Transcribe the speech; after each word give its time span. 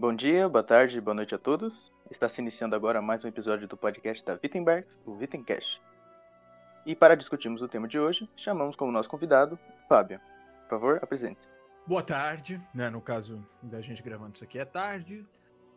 Bom 0.00 0.14
dia, 0.14 0.48
boa 0.48 0.62
tarde, 0.62 1.00
boa 1.00 1.12
noite 1.12 1.34
a 1.34 1.38
todos. 1.38 1.90
Está 2.08 2.28
se 2.28 2.40
iniciando 2.40 2.76
agora 2.76 3.02
mais 3.02 3.24
um 3.24 3.28
episódio 3.28 3.66
do 3.66 3.76
podcast 3.76 4.24
da 4.24 4.38
Wittenbergs, 4.40 4.96
o 5.04 5.10
Wittencast. 5.10 5.82
E 6.86 6.94
para 6.94 7.16
discutirmos 7.16 7.62
o 7.62 7.66
tema 7.66 7.88
de 7.88 7.98
hoje, 7.98 8.30
chamamos 8.36 8.76
como 8.76 8.92
nosso 8.92 9.08
convidado 9.08 9.58
Fábio. 9.88 10.20
Por 10.60 10.68
favor, 10.68 11.00
apresente-se. 11.02 11.50
Boa 11.84 12.00
tarde, 12.00 12.60
né? 12.72 12.88
No 12.88 13.00
caso 13.00 13.44
da 13.60 13.80
gente 13.80 14.00
gravando 14.00 14.36
isso 14.36 14.44
aqui 14.44 14.60
é 14.60 14.64
tarde. 14.64 15.26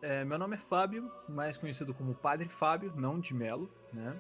É, 0.04 0.24
meu 0.24 0.38
nome 0.38 0.54
é 0.54 0.60
Fábio, 0.60 1.12
mais 1.28 1.58
conhecido 1.58 1.92
como 1.92 2.14
Padre 2.14 2.48
Fábio, 2.48 2.94
não 2.96 3.20
de 3.20 3.34
Melo, 3.34 3.74
né? 3.92 4.16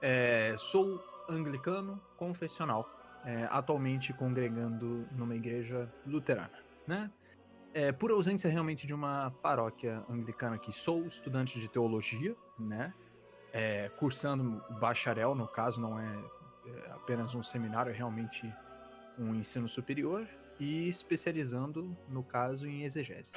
É, 0.00 0.54
sou 0.56 1.04
anglicano 1.28 2.00
confessional, 2.16 2.90
é, 3.26 3.46
atualmente 3.50 4.10
congregando 4.14 5.06
numa 5.12 5.34
igreja 5.34 5.86
luterana, 6.06 6.58
né? 6.86 7.10
É, 7.74 7.92
por 7.92 8.10
ausência 8.10 8.50
realmente 8.50 8.86
de 8.86 8.94
uma 8.94 9.30
paróquia 9.42 10.02
anglicana 10.08 10.56
aqui, 10.56 10.72
sou 10.72 11.06
estudante 11.06 11.60
de 11.60 11.68
teologia, 11.68 12.34
né? 12.58 12.92
É, 13.52 13.88
cursando 13.90 14.62
bacharel, 14.80 15.34
no 15.34 15.46
caso, 15.46 15.80
não 15.80 15.98
é, 15.98 16.24
é 16.66 16.90
apenas 16.92 17.34
um 17.34 17.42
seminário, 17.42 17.90
é 17.90 17.94
realmente 17.94 18.52
um 19.18 19.34
ensino 19.34 19.68
superior 19.68 20.26
e 20.60 20.88
especializando, 20.88 21.96
no 22.08 22.22
caso, 22.22 22.66
em 22.66 22.82
exegese. 22.82 23.32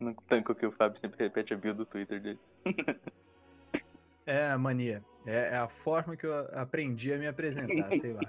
No 0.00 0.14
tanco 0.26 0.54
que 0.54 0.66
o 0.66 0.72
Fábio 0.72 0.98
sempre 1.00 1.22
repete 1.22 1.52
a 1.52 1.56
bio 1.56 1.74
do 1.74 1.84
Twitter 1.84 2.20
dele. 2.20 2.40
é 4.26 4.50
a 4.50 4.58
mania. 4.58 5.04
É, 5.26 5.54
é, 5.54 5.56
a 5.56 5.68
forma 5.68 6.16
que 6.16 6.26
eu 6.26 6.32
aprendi 6.54 7.12
a 7.12 7.18
me 7.18 7.26
apresentar, 7.26 7.92
sei 7.94 8.14
lá. 8.14 8.22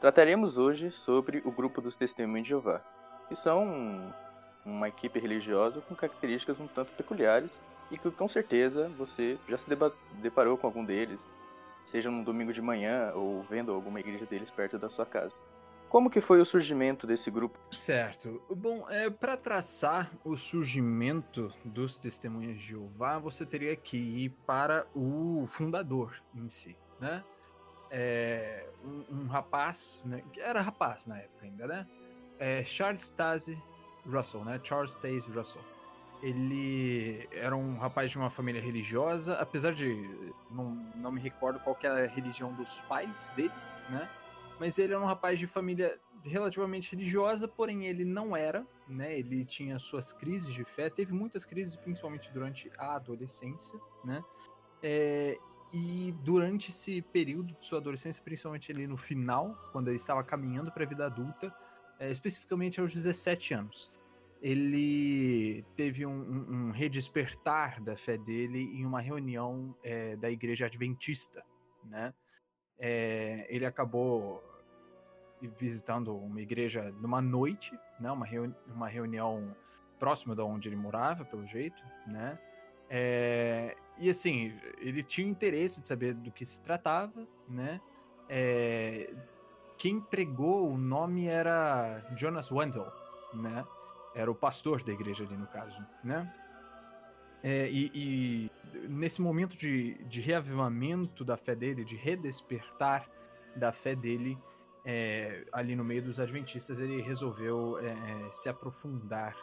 Trataremos 0.00 0.58
hoje 0.58 0.90
sobre 0.90 1.42
o 1.44 1.50
grupo 1.50 1.80
dos 1.80 1.96
Testemunhos 1.96 2.44
de 2.44 2.50
Jeová, 2.50 2.80
que 3.28 3.36
são 3.36 4.14
uma 4.68 4.88
equipe 4.88 5.18
religiosa 5.18 5.80
com 5.80 5.94
características 5.94 6.60
um 6.60 6.66
tanto 6.66 6.92
peculiares 6.92 7.50
e 7.90 7.98
que 7.98 8.10
com 8.10 8.28
certeza 8.28 8.88
você 8.98 9.38
já 9.48 9.56
se 9.56 9.66
deparou 10.20 10.58
com 10.58 10.66
algum 10.66 10.84
deles, 10.84 11.26
seja 11.86 12.10
num 12.10 12.22
domingo 12.22 12.52
de 12.52 12.60
manhã 12.60 13.12
ou 13.14 13.42
vendo 13.44 13.72
alguma 13.72 13.98
igreja 14.00 14.26
deles 14.26 14.50
perto 14.50 14.78
da 14.78 14.88
sua 14.88 15.06
casa. 15.06 15.32
Como 15.88 16.10
que 16.10 16.20
foi 16.20 16.38
o 16.38 16.44
surgimento 16.44 17.06
desse 17.06 17.30
grupo? 17.30 17.58
Certo. 17.70 18.42
Bom, 18.54 18.86
é, 18.90 19.08
para 19.08 19.38
traçar 19.38 20.10
o 20.22 20.36
surgimento 20.36 21.50
dos 21.64 21.96
Testemunhas 21.96 22.58
de 22.58 22.66
Jeová, 22.72 23.18
você 23.18 23.46
teria 23.46 23.74
que 23.74 23.96
ir 23.96 24.30
para 24.46 24.86
o 24.94 25.46
fundador 25.48 26.22
em 26.34 26.46
si, 26.50 26.76
né? 27.00 27.24
É, 27.90 28.70
um, 28.84 29.16
um, 29.16 29.26
rapaz, 29.28 30.04
né? 30.06 30.22
Era 30.36 30.60
rapaz 30.60 31.06
na 31.06 31.16
época 31.16 31.46
ainda, 31.46 31.66
né? 31.66 31.86
É, 32.38 32.62
Charles 32.64 33.08
Taze 33.08 33.58
Russell, 34.10 34.44
né? 34.44 34.60
Charles 34.62 34.94
Taze 34.94 35.30
Russell. 35.30 35.62
Ele 36.22 37.28
era 37.32 37.56
um 37.56 37.78
rapaz 37.78 38.10
de 38.10 38.18
uma 38.18 38.28
família 38.28 38.60
religiosa, 38.60 39.34
apesar 39.34 39.72
de 39.72 39.94
não, 40.50 40.70
não 40.96 41.12
me 41.12 41.20
recordo 41.20 41.60
qual 41.60 41.76
que 41.76 41.86
era 41.86 42.04
a 42.04 42.08
religião 42.08 42.52
dos 42.54 42.80
pais 42.82 43.30
dele, 43.36 43.52
né? 43.88 44.08
mas 44.58 44.78
ele 44.78 44.92
era 44.92 45.02
um 45.02 45.06
rapaz 45.06 45.38
de 45.38 45.46
família 45.46 45.98
relativamente 46.24 46.94
religiosa, 46.94 47.46
porém 47.46 47.86
ele 47.86 48.04
não 48.04 48.36
era, 48.36 48.66
né? 48.88 49.18
Ele 49.18 49.44
tinha 49.44 49.78
suas 49.78 50.12
crises 50.12 50.52
de 50.52 50.64
fé, 50.64 50.90
teve 50.90 51.12
muitas 51.12 51.44
crises, 51.44 51.76
principalmente 51.76 52.32
durante 52.32 52.70
a 52.76 52.96
adolescência, 52.96 53.78
né? 54.04 54.22
É, 54.82 55.38
e 55.72 56.12
durante 56.22 56.70
esse 56.70 57.00
período 57.02 57.54
de 57.54 57.64
sua 57.64 57.78
adolescência, 57.78 58.22
principalmente 58.22 58.72
ali 58.72 58.86
no 58.86 58.96
final, 58.96 59.54
quando 59.72 59.88
ele 59.88 59.96
estava 59.96 60.24
caminhando 60.24 60.72
para 60.72 60.84
a 60.84 60.86
vida 60.86 61.06
adulta, 61.06 61.54
é, 62.00 62.10
especificamente 62.10 62.80
aos 62.80 62.92
17 62.92 63.54
anos, 63.54 63.92
ele 64.40 65.64
teve 65.76 66.06
um, 66.06 66.12
um, 66.12 66.70
redespertar 66.70 67.82
da 67.82 67.96
fé 67.96 68.16
dele 68.16 68.58
em 68.58 68.86
uma 68.86 69.00
reunião 69.00 69.74
é, 69.82 70.16
da 70.16 70.30
igreja 70.30 70.66
adventista, 70.66 71.44
né? 71.84 72.14
É, 72.78 73.46
ele 73.48 73.66
acabou 73.66 74.42
visitando 75.58 76.16
uma 76.16 76.40
igreja 76.40 76.92
numa 76.92 77.20
noite, 77.20 77.76
né? 78.00 78.10
Uma, 78.10 78.26
reuni 78.26 78.54
uma 78.68 78.88
reunião 78.88 79.56
próxima 79.98 80.34
da 80.34 80.44
onde 80.44 80.68
ele 80.68 80.76
morava, 80.76 81.24
pelo 81.24 81.44
jeito, 81.44 81.82
né? 82.06 82.38
É, 82.88 83.76
e 83.98 84.08
assim, 84.08 84.56
ele 84.78 85.02
tinha 85.02 85.28
interesse 85.28 85.80
de 85.82 85.88
saber 85.88 86.14
do 86.14 86.30
que 86.30 86.46
se 86.46 86.62
tratava, 86.62 87.26
né? 87.48 87.80
É, 88.28 89.12
quem 89.76 90.00
pregou 90.00 90.72
o 90.72 90.78
nome 90.78 91.26
era 91.26 92.04
Jonas 92.16 92.50
Wendell, 92.52 92.90
né? 93.34 93.64
Era 94.18 94.30
o 94.30 94.34
pastor 94.34 94.82
da 94.82 94.92
igreja 94.92 95.24
ali 95.24 95.36
no 95.36 95.46
caso, 95.46 95.86
né? 96.02 96.32
É, 97.40 97.70
e, 97.70 97.90
e, 97.94 98.50
nesse 98.88 99.22
momento 99.22 99.56
de, 99.56 99.94
de 100.04 100.20
reavivamento 100.20 101.24
da 101.24 101.36
fé 101.36 101.54
dele, 101.54 101.84
de 101.84 101.94
redespertar 101.94 103.08
da 103.54 103.70
fé 103.70 103.94
dele, 103.94 104.36
é, 104.84 105.46
ali 105.52 105.76
no 105.76 105.84
meio 105.84 106.02
dos 106.02 106.18
adventistas, 106.18 106.80
ele 106.80 107.00
resolveu 107.00 107.78
é, 107.78 108.32
se 108.32 108.48
aprofundar 108.48 109.36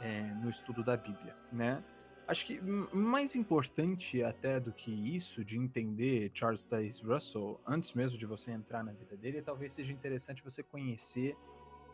é, 0.00 0.22
no 0.34 0.50
estudo 0.50 0.82
da 0.82 0.96
Bíblia, 0.96 1.36
né? 1.52 1.84
Acho 2.26 2.46
que 2.46 2.60
mais 2.60 3.34
importante 3.36 4.22
até 4.22 4.58
do 4.58 4.72
que 4.72 4.90
isso, 5.14 5.44
de 5.44 5.58
entender 5.58 6.30
Charles 6.34 6.64
Taze 6.66 7.02
Russell, 7.04 7.60
antes 7.66 7.92
mesmo 7.92 8.18
de 8.18 8.26
você 8.26 8.52
entrar 8.52 8.84
na 8.84 8.92
vida 8.92 9.16
dele, 9.16 9.42
talvez 9.42 9.72
seja 9.72 9.92
interessante 9.92 10.42
você 10.42 10.62
conhecer 10.62 11.36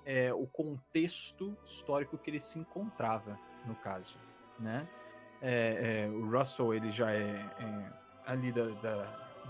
é, 0.06 0.32
o 0.32 0.46
contexto 0.46 1.54
histórico 1.66 2.16
que 2.16 2.30
ele 2.30 2.40
se 2.40 2.58
encontrava, 2.58 3.38
no 3.66 3.74
caso, 3.74 4.18
né? 4.58 4.88
É, 5.42 6.06
é, 6.06 6.08
o 6.08 6.30
Russell, 6.30 6.72
ele 6.72 6.90
já 6.90 7.12
é, 7.12 7.34
é 7.58 7.92
ali 8.24 8.50
da, 8.50 8.68
da, 8.68 9.04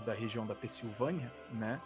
da 0.05 0.13
região 0.13 0.45
da 0.45 0.53
Pensilvânia, 0.53 1.31
né? 1.53 1.81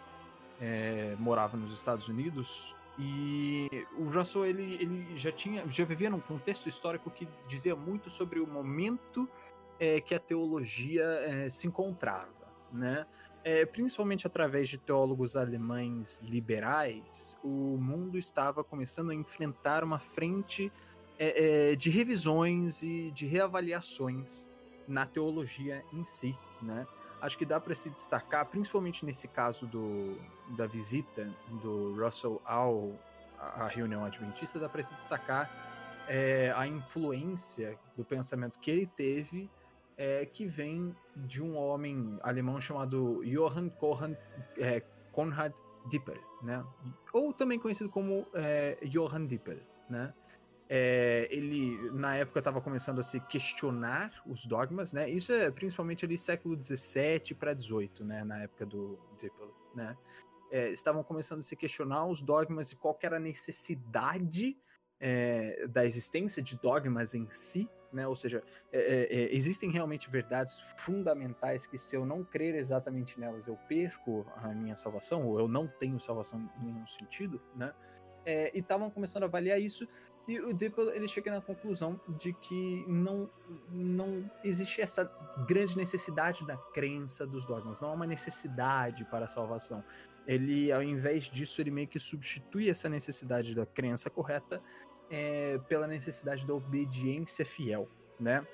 é, 0.62 1.16
morava 1.18 1.56
nos 1.56 1.72
Estados 1.72 2.08
Unidos 2.08 2.76
e 2.96 3.68
o 3.98 4.04
Russell 4.04 4.46
ele, 4.46 4.74
ele 4.80 5.16
já 5.16 5.32
tinha 5.32 5.66
já 5.68 5.84
vivia 5.84 6.08
num 6.08 6.20
contexto 6.20 6.68
histórico 6.68 7.10
que 7.10 7.26
dizia 7.48 7.74
muito 7.74 8.08
sobre 8.08 8.38
o 8.38 8.46
momento 8.46 9.28
é, 9.80 10.00
que 10.00 10.14
a 10.14 10.20
teologia 10.20 11.04
se 11.50 11.66
encontrava, 11.66 12.30
né? 12.72 13.04
É, 13.44 13.66
principalmente 13.66 14.26
através 14.26 14.68
de 14.68 14.78
teólogos 14.78 15.36
alemães 15.36 16.20
liberais, 16.22 17.36
o 17.42 17.76
mundo 17.76 18.16
estava 18.16 18.62
começando 18.62 19.10
a 19.10 19.14
enfrentar 19.14 19.82
uma 19.82 19.98
frente 19.98 20.72
é, 21.18 21.70
é, 21.72 21.76
de 21.76 21.90
revisões 21.90 22.82
e 22.82 23.10
de 23.10 23.26
reavaliações 23.26 24.48
na 24.86 25.06
teologia 25.06 25.84
em 25.92 26.04
si, 26.04 26.38
né? 26.60 26.86
acho 27.22 27.38
que 27.38 27.46
dá 27.46 27.60
para 27.60 27.74
se 27.74 27.88
destacar, 27.88 28.44
principalmente 28.46 29.06
nesse 29.06 29.28
caso 29.28 29.64
do, 29.66 30.18
da 30.56 30.66
visita 30.66 31.32
do 31.62 31.94
Russell 31.94 32.42
ao 32.44 32.92
à 33.38 33.66
reunião 33.66 34.04
adventista, 34.04 34.60
dá 34.60 34.68
para 34.68 34.82
se 34.84 34.94
destacar 34.94 35.50
é, 36.06 36.52
a 36.56 36.66
influência 36.66 37.76
do 37.96 38.04
pensamento 38.04 38.58
que 38.60 38.70
ele 38.70 38.86
teve, 38.86 39.50
é, 40.02 40.26
que 40.26 40.46
vem 40.46 40.96
de 41.14 41.40
um 41.40 41.56
homem 41.56 42.18
alemão 42.22 42.60
chamado 42.60 43.22
Johann 43.24 43.68
Conrad, 43.68 44.16
é, 44.58 44.80
Konrad 45.12 45.54
Dipper, 45.88 46.20
né? 46.42 46.64
ou 47.12 47.32
também 47.32 47.56
conhecido 47.56 47.88
como 47.88 48.26
é, 48.34 48.78
Johann 48.86 49.28
Dipper. 49.28 49.62
Né? 49.88 50.12
É, 50.68 51.28
ele, 51.30 51.92
na 51.92 52.16
época, 52.16 52.40
estava 52.40 52.60
começando 52.60 52.98
a 52.98 53.04
se 53.04 53.20
questionar 53.20 54.22
os 54.26 54.44
dogmas, 54.44 54.92
né? 54.92 55.08
Isso 55.08 55.30
é 55.30 55.50
principalmente 55.50 56.04
ali 56.04 56.16
século 56.16 56.60
XVII 56.60 57.34
para 57.38 57.56
XVIII, 57.56 57.90
né? 58.00 58.24
Na 58.24 58.42
época 58.42 58.64
do 58.64 58.98
Dippel, 59.18 59.54
né? 59.74 59.96
É, 60.50 60.70
estavam 60.70 61.04
começando 61.04 61.40
a 61.40 61.42
se 61.42 61.54
questionar 61.54 62.06
os 62.06 62.22
dogmas 62.22 62.72
e 62.72 62.76
qual 62.76 62.98
era 63.02 63.18
a 63.18 63.20
necessidade 63.20 64.56
é, 64.98 65.66
da 65.66 65.84
existência 65.84 66.42
de 66.42 66.58
dogmas 66.58 67.14
em 67.14 67.28
si, 67.30 67.68
né? 67.92 68.06
Ou 68.06 68.16
seja, 68.16 68.42
existem 69.30 69.70
realmente 69.70 70.10
verdades 70.10 70.60
fundamentais 70.76 71.66
que 71.66 71.76
se 71.76 71.94
eu 71.96 72.06
não 72.06 72.24
crer 72.24 72.54
exatamente 72.54 73.18
nelas 73.18 73.46
eu 73.46 73.56
perco 73.68 74.26
a 74.36 74.48
minha 74.48 74.74
salvação 74.74 75.26
ou 75.26 75.38
eu 75.38 75.48
não 75.48 75.66
tenho 75.66 75.98
salvação 76.00 76.50
em 76.60 76.66
nenhum 76.66 76.86
sentido, 76.86 77.40
né? 77.56 77.72
e 78.26 78.58
estavam 78.60 78.88
começando 78.88 79.24
a 79.24 79.26
avaliar 79.26 79.60
isso 79.60 79.86
e 80.26 80.38
o 80.38 80.52
Dipple 80.52 80.88
ele 80.94 81.08
chega 81.08 81.32
na 81.32 81.40
conclusão 81.40 82.00
de 82.16 82.32
que 82.32 82.84
não, 82.86 83.28
não 83.70 84.30
existe 84.44 84.80
essa 84.80 85.04
grande 85.48 85.76
necessidade 85.76 86.46
da 86.46 86.56
crença 86.56 87.26
dos 87.26 87.44
dogmas, 87.44 87.80
não 87.80 87.88
há 87.88 87.92
uma 87.92 88.06
necessidade 88.06 89.04
para 89.06 89.24
a 89.24 89.28
salvação. 89.28 89.82
Ele, 90.24 90.70
ao 90.70 90.82
invés 90.82 91.24
disso, 91.24 91.60
ele 91.60 91.72
meio 91.72 91.88
que 91.88 91.98
substitui 91.98 92.70
essa 92.70 92.88
necessidade 92.88 93.54
da 93.56 93.66
crença 93.66 94.08
correta 94.08 94.62
é, 95.12 95.58
pela 95.68 95.86
necessidade 95.86 96.46
da 96.46 96.54
obediência 96.54 97.44
fiel, 97.44 97.86
né? 98.18 98.46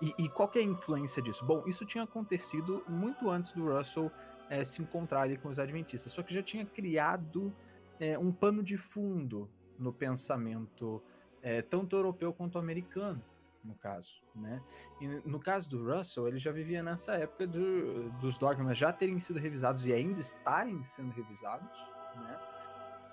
E, 0.00 0.14
e, 0.18 0.28
qual 0.28 0.48
que 0.48 0.58
é 0.58 0.62
a 0.62 0.64
influência 0.64 1.20
disso? 1.20 1.44
Bom, 1.44 1.64
isso 1.66 1.84
tinha 1.84 2.04
acontecido 2.04 2.84
muito 2.88 3.28
antes 3.28 3.52
do 3.52 3.64
Russell 3.64 4.10
é, 4.48 4.62
se 4.62 4.82
encontrar 4.82 5.22
ali 5.22 5.36
com 5.36 5.48
os 5.48 5.58
adventistas, 5.58 6.12
só 6.12 6.22
que 6.22 6.32
já 6.32 6.42
tinha 6.42 6.64
criado 6.64 7.52
é, 7.98 8.18
um 8.18 8.30
pano 8.32 8.62
de 8.62 8.76
fundo 8.76 9.50
no 9.78 9.92
pensamento 9.92 11.02
é, 11.42 11.60
tanto 11.62 11.96
europeu 11.96 12.32
quanto 12.32 12.58
americano, 12.58 13.22
no 13.62 13.74
caso, 13.74 14.22
né? 14.34 14.62
E 15.00 15.08
no 15.26 15.40
caso 15.40 15.70
do 15.70 15.90
Russell, 15.90 16.28
ele 16.28 16.38
já 16.38 16.52
vivia 16.52 16.82
nessa 16.82 17.14
época 17.14 17.46
do, 17.46 18.10
dos 18.12 18.36
dogmas 18.36 18.76
já 18.76 18.92
terem 18.92 19.18
sido 19.18 19.38
revisados 19.38 19.86
e 19.86 19.92
ainda 19.92 20.20
estarem 20.20 20.84
sendo 20.84 21.12
revisados, 21.12 21.78
né? 22.16 22.38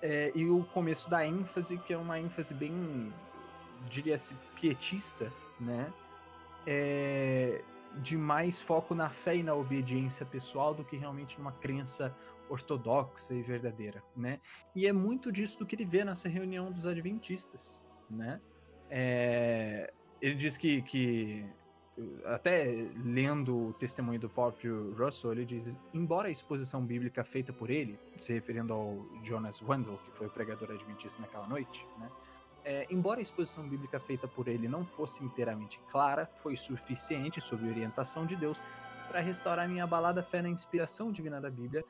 É, 0.02 0.32
e 0.34 0.50
o 0.50 0.64
começo 0.64 1.08
da 1.08 1.24
ênfase, 1.24 1.78
que 1.78 1.92
é 1.92 1.96
uma 1.96 2.18
ênfase 2.18 2.52
bem, 2.52 3.12
diria-se, 3.88 4.34
pietista, 4.60 5.32
né? 5.60 5.92
É, 6.66 7.62
de 7.98 8.16
mais 8.16 8.60
foco 8.60 8.94
na 8.94 9.08
fé 9.08 9.36
e 9.36 9.42
na 9.42 9.54
obediência 9.54 10.26
pessoal 10.26 10.74
do 10.74 10.84
que 10.84 10.96
realmente 10.96 11.38
numa 11.38 11.52
crença 11.52 12.14
ortodoxa 12.48 13.32
e 13.34 13.42
verdadeira, 13.42 14.02
né? 14.16 14.40
E 14.74 14.86
é 14.86 14.92
muito 14.92 15.30
disso 15.30 15.58
do 15.58 15.66
que 15.66 15.76
ele 15.76 15.84
vê 15.84 16.04
nessa 16.04 16.28
reunião 16.28 16.70
dos 16.70 16.84
adventistas, 16.84 17.80
né? 18.10 18.40
É, 18.90 19.92
ele 20.20 20.34
diz 20.34 20.56
que, 20.56 20.82
que 20.82 21.48
até 22.24 22.88
lendo 23.04 23.68
o 23.68 23.72
testemunho 23.74 24.18
do 24.18 24.28
próprio 24.28 24.94
Russell, 24.94 25.32
ele 25.32 25.44
diz: 25.44 25.78
embora 25.92 26.28
a 26.28 26.30
exposição 26.30 26.84
bíblica 26.84 27.24
feita 27.24 27.52
por 27.52 27.70
ele, 27.70 27.98
se 28.16 28.32
referindo 28.32 28.72
ao 28.72 29.06
Jonas 29.22 29.60
Wendell, 29.60 29.98
que 29.98 30.10
foi 30.12 30.26
o 30.26 30.30
pregador 30.30 30.70
adventista 30.70 31.20
naquela 31.20 31.46
noite, 31.46 31.86
né? 31.98 32.10
É, 32.64 32.86
embora 32.90 33.18
a 33.18 33.22
exposição 33.22 33.68
bíblica 33.68 33.98
feita 33.98 34.28
por 34.28 34.46
ele 34.46 34.68
não 34.68 34.84
fosse 34.84 35.24
inteiramente 35.24 35.80
clara, 35.90 36.30
foi 36.36 36.54
suficiente, 36.54 37.40
sob 37.40 37.68
orientação 37.68 38.24
de 38.24 38.36
Deus, 38.36 38.62
para 39.08 39.20
restaurar 39.20 39.68
minha 39.68 39.82
abalada 39.82 40.22
fé 40.22 40.40
na 40.40 40.48
inspiração 40.48 41.10
divina 41.10 41.40
da 41.40 41.50
Bíblia 41.50 41.84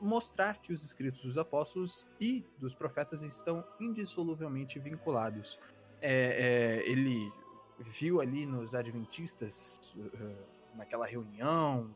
mostrar 0.00 0.58
que 0.58 0.72
os 0.72 0.84
escritos 0.84 1.22
dos 1.24 1.36
apóstolos 1.36 2.06
e 2.20 2.44
dos 2.58 2.74
profetas 2.74 3.22
estão 3.22 3.64
indissoluvelmente 3.80 4.78
vinculados. 4.78 5.58
É, 6.00 6.82
é, 6.82 6.90
ele 6.90 7.30
viu 7.78 8.20
ali 8.20 8.46
nos 8.46 8.74
adventistas, 8.74 9.94
uh, 9.96 10.76
naquela 10.76 11.06
reunião, 11.06 11.94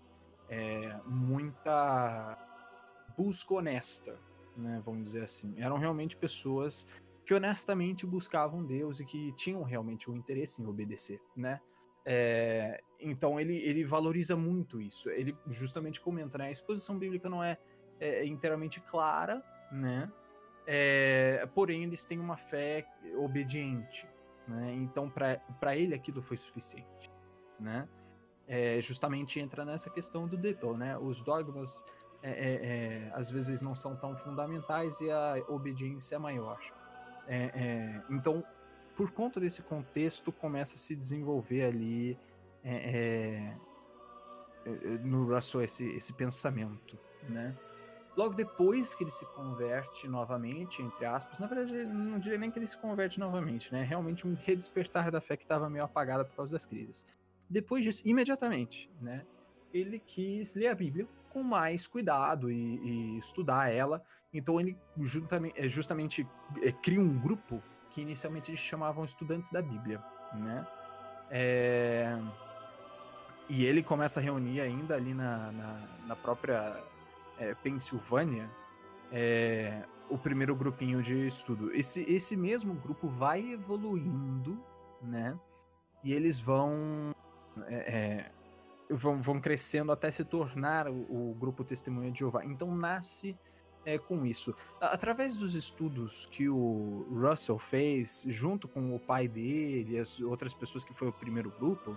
é, 0.49 1.01
muita 1.07 2.39
busca 3.17 3.55
honesta, 3.55 4.19
né, 4.57 4.83
vamos 4.85 5.05
dizer 5.05 5.25
assim. 5.25 5.55
Eram 5.59 5.79
realmente 5.79 6.17
pessoas 6.17 6.87
que 7.25 7.35
honestamente 7.35 8.07
buscavam 8.07 8.65
Deus 8.65 9.01
e 9.01 9.05
que 9.05 9.33
tinham 9.33 9.63
realmente 9.63 10.09
o 10.09 10.15
um 10.15 10.17
interesse 10.17 10.63
em 10.63 10.67
obedecer, 10.67 11.21
né? 11.37 11.61
É, 12.05 12.81
então 12.99 13.39
ele, 13.39 13.57
ele 13.59 13.85
valoriza 13.85 14.35
muito 14.35 14.81
isso. 14.81 15.11
Ele 15.11 15.37
justamente 15.47 16.01
comenta, 16.01 16.39
né? 16.39 16.47
A 16.47 16.51
exposição 16.51 16.99
bíblica 16.99 17.29
não 17.29 17.45
é, 17.45 17.59
é 18.01 18.25
inteiramente 18.25 18.81
clara, 18.81 19.43
né? 19.71 20.11
É, 20.67 21.47
porém, 21.55 21.85
eles 21.85 22.05
têm 22.05 22.19
uma 22.19 22.37
fé 22.37 22.87
obediente, 23.17 24.09
né? 24.49 24.73
Então, 24.73 25.11
para 25.11 25.77
ele, 25.77 25.95
aquilo 25.95 26.23
foi 26.23 26.37
suficiente, 26.37 27.11
né? 27.61 27.87
É, 28.47 28.81
justamente 28.81 29.39
entra 29.39 29.62
nessa 29.65 29.91
questão 29.91 30.27
do 30.27 30.37
Dipple, 30.37 30.77
né? 30.77 30.97
Os 30.97 31.21
dogmas, 31.21 31.85
é, 32.23 32.31
é, 32.31 32.55
é, 32.62 33.12
às 33.12 33.31
vezes, 33.31 33.61
não 33.61 33.75
são 33.75 33.95
tão 33.95 34.17
fundamentais 34.17 35.00
e 35.03 35.11
a 35.11 35.35
obediência 35.49 36.17
é 36.17 36.19
maior. 36.19 36.59
É, 37.27 37.45
é, 37.55 38.03
então, 38.09 38.43
por 38.97 39.11
conta 39.11 39.39
desse 39.39 39.62
contexto, 39.62 40.33
começa 40.33 40.77
a 40.77 40.79
se 40.79 40.97
desenvolver 40.97 41.65
ali 41.65 42.19
no 45.03 45.25
Russell 45.25 45.62
esse, 45.62 45.87
esse 45.93 46.12
pensamento, 46.12 46.99
né? 47.29 47.56
Logo 48.19 48.35
depois 48.35 48.97
que 48.97 49.05
ele 49.05 49.12
se 49.12 49.25
converte 49.26 50.09
novamente, 50.09 50.82
entre 50.82 51.06
aspas, 51.06 51.38
na 51.38 51.47
verdade, 51.47 51.85
não 51.85 52.19
diria 52.19 52.37
nem 52.37 52.50
que 52.50 52.59
ele 52.59 52.67
se 52.67 52.76
converte 52.76 53.20
novamente, 53.20 53.73
né? 53.73 53.85
Realmente 53.85 54.26
um 54.26 54.35
redespertar 54.35 55.09
da 55.09 55.20
fé 55.20 55.37
que 55.37 55.44
estava 55.44 55.70
meio 55.70 55.85
apagada 55.85 56.25
por 56.25 56.35
causa 56.35 56.53
das 56.53 56.67
crises. 56.67 57.06
Depois 57.49 57.85
disso, 57.85 58.03
imediatamente, 58.05 58.91
né? 59.00 59.25
Ele 59.73 60.00
quis 60.00 60.56
ler 60.56 60.67
a 60.67 60.75
Bíblia 60.75 61.06
com 61.31 61.44
mais 61.44 61.87
cuidado 61.87 62.50
e, 62.50 62.56
e 62.56 63.19
estudar 63.19 63.73
ela. 63.73 64.03
Então 64.35 64.59
ele 64.59 64.76
justamente, 64.99 65.61
é, 65.61 65.69
justamente 65.69 66.29
é, 66.61 66.73
cria 66.73 67.00
um 67.00 67.17
grupo 67.20 67.62
que 67.88 68.00
inicialmente 68.00 68.50
eles 68.50 68.59
chamavam 68.59 69.05
estudantes 69.05 69.50
da 69.50 69.62
Bíblia, 69.62 70.03
né? 70.35 70.67
É... 71.31 72.19
E 73.49 73.65
ele 73.65 73.81
começa 73.81 74.19
a 74.19 74.23
reunir 74.25 74.61
ainda 74.61 74.97
ali 74.97 75.15
na, 75.15 75.53
na, 75.53 75.88
na 76.05 76.17
própria 76.17 76.82
é, 77.38 77.55
Pensilvânia 77.55 78.50
é, 79.11 79.85
o 80.11 80.19
primeiro 80.19 80.55
grupinho 80.55 81.02
de 81.02 81.26
estudo. 81.26 81.73
Esse, 81.75 82.05
esse 82.08 82.37
mesmo 82.37 82.75
grupo 82.75 83.08
vai 83.08 83.52
evoluindo, 83.52 84.62
né? 85.02 85.38
E 86.02 86.12
eles 86.12 86.40
vão 86.40 87.12
é, 87.67 88.31
vão, 88.90 89.20
vão 89.20 89.40
crescendo 89.40 89.93
até 89.93 90.11
se 90.11 90.25
tornar 90.25 90.88
o, 90.88 91.31
o 91.31 91.35
grupo 91.35 91.64
Testemunha 91.64 92.11
de 92.11 92.20
Jeová. 92.20 92.44
Então 92.44 92.75
nasce 92.75 93.37
é, 93.84 93.99
com 93.99 94.25
isso. 94.25 94.55
Através 94.81 95.37
dos 95.38 95.55
estudos 95.55 96.26
que 96.26 96.49
o 96.49 97.06
Russell 97.11 97.58
fez, 97.58 98.25
junto 98.29 98.69
com 98.69 98.94
o 98.94 99.00
pai 99.00 99.29
dele 99.29 99.94
e 99.94 99.99
as 99.99 100.20
outras 100.20 100.55
pessoas 100.55 100.84
que 100.84 100.94
foi 100.94 101.08
o 101.08 101.12
primeiro 101.12 101.50
grupo, 101.50 101.96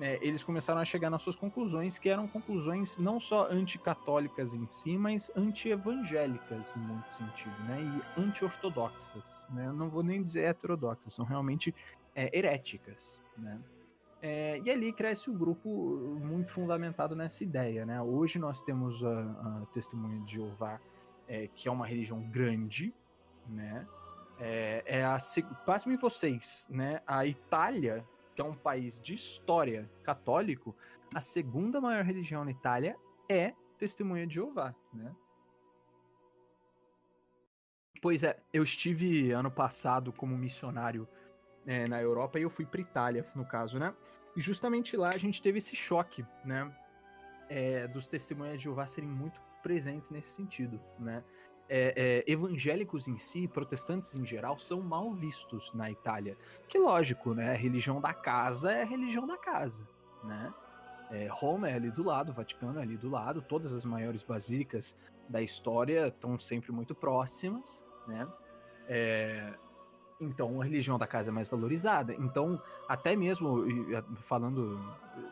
é, 0.00 0.18
eles 0.22 0.42
começaram 0.42 0.80
a 0.80 0.84
chegar 0.84 1.10
nas 1.10 1.22
suas 1.22 1.36
conclusões, 1.36 1.98
que 1.98 2.08
eram 2.08 2.26
conclusões 2.26 2.96
não 2.96 3.20
só 3.20 3.48
anticatólicas 3.50 4.54
em 4.54 4.66
si, 4.68 4.96
mas 4.96 5.30
anti-evangélicas 5.36 6.74
em 6.74 6.80
muito 6.80 7.12
sentido, 7.12 7.54
né? 7.64 7.82
E 7.82 8.20
anti-ortodoxas, 8.20 9.46
né? 9.50 9.70
Não 9.72 9.90
vou 9.90 10.02
nem 10.02 10.22
dizer 10.22 10.44
heterodoxas, 10.44 11.12
são 11.12 11.24
realmente 11.24 11.74
é, 12.14 12.36
heréticas, 12.36 13.22
né? 13.36 13.60
É, 14.22 14.60
e 14.64 14.70
ali 14.70 14.92
cresce 14.92 15.30
o 15.30 15.34
um 15.34 15.38
grupo 15.38 15.68
muito 16.22 16.50
fundamentado 16.50 17.14
nessa 17.14 17.42
ideia, 17.44 17.84
né? 17.84 18.00
Hoje 18.00 18.38
nós 18.38 18.62
temos 18.62 19.04
a, 19.04 19.20
a 19.20 19.66
Testemunha 19.72 20.20
de 20.24 20.34
Jeová, 20.34 20.80
é, 21.28 21.46
que 21.46 21.68
é 21.68 21.72
uma 21.72 21.86
religião 21.86 22.22
grande, 22.30 22.94
né? 23.46 23.86
É, 24.38 24.82
é 24.86 25.04
a 25.04 25.18
pasmem 25.66 25.96
vocês, 25.96 26.66
né? 26.70 27.02
A 27.06 27.26
Itália, 27.26 28.06
que 28.40 28.46
é 28.46 28.50
um 28.50 28.54
país 28.54 28.98
de 28.98 29.12
história 29.12 29.90
católico, 30.02 30.74
a 31.14 31.20
segunda 31.20 31.78
maior 31.78 32.02
religião 32.02 32.42
na 32.42 32.50
Itália 32.50 32.96
é 33.28 33.52
Testemunha 33.76 34.26
de 34.26 34.36
Jeová, 34.36 34.74
né? 34.94 35.14
Pois 38.00 38.22
é, 38.22 38.42
eu 38.50 38.62
estive 38.62 39.30
ano 39.32 39.50
passado 39.50 40.10
como 40.10 40.38
missionário 40.38 41.06
é, 41.66 41.86
na 41.86 42.00
Europa 42.00 42.38
e 42.38 42.42
eu 42.42 42.48
fui 42.48 42.64
para 42.64 42.80
Itália, 42.80 43.26
no 43.34 43.44
caso, 43.44 43.78
né? 43.78 43.94
E 44.34 44.40
justamente 44.40 44.96
lá 44.96 45.10
a 45.10 45.18
gente 45.18 45.42
teve 45.42 45.58
esse 45.58 45.76
choque, 45.76 46.24
né? 46.42 46.74
É, 47.50 47.86
dos 47.88 48.06
testemunhas 48.06 48.56
de 48.56 48.64
Jeová 48.64 48.86
serem 48.86 49.10
muito 49.10 49.38
presentes 49.62 50.10
nesse 50.10 50.30
sentido, 50.30 50.80
né? 50.98 51.22
É, 51.72 52.24
é, 52.26 52.32
evangélicos 52.32 53.06
em 53.06 53.16
si, 53.16 53.46
protestantes 53.46 54.16
em 54.16 54.26
geral, 54.26 54.58
são 54.58 54.80
mal 54.80 55.14
vistos 55.14 55.72
na 55.72 55.88
Itália. 55.88 56.36
Que 56.68 56.76
lógico, 56.76 57.32
né? 57.32 57.52
A 57.52 57.56
religião 57.56 58.00
da 58.00 58.12
casa 58.12 58.72
é 58.72 58.82
a 58.82 58.84
religião 58.84 59.24
da 59.24 59.38
casa, 59.38 59.88
né? 60.24 60.52
É, 61.12 61.28
Roma 61.30 61.70
é 61.70 61.74
ali 61.74 61.92
do 61.92 62.02
lado, 62.02 62.32
Vaticano 62.32 62.80
é 62.80 62.82
ali 62.82 62.96
do 62.96 63.08
lado, 63.08 63.40
todas 63.40 63.72
as 63.72 63.84
maiores 63.84 64.24
basílicas 64.24 64.96
da 65.28 65.40
história 65.40 66.08
estão 66.08 66.36
sempre 66.36 66.72
muito 66.72 66.92
próximas, 66.92 67.84
né? 68.06 68.26
É, 68.88 69.54
então 70.20 70.60
a 70.60 70.64
religião 70.64 70.98
da 70.98 71.06
casa 71.06 71.30
é 71.30 71.32
mais 71.32 71.48
valorizada. 71.48 72.12
Então, 72.14 72.60
até 72.88 73.16
mesmo, 73.16 73.64
falando, 74.16 74.78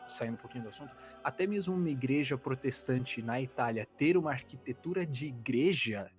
saindo 0.07 0.35
um 0.35 0.39
pouquinho 0.39 0.65
do 0.65 0.71
assunto, 0.71 0.95
até 1.23 1.47
mesmo 1.47 1.75
uma 1.75 1.91
igreja 1.91 2.39
protestante 2.39 3.21
na 3.21 3.41
Itália 3.41 3.87
ter 3.97 4.17
uma 4.17 4.31
arquitetura 4.31 5.05
de 5.05 5.27
igreja 5.27 6.11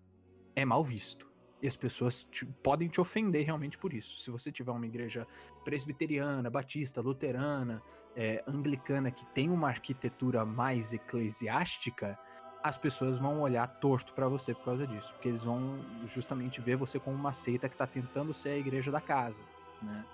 é 0.61 0.65
mal 0.65 0.83
visto. 0.83 1.29
E 1.61 1.67
as 1.67 1.75
pessoas 1.75 2.23
te, 2.23 2.45
podem 2.45 2.87
te 2.87 3.01
ofender 3.01 3.45
realmente 3.45 3.77
por 3.77 3.93
isso. 3.93 4.19
Se 4.19 4.31
você 4.31 4.51
tiver 4.51 4.71
uma 4.71 4.85
igreja 4.85 5.27
presbiteriana, 5.63 6.49
batista, 6.49 7.01
luterana, 7.01 7.83
é, 8.15 8.43
anglicana, 8.47 9.11
que 9.11 9.25
tem 9.27 9.49
uma 9.49 9.67
arquitetura 9.67 10.45
mais 10.45 10.93
eclesiástica, 10.93 12.17
as 12.63 12.77
pessoas 12.77 13.17
vão 13.17 13.41
olhar 13.41 13.67
torto 13.67 14.13
para 14.13 14.27
você 14.27 14.53
por 14.53 14.65
causa 14.65 14.87
disso, 14.87 15.13
porque 15.13 15.29
eles 15.29 15.43
vão 15.43 15.79
justamente 16.05 16.61
ver 16.61 16.75
você 16.75 16.99
como 16.99 17.15
uma 17.15 17.33
seita 17.33 17.69
que 17.69 17.75
está 17.75 17.87
tentando 17.87 18.33
ser 18.33 18.49
a 18.49 18.57
igreja 18.57 18.91
da 18.91 19.01
casa, 19.01 19.45
né? 19.81 20.05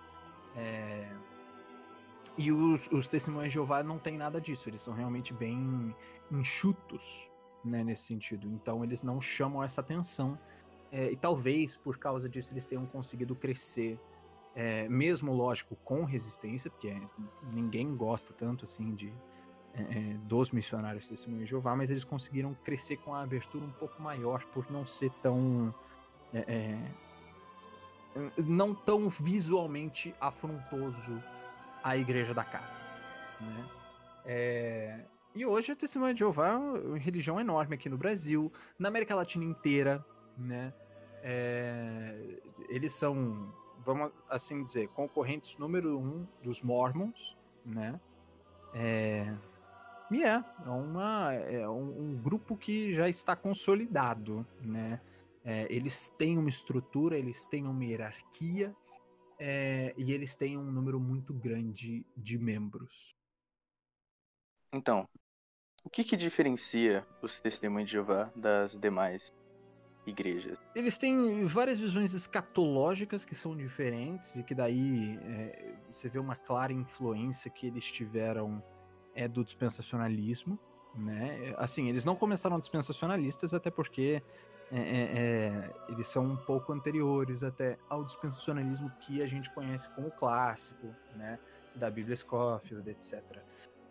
É... 0.55 1.15
E 2.37 2.51
os, 2.51 2.89
os 2.91 3.07
testemunhos 3.07 3.47
de 3.47 3.53
Jeová 3.53 3.81
não 3.81 3.97
tem 3.97 4.17
nada 4.17 4.41
disso, 4.41 4.69
eles 4.69 4.81
são 4.81 4.93
realmente 4.93 5.33
bem 5.33 5.95
enxutos, 6.31 7.31
né, 7.65 7.83
nesse 7.83 8.03
sentido. 8.03 8.47
Então 8.47 8.83
eles 8.83 9.03
não 9.03 9.19
chamam 9.19 9.63
essa 9.63 9.81
atenção 9.81 10.37
é, 10.91 11.11
e 11.11 11.15
talvez 11.15 11.75
por 11.75 11.97
causa 11.97 12.29
disso 12.29 12.53
eles 12.53 12.65
tenham 12.65 12.85
conseguido 12.85 13.35
crescer, 13.35 13.99
é, 14.55 14.87
mesmo 14.87 15.33
lógico 15.33 15.75
com 15.83 16.05
resistência, 16.05 16.69
porque 16.69 16.95
ninguém 17.51 17.95
gosta 17.95 18.33
tanto 18.33 18.63
assim 18.63 18.93
de 18.95 19.13
é, 19.73 19.81
é, 19.81 20.17
dos 20.19 20.51
missionários 20.51 21.09
Testemunho 21.09 21.43
de 21.43 21.49
Jeová, 21.49 21.75
mas 21.75 21.89
eles 21.89 22.05
conseguiram 22.05 22.53
crescer 22.63 22.95
com 22.97 23.13
a 23.13 23.21
abertura 23.21 23.65
um 23.65 23.71
pouco 23.71 24.01
maior 24.01 24.45
por 24.45 24.71
não 24.71 24.87
ser 24.87 25.11
tão 25.21 25.75
é, 26.33 26.77
não 28.37 28.73
tão 28.73 29.09
visualmente 29.09 30.13
afrontoso 30.21 31.21
à 31.83 31.97
igreja 31.97 32.33
da 32.33 32.43
casa, 32.43 32.79
né? 33.41 33.69
É, 34.25 35.05
e 35.35 35.45
hoje 35.45 35.73
a 35.73 35.75
Testemunha 35.75 36.13
de 36.13 36.19
Jeová 36.19 36.47
é 36.47 36.55
uma 36.55 36.97
religião 36.97 37.39
enorme 37.39 37.75
aqui 37.75 37.89
no 37.89 37.97
Brasil, 37.97 38.51
na 38.79 38.87
América 38.87 39.13
Latina 39.13 39.43
inteira, 39.43 40.03
né? 40.37 40.73
É, 41.21 42.39
eles 42.69 42.93
são, 42.93 43.53
vamos 43.83 44.11
assim 44.29 44.63
dizer, 44.63 44.87
concorrentes 44.89 45.57
número 45.57 45.99
um 45.99 46.25
dos 46.41 46.61
Mormons, 46.61 47.37
né? 47.65 47.99
É, 48.73 49.35
e 50.09 50.23
é, 50.23 50.43
é, 50.65 50.69
uma, 50.69 51.33
é 51.33 51.67
um, 51.67 52.11
um, 52.11 52.15
grupo 52.15 52.55
que 52.55 52.93
já 52.93 53.09
está 53.09 53.35
consolidado, 53.35 54.47
né? 54.61 55.01
É, 55.43 55.67
eles 55.69 56.07
têm 56.07 56.37
uma 56.37 56.49
estrutura, 56.49 57.17
eles 57.17 57.45
têm 57.45 57.67
uma 57.67 57.83
hierarquia 57.83 58.73
é, 59.37 59.93
e 59.97 60.13
eles 60.13 60.35
têm 60.35 60.57
um 60.57 60.71
número 60.71 60.99
muito 60.99 61.33
grande 61.33 62.05
de 62.15 62.37
membros. 62.37 63.15
Então, 64.71 65.07
o 65.85 65.89
que, 65.89 66.03
que 66.03 66.17
diferencia 66.17 67.05
os 67.21 67.39
testemunhos 67.39 67.87
de 67.87 67.93
Jeová 67.93 68.31
das 68.35 68.75
demais 68.75 69.31
igrejas? 70.05 70.57
Eles 70.75 70.97
têm 70.97 71.45
várias 71.45 71.79
visões 71.79 72.13
escatológicas 72.13 73.23
que 73.23 73.35
são 73.35 73.55
diferentes 73.55 74.35
e 74.35 74.43
que 74.43 74.55
daí 74.55 75.17
é, 75.21 75.75
você 75.89 76.09
vê 76.09 76.17
uma 76.17 76.35
clara 76.35 76.73
influência 76.73 77.51
que 77.51 77.67
eles 77.67 77.89
tiveram 77.89 78.63
é 79.13 79.27
do 79.29 79.45
dispensacionalismo, 79.45 80.59
né? 80.93 81.53
Assim, 81.57 81.87
eles 81.87 82.03
não 82.03 82.15
começaram 82.15 82.59
dispensacionalistas 82.59 83.53
até 83.53 83.71
porque 83.71 84.21
é, 84.71 84.77
é, 84.77 84.81
é, 84.81 85.73
eles 85.87 86.07
são 86.07 86.25
um 86.25 86.35
pouco 86.35 86.73
anteriores 86.73 87.43
até 87.43 87.77
ao 87.87 88.03
dispensacionalismo 88.03 88.91
que 88.99 89.21
a 89.21 89.27
gente 89.27 89.53
conhece 89.53 89.89
como 89.95 90.11
clássico, 90.11 90.87
né? 91.15 91.39
Da 91.75 91.89
Bíblia 91.89 92.15
Scofield, 92.15 92.89
etc. 92.89 93.23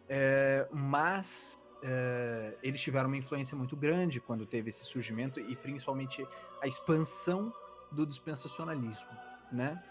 É, 0.09 0.69
mas 0.71 1.59
é, 1.87 2.57
eles 2.63 2.81
tiveram 2.81 3.09
uma 3.09 3.17
influência 3.19 3.55
muito 3.55 3.77
grande 3.77 4.19
quando 4.19 4.47
teve 4.47 4.71
esse 4.71 4.85
surgimento 4.85 5.39
e 5.39 5.55
principalmente 5.55 6.27
a 6.63 6.67
expansão 6.67 7.53
do 7.93 8.07
dispensacionalismo, 8.07 9.11
né? 9.53 9.83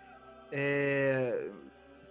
É, 0.52 1.52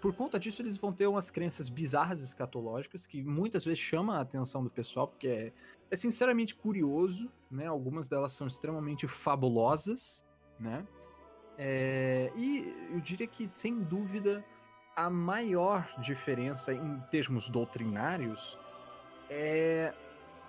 por 0.00 0.14
conta 0.14 0.38
disso, 0.38 0.62
eles 0.62 0.76
vão 0.76 0.92
ter 0.92 1.08
umas 1.08 1.30
crenças 1.30 1.68
bizarras 1.68 2.22
escatológicas 2.22 3.08
que 3.08 3.24
muitas 3.24 3.64
vezes 3.64 3.80
chamam 3.80 4.14
a 4.14 4.20
atenção 4.20 4.62
do 4.62 4.70
pessoal, 4.70 5.08
porque 5.08 5.26
é, 5.26 5.52
é 5.90 5.96
sinceramente 5.96 6.54
curioso, 6.54 7.28
né? 7.50 7.66
Algumas 7.66 8.08
delas 8.08 8.32
são 8.32 8.46
extremamente 8.46 9.08
fabulosas, 9.08 10.24
né? 10.60 10.86
É, 11.58 12.32
e 12.36 12.72
eu 12.92 13.00
diria 13.00 13.26
que, 13.26 13.50
sem 13.50 13.82
dúvida, 13.82 14.44
a 14.94 15.10
maior 15.10 15.88
diferença 16.00 16.72
em 16.72 17.00
termos 17.10 17.48
doutrinários 17.48 18.58
é 19.32 19.94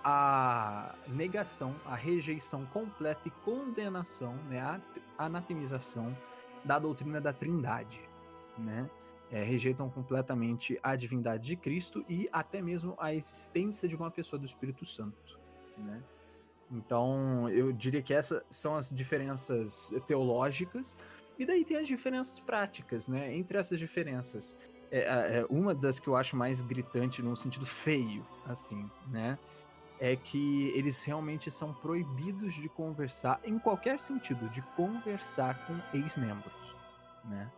a 0.04 0.94
negação, 1.08 1.74
a 1.86 1.94
rejeição 1.94 2.66
completa 2.66 3.28
e 3.28 3.30
condenação, 3.30 4.34
né, 4.50 4.60
a 4.60 4.80
anatemização 5.18 6.16
da 6.64 6.78
doutrina 6.78 7.20
da 7.20 7.32
Trindade, 7.32 8.06
né? 8.58 8.88
é, 9.30 9.42
rejeitam 9.42 9.90
completamente 9.90 10.78
a 10.80 10.94
divindade 10.94 11.44
de 11.44 11.56
Cristo 11.56 12.04
e 12.08 12.28
até 12.32 12.62
mesmo 12.62 12.94
a 12.98 13.12
existência 13.12 13.88
de 13.88 13.96
uma 13.96 14.08
pessoa 14.08 14.38
do 14.38 14.44
Espírito 14.44 14.84
Santo, 14.84 15.40
né? 15.76 16.02
Então, 16.70 17.48
eu 17.50 17.72
diria 17.72 18.00
que 18.00 18.14
essas 18.14 18.42
são 18.48 18.76
as 18.76 18.90
diferenças 18.90 19.92
teológicas, 20.06 20.96
e 21.38 21.44
daí 21.44 21.64
tem 21.64 21.76
as 21.76 21.88
diferenças 21.88 22.38
práticas, 22.40 23.08
né? 23.08 23.34
Entre 23.34 23.58
essas 23.58 23.78
diferenças, 23.78 24.56
é, 24.90 25.38
é, 25.40 25.46
uma 25.50 25.74
das 25.74 25.98
que 25.98 26.08
eu 26.08 26.16
acho 26.16 26.36
mais 26.36 26.62
gritante 26.62 27.22
num 27.22 27.36
sentido 27.36 27.66
feio, 27.66 28.26
assim, 28.46 28.88
né? 29.08 29.38
É 30.00 30.16
que 30.16 30.68
eles 30.74 31.04
realmente 31.04 31.50
são 31.50 31.72
proibidos 31.72 32.54
de 32.54 32.68
conversar, 32.68 33.40
em 33.44 33.58
qualquer 33.58 33.98
sentido, 34.00 34.48
de 34.48 34.60
conversar 34.76 35.66
com 35.66 35.76
ex-membros, 35.96 36.76
né? 37.24 37.50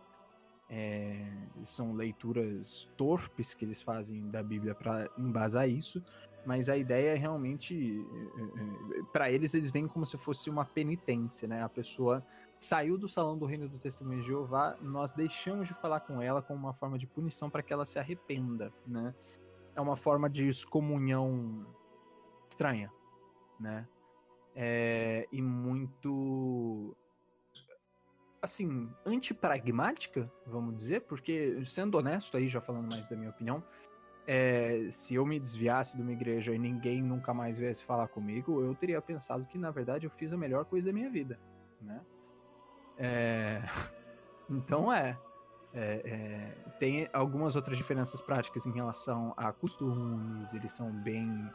É, 0.69 1.25
são 1.63 1.93
leituras 1.93 2.89
torpes 2.97 3.55
que 3.55 3.63
eles 3.63 3.81
fazem 3.81 4.27
da 4.27 4.43
Bíblia 4.43 4.75
para 4.75 5.09
embasar 5.17 5.69
isso, 5.69 6.03
mas 6.45 6.69
a 6.69 6.77
ideia 6.77 7.11
é 7.11 7.15
realmente, 7.15 8.05
é, 8.37 8.99
é, 8.99 9.03
para 9.11 9.31
eles, 9.31 9.53
eles 9.53 9.69
veem 9.69 9.87
como 9.87 10.05
se 10.05 10.17
fosse 10.17 10.49
uma 10.49 10.63
penitência, 10.63 11.47
né? 11.47 11.63
A 11.63 11.69
pessoa 11.69 12.25
saiu 12.59 12.97
do 12.97 13.07
salão 13.07 13.37
do 13.37 13.45
reino 13.45 13.69
do 13.69 13.77
testemunho 13.77 14.21
de 14.21 14.27
Jeová, 14.27 14.75
nós 14.81 15.11
deixamos 15.11 15.67
de 15.67 15.73
falar 15.73 16.01
com 16.01 16.21
ela 16.21 16.41
como 16.41 16.59
uma 16.59 16.73
forma 16.73 16.97
de 16.97 17.07
punição 17.07 17.49
para 17.49 17.61
que 17.61 17.71
ela 17.71 17.85
se 17.85 17.99
arrependa, 17.99 18.73
né? 18.85 19.13
É 19.75 19.81
uma 19.81 19.95
forma 19.95 20.29
de 20.29 20.47
excomunhão 20.47 21.65
estranha, 22.49 22.91
né? 23.59 23.87
É, 24.55 25.27
e 25.31 25.41
muito 25.41 26.95
assim, 28.41 28.89
antipragmática, 29.05 30.31
vamos 30.45 30.75
dizer, 30.75 31.01
porque, 31.01 31.61
sendo 31.65 31.97
honesto 31.97 32.37
aí, 32.37 32.47
já 32.47 32.61
falando 32.61 32.91
mais 32.91 33.07
da 33.07 33.15
minha 33.15 33.29
opinião, 33.29 33.63
é, 34.25 34.89
se 34.91 35.15
eu 35.15 35.25
me 35.25 35.39
desviasse 35.39 35.95
de 35.95 36.01
uma 36.01 36.11
igreja 36.11 36.53
e 36.53 36.59
ninguém 36.59 37.01
nunca 37.01 37.33
mais 37.33 37.57
viesse 37.57 37.83
falar 37.83 38.07
comigo, 38.07 38.61
eu 38.61 38.73
teria 38.75 39.01
pensado 39.01 39.45
que, 39.47 39.57
na 39.57 39.71
verdade, 39.71 40.05
eu 40.05 40.11
fiz 40.11 40.33
a 40.33 40.37
melhor 40.37 40.65
coisa 40.65 40.87
da 40.87 40.93
minha 40.93 41.09
vida, 41.09 41.39
né? 41.81 42.03
É... 42.97 43.61
Então, 44.49 44.93
é, 44.93 45.19
é, 45.73 46.01
é, 46.05 46.69
tem 46.79 47.09
algumas 47.11 47.57
outras 47.57 47.77
diferenças 47.77 48.21
práticas 48.21 48.65
em 48.65 48.71
relação 48.71 49.33
a 49.35 49.51
costumes, 49.51 50.53
eles 50.53 50.71
são 50.71 50.89
bem 50.89 51.51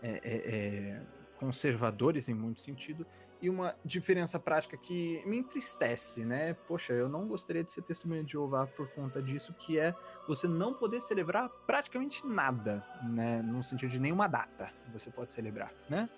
é, 0.00 0.20
é, 0.22 0.36
é 0.54 1.06
conservadores 1.34 2.28
em 2.28 2.34
muito 2.34 2.60
sentido, 2.60 3.06
e 3.40 3.50
uma 3.50 3.74
diferença 3.84 4.38
prática 4.38 4.76
que 4.76 5.22
me 5.26 5.36
entristece, 5.36 6.24
né? 6.24 6.54
Poxa, 6.66 6.94
eu 6.94 7.08
não 7.08 7.28
gostaria 7.28 7.62
de 7.62 7.70
ser 7.70 7.82
testemunha 7.82 8.24
de 8.24 8.32
Jeová 8.32 8.66
por 8.66 8.88
conta 8.88 9.20
disso, 9.20 9.52
que 9.52 9.78
é 9.78 9.94
você 10.26 10.48
não 10.48 10.72
poder 10.72 11.00
celebrar 11.02 11.50
praticamente 11.66 12.26
nada, 12.26 12.84
né? 13.02 13.42
No 13.42 13.62
sentido 13.62 13.90
de 13.90 14.00
nenhuma 14.00 14.26
data 14.26 14.72
você 14.90 15.10
pode 15.10 15.32
celebrar, 15.32 15.72
né? 15.90 16.08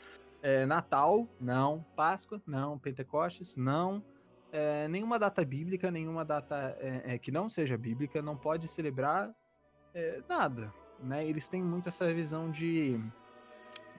É, 0.41 0.65
Natal, 0.65 1.27
não. 1.41 1.85
Páscoa, 1.97 2.41
não. 2.47 2.79
Pentecostes, 2.79 3.57
não. 3.57 4.03
É, 4.51 4.89
nenhuma 4.89 5.19
data 5.19 5.45
bíblica, 5.45 5.91
nenhuma 5.91 6.25
data 6.25 6.77
é, 6.81 7.15
é 7.15 7.19
que 7.19 7.31
não 7.31 7.49
seja 7.49 7.77
bíblica, 7.77 8.23
não 8.23 8.37
pode 8.37 8.67
celebrar 8.67 9.31
é, 9.95 10.23
nada, 10.29 10.73
né? 11.01 11.27
Eles 11.27 11.49
têm 11.49 11.63
muito 11.63 11.89
essa 11.89 12.13
visão 12.13 12.51
de 12.51 12.99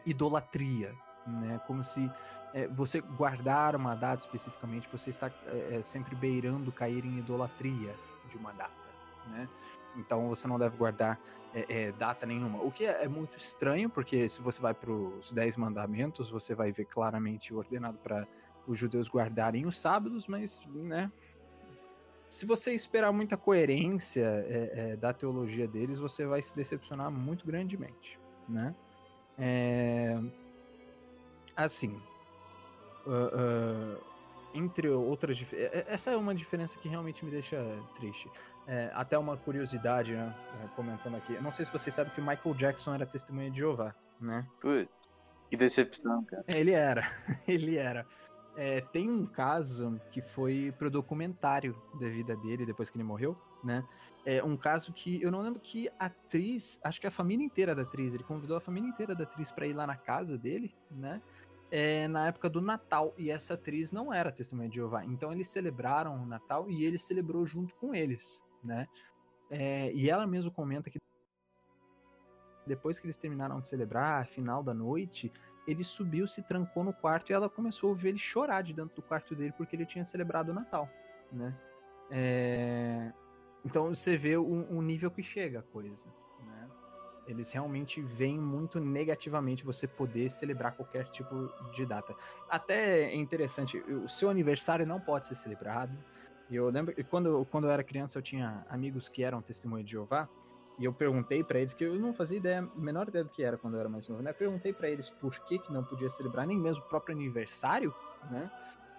idolatria, 0.05 0.93
né? 1.27 1.59
Como 1.67 1.83
se 1.83 2.09
é, 2.53 2.67
você 2.67 2.99
guardar 2.99 3.75
uma 3.75 3.95
data 3.95 4.23
especificamente, 4.25 4.89
você 4.91 5.11
está 5.11 5.31
é, 5.45 5.81
sempre 5.83 6.15
beirando 6.15 6.71
cair 6.71 7.05
em 7.05 7.19
idolatria 7.19 7.95
de 8.27 8.37
uma 8.37 8.51
data, 8.51 8.89
né? 9.27 9.47
Então 9.95 10.27
você 10.29 10.47
não 10.47 10.57
deve 10.57 10.77
guardar 10.77 11.19
é, 11.53 11.91
data 11.91 12.25
nenhuma. 12.25 12.61
O 12.61 12.71
que 12.71 12.85
é, 12.85 13.07
muito 13.07 13.37
estranho, 13.37 13.89
porque 13.89 14.29
se 14.29 14.41
você 14.41 14.61
vai 14.61 14.73
para 14.73 14.91
os 14.91 15.31
Dez 15.33 15.55
Mandamentos, 15.57 16.29
você 16.29 16.53
vai 16.53 16.71
ver 16.71 16.85
claramente 16.85 17.53
ordenado 17.53 17.97
para 17.97 18.27
os 18.67 18.77
judeus 18.77 19.09
guardarem 19.09 19.65
os 19.65 19.77
sábados, 19.77 20.27
mas, 20.27 20.67
né? 20.73 21.11
Se 22.29 22.45
você 22.45 22.73
esperar 22.73 23.11
muita 23.11 23.35
coerência 23.35 24.25
é, 24.47 24.91
é, 24.91 24.95
da 24.95 25.11
teologia 25.11 25.67
deles, 25.67 25.97
você 25.97 26.25
vai 26.25 26.41
se 26.41 26.55
decepcionar 26.55 27.09
muito 27.09 27.45
grandemente, 27.45 28.19
né? 28.47 28.75
É, 29.37 30.19
assim, 31.55 31.99
uh, 33.07 33.97
uh, 33.97 34.03
entre 34.53 34.89
outras 34.89 35.45
essa 35.87 36.11
é 36.11 36.17
uma 36.17 36.33
diferença 36.33 36.79
que 36.79 36.87
realmente 36.87 37.23
me 37.23 37.31
deixa 37.31 37.57
triste. 37.95 38.29
É, 38.67 38.91
até 38.93 39.17
uma 39.17 39.35
curiosidade, 39.35 40.13
né, 40.13 40.35
é, 40.63 40.67
comentando 40.75 41.15
aqui. 41.15 41.33
Eu 41.33 41.41
não 41.41 41.49
sei 41.49 41.65
se 41.65 41.71
vocês 41.71 41.93
sabem 41.93 42.13
que 42.13 42.21
Michael 42.21 42.53
Jackson 42.53 42.93
era 42.93 43.05
testemunha 43.05 43.49
de 43.49 43.57
Jeová, 43.57 43.95
né? 44.21 44.45
Putz, 44.61 45.09
que 45.49 45.57
decepção, 45.57 46.23
cara. 46.25 46.43
É, 46.47 46.59
ele 46.59 46.71
era, 46.71 47.03
ele 47.47 47.77
era. 47.77 48.05
É, 48.61 48.81
tem 48.81 49.09
um 49.09 49.25
caso 49.25 50.01
que 50.11 50.21
foi 50.21 50.73
pro 50.77 50.91
documentário 50.91 51.81
da 51.97 52.09
vida 52.09 52.35
dele 52.35 52.65
depois 52.65 52.89
que 52.89 52.97
ele 52.97 53.05
morreu, 53.05 53.37
né? 53.63 53.87
É 54.25 54.43
um 54.43 54.57
caso 54.57 54.91
que 54.91 55.21
eu 55.21 55.31
não 55.31 55.39
lembro 55.39 55.61
que 55.61 55.89
atriz, 55.97 56.77
acho 56.83 56.99
que 56.99 57.07
a 57.07 57.11
família 57.11 57.45
inteira 57.45 57.73
da 57.73 57.83
atriz, 57.83 58.13
ele 58.13 58.23
convidou 58.25 58.57
a 58.57 58.59
família 58.59 58.89
inteira 58.89 59.15
da 59.15 59.23
atriz 59.23 59.49
para 59.49 59.65
ir 59.65 59.71
lá 59.71 59.87
na 59.87 59.95
casa 59.95 60.37
dele, 60.37 60.75
né? 60.91 61.21
É, 61.71 62.05
na 62.09 62.27
época 62.27 62.49
do 62.49 62.59
Natal 62.59 63.13
e 63.17 63.31
essa 63.31 63.53
atriz 63.53 63.93
não 63.93 64.13
era 64.13 64.29
testemunha 64.29 64.67
de 64.67 64.75
Jeová, 64.75 65.05
então 65.05 65.31
eles 65.31 65.47
celebraram 65.47 66.21
o 66.21 66.25
Natal 66.25 66.69
e 66.69 66.83
ele 66.83 66.97
celebrou 66.97 67.45
junto 67.45 67.73
com 67.77 67.95
eles, 67.95 68.43
né? 68.61 68.87
É, 69.49 69.89
e 69.93 70.09
ela 70.09 70.27
mesmo 70.27 70.51
comenta 70.51 70.89
que 70.89 70.99
depois 72.67 72.99
que 72.99 73.07
eles 73.07 73.15
terminaram 73.15 73.61
de 73.61 73.69
celebrar, 73.69 74.27
final 74.27 74.61
da 74.61 74.73
noite, 74.73 75.31
ele 75.69 75.83
subiu, 75.83 76.27
se 76.27 76.41
trancou 76.41 76.83
no 76.83 76.91
quarto 76.91 77.29
e 77.29 77.33
ela 77.33 77.49
começou 77.49 77.89
a 77.89 77.91
ouvir 77.91 78.09
ele 78.09 78.17
chorar 78.17 78.61
de 78.61 78.73
dentro 78.73 78.95
do 78.95 79.01
quarto 79.01 79.35
dele 79.35 79.53
porque 79.55 79.75
ele 79.75 79.85
tinha 79.85 80.03
celebrado 80.03 80.49
o 80.49 80.53
Natal, 80.53 80.89
né? 81.31 81.55
É... 82.09 83.13
Então 83.63 83.93
você 83.93 84.17
vê 84.17 84.35
o, 84.35 84.43
o, 84.43 84.81
nível 84.81 85.11
que 85.11 85.21
chega 85.21 85.59
a 85.59 85.61
coisa. 85.61 86.07
Né? 86.45 86.69
Eles 87.27 87.51
realmente 87.51 88.01
veem 88.01 88.39
muito 88.39 88.79
negativamente 88.79 89.63
você 89.63 89.87
poder 89.87 90.29
celebrar 90.29 90.75
qualquer 90.75 91.05
tipo 91.09 91.51
de 91.71 91.85
data. 91.85 92.15
Até 92.49 93.11
é 93.11 93.15
interessante, 93.15 93.77
o 93.77 94.07
seu 94.07 94.29
aniversário 94.29 94.87
não 94.87 94.99
pode 94.99 95.27
ser 95.27 95.35
celebrado. 95.35 95.95
Eu 96.49 96.69
lembro 96.69 96.95
quando, 97.05 97.45
quando 97.51 97.65
eu 97.65 97.71
era 97.71 97.83
criança 97.83 98.17
eu 98.17 98.23
tinha 98.23 98.65
amigos 98.69 99.07
que 99.07 99.23
eram 99.23 99.41
testemunhas 99.41 99.85
de 99.85 99.91
Jeová. 99.91 100.27
E 100.79 100.85
eu 100.85 100.93
perguntei 100.93 101.43
para 101.43 101.59
eles, 101.59 101.73
que 101.73 101.83
eu 101.83 101.99
não 101.99 102.13
fazia 102.13 102.37
ideia, 102.37 102.61
menor 102.73 103.09
ideia 103.09 103.25
do 103.25 103.29
que 103.29 103.43
era 103.43 103.57
quando 103.57 103.73
eu 103.73 103.81
era 103.81 103.89
mais 103.89 104.07
novo, 104.07 104.23
né? 104.23 104.31
perguntei 104.31 104.71
para 104.71 104.89
eles 104.89 105.09
por 105.09 105.37
que, 105.41 105.59
que 105.59 105.73
não 105.73 105.83
podia 105.83 106.09
celebrar 106.09 106.47
nem 106.47 106.57
mesmo 106.57 106.85
o 106.85 106.87
próprio 106.87 107.13
aniversário, 107.13 107.93
né? 108.31 108.49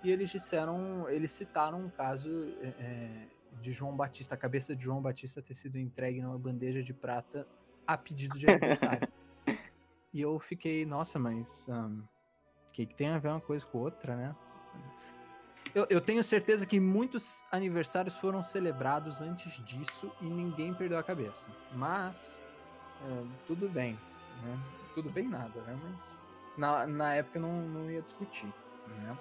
E 0.04 0.10
eles 0.10 0.28
disseram, 0.28 1.08
eles 1.08 1.32
citaram 1.32 1.80
um 1.80 1.88
caso 1.88 2.28
é, 2.60 3.28
de 3.62 3.72
João 3.72 3.96
Batista, 3.96 4.34
a 4.34 4.38
cabeça 4.38 4.76
de 4.76 4.84
João 4.84 5.00
Batista 5.00 5.40
ter 5.40 5.54
sido 5.54 5.78
entregue 5.78 6.20
numa 6.20 6.38
bandeja 6.38 6.82
de 6.82 6.92
prata 6.92 7.48
a 7.86 7.96
pedido 7.96 8.38
de 8.38 8.48
aniversário. 8.48 9.08
e 10.12 10.20
eu 10.20 10.38
fiquei, 10.38 10.84
nossa, 10.84 11.18
mas 11.18 11.66
o 11.66 11.72
um, 11.72 12.04
que, 12.74 12.84
que 12.84 12.94
tem 12.94 13.08
a 13.08 13.18
ver 13.18 13.28
uma 13.28 13.40
coisa 13.40 13.66
com 13.66 13.78
outra, 13.78 14.14
né? 14.14 14.36
Eu, 15.74 15.86
eu, 15.88 16.00
tenho 16.00 16.22
certeza 16.24 16.66
que 16.66 16.80
muitos 16.80 17.44
aniversários 17.50 18.16
foram 18.16 18.42
celebrados 18.42 19.20
antes 19.20 19.64
disso 19.64 20.10
e 20.20 20.24
ninguém 20.24 20.74
perdeu 20.74 20.98
a 20.98 21.02
cabeça. 21.02 21.50
Mas, 21.72 22.42
é, 23.06 23.24
tudo 23.46 23.68
bem, 23.68 23.98
né? 24.42 24.58
Tudo 24.94 25.10
bem 25.10 25.28
nada, 25.28 25.60
né? 25.62 25.78
Mas 25.84 26.20
na, 26.56 26.86
na 26.86 27.14
época 27.14 27.38
não, 27.38 27.62
não 27.62 27.90
ia 27.90 28.02
discutir, 28.02 28.52
né? 28.88 29.16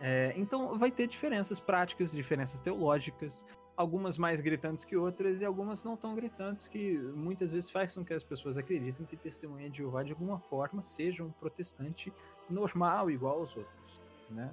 É, 0.00 0.34
então 0.36 0.78
vai 0.78 0.90
ter 0.90 1.06
diferenças 1.06 1.60
práticas, 1.60 2.12
diferenças 2.12 2.60
teológicas, 2.60 3.46
algumas 3.76 4.18
mais 4.18 4.40
gritantes 4.40 4.84
que 4.84 4.96
outras 4.96 5.40
e 5.40 5.44
algumas 5.44 5.84
não 5.84 5.96
tão 5.96 6.14
gritantes 6.14 6.68
que 6.68 6.96
muitas 7.14 7.52
vezes 7.52 7.70
faz 7.70 7.94
com 7.94 8.04
que 8.04 8.14
as 8.14 8.24
pessoas 8.24 8.56
acreditem 8.56 9.06
que 9.06 9.16
testemunha 9.16 9.68
de 9.68 9.78
Jeová 9.78 10.02
de 10.02 10.12
alguma 10.12 10.38
forma 10.38 10.82
seja 10.82 11.22
um 11.22 11.30
protestante 11.30 12.12
normal 12.52 13.10
igual 13.10 13.38
aos 13.38 13.56
outros, 13.56 14.00
né? 14.30 14.52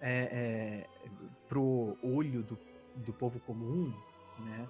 É, 0.00 0.84
é, 0.84 0.86
pro 1.48 1.96
olho 2.02 2.42
do, 2.42 2.58
do 2.96 3.12
povo 3.12 3.40
comum, 3.40 3.92
né? 4.38 4.68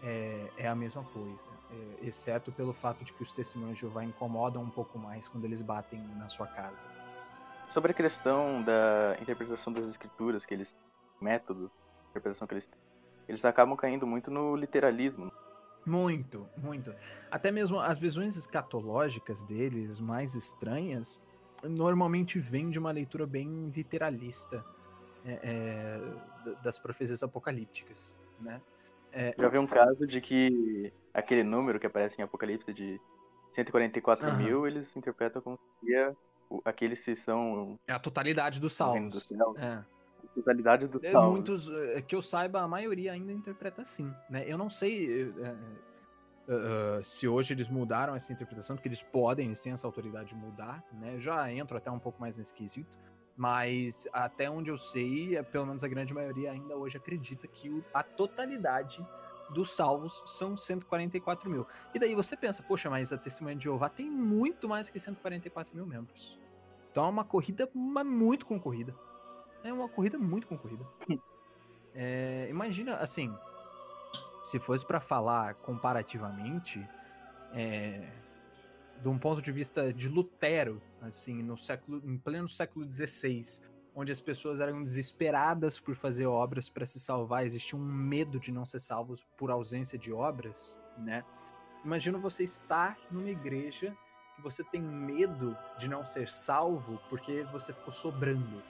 É, 0.00 0.50
é 0.58 0.68
a 0.68 0.76
mesma 0.76 1.02
coisa, 1.02 1.48
é, 1.72 2.06
exceto 2.06 2.52
pelo 2.52 2.72
fato 2.72 3.04
de 3.04 3.12
que 3.12 3.20
os 3.20 3.32
testemunhos 3.32 3.74
de 3.74 3.80
Jeová 3.80 4.04
incomodam 4.04 4.62
um 4.62 4.70
pouco 4.70 4.96
mais 4.96 5.26
quando 5.28 5.44
eles 5.44 5.60
batem 5.60 6.00
na 6.16 6.28
sua 6.28 6.46
casa. 6.46 6.88
Sobre 7.68 7.90
a 7.90 7.94
questão 7.94 8.62
da 8.62 9.18
interpretação 9.20 9.72
das 9.72 9.88
escrituras, 9.88 10.44
que 10.44 10.54
eles 10.54 10.76
método, 11.20 11.68
interpretação 12.10 12.46
que 12.46 12.54
eles 12.54 12.66
têm 12.66 12.78
eles 13.28 13.44
acabam 13.44 13.76
caindo 13.76 14.06
muito 14.06 14.30
no 14.30 14.56
literalismo. 14.56 15.30
Muito, 15.84 16.48
muito. 16.56 16.94
Até 17.30 17.52
mesmo 17.52 17.78
as 17.78 17.98
visões 17.98 18.36
escatológicas 18.36 19.44
deles, 19.44 20.00
mais 20.00 20.34
estranhas, 20.34 21.22
normalmente 21.62 22.38
vêm 22.38 22.70
de 22.70 22.78
uma 22.78 22.90
leitura 22.90 23.26
bem 23.26 23.70
literalista 23.74 24.64
é, 25.24 25.40
é, 25.42 26.54
das 26.62 26.78
profecias 26.78 27.22
apocalípticas, 27.22 28.20
né? 28.40 28.60
É, 29.12 29.34
Já 29.36 29.48
vi 29.48 29.58
um 29.58 29.66
caso 29.66 30.06
de 30.06 30.20
que 30.20 30.92
aquele 31.12 31.42
número 31.42 31.80
que 31.80 31.86
aparece 31.86 32.20
em 32.20 32.22
Apocalipse 32.22 32.72
de 32.72 33.00
144 33.52 34.28
uhum. 34.28 34.36
mil, 34.36 34.66
eles 34.66 34.94
interpretam 34.96 35.40
como 35.40 35.58
se 35.80 36.14
aqueles 36.64 37.00
se 37.00 37.16
são... 37.16 37.78
É 37.86 37.92
a 37.92 37.98
totalidade 37.98 38.60
dos 38.60 38.74
salvos. 38.74 39.28
Do 39.28 39.58
é 39.58 39.82
totalidade 40.34 40.86
do 40.86 40.98
é, 40.98 41.10
salmo. 41.10 41.32
Muitos, 41.32 41.70
é, 41.70 42.02
que 42.02 42.14
eu 42.14 42.22
saiba, 42.22 42.60
a 42.60 42.68
maioria 42.68 43.12
ainda 43.12 43.32
interpreta 43.32 43.82
assim, 43.82 44.12
né? 44.30 44.44
Eu 44.46 44.56
não 44.56 44.70
sei 44.70 45.32
uh, 46.48 47.04
se 47.04 47.28
hoje 47.28 47.54
eles 47.54 47.68
mudaram 47.68 48.14
essa 48.14 48.32
interpretação, 48.32 48.76
porque 48.76 48.88
eles 48.88 49.02
podem, 49.02 49.46
eles 49.46 49.60
têm 49.60 49.72
essa 49.72 49.86
autoridade 49.86 50.30
de 50.30 50.34
mudar, 50.34 50.82
né? 50.92 51.18
Já 51.18 51.52
entro 51.52 51.76
até 51.76 51.90
um 51.90 51.98
pouco 51.98 52.20
mais 52.20 52.36
nesse 52.36 52.54
quesito, 52.54 52.98
mas 53.36 54.08
até 54.12 54.50
onde 54.50 54.70
eu 54.70 54.78
sei, 54.78 55.40
pelo 55.44 55.66
menos 55.66 55.84
a 55.84 55.88
grande 55.88 56.12
maioria 56.12 56.50
ainda 56.50 56.76
hoje 56.76 56.96
acredita 56.96 57.46
que 57.46 57.70
o, 57.70 57.84
a 57.94 58.02
totalidade 58.02 59.06
dos 59.50 59.74
salvos 59.74 60.22
são 60.26 60.56
144 60.56 61.48
mil. 61.48 61.66
E 61.94 61.98
daí 61.98 62.14
você 62.14 62.36
pensa, 62.36 62.62
poxa, 62.62 62.90
mas 62.90 63.12
a 63.12 63.18
Testemunha 63.18 63.56
de 63.56 63.64
Jeová 63.64 63.88
tem 63.88 64.10
muito 64.10 64.68
mais 64.68 64.90
que 64.90 64.98
144 64.98 65.74
mil 65.74 65.86
membros. 65.86 66.38
Então 66.90 67.04
é 67.04 67.08
uma 67.08 67.24
corrida 67.24 67.68
muito 67.74 68.44
concorrida. 68.44 68.94
É 69.62 69.72
uma 69.72 69.88
corrida 69.88 70.18
muito 70.18 70.46
concorrida. 70.46 70.86
É, 71.94 72.46
imagina, 72.48 72.94
assim, 72.96 73.34
se 74.48 74.58
fosse 74.58 74.84
para 74.86 75.00
falar 75.00 75.54
comparativamente, 75.54 76.86
é, 77.52 78.10
de 79.00 79.08
um 79.08 79.18
ponto 79.18 79.42
de 79.42 79.52
vista 79.52 79.92
de 79.92 80.08
Lutero, 80.08 80.80
assim, 81.00 81.42
no 81.42 81.56
século, 81.56 82.02
em 82.04 82.16
pleno 82.16 82.48
século 82.48 82.90
XVI, 82.90 83.42
onde 83.94 84.10
as 84.10 84.20
pessoas 84.20 84.60
eram 84.60 84.82
desesperadas 84.82 85.78
por 85.78 85.94
fazer 85.94 86.26
obras 86.26 86.68
para 86.68 86.86
se 86.86 86.98
salvar, 86.98 87.44
existia 87.44 87.78
um 87.78 87.84
medo 87.84 88.40
de 88.40 88.50
não 88.50 88.64
ser 88.64 88.78
salvos 88.78 89.26
por 89.36 89.50
ausência 89.50 89.98
de 89.98 90.12
obras, 90.12 90.80
né? 90.96 91.24
Imagina 91.84 92.18
você 92.18 92.42
estar 92.42 92.98
numa 93.10 93.30
igreja 93.30 93.96
que 94.34 94.42
você 94.42 94.64
tem 94.64 94.80
medo 94.80 95.56
de 95.78 95.88
não 95.88 96.04
ser 96.04 96.28
salvo 96.28 97.00
porque 97.08 97.44
você 97.52 97.72
ficou 97.72 97.92
sobrando, 97.92 98.62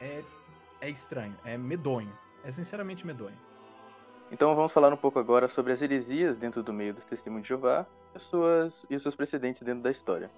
é, 0.00 0.24
é 0.80 0.90
estranho, 0.90 1.36
é 1.44 1.56
medonho. 1.56 2.23
É 2.44 2.50
sinceramente 2.50 3.06
medonho. 3.06 3.36
Então 4.30 4.54
vamos 4.54 4.72
falar 4.72 4.92
um 4.92 4.96
pouco 4.96 5.18
agora 5.18 5.48
sobre 5.48 5.72
as 5.72 5.80
heresias 5.80 6.36
dentro 6.36 6.62
do 6.62 6.72
meio 6.72 6.94
dos 6.94 7.04
testemunhos 7.04 7.44
de 7.44 7.48
Jeová 7.48 7.86
e, 8.14 8.18
suas, 8.18 8.84
e 8.90 8.96
os 8.96 9.02
seus 9.02 9.14
precedentes 9.14 9.62
dentro 9.62 9.82
da 9.82 9.90
história. 9.90 10.30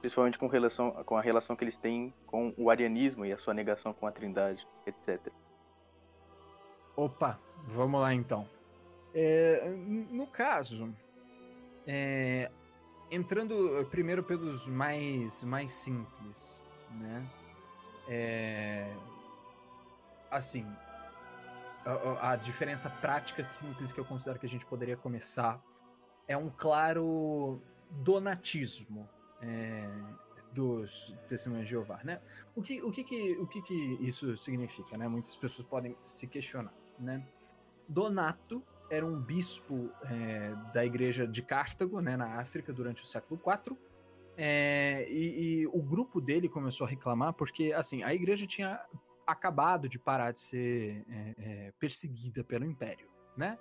Principalmente 0.00 0.38
com, 0.38 0.46
relação, 0.46 0.92
com 1.04 1.16
a 1.16 1.20
relação 1.20 1.56
que 1.56 1.64
eles 1.64 1.76
têm 1.76 2.14
com 2.26 2.54
o 2.56 2.70
arianismo 2.70 3.24
e 3.24 3.32
a 3.32 3.38
sua 3.38 3.52
negação 3.52 3.92
com 3.92 4.06
a 4.06 4.12
trindade, 4.12 4.66
etc. 4.86 5.20
Opa, 6.96 7.38
vamos 7.64 8.00
lá 8.00 8.14
então. 8.14 8.48
É, 9.14 9.68
no 10.10 10.26
caso, 10.26 10.94
é, 11.86 12.50
entrando 13.10 13.86
primeiro 13.90 14.22
pelos 14.22 14.68
mais, 14.68 15.42
mais 15.42 15.72
simples, 15.72 16.64
né? 16.92 17.26
É... 18.08 18.94
Assim, 20.30 20.66
a, 21.92 22.32
a, 22.32 22.36
diferença 22.36 22.90
prática 22.90 23.42
simples 23.42 23.92
que 23.92 24.00
eu 24.00 24.04
considero 24.04 24.38
que 24.38 24.46
a 24.46 24.48
gente 24.48 24.66
poderia 24.66 24.96
começar 24.96 25.62
é 26.26 26.36
um 26.36 26.50
claro 26.50 27.62
donatismo 27.90 29.08
é, 29.40 29.88
dos 30.52 31.16
testemunhos 31.26 31.64
de 31.64 31.70
Jeová, 31.70 32.00
né? 32.04 32.20
O 32.54 32.62
que, 32.62 32.82
o 32.82 32.90
que, 32.90 33.02
que, 33.02 33.32
o 33.38 33.46
que, 33.46 33.62
que 33.62 33.98
isso 34.00 34.36
significa, 34.36 34.98
né? 34.98 35.08
Muitas 35.08 35.36
pessoas 35.36 35.66
podem 35.66 35.96
se 36.02 36.26
questionar, 36.26 36.74
né? 36.98 37.26
Donato 37.88 38.62
era 38.90 39.04
um 39.04 39.18
bispo 39.18 39.90
é, 40.04 40.54
da 40.72 40.84
igreja 40.84 41.26
de 41.26 41.42
Cartago, 41.42 42.00
né, 42.00 42.16
na 42.16 42.38
África, 42.38 42.72
durante 42.72 43.02
o 43.02 43.06
século 43.06 43.38
IV, 43.38 43.76
é, 44.36 45.06
e, 45.10 45.62
e, 45.62 45.66
o 45.66 45.82
grupo 45.82 46.20
dele 46.20 46.48
começou 46.48 46.86
a 46.86 46.90
reclamar 46.90 47.34
porque, 47.34 47.72
assim, 47.72 48.02
a 48.02 48.14
igreja 48.14 48.46
tinha 48.46 48.80
acabado 49.28 49.88
de 49.88 49.98
parar 49.98 50.32
de 50.32 50.40
ser 50.40 51.04
é, 51.06 51.34
é, 51.36 51.72
perseguida 51.78 52.42
pelo 52.42 52.64
Império, 52.64 53.10
né? 53.36 53.58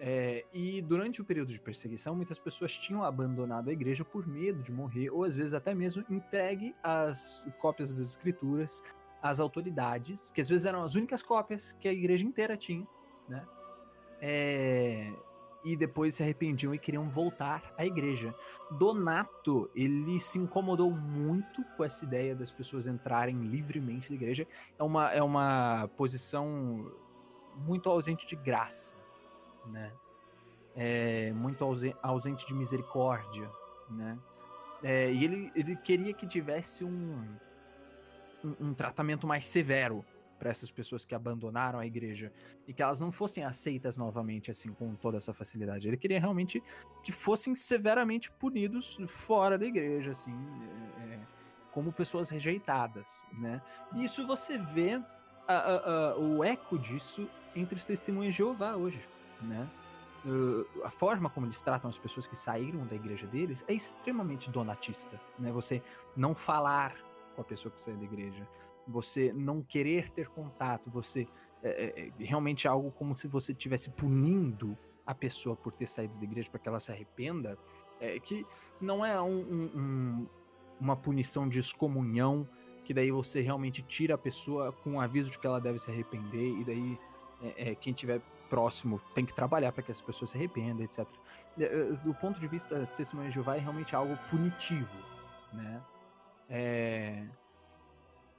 É, 0.00 0.44
e 0.52 0.82
durante 0.82 1.20
o 1.20 1.24
período 1.24 1.52
de 1.52 1.60
perseguição, 1.60 2.16
muitas 2.16 2.38
pessoas 2.38 2.76
tinham 2.76 3.04
abandonado 3.04 3.68
a 3.68 3.72
igreja 3.72 4.04
por 4.04 4.26
medo 4.26 4.62
de 4.62 4.72
morrer, 4.72 5.10
ou 5.10 5.22
às 5.22 5.36
vezes 5.36 5.52
até 5.52 5.74
mesmo 5.74 6.04
entregue 6.08 6.74
as 6.82 7.46
cópias 7.58 7.92
das 7.92 8.08
escrituras 8.08 8.82
às 9.22 9.40
autoridades, 9.40 10.30
que 10.30 10.40
às 10.40 10.48
vezes 10.48 10.66
eram 10.66 10.82
as 10.82 10.94
únicas 10.94 11.22
cópias 11.22 11.74
que 11.74 11.86
a 11.86 11.92
igreja 11.92 12.24
inteira 12.24 12.56
tinha, 12.56 12.86
né? 13.28 13.46
É, 14.20 15.12
e 15.64 15.76
depois 15.76 16.14
se 16.14 16.22
arrependiam 16.22 16.74
e 16.74 16.78
queriam 16.78 17.08
voltar 17.08 17.74
à 17.78 17.86
igreja. 17.86 18.34
Donato, 18.70 19.70
ele 19.74 20.20
se 20.20 20.38
incomodou 20.38 20.90
muito 20.90 21.64
com 21.76 21.82
essa 21.82 22.04
ideia 22.04 22.34
das 22.34 22.52
pessoas 22.52 22.86
entrarem 22.86 23.36
livremente 23.36 24.10
na 24.10 24.16
igreja. 24.16 24.46
É 24.78 24.82
uma, 24.82 25.10
é 25.10 25.22
uma 25.22 25.88
posição 25.96 26.92
muito 27.56 27.88
ausente 27.88 28.26
de 28.26 28.36
graça, 28.36 28.96
né? 29.66 29.92
É 30.76 31.32
muito 31.32 31.64
ausente 32.02 32.46
de 32.46 32.54
misericórdia, 32.54 33.50
né? 33.88 34.18
É, 34.82 35.10
e 35.10 35.24
ele, 35.24 35.50
ele 35.54 35.76
queria 35.76 36.12
que 36.12 36.26
tivesse 36.26 36.84
um, 36.84 37.26
um, 38.44 38.68
um 38.68 38.74
tratamento 38.74 39.26
mais 39.26 39.46
severo 39.46 40.04
para 40.44 40.50
essas 40.50 40.70
pessoas 40.70 41.06
que 41.06 41.14
abandonaram 41.14 41.78
a 41.78 41.86
igreja 41.86 42.30
e 42.68 42.74
que 42.74 42.82
elas 42.82 43.00
não 43.00 43.10
fossem 43.10 43.42
aceitas 43.44 43.96
novamente 43.96 44.50
assim 44.50 44.74
com 44.74 44.94
toda 44.94 45.16
essa 45.16 45.32
facilidade. 45.32 45.88
Ele 45.88 45.96
queria 45.96 46.20
realmente 46.20 46.62
que 47.02 47.10
fossem 47.10 47.54
severamente 47.54 48.30
punidos 48.30 48.98
fora 49.06 49.56
da 49.56 49.64
igreja, 49.64 50.10
assim, 50.10 50.36
é, 51.00 51.14
é 51.14 51.20
como 51.72 51.90
pessoas 51.90 52.28
rejeitadas, 52.28 53.26
né? 53.32 53.62
E 53.94 54.04
isso 54.04 54.26
você 54.26 54.58
vê 54.58 55.02
a, 55.48 55.54
a, 55.54 56.10
a, 56.10 56.18
o 56.18 56.44
eco 56.44 56.78
disso 56.78 57.26
entre 57.56 57.78
os 57.78 57.86
testemunhas 57.86 58.34
de 58.34 58.38
Jeová 58.38 58.76
hoje, 58.76 59.00
né? 59.40 59.66
Uh, 60.26 60.84
a 60.84 60.90
forma 60.90 61.30
como 61.30 61.46
eles 61.46 61.62
tratam 61.62 61.88
as 61.88 61.98
pessoas 61.98 62.26
que 62.26 62.36
saíram 62.36 62.86
da 62.86 62.96
igreja 62.96 63.26
deles 63.26 63.64
é 63.66 63.72
extremamente 63.72 64.50
donatista, 64.50 65.18
né? 65.38 65.50
Você 65.52 65.82
não 66.14 66.34
falar 66.34 66.94
com 67.34 67.40
a 67.40 67.44
pessoa 67.44 67.72
que 67.72 67.80
saiu 67.80 67.96
da 67.96 68.04
igreja, 68.04 68.46
você 68.86 69.32
não 69.32 69.62
querer 69.62 70.10
ter 70.10 70.28
contato, 70.28 70.90
você 70.90 71.26
é, 71.62 72.10
é, 72.18 72.24
realmente 72.24 72.68
algo 72.68 72.90
como 72.90 73.16
se 73.16 73.26
você 73.26 73.52
estivesse 73.52 73.90
punindo 73.90 74.76
a 75.06 75.14
pessoa 75.14 75.56
por 75.56 75.72
ter 75.72 75.86
saído 75.86 76.18
da 76.18 76.24
igreja 76.24 76.50
para 76.50 76.60
que 76.60 76.68
ela 76.68 76.80
se 76.80 76.92
arrependa, 76.92 77.58
é, 78.00 78.18
que 78.18 78.46
não 78.80 79.04
é 79.04 79.20
um, 79.20 79.40
um, 79.40 79.70
um, 79.74 80.26
uma 80.80 80.96
punição 80.96 81.48
de 81.48 81.58
excomunhão, 81.58 82.48
que 82.84 82.92
daí 82.92 83.10
você 83.10 83.40
realmente 83.40 83.82
tira 83.82 84.14
a 84.14 84.18
pessoa 84.18 84.72
com 84.72 84.96
o 84.96 85.00
aviso 85.00 85.30
de 85.30 85.38
que 85.38 85.46
ela 85.46 85.60
deve 85.60 85.78
se 85.78 85.90
arrepender, 85.90 86.58
e 86.60 86.64
daí 86.64 86.98
é, 87.42 87.70
é, 87.70 87.74
quem 87.74 87.92
tiver 87.92 88.20
próximo 88.48 89.00
tem 89.14 89.24
que 89.24 89.34
trabalhar 89.34 89.72
para 89.72 89.82
que 89.82 89.90
as 89.90 90.00
pessoas 90.00 90.30
se 90.30 90.36
arrependam, 90.36 90.84
etc. 90.84 91.08
É, 91.58 91.64
é, 91.64 91.84
do 92.04 92.14
ponto 92.14 92.40
de 92.40 92.46
vista 92.46 92.86
testemunho 92.88 93.28
de 93.28 93.34
Jeová, 93.34 93.56
é 93.56 93.60
realmente 93.60 93.96
algo 93.96 94.16
punitivo, 94.30 94.98
né? 95.52 95.82
É, 96.48 97.26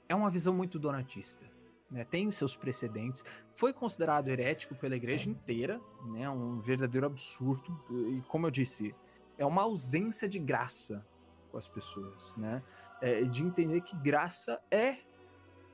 é 0.08 0.14
uma 0.14 0.30
visão 0.30 0.54
muito 0.54 0.78
donatista. 0.78 1.46
Né? 1.90 2.04
Tem 2.04 2.30
seus 2.30 2.56
precedentes. 2.56 3.22
Foi 3.54 3.72
considerado 3.72 4.28
herético 4.28 4.74
pela 4.74 4.96
igreja 4.96 5.30
inteira, 5.30 5.80
né? 6.04 6.28
Um 6.28 6.60
verdadeiro 6.60 7.06
absurdo. 7.06 7.80
E 7.90 8.22
como 8.28 8.46
eu 8.46 8.50
disse, 8.50 8.94
é 9.38 9.46
uma 9.46 9.62
ausência 9.62 10.28
de 10.28 10.38
graça 10.38 11.06
com 11.50 11.58
as 11.58 11.68
pessoas, 11.68 12.34
né? 12.36 12.62
É, 13.00 13.22
de 13.22 13.44
entender 13.44 13.82
que 13.82 13.96
graça 13.96 14.60
é 14.70 14.98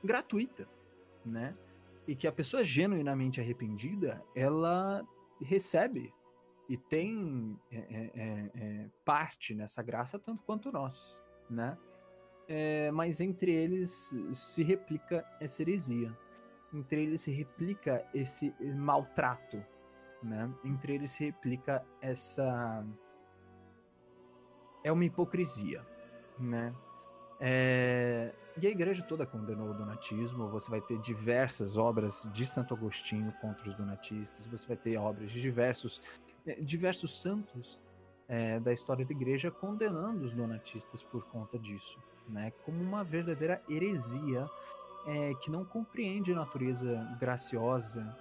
gratuita, 0.03 0.69
né? 1.25 1.55
e 2.07 2.15
que 2.15 2.27
a 2.27 2.31
pessoa 2.31 2.63
genuinamente 2.63 3.39
arrependida 3.39 4.23
ela 4.35 5.05
recebe 5.41 6.13
e 6.69 6.77
tem 6.77 7.59
é, 7.71 7.77
é, 7.77 8.11
é, 8.15 8.51
é, 8.55 8.89
parte 9.03 9.53
nessa 9.53 9.81
graça 9.81 10.19
tanto 10.19 10.41
quanto 10.43 10.71
nós, 10.71 11.21
né? 11.49 11.77
É, 12.47 12.91
mas 12.91 13.21
entre 13.21 13.51
eles 13.51 14.13
se 14.31 14.63
replica 14.63 15.25
essa 15.39 15.61
heresia, 15.61 16.15
entre 16.73 17.03
eles 17.03 17.21
se 17.21 17.31
replica 17.31 18.05
esse 18.13 18.53
maltrato, 18.75 19.63
né? 20.21 20.53
Entre 20.65 20.93
eles 20.93 21.11
se 21.11 21.25
replica 21.25 21.85
essa 22.01 22.85
é 24.83 24.91
uma 24.91 25.05
hipocrisia, 25.05 25.85
né? 26.37 26.75
É, 27.39 28.33
e 28.61 28.67
a 28.67 28.69
igreja 28.69 29.03
toda 29.03 29.25
condenou 29.25 29.71
o 29.71 29.73
donatismo. 29.73 30.49
Você 30.49 30.69
vai 30.69 30.81
ter 30.81 30.99
diversas 30.99 31.77
obras 31.77 32.29
de 32.31 32.45
Santo 32.45 32.73
Agostinho 32.73 33.33
contra 33.41 33.67
os 33.67 33.73
donatistas. 33.73 34.45
Você 34.45 34.67
vai 34.67 34.77
ter 34.77 34.97
obras 34.97 35.31
de 35.31 35.41
diversos, 35.41 36.01
eh, 36.45 36.61
diversos 36.61 37.19
santos 37.19 37.81
é, 38.27 38.59
da 38.59 38.71
história 38.71 39.05
da 39.05 39.11
igreja 39.11 39.49
condenando 39.49 40.23
os 40.23 40.33
donatistas 40.33 41.03
por 41.03 41.25
conta 41.25 41.57
disso, 41.57 41.99
né? 42.27 42.51
Como 42.65 42.81
uma 42.81 43.03
verdadeira 43.03 43.61
heresia 43.69 44.49
é, 45.05 45.33
que 45.35 45.51
não 45.51 45.65
compreende 45.65 46.31
a 46.31 46.35
natureza 46.35 47.17
graciosa 47.19 48.17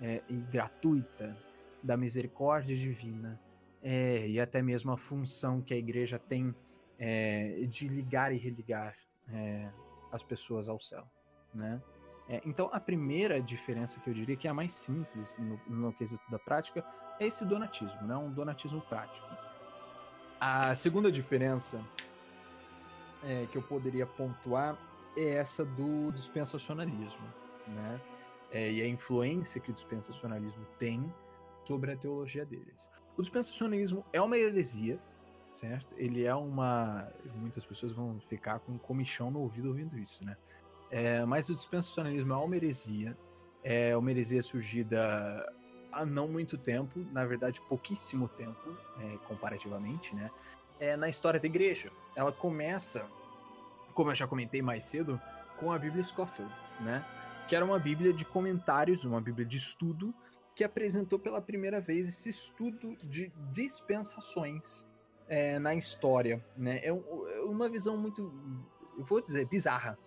é, 0.00 0.22
e 0.28 0.36
gratuita 0.36 1.36
da 1.82 1.96
misericórdia 1.96 2.76
divina 2.76 3.40
e 3.82 4.38
até 4.38 4.60
mesmo 4.60 4.92
a 4.92 4.96
função 4.98 5.62
que 5.62 5.72
a 5.72 5.76
igreja 5.76 6.18
tem 6.18 6.54
de 7.70 7.88
ligar 7.88 8.30
e 8.30 8.36
religar 8.36 8.94
é, 9.32 9.72
as 10.12 10.22
pessoas 10.22 10.68
ao 10.68 10.78
céu, 10.78 11.06
né? 11.54 11.80
É, 12.28 12.40
então, 12.44 12.70
a 12.72 12.78
primeira 12.78 13.42
diferença 13.42 13.98
que 14.00 14.08
eu 14.08 14.14
diria 14.14 14.36
que 14.36 14.46
é 14.46 14.50
a 14.50 14.54
mais 14.54 14.72
simples 14.72 15.36
no, 15.38 15.60
no 15.66 15.92
quesito 15.92 16.22
da 16.30 16.38
prática 16.38 16.84
é 17.18 17.26
esse 17.26 17.44
donatismo, 17.44 18.02
né? 18.02 18.16
Um 18.16 18.30
donatismo 18.30 18.80
prático. 18.82 19.26
A 20.38 20.74
segunda 20.74 21.10
diferença 21.10 21.84
é, 23.22 23.46
que 23.46 23.56
eu 23.56 23.62
poderia 23.62 24.06
pontuar 24.06 24.78
é 25.16 25.30
essa 25.30 25.64
do 25.64 26.10
dispensacionalismo, 26.12 27.26
né? 27.66 28.00
É, 28.52 28.70
e 28.70 28.82
a 28.82 28.88
influência 28.88 29.60
que 29.60 29.70
o 29.70 29.74
dispensacionalismo 29.74 30.66
tem 30.78 31.12
sobre 31.64 31.92
a 31.92 31.96
teologia 31.96 32.44
deles. 32.44 32.90
O 33.16 33.22
dispensacionalismo 33.22 34.04
é 34.12 34.20
uma 34.20 34.36
heresia, 34.36 34.98
certo? 35.52 35.94
Ele 35.96 36.24
é 36.24 36.34
uma. 36.34 37.12
Muitas 37.36 37.64
pessoas 37.64 37.92
vão 37.92 38.18
ficar 38.20 38.58
com 38.60 38.72
um 38.72 38.78
comichão 38.78 39.30
no 39.30 39.40
ouvido 39.40 39.68
ouvindo 39.68 39.98
isso, 39.98 40.24
né? 40.24 40.36
É, 40.90 41.24
mas 41.24 41.48
o 41.48 41.54
dispensacionalismo 41.54 42.32
é 42.32 42.36
uma 42.36 42.56
heresia. 42.56 43.16
É 43.62 43.96
uma 43.96 44.10
heresia 44.10 44.42
surgida 44.42 44.98
há 45.92 46.06
não 46.06 46.26
muito 46.26 46.56
tempo, 46.56 47.00
na 47.12 47.24
verdade, 47.26 47.60
pouquíssimo 47.68 48.28
tempo, 48.28 48.76
é, 49.00 49.18
comparativamente, 49.28 50.14
né? 50.14 50.30
É, 50.80 50.96
na 50.96 51.08
história 51.08 51.38
da 51.38 51.46
igreja. 51.46 51.92
Ela 52.16 52.32
começa, 52.32 53.06
como 53.94 54.10
eu 54.10 54.14
já 54.14 54.26
comentei 54.26 54.62
mais 54.62 54.84
cedo, 54.86 55.20
com 55.58 55.70
a 55.70 55.78
Bíblia 55.78 56.02
Scofield, 56.02 56.52
né? 56.80 57.04
Que 57.46 57.54
era 57.54 57.64
uma 57.64 57.78
Bíblia 57.78 58.12
de 58.12 58.24
comentários, 58.24 59.04
uma 59.04 59.20
Bíblia 59.20 59.44
de 59.44 59.58
estudo, 59.58 60.14
que 60.54 60.64
apresentou 60.64 61.18
pela 61.18 61.40
primeira 61.40 61.80
vez 61.80 62.08
esse 62.08 62.30
estudo 62.30 62.96
de 63.04 63.30
dispensações 63.52 64.86
é, 65.28 65.58
na 65.58 65.74
história, 65.74 66.44
né? 66.56 66.80
É, 66.82 66.92
um, 66.92 67.28
é, 67.28 67.40
uma 67.42 67.68
visão 67.68 67.96
muito, 67.96 68.32
eu 68.98 69.04
vou 69.04 69.20
dizer, 69.20 69.46
bizarra 69.46 69.98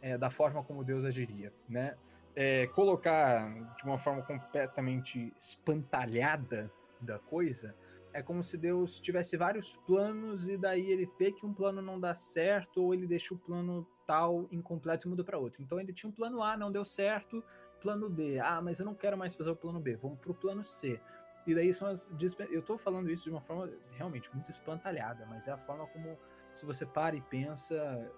é, 0.00 0.16
da 0.16 0.30
forma 0.30 0.62
como 0.62 0.84
Deus 0.84 1.04
agiria, 1.04 1.52
né? 1.68 1.96
É, 2.36 2.66
colocar 2.68 3.52
de 3.76 3.84
uma 3.84 3.98
forma 3.98 4.22
completamente 4.22 5.32
espantalhada 5.36 6.70
da 7.00 7.18
coisa 7.18 7.74
é 8.12 8.22
como 8.22 8.42
se 8.42 8.56
Deus 8.56 8.98
tivesse 9.00 9.36
vários 9.36 9.76
planos 9.76 10.48
e 10.48 10.56
daí 10.56 10.90
ele 10.90 11.08
vê 11.18 11.30
que 11.30 11.46
um 11.46 11.52
plano 11.52 11.80
não 11.80 11.98
dá 11.98 12.14
certo 12.14 12.82
ou 12.82 12.92
ele 12.92 13.06
deixa 13.06 13.34
o 13.34 13.38
plano 13.38 13.86
tal 14.06 14.48
incompleto 14.50 15.06
e 15.06 15.10
muda 15.10 15.22
para 15.22 15.38
outro. 15.38 15.62
Então 15.62 15.78
ele 15.78 15.92
tinha 15.92 16.10
um 16.10 16.12
plano 16.12 16.42
A, 16.42 16.56
não 16.56 16.72
deu 16.72 16.84
certo, 16.84 17.42
plano 17.80 18.10
B. 18.10 18.38
Ah, 18.40 18.60
mas 18.60 18.80
eu 18.80 18.86
não 18.86 18.94
quero 18.94 19.16
mais 19.16 19.34
fazer 19.34 19.50
o 19.50 19.56
plano 19.56 19.80
B, 19.80 19.96
vamos 19.96 20.18
pro 20.18 20.34
plano 20.34 20.62
C. 20.62 21.00
E 21.46 21.54
daí 21.54 21.72
são 21.72 21.88
as. 21.88 22.12
Eu 22.50 22.62
tô 22.62 22.76
falando 22.76 23.10
isso 23.10 23.24
de 23.24 23.30
uma 23.30 23.40
forma 23.40 23.70
realmente 23.92 24.32
muito 24.34 24.50
espantalhada, 24.50 25.24
mas 25.26 25.46
é 25.46 25.52
a 25.52 25.58
forma 25.58 25.86
como. 25.86 26.18
Se 26.52 26.66
você 26.66 26.84
para 26.84 27.14
e 27.14 27.20
pensa, 27.20 27.74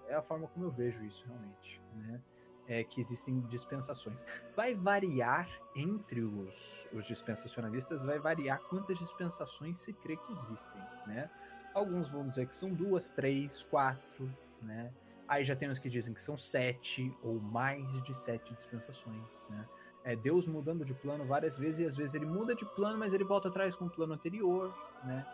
é 0.07 0.15
a 0.15 0.21
forma 0.21 0.47
como 0.47 0.65
eu 0.65 0.71
vejo 0.71 1.03
isso 1.03 1.25
realmente, 1.27 1.81
né? 1.95 2.19
É 2.67 2.83
que 2.83 3.01
existem 3.01 3.41
dispensações. 3.41 4.25
Vai 4.55 4.73
variar 4.73 5.49
entre 5.75 6.21
os, 6.21 6.87
os 6.93 7.05
dispensacionalistas, 7.05 8.05
vai 8.05 8.19
variar 8.19 8.59
quantas 8.69 8.97
dispensações 8.97 9.79
se 9.79 9.91
crê 9.93 10.15
que 10.15 10.31
existem, 10.31 10.81
né? 11.05 11.29
Alguns 11.73 12.11
vão 12.11 12.27
dizer 12.27 12.47
que 12.47 12.55
são 12.55 12.73
duas, 12.73 13.11
três, 13.11 13.63
quatro, 13.63 14.31
né? 14.61 14.93
Aí 15.27 15.43
já 15.43 15.55
tem 15.55 15.69
os 15.69 15.79
que 15.79 15.89
dizem 15.89 16.13
que 16.13 16.21
são 16.21 16.37
sete 16.37 17.13
ou 17.21 17.39
mais 17.39 18.01
de 18.03 18.13
sete 18.13 18.53
dispensações, 18.53 19.49
né? 19.49 19.67
é, 20.03 20.15
Deus 20.15 20.47
mudando 20.47 20.83
de 20.83 20.93
plano 20.93 21.25
várias 21.25 21.57
vezes, 21.57 21.79
e 21.79 21.85
às 21.85 21.95
vezes 21.95 22.15
ele 22.15 22.25
muda 22.25 22.53
de 22.53 22.65
plano, 22.65 22.97
mas 22.97 23.13
ele 23.13 23.23
volta 23.23 23.47
atrás 23.47 23.75
com 23.75 23.85
o 23.85 23.89
plano 23.89 24.13
anterior, 24.13 24.73
né? 25.03 25.25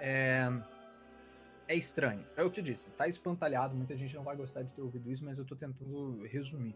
É, 0.00 0.50
é 1.68 1.74
estranho. 1.74 2.24
É 2.36 2.42
o 2.42 2.50
que 2.50 2.60
eu 2.60 2.64
disse, 2.64 2.90
tá 2.92 3.08
espantalhado, 3.08 3.74
muita 3.74 3.96
gente 3.96 4.14
não 4.14 4.22
vai 4.22 4.36
gostar 4.36 4.62
de 4.62 4.72
ter 4.72 4.82
ouvido 4.82 5.10
isso, 5.10 5.24
mas 5.24 5.38
eu 5.38 5.44
tô 5.44 5.54
tentando 5.54 6.24
resumir. 6.26 6.74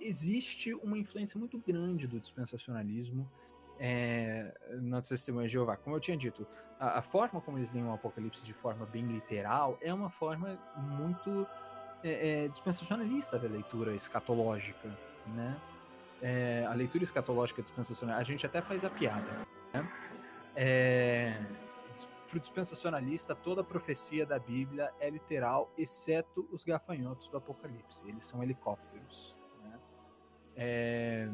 Existe 0.00 0.74
uma 0.74 0.98
influência 0.98 1.38
muito 1.38 1.58
grande 1.58 2.06
do 2.06 2.20
dispensacionalismo 2.20 3.30
é, 3.78 4.54
no 4.80 5.00
testemunho 5.00 5.46
de 5.46 5.52
Jeová. 5.52 5.76
Como 5.76 5.96
eu 5.96 6.00
tinha 6.00 6.16
dito, 6.16 6.46
a, 6.78 6.98
a, 6.98 7.02
forma 7.02 7.40
como 7.40 7.58
eles 7.58 7.72
leem 7.72 7.86
o 7.86 7.92
Apocalipse 7.92 8.44
de 8.44 8.52
forma 8.52 8.84
bem 8.84 9.06
literal 9.06 9.78
é 9.80 9.92
uma 9.92 10.10
forma 10.10 10.58
muito 10.76 11.46
é, 12.04 12.44
é, 12.44 12.48
dispensacionalista 12.48 13.38
da 13.38 13.48
leitura 13.48 13.94
escatológica, 13.94 14.88
né? 15.28 15.58
é, 16.22 16.64
a 16.68 16.74
leitura 16.74 17.04
escatológica 17.04 17.62
dispensacional, 17.62 18.18
a 18.18 18.22
gente 18.22 18.44
até 18.46 18.60
faz 18.60 18.84
a 18.84 18.90
piada. 18.90 19.46
Né? 19.72 19.88
É, 20.54 21.38
para 22.30 22.38
o 22.38 22.40
dispensacionalista, 22.40 23.34
toda 23.34 23.60
a 23.60 23.64
profecia 23.64 24.24
da 24.24 24.38
Bíblia 24.38 24.92
é 25.00 25.10
literal, 25.10 25.72
exceto 25.76 26.48
os 26.52 26.62
gafanhotos 26.62 27.28
do 27.28 27.36
Apocalipse. 27.36 28.08
Eles 28.08 28.24
são 28.24 28.42
helicópteros. 28.42 29.36
Né? 29.62 29.78
É, 30.56 31.30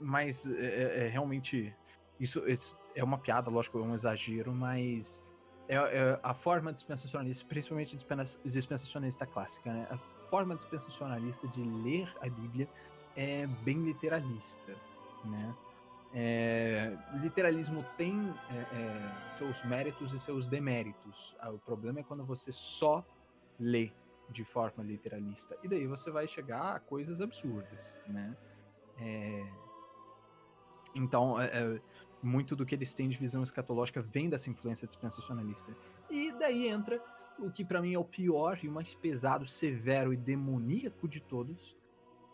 mas 0.00 0.46
é, 0.46 0.66
é, 0.66 1.06
é 1.06 1.08
realmente 1.08 1.74
isso, 2.18 2.46
isso, 2.48 2.76
é 2.94 3.04
uma 3.04 3.18
piada, 3.18 3.48
lógico, 3.50 3.78
é 3.78 3.82
um 3.82 3.94
exagero, 3.94 4.52
mas 4.52 5.24
é, 5.68 5.76
é 5.76 6.20
a 6.22 6.34
forma 6.34 6.72
dispensacionalista, 6.72 7.46
principalmente 7.46 7.96
dispensacionalista 8.44 9.26
clássica, 9.26 9.72
né? 9.72 9.86
a 9.90 9.98
forma 10.28 10.56
dispensacionalista 10.56 11.46
de 11.48 11.62
ler 11.62 12.12
a 12.20 12.28
Bíblia 12.28 12.68
é 13.14 13.46
bem 13.46 13.82
literalista, 13.82 14.76
né? 15.24 15.54
É, 16.18 16.96
literalismo 17.20 17.84
tem 17.94 18.18
é, 18.48 18.54
é, 18.54 19.28
seus 19.28 19.62
méritos 19.62 20.14
e 20.14 20.18
seus 20.18 20.46
deméritos. 20.46 21.36
Ah, 21.38 21.50
o 21.50 21.58
problema 21.58 22.00
é 22.00 22.02
quando 22.02 22.24
você 22.24 22.50
só 22.50 23.04
lê 23.60 23.92
de 24.30 24.42
forma 24.42 24.82
literalista. 24.82 25.58
E 25.62 25.68
daí 25.68 25.86
você 25.86 26.10
vai 26.10 26.26
chegar 26.26 26.76
a 26.76 26.80
coisas 26.80 27.20
absurdas, 27.20 28.00
né? 28.08 28.34
É... 28.98 29.44
Então, 30.94 31.38
é, 31.38 31.48
é, 31.48 31.80
muito 32.22 32.56
do 32.56 32.64
que 32.64 32.74
eles 32.74 32.94
têm 32.94 33.10
de 33.10 33.18
visão 33.18 33.42
escatológica 33.42 34.00
vem 34.00 34.30
dessa 34.30 34.48
influência 34.48 34.88
dispensacionalista. 34.88 35.76
E 36.10 36.32
daí 36.32 36.66
entra 36.66 36.98
o 37.38 37.52
que 37.52 37.62
para 37.62 37.82
mim 37.82 37.92
é 37.92 37.98
o 37.98 38.04
pior 38.04 38.58
e 38.62 38.68
o 38.68 38.72
mais 38.72 38.94
pesado, 38.94 39.44
severo 39.44 40.14
e 40.14 40.16
demoníaco 40.16 41.06
de 41.06 41.20
todos. 41.20 41.76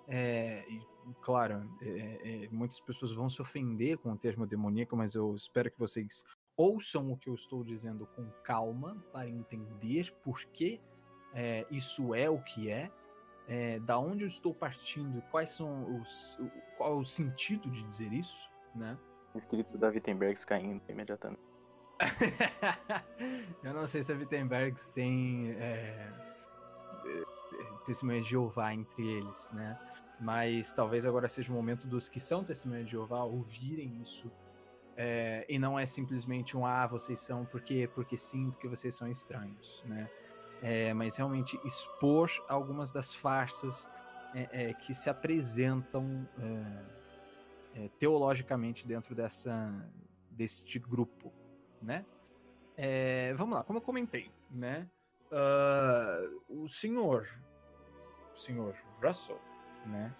É, 0.06 0.64
e, 0.70 0.91
claro, 1.20 1.68
é, 1.82 2.44
é, 2.44 2.48
muitas 2.50 2.80
pessoas 2.80 3.12
vão 3.12 3.28
se 3.28 3.40
ofender 3.40 3.98
com 3.98 4.12
o 4.12 4.16
termo 4.16 4.46
demoníaco, 4.46 4.96
mas 4.96 5.14
eu 5.14 5.34
espero 5.34 5.70
que 5.70 5.78
vocês 5.78 6.24
ouçam 6.56 7.10
o 7.10 7.16
que 7.16 7.28
eu 7.28 7.34
estou 7.34 7.64
dizendo 7.64 8.06
com 8.06 8.30
calma 8.44 8.96
para 9.12 9.28
entender 9.28 10.12
por 10.22 10.44
que 10.46 10.80
é, 11.34 11.66
isso 11.70 12.14
é 12.14 12.28
o 12.28 12.38
que 12.42 12.70
é, 12.70 12.90
é, 13.48 13.78
da 13.80 13.98
onde 13.98 14.22
eu 14.22 14.26
estou 14.26 14.54
partindo, 14.54 15.22
quais 15.30 15.50
são 15.50 16.00
os, 16.00 16.38
qual 16.76 16.92
é 16.92 16.96
o 16.96 17.04
sentido 17.04 17.70
de 17.70 17.82
dizer 17.82 18.12
isso, 18.12 18.50
né? 18.74 18.98
Escritos 19.34 19.74
da 19.74 19.88
Wittenbergs 19.88 20.44
caindo 20.44 20.82
imediatamente. 20.88 21.40
eu 23.62 23.72
não 23.72 23.86
sei 23.86 24.02
se 24.02 24.12
a 24.12 24.16
Wittenbergs 24.16 24.90
tem 24.90 25.52
é, 25.52 26.12
é, 27.06 27.84
testemunha 27.84 28.20
de 28.20 28.28
Jeová 28.28 28.74
entre 28.74 29.06
eles, 29.06 29.50
né? 29.52 29.78
Mas 30.20 30.72
talvez 30.72 31.04
agora 31.04 31.28
seja 31.28 31.52
o 31.52 31.54
momento 31.54 31.86
dos 31.86 32.08
que 32.08 32.20
são 32.20 32.44
testemunha 32.44 32.84
de 32.84 32.92
Jeová 32.92 33.24
ouvirem 33.24 34.00
isso. 34.02 34.30
É, 34.96 35.46
e 35.48 35.58
não 35.58 35.78
é 35.78 35.86
simplesmente 35.86 36.56
um 36.56 36.66
ah, 36.66 36.86
vocês 36.86 37.18
são 37.20 37.46
porque 37.46 37.88
porque 37.94 38.16
sim, 38.16 38.50
porque 38.50 38.68
vocês 38.68 38.94
são 38.94 39.08
estranhos, 39.08 39.82
né? 39.86 40.08
É, 40.60 40.94
mas 40.94 41.16
realmente 41.16 41.58
expor 41.64 42.30
algumas 42.48 42.92
das 42.92 43.14
farsas 43.14 43.90
é, 44.34 44.68
é 44.70 44.74
que 44.74 44.94
se 44.94 45.10
apresentam 45.10 46.28
é, 46.38 47.84
é, 47.84 47.88
teologicamente 47.98 48.86
dentro 48.86 49.14
dessa 49.14 49.90
deste 50.30 50.78
grupo, 50.78 51.32
né? 51.80 52.04
vamos 53.36 53.54
lá, 53.54 53.62
como 53.62 53.78
eu 53.78 53.82
comentei, 53.82 54.30
né? 54.50 54.88
Uh, 55.30 56.62
o 56.62 56.68
senhor, 56.68 57.26
o 58.34 58.36
senhor 58.36 58.74
Russell, 59.02 59.40
né? 59.86 60.14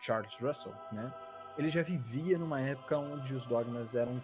Charles 0.00 0.36
Russell, 0.38 0.74
né? 0.92 1.12
ele 1.56 1.68
já 1.68 1.82
vivia 1.82 2.38
numa 2.38 2.60
época 2.60 2.98
onde 2.98 3.32
os 3.32 3.46
dogmas 3.46 3.94
eram 3.94 4.20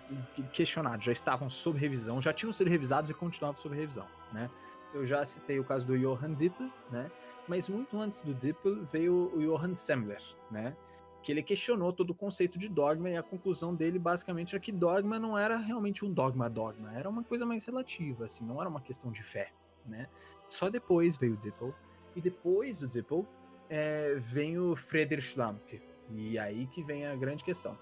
questionados, 0.52 1.04
já 1.04 1.12
estavam 1.12 1.48
sob 1.48 1.78
revisão, 1.78 2.20
já 2.20 2.32
tinham 2.32 2.52
sido 2.52 2.68
revisados 2.68 3.10
e 3.10 3.14
continuavam 3.14 3.56
sob 3.56 3.76
revisão, 3.76 4.06
né? 4.32 4.50
Eu 4.92 5.04
já 5.06 5.24
citei 5.24 5.60
o 5.60 5.64
caso 5.64 5.86
do 5.86 5.96
Johann 5.96 6.34
Dippel, 6.34 6.68
né? 6.90 7.10
Mas 7.46 7.68
muito 7.68 7.98
antes 7.98 8.22
do 8.22 8.34
Dippel 8.34 8.84
veio 8.84 9.32
o 9.34 9.40
Johann 9.40 9.76
Semmler, 9.76 10.22
né? 10.50 10.76
Que 11.22 11.30
ele 11.30 11.42
questionou 11.42 11.92
todo 11.92 12.10
o 12.10 12.14
conceito 12.14 12.58
de 12.58 12.68
dogma 12.68 13.08
e 13.08 13.16
a 13.16 13.22
conclusão 13.22 13.74
dele 13.74 13.98
basicamente 13.98 14.54
era 14.54 14.60
que 14.60 14.72
dogma 14.72 15.18
não 15.18 15.38
era 15.38 15.56
realmente 15.56 16.04
um 16.04 16.12
dogma 16.12 16.50
dogma, 16.50 16.92
era 16.92 17.08
uma 17.08 17.22
coisa 17.22 17.46
mais 17.46 17.64
relativa, 17.64 18.24
assim, 18.24 18.44
não 18.44 18.60
era 18.60 18.68
uma 18.68 18.80
questão 18.80 19.12
de 19.12 19.22
fé, 19.22 19.52
né? 19.86 20.08
Só 20.48 20.68
depois 20.68 21.16
veio 21.16 21.34
o 21.34 21.36
Dippel 21.36 21.72
e 22.14 22.20
depois 22.20 22.80
do 22.80 22.88
Dippel 22.88 23.26
é, 23.68 24.14
vem 24.16 24.58
o 24.58 24.74
Friedrich 24.74 25.28
Schlampe, 25.28 25.82
e 26.10 26.38
aí 26.38 26.66
que 26.66 26.82
vem 26.82 27.06
a 27.06 27.14
grande 27.14 27.44
questão. 27.44 27.78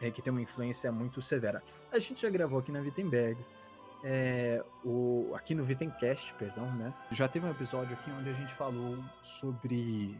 É 0.00 0.10
que 0.10 0.22
tem 0.22 0.30
uma 0.30 0.40
influência 0.40 0.92
muito 0.92 1.20
severa. 1.20 1.62
A 1.90 1.98
gente 1.98 2.22
já 2.22 2.30
gravou 2.30 2.60
aqui 2.60 2.70
na 2.70 2.80
Wittenberg, 2.80 3.44
é, 4.04 4.64
o, 4.84 5.32
aqui 5.34 5.54
no 5.54 5.64
Wittencast, 5.64 6.32
perdão, 6.34 6.72
né? 6.76 6.94
Já 7.10 7.26
teve 7.26 7.46
um 7.46 7.50
episódio 7.50 7.94
aqui 7.94 8.10
onde 8.10 8.30
a 8.30 8.32
gente 8.32 8.52
falou 8.54 8.96
sobre 9.20 10.16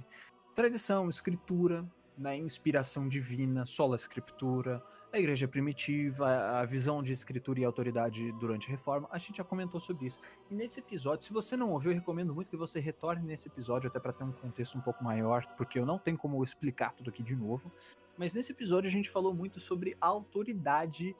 tradição, 0.54 1.08
escritura, 1.08 1.86
né, 2.18 2.36
inspiração 2.36 3.08
divina, 3.08 3.64
sola 3.64 3.94
escritura, 3.94 4.82
a 5.12 5.18
igreja 5.18 5.48
primitiva, 5.48 6.26
a 6.60 6.64
visão 6.66 7.02
de 7.02 7.12
escritura 7.12 7.60
e 7.60 7.64
autoridade 7.64 8.32
durante 8.32 8.66
a 8.68 8.70
reforma, 8.70 9.08
a 9.10 9.18
gente 9.18 9.36
já 9.36 9.44
comentou 9.44 9.80
sobre 9.80 10.06
isso. 10.06 10.18
E 10.50 10.54
nesse 10.54 10.80
episódio, 10.80 11.24
se 11.24 11.32
você 11.32 11.56
não 11.56 11.70
ouviu, 11.70 11.92
eu 11.92 11.94
recomendo 11.94 12.34
muito 12.34 12.50
que 12.50 12.56
você 12.56 12.80
retorne 12.80 13.24
nesse 13.26 13.48
episódio, 13.48 13.88
até 13.88 13.98
para 13.98 14.12
ter 14.12 14.24
um 14.24 14.32
contexto 14.32 14.76
um 14.76 14.80
pouco 14.80 15.02
maior, 15.02 15.46
porque 15.56 15.78
eu 15.78 15.86
não 15.86 15.98
tenho 15.98 16.18
como 16.18 16.42
explicar 16.42 16.92
tudo 16.92 17.10
aqui 17.10 17.22
de 17.22 17.36
novo. 17.36 17.72
Mas 18.18 18.34
nesse 18.34 18.52
episódio 18.52 18.88
a 18.88 18.92
gente 18.92 19.08
falou 19.08 19.32
muito 19.32 19.60
sobre 19.60 19.96
a 20.00 20.06
autoridade 20.08 21.14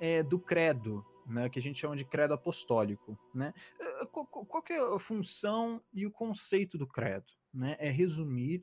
é, 0.00 0.22
do 0.22 0.38
credo, 0.38 1.06
né, 1.26 1.48
que 1.48 1.58
a 1.58 1.62
gente 1.62 1.78
chama 1.78 1.96
de 1.96 2.04
credo 2.04 2.34
apostólico. 2.34 3.16
Né? 3.32 3.54
Eh, 3.78 4.06
qual, 4.06 4.26
qual 4.26 4.64
é 4.68 4.96
a 4.96 4.98
função 4.98 5.80
e 5.94 6.06
o 6.06 6.10
conceito 6.10 6.76
do 6.76 6.86
credo? 6.86 7.32
Né? 7.54 7.76
É 7.78 7.90
resumir 7.90 8.60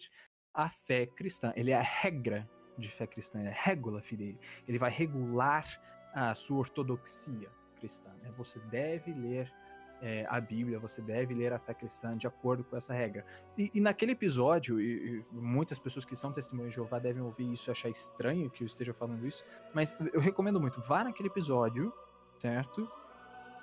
a 0.58 0.68
fé 0.68 1.06
cristã. 1.06 1.54
Ele 1.56 1.72
é 1.72 1.76
a 1.76 1.82
regra 1.82 2.50
de 2.78 2.90
fé 2.90 3.06
cristã, 3.06 3.40
é 3.40 3.54
regula 3.56 4.02
fidei. 4.02 4.38
Ele 4.68 4.80
vai 4.80 4.90
regular 4.90 5.66
a 6.14 6.34
sua 6.34 6.58
ortodoxia 6.58 7.50
cristã. 7.80 8.12
Né? 8.24 8.34
Você 8.36 8.60
deve 8.72 9.14
ler 9.14 9.54
é, 10.02 10.26
a 10.28 10.42
Bíblia, 10.42 10.80
você 10.80 11.02
deve 11.02 11.34
ler 11.34 11.54
a 11.54 11.60
fé 11.60 11.74
cristã 11.74 12.18
de 12.18 12.26
acordo 12.26 12.64
com 12.64 12.76
essa 12.76 12.94
regra. 12.94 13.24
E, 13.56 13.70
e 13.74 13.80
naquele 13.80 14.14
episódio, 14.14 14.82
e, 14.82 15.20
e 15.20 15.26
muitas 15.32 15.78
pessoas 15.78 16.06
que 16.06 16.16
são 16.16 16.32
testemunhas 16.32 16.72
de 16.72 16.76
Jeová 16.76 16.98
devem 16.98 17.22
ouvir 17.22 17.52
isso 17.54 17.70
e 17.70 17.72
achar 17.72 17.90
estranho 17.90 18.50
que 18.50 18.64
eu 18.64 18.68
esteja 18.68 18.94
falando 18.94 19.26
isso, 19.28 19.46
mas 19.74 19.96
eu 20.12 20.20
recomendo 20.20 20.60
muito, 20.60 20.82
vá 20.82 21.04
naquele 21.04 21.30
episódio, 21.30 21.94
certo? 22.40 22.90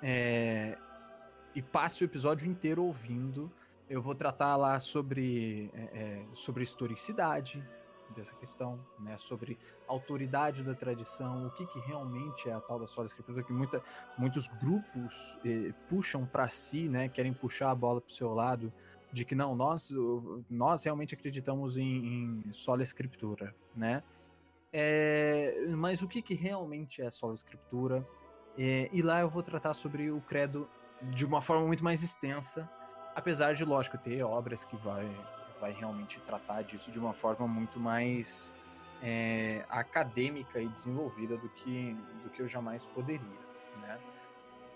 É, 0.01 0.77
e 1.53 1.61
passe 1.61 2.03
o 2.03 2.05
episódio 2.05 2.47
inteiro 2.47 2.83
ouvindo. 2.83 3.51
Eu 3.89 4.01
vou 4.01 4.15
tratar 4.15 4.55
lá 4.55 4.79
sobre, 4.79 5.71
é, 5.73 6.25
sobre 6.33 6.63
historicidade, 6.63 7.63
dessa 8.15 8.35
questão, 8.35 8.79
né, 8.99 9.17
sobre 9.17 9.57
autoridade 9.87 10.63
da 10.63 10.73
tradição, 10.73 11.47
o 11.47 11.51
que, 11.51 11.65
que 11.65 11.79
realmente 11.79 12.49
é 12.49 12.53
a 12.53 12.59
tal 12.59 12.79
da 12.79 12.87
sola 12.87 13.07
escritura, 13.07 13.43
que 13.43 13.53
muita, 13.53 13.81
muitos 14.17 14.47
grupos 14.47 15.37
eh, 15.45 15.73
puxam 15.89 16.25
para 16.25 16.47
si, 16.49 16.87
né, 16.87 17.09
querem 17.09 17.33
puxar 17.33 17.71
a 17.71 17.75
bola 17.75 18.01
para 18.01 18.09
o 18.09 18.13
seu 18.13 18.31
lado, 18.31 18.71
de 19.11 19.23
que 19.23 19.33
não, 19.35 19.55
nós, 19.55 19.91
nós 20.49 20.83
realmente 20.83 21.13
acreditamos 21.13 21.77
em, 21.77 22.43
em 22.45 22.51
sola 22.51 22.83
escritura, 22.83 23.55
né? 23.75 24.03
É, 24.73 25.67
mas 25.69 26.01
o 26.01 26.07
que, 26.07 26.21
que 26.21 26.33
realmente 26.33 27.01
é 27.01 27.09
sola 27.09 27.33
escritura? 27.33 28.05
É, 28.57 28.89
e 28.91 29.01
lá 29.01 29.21
eu 29.21 29.29
vou 29.29 29.41
tratar 29.41 29.73
sobre 29.73 30.11
o 30.11 30.19
credo 30.19 30.69
de 31.01 31.25
uma 31.25 31.41
forma 31.41 31.65
muito 31.65 31.81
mais 31.81 32.03
extensa, 32.03 32.69
apesar 33.15 33.53
de, 33.53 33.63
lógico, 33.63 33.97
ter 33.97 34.21
obras 34.23 34.65
que 34.65 34.75
vai 34.75 35.09
vai 35.59 35.71
realmente 35.71 36.19
tratar 36.19 36.61
disso 36.63 36.91
de 36.91 36.99
uma 36.99 37.13
forma 37.13 37.47
muito 37.47 37.79
mais 37.79 38.51
é, 39.01 39.65
acadêmica 39.69 40.59
e 40.59 40.67
desenvolvida 40.67 41.37
do 41.37 41.49
que, 41.49 41.95
do 42.21 42.29
que 42.29 42.41
eu 42.41 42.47
jamais 42.47 42.85
poderia, 42.85 43.25
né? 43.81 43.99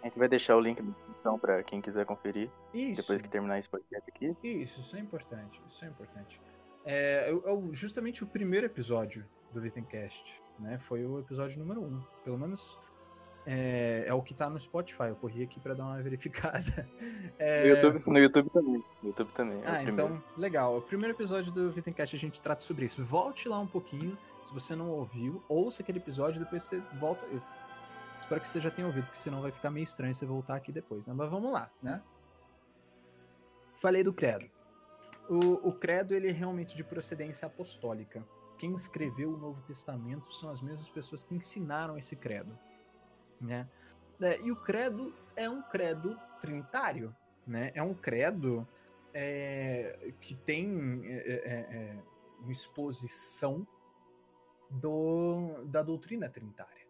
A 0.02 0.06
gente 0.06 0.18
vai 0.18 0.30
deixar 0.30 0.56
o 0.56 0.62
link 0.62 0.82
na 0.82 0.92
descrição 0.92 1.38
para 1.38 1.62
quem 1.64 1.82
quiser 1.82 2.06
conferir. 2.06 2.50
Isso. 2.74 3.02
Depois 3.02 3.22
que 3.22 3.28
terminar 3.28 3.60
esse 3.60 3.68
podcast 3.68 4.10
aqui. 4.10 4.36
Isso, 4.42 4.80
isso 4.80 4.96
é 4.96 5.00
importante. 5.00 5.62
Isso 5.68 5.84
é 5.84 5.90
importante. 5.90 6.42
É, 6.86 7.30
justamente 7.72 8.24
o 8.24 8.28
primeiro 8.28 8.66
episódio 8.66 9.28
do 9.52 9.60
Vitencast, 9.60 10.42
né? 10.58 10.80
Foi 10.80 11.06
o 11.06 11.20
episódio 11.20 11.60
número 11.60 11.82
um. 11.82 12.02
Pelo 12.24 12.38
menos 12.38 12.80
é, 13.46 14.06
é, 14.08 14.14
o 14.14 14.22
que 14.22 14.34
tá 14.34 14.50
no 14.50 14.60
Spotify. 14.60 15.04
Eu 15.10 15.16
corri 15.16 15.44
aqui 15.44 15.60
para 15.60 15.74
dar 15.74 15.86
uma 15.86 16.02
verificada. 16.04 16.88
É... 17.38 17.62
No, 17.64 17.68
YouTube, 17.68 18.04
no 18.12 18.20
YouTube 18.20 18.50
também. 18.50 18.84
No 19.02 19.10
YouTube 19.10 19.32
também. 19.34 19.60
É 19.60 19.70
ah, 19.70 19.84
então, 19.84 20.24
legal. 20.38 20.78
O 20.78 20.82
primeiro 20.82 21.16
episódio 21.16 21.52
do 21.52 21.72
Vitencast 21.72 22.16
a 22.16 22.20
gente 22.20 22.42
trata 22.42 22.62
sobre 22.62 22.86
isso. 22.86 23.04
Volte 23.04 23.48
lá 23.48 23.60
um 23.60 23.68
pouquinho, 23.68 24.18
se 24.44 24.54
você 24.54 24.76
não 24.76 24.90
ouviu, 24.90 25.44
ouça 25.48 25.82
aquele 25.82 26.00
episódio, 26.00 26.40
depois 26.40 26.64
você 26.64 26.82
volta. 27.00 27.26
Eu 27.26 27.42
espero 28.20 28.42
que 28.42 28.48
você 28.48 28.62
já 28.62 28.70
tenha 28.70 28.88
ouvido, 28.88 29.06
porque 29.06 29.18
senão 29.18 29.42
vai 29.42 29.52
ficar 29.52 29.72
meio 29.72 29.84
estranho 29.84 30.14
você 30.14 30.26
voltar 30.26 30.56
aqui 30.56 30.72
depois, 30.72 31.08
né? 31.08 31.14
Mas 31.16 31.30
vamos 31.30 31.52
lá, 31.52 31.72
né? 31.82 32.02
Falei 33.76 34.04
do 34.04 34.14
credo. 34.14 34.50
O, 35.30 35.70
o 35.70 35.74
credo 35.74 36.14
ele 36.14 36.28
é 36.28 36.32
realmente 36.32 36.76
de 36.76 36.84
procedência 36.84 37.46
apostólica. 37.46 38.26
Quem 38.58 38.74
escreveu 38.74 39.32
o 39.32 39.38
Novo 39.38 39.62
Testamento 39.62 40.34
são 40.34 40.50
as 40.50 40.62
mesmas 40.62 40.90
pessoas 40.90 41.24
que 41.24 41.34
ensinaram 41.34 41.98
esse 41.98 42.16
credo 42.16 42.58
né? 43.40 43.68
É, 44.22 44.40
e 44.42 44.52
o 44.52 44.56
credo 44.56 45.14
é 45.36 45.50
um 45.50 45.62
credo 45.62 46.20
trinitário, 46.40 47.16
né? 47.48 47.72
É 47.74 47.82
um 47.82 47.94
credo 47.94 48.68
é, 49.14 50.14
que 50.20 50.36
tem 50.36 51.02
é, 51.06 51.12
é, 51.12 51.78
é, 51.78 52.04
uma 52.40 52.52
exposição 52.52 53.66
do, 54.70 55.64
da 55.66 55.82
doutrina 55.82 56.30
trinitária, 56.30 56.86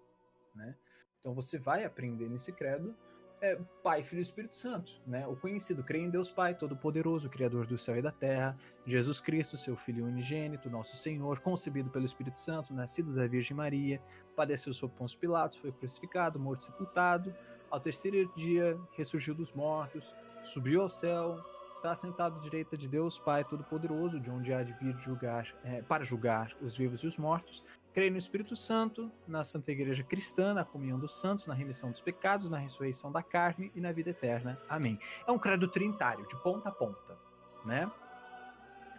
né? 0.55 0.75
Então 1.19 1.33
você 1.33 1.57
vai 1.57 1.83
aprender 1.83 2.29
nesse 2.29 2.51
credo 2.51 2.95
é, 3.41 3.57
Pai, 3.83 4.03
Filho 4.03 4.19
e 4.19 4.21
Espírito 4.21 4.55
Santo, 4.55 4.91
né? 5.05 5.25
O 5.27 5.35
conhecido, 5.35 5.83
crê 5.83 5.99
em 5.99 6.09
Deus 6.09 6.29
Pai, 6.29 6.53
Todo-Poderoso, 6.53 7.29
Criador 7.29 7.65
do 7.65 7.77
céu 7.77 7.97
e 7.97 8.01
da 8.01 8.11
terra, 8.11 8.57
Jesus 8.85 9.19
Cristo, 9.19 9.57
seu 9.57 9.75
Filho 9.75 10.05
unigênito, 10.05 10.69
nosso 10.69 10.97
Senhor, 10.97 11.39
concebido 11.39 11.89
pelo 11.89 12.05
Espírito 12.05 12.39
Santo, 12.39 12.73
nascido 12.73 13.13
da 13.13 13.27
Virgem 13.27 13.55
Maria, 13.55 14.01
padeceu 14.35 14.73
sob 14.73 14.93
Pôncio 14.95 15.19
Pilatos, 15.19 15.57
foi 15.57 15.71
crucificado, 15.71 16.39
morto 16.39 16.61
e 16.61 16.63
sepultado, 16.63 17.33
ao 17.69 17.79
terceiro 17.79 18.31
dia 18.35 18.79
ressurgiu 18.93 19.33
dos 19.33 19.53
mortos, 19.53 20.13
subiu 20.43 20.81
ao 20.81 20.89
céu, 20.89 21.43
está 21.79 21.95
sentado 21.95 22.37
à 22.37 22.39
direita 22.39 22.77
de 22.77 22.89
Deus, 22.89 23.17
Pai 23.17 23.43
Todo-Poderoso, 23.45 24.19
de 24.19 24.29
onde 24.29 24.53
há 24.53 24.61
de 24.63 24.73
vir 24.73 24.97
julgar, 24.99 25.47
é, 25.63 25.81
para 25.81 26.03
julgar 26.03 26.51
os 26.61 26.75
vivos 26.75 27.03
e 27.03 27.07
os 27.07 27.17
mortos. 27.17 27.63
Creio 27.93 28.11
no 28.11 28.17
Espírito 28.17 28.55
Santo, 28.55 29.09
na 29.25 29.45
Santa 29.45 29.71
Igreja 29.71 30.03
Cristã, 30.03 30.53
na 30.53 30.65
comunhão 30.65 30.99
dos 30.99 31.17
santos, 31.19 31.47
na 31.47 31.53
remissão 31.53 31.89
dos 31.89 32.01
pecados, 32.01 32.49
na 32.49 32.57
ressurreição 32.57 33.11
da 33.11 33.23
carne 33.23 33.71
e 33.73 33.79
na 33.79 33.93
vida 33.93 34.09
eterna. 34.09 34.61
Amém. 34.67 34.99
É 35.25 35.31
um 35.31 35.39
credo 35.39 35.67
trintário, 35.69 36.27
de 36.27 36.35
ponta 36.43 36.67
a 36.67 36.71
ponta, 36.71 37.17
né? 37.65 37.89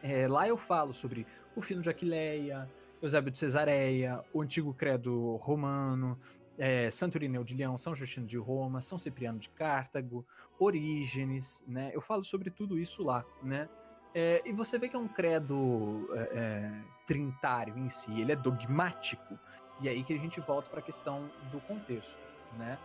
É, 0.03 0.27
lá 0.27 0.49
eu 0.49 0.57
falo 0.57 0.95
sobre 0.95 1.27
o 1.55 1.61
filho 1.61 1.83
de 1.83 1.91
Aquileia, 1.91 2.69
Eusébio 3.03 3.31
de 3.31 3.39
Cesareia, 3.39 4.25
o 4.33 4.41
antigo 4.41 4.73
credo 4.73 5.37
romano, 5.37 6.19
é, 6.61 6.91
Santo 6.91 7.17
Irineu 7.17 7.43
de 7.43 7.55
Leão, 7.55 7.79
São 7.79 7.95
Justino 7.95 8.27
de 8.27 8.37
Roma, 8.37 8.83
São 8.83 8.99
Cipriano 8.99 9.39
de 9.39 9.49
Cartago, 9.49 10.27
Orígenes, 10.59 11.65
né? 11.67 11.91
Eu 11.95 12.03
falo 12.03 12.23
sobre 12.23 12.51
tudo 12.51 12.79
isso 12.79 13.03
lá, 13.03 13.25
né? 13.43 13.67
É, 14.15 14.43
e 14.45 14.53
você 14.53 14.79
vê 14.79 14.87
que 14.87 14.95
é 14.95 14.99
um 14.99 15.09
credo 15.09 16.07
é, 16.13 16.39
é 16.39 16.83
trintário 17.07 17.79
em 17.79 17.89
si, 17.89 18.21
ele 18.21 18.33
é 18.33 18.37
dogmático. 18.37 19.39
E 19.81 19.89
aí 19.89 20.03
que 20.03 20.13
a 20.13 20.19
gente 20.19 20.39
volta 20.41 20.69
para 20.69 20.81
a 20.81 20.83
questão 20.83 21.31
do 21.51 21.61
contexto, 21.63 22.21
né? 22.59 22.79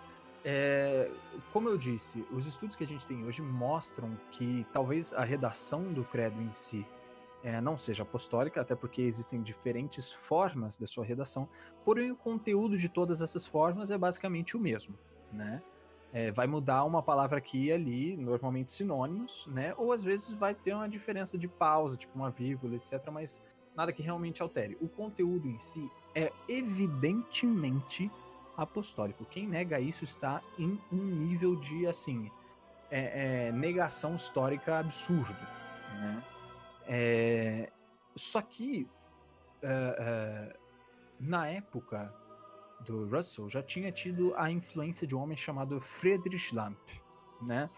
É, 0.46 1.12
como 1.52 1.68
eu 1.68 1.78
disse, 1.78 2.26
os 2.32 2.46
estudos 2.46 2.78
que 2.78 2.84
a 2.86 2.88
gente 2.88 3.06
tem 3.06 3.26
hoje 3.26 3.42
mostram 3.42 4.18
que 4.32 4.66
talvez 4.72 5.12
a 5.12 5.26
redação 5.26 5.92
do 5.92 6.06
credo 6.06 6.42
em 6.42 6.54
si 6.54 6.88
é, 7.46 7.62
não 7.62 7.78
seja 7.78 8.02
apostólica, 8.02 8.60
até 8.60 8.74
porque 8.74 9.04
existem 9.04 9.40
diferentes 9.40 10.12
formas 10.12 10.78
da 10.78 10.88
sua 10.88 11.06
redação, 11.06 11.48
porém 11.84 12.10
o 12.10 12.16
conteúdo 12.16 12.76
de 12.76 12.90
todas 12.90 13.22
essas 13.22 13.46
formas 13.46 13.92
é 13.92 13.98
basicamente 14.00 14.58
o 14.58 14.60
mesmo, 14.60 14.98
né? 15.32 15.62
É, 16.12 16.32
vai 16.32 16.48
mudar 16.48 16.84
uma 16.86 17.04
palavra 17.04 17.38
aqui 17.38 17.66
e 17.66 17.72
ali, 17.72 18.18
normalmente 18.18 18.72
sinônimos, 18.72 19.46
né? 19.46 19.76
Ou 19.78 19.92
às 19.92 20.04
vezes 20.04 20.34
vai 20.34 20.56
ter 20.56 20.74
uma 20.74 20.90
diferença 20.90 21.38
de 21.38 21.48
pausa, 21.48 21.96
tipo 21.96 22.18
uma 22.18 22.32
vírgula, 22.32 22.78
etc., 22.78 23.12
mas 23.12 23.44
nada 23.76 23.94
que 23.94 24.02
realmente 24.02 24.42
altere. 24.42 24.76
O 24.82 24.90
conteúdo 24.90 25.48
em 25.48 25.60
si 25.60 25.88
é 26.16 26.32
evidentemente 26.50 28.10
apostólico. 28.58 29.24
Quem 29.24 29.46
nega 29.46 29.80
isso 29.80 30.04
está 30.04 30.42
em 30.58 30.80
um 30.92 31.04
nível 31.04 31.56
de, 31.56 31.86
assim, 31.86 32.32
é, 32.90 33.50
é, 33.50 33.52
negação 33.52 34.16
histórica 34.16 34.80
absurdo, 34.80 35.38
né? 36.00 36.24
É, 36.88 37.72
só 38.16 38.42
que 38.42 38.88
uh, 39.64 40.52
uh, 40.52 40.60
na 41.20 41.48
época 41.48 42.14
do 42.86 43.08
Russell 43.08 43.50
já 43.50 43.64
tinha 43.64 43.92
tido 43.92 44.34
a 44.36 44.52
influência 44.52 45.08
de 45.08 45.16
um 45.16 45.20
homem 45.20 45.38
chamado 45.38 45.80
Friedrich 45.82 46.54
Lamp, 46.54 46.78
né? 47.42 47.70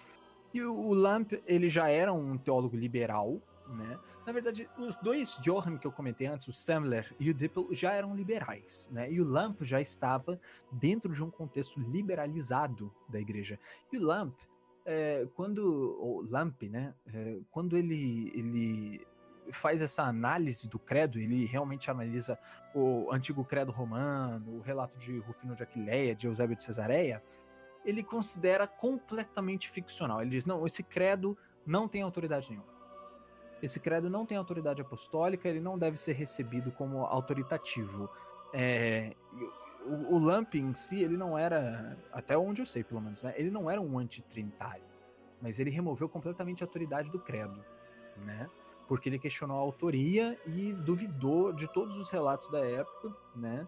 E 0.53 0.61
o, 0.63 0.93
Lamp 0.93 1.33
ele 1.45 1.69
já 1.69 1.89
era 1.89 2.11
um 2.11 2.37
teólogo 2.37 2.75
liberal, 2.75 3.41
né? 3.67 3.99
Na 4.25 4.33
verdade, 4.33 4.69
os 4.77 4.97
dois 4.97 5.37
Johann 5.41 5.77
que 5.77 5.85
eu 5.85 5.91
comentei 5.91 6.27
antes, 6.27 6.47
o 6.47 6.53
Semler 6.53 7.13
e 7.19 7.29
o 7.29 7.33
Dippel, 7.33 7.67
já 7.71 7.93
eram 7.93 8.15
liberais, 8.15 8.89
né? 8.91 9.11
E 9.11 9.21
o 9.21 9.25
Lamp 9.25 9.61
já 9.61 9.79
estava 9.79 10.39
dentro 10.71 11.13
de 11.13 11.23
um 11.23 11.29
contexto 11.29 11.79
liberalizado 11.79 12.93
da 13.09 13.19
igreja. 13.19 13.59
E 13.91 13.97
o 13.97 14.05
Lamp 14.05 14.37
é, 14.87 15.27
quando 15.35 15.59
o 15.99 16.21
Lamp, 16.31 16.63
né, 16.63 16.95
é, 17.13 17.39
quando 17.51 17.75
ele, 17.75 18.31
ele 18.33 19.05
faz 19.51 19.81
essa 19.81 20.03
análise 20.03 20.69
do 20.69 20.79
credo, 20.79 21.19
ele 21.19 21.45
realmente 21.45 21.91
analisa 21.91 22.39
o 22.73 23.11
antigo 23.11 23.43
credo 23.43 23.69
romano, 23.69 24.55
o 24.55 24.61
relato 24.61 24.97
de 24.97 25.19
Rufino 25.19 25.55
de 25.55 25.63
Aquileia, 25.63 26.15
de 26.15 26.25
Eusébio 26.25 26.55
de 26.55 26.63
Cesareia, 26.63 27.21
ele 27.83 28.01
considera 28.01 28.65
completamente 28.65 29.69
ficcional. 29.69 30.21
Ele 30.21 30.31
diz: 30.31 30.45
não, 30.45 30.65
esse 30.65 30.81
credo 30.83 31.37
não 31.65 31.85
tem 31.87 32.01
autoridade 32.01 32.49
nenhuma. 32.49 32.77
Esse 33.61 33.81
credo 33.81 34.09
não 34.09 34.25
tem 34.25 34.37
autoridade 34.37 34.81
apostólica, 34.81 35.49
ele 35.49 35.59
não 35.59 35.77
deve 35.77 35.97
ser 35.97 36.13
recebido 36.13 36.71
como 36.71 37.05
autoritativo. 37.05 38.09
É, 38.53 39.13
o, 39.87 40.15
o 40.15 40.19
Lamp 40.19 40.55
em 40.55 40.73
si, 40.73 41.01
ele 41.01 41.17
não 41.17 41.37
era, 41.37 41.97
até 42.11 42.37
onde 42.37 42.61
eu 42.61 42.65
sei 42.65 42.83
pelo 42.83 43.01
menos, 43.01 43.23
né? 43.23 43.33
Ele 43.37 43.49
não 43.49 43.69
era 43.69 43.81
um 43.81 43.97
antitrinário, 43.97 44.83
mas 45.41 45.59
ele 45.59 45.69
removeu 45.69 46.09
completamente 46.09 46.63
a 46.63 46.65
autoridade 46.65 47.11
do 47.11 47.19
credo, 47.19 47.63
né? 48.17 48.49
Porque 48.87 49.09
ele 49.09 49.19
questionou 49.19 49.57
a 49.57 49.61
autoria 49.61 50.39
e 50.45 50.73
duvidou 50.73 51.51
de 51.51 51.67
todos 51.71 51.97
os 51.97 52.09
relatos 52.09 52.47
da 52.49 52.59
época, 52.59 53.15
né? 53.35 53.67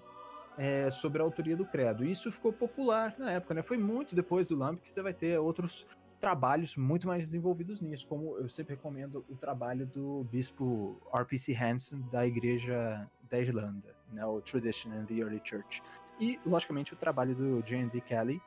É, 0.57 0.91
sobre 0.91 1.21
a 1.21 1.25
autoria 1.25 1.55
do 1.55 1.65
credo. 1.65 2.03
E 2.03 2.11
isso 2.11 2.29
ficou 2.31 2.51
popular 2.51 3.15
na 3.17 3.31
época, 3.31 3.53
né? 3.53 3.61
Foi 3.61 3.77
muito 3.77 4.13
depois 4.13 4.45
do 4.45 4.55
Lamp 4.55 4.79
que 4.79 4.89
você 4.89 5.01
vai 5.01 5.13
ter 5.13 5.39
outros 5.39 5.87
trabalhos 6.19 6.75
muito 6.75 7.07
mais 7.07 7.25
desenvolvidos 7.25 7.81
nisso, 7.81 8.07
como 8.07 8.37
eu 8.37 8.49
sempre 8.49 8.75
recomendo 8.75 9.25
o 9.29 9.35
trabalho 9.35 9.85
do 9.85 10.23
bispo 10.25 11.01
R.P.C. 11.13 11.55
Hansen 11.55 12.01
da 12.11 12.25
Igreja 12.27 13.09
da 13.29 13.39
Irlanda, 13.39 13.95
né, 14.11 14.25
o 14.25 14.41
Tradition 14.41 14.91
and 14.91 15.05
the 15.05 15.15
Early 15.15 15.41
Church. 15.43 15.81
E, 16.19 16.39
logicamente, 16.45 16.93
o 16.93 16.97
trabalho 16.97 17.35
do 17.35 17.61
J.N.D. 17.63 18.01
Kelly, 18.01 18.41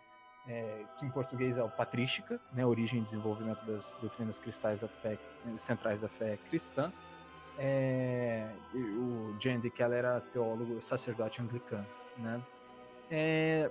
é, 0.47 0.85
que 0.99 1.07
em 1.07 1.11
português 1.11 1.57
é 1.57 1.63
o 1.63 1.71
Patrística, 1.71 2.41
né, 2.53 2.67
Origem 2.67 3.01
e 3.01 3.03
Desenvolvimento 3.03 3.65
das 3.65 3.97
Doutrinas 4.01 4.39
Cristais 4.39 4.81
da 4.81 4.89
Fé, 4.89 5.19
Centrais 5.57 6.01
da 6.01 6.09
Fé 6.09 6.37
Cristã. 6.49 6.93
É, 7.59 8.51
o 8.75 9.35
J.N.D. 9.39 9.71
Kelly 9.71 9.95
era 9.95 10.21
teólogo, 10.21 10.81
sacerdote 10.83 11.41
anglicano, 11.41 11.87
né? 12.19 12.43
É, 13.11 13.71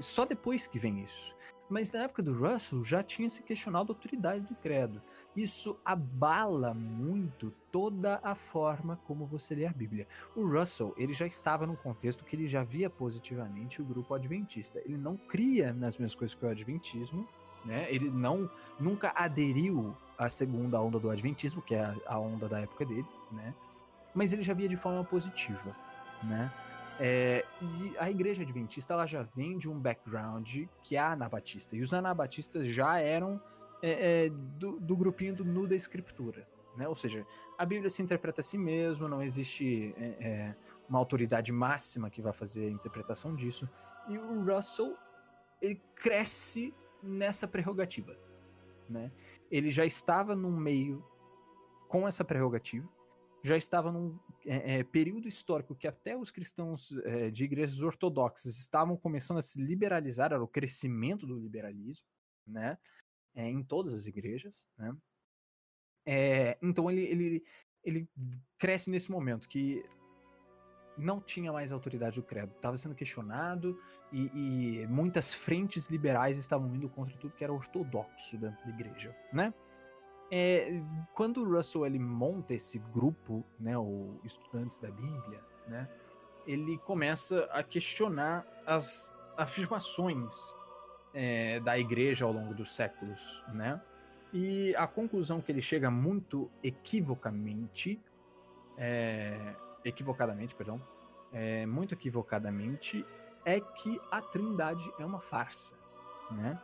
só 0.00 0.24
depois 0.24 0.66
que 0.66 0.78
vem 0.78 1.02
isso. 1.02 1.34
Mas 1.68 1.90
na 1.90 2.00
época 2.00 2.22
do 2.22 2.32
Russell 2.32 2.82
já 2.84 3.02
tinha 3.02 3.28
se 3.28 3.42
questionado 3.42 3.90
a 3.90 3.94
autoridade 3.94 4.46
do 4.46 4.54
credo. 4.54 5.02
Isso 5.34 5.78
abala 5.84 6.72
muito 6.72 7.50
toda 7.72 8.20
a 8.22 8.36
forma 8.36 9.00
como 9.04 9.26
você 9.26 9.54
lê 9.54 9.66
a 9.66 9.72
Bíblia. 9.72 10.06
O 10.36 10.46
Russell, 10.46 10.94
ele 10.96 11.12
já 11.12 11.26
estava 11.26 11.66
num 11.66 11.74
contexto 11.74 12.24
que 12.24 12.36
ele 12.36 12.46
já 12.46 12.62
via 12.62 12.88
positivamente 12.88 13.82
o 13.82 13.84
grupo 13.84 14.14
adventista. 14.14 14.80
Ele 14.84 14.96
não 14.96 15.16
cria 15.16 15.72
nas 15.72 15.98
mesmas 15.98 16.14
coisas 16.14 16.36
que 16.36 16.44
o 16.44 16.48
adventismo, 16.48 17.28
né? 17.64 17.86
Ele 17.92 18.10
não 18.10 18.48
nunca 18.78 19.12
aderiu 19.16 19.96
à 20.16 20.28
segunda 20.28 20.80
onda 20.80 21.00
do 21.00 21.10
adventismo, 21.10 21.60
que 21.60 21.74
é 21.74 21.94
a 22.06 22.18
onda 22.18 22.48
da 22.48 22.60
época 22.60 22.84
dele, 22.86 23.06
né? 23.32 23.52
Mas 24.14 24.32
ele 24.32 24.44
já 24.44 24.54
via 24.54 24.68
de 24.68 24.76
forma 24.76 25.02
positiva, 25.02 25.76
né? 26.22 26.52
É, 26.98 27.44
e 27.60 27.96
a 27.98 28.10
igreja 28.10 28.42
adventista 28.42 28.94
ela 28.94 29.06
já 29.06 29.22
vem 29.22 29.58
de 29.58 29.68
um 29.68 29.78
background 29.78 30.64
que 30.80 30.96
é 30.96 31.00
anabatista. 31.00 31.76
E 31.76 31.82
os 31.82 31.92
anabatistas 31.92 32.68
já 32.68 32.98
eram 32.98 33.40
é, 33.82 34.24
é, 34.24 34.30
do, 34.30 34.80
do, 34.80 34.96
grupinho 34.96 35.34
do 35.34 35.44
Nu 35.44 35.66
da 35.66 35.74
Escritura. 35.74 36.48
Né? 36.76 36.88
Ou 36.88 36.94
seja, 36.94 37.26
a 37.58 37.64
Bíblia 37.66 37.90
se 37.90 38.02
interpreta 38.02 38.40
a 38.40 38.44
si 38.44 38.56
mesma, 38.56 39.08
não 39.08 39.22
existe 39.22 39.94
é, 39.98 40.06
é, 40.20 40.56
uma 40.88 40.98
autoridade 40.98 41.52
máxima 41.52 42.10
que 42.10 42.22
vai 42.22 42.32
fazer 42.32 42.68
a 42.68 42.70
interpretação 42.70 43.34
disso. 43.34 43.68
E 44.08 44.16
o 44.16 44.44
Russell 44.44 44.96
ele 45.60 45.80
cresce 45.94 46.74
nessa 47.02 47.46
prerrogativa. 47.46 48.16
Né? 48.88 49.10
Ele 49.50 49.70
já 49.70 49.84
estava 49.84 50.34
num 50.34 50.56
meio 50.56 51.04
com 51.88 52.06
essa 52.06 52.24
prerrogativa, 52.24 52.88
já 53.46 53.56
estava 53.56 53.92
num 53.92 54.18
é, 54.44 54.78
é, 54.78 54.84
período 54.84 55.28
histórico 55.28 55.74
que 55.74 55.86
até 55.86 56.16
os 56.16 56.32
cristãos 56.32 56.90
é, 57.04 57.30
de 57.30 57.44
igrejas 57.44 57.80
ortodoxas 57.80 58.58
estavam 58.58 58.96
começando 58.96 59.38
a 59.38 59.42
se 59.42 59.62
liberalizar, 59.62 60.32
era 60.32 60.42
o 60.42 60.48
crescimento 60.48 61.26
do 61.26 61.38
liberalismo, 61.38 62.08
né? 62.44 62.76
É, 63.34 63.48
em 63.48 63.62
todas 63.62 63.94
as 63.94 64.06
igrejas, 64.06 64.66
né? 64.76 64.96
É, 66.04 66.58
então 66.60 66.90
ele, 66.90 67.02
ele, 67.02 67.44
ele 67.84 68.08
cresce 68.58 68.90
nesse 68.90 69.10
momento 69.10 69.48
que 69.48 69.84
não 70.98 71.20
tinha 71.20 71.52
mais 71.52 71.70
autoridade 71.70 72.18
do 72.20 72.26
credo, 72.26 72.52
estava 72.52 72.76
sendo 72.76 72.94
questionado 72.94 73.78
e, 74.10 74.80
e, 74.82 74.86
muitas 74.86 75.34
frentes 75.34 75.88
liberais 75.88 76.38
estavam 76.38 76.74
indo 76.74 76.88
contra 76.88 77.16
tudo 77.18 77.34
que 77.34 77.44
era 77.44 77.52
ortodoxo 77.52 78.38
da 78.38 78.56
igreja, 78.66 79.14
né? 79.32 79.52
É, 80.30 80.82
quando 81.14 81.42
o 81.42 81.48
Russell 81.48 81.86
ele 81.86 81.98
monta 81.98 82.54
esse 82.54 82.78
grupo, 82.78 83.44
né, 83.60 83.78
o 83.78 84.18
estudantes 84.24 84.78
da 84.78 84.90
Bíblia, 84.90 85.40
né, 85.68 85.88
ele 86.46 86.78
começa 86.78 87.44
a 87.52 87.62
questionar 87.62 88.46
as 88.66 89.14
afirmações 89.36 90.56
é, 91.12 91.60
da 91.60 91.78
igreja 91.78 92.24
ao 92.24 92.32
longo 92.32 92.54
dos 92.54 92.74
séculos, 92.74 93.42
né? 93.52 93.80
E 94.32 94.74
a 94.76 94.86
conclusão 94.86 95.40
que 95.40 95.50
ele 95.50 95.62
chega 95.62 95.90
muito 95.90 96.50
equivocamente, 96.62 98.00
é, 98.76 99.56
equivocadamente, 99.84 100.54
perdão, 100.54 100.80
é, 101.32 101.64
muito 101.66 101.94
equivocadamente, 101.94 103.04
é 103.44 103.60
que 103.60 104.00
a 104.10 104.20
Trindade 104.20 104.92
é 104.98 105.04
uma 105.04 105.20
farsa, 105.20 105.74
né? 106.36 106.60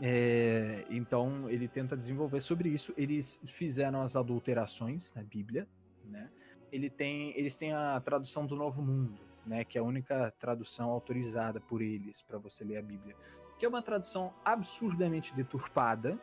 É, 0.00 0.84
então 0.90 1.48
ele 1.50 1.66
tenta 1.66 1.96
desenvolver 1.96 2.40
sobre 2.40 2.68
isso. 2.68 2.92
Eles 2.96 3.40
fizeram 3.46 4.00
as 4.00 4.16
adulterações 4.16 5.12
na 5.14 5.22
Bíblia, 5.22 5.66
né? 6.04 6.30
Ele 6.70 6.90
tem, 6.90 7.36
eles 7.36 7.56
têm 7.56 7.72
a 7.72 8.00
tradução 8.00 8.46
do 8.46 8.54
Novo 8.54 8.82
Mundo, 8.82 9.18
né? 9.44 9.64
Que 9.64 9.78
é 9.78 9.80
a 9.80 9.84
única 9.84 10.30
tradução 10.38 10.90
autorizada 10.90 11.60
por 11.60 11.82
eles 11.82 12.22
para 12.22 12.38
você 12.38 12.64
ler 12.64 12.76
a 12.76 12.82
Bíblia, 12.82 13.16
que 13.58 13.66
é 13.66 13.68
uma 13.68 13.82
tradução 13.82 14.32
absurdamente 14.44 15.34
deturpada, 15.34 16.18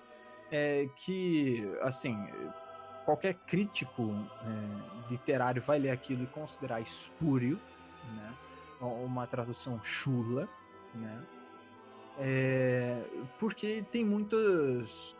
é 0.51 0.87
que, 0.95 1.67
assim, 1.81 2.15
qualquer 3.03 3.33
crítico 3.33 4.03
é, 4.41 5.11
literário 5.11 5.61
vai 5.61 5.79
ler 5.79 5.89
aquilo 5.89 6.23
e 6.23 6.27
considerar 6.27 6.79
espúrio, 6.81 7.59
né? 8.15 8.33
Uma 8.79 9.25
tradução 9.25 9.83
chula, 9.83 10.47
né? 10.93 11.25
É, 12.17 13.03
porque 13.37 13.83
tem 13.91 14.05
muitas 14.05 15.13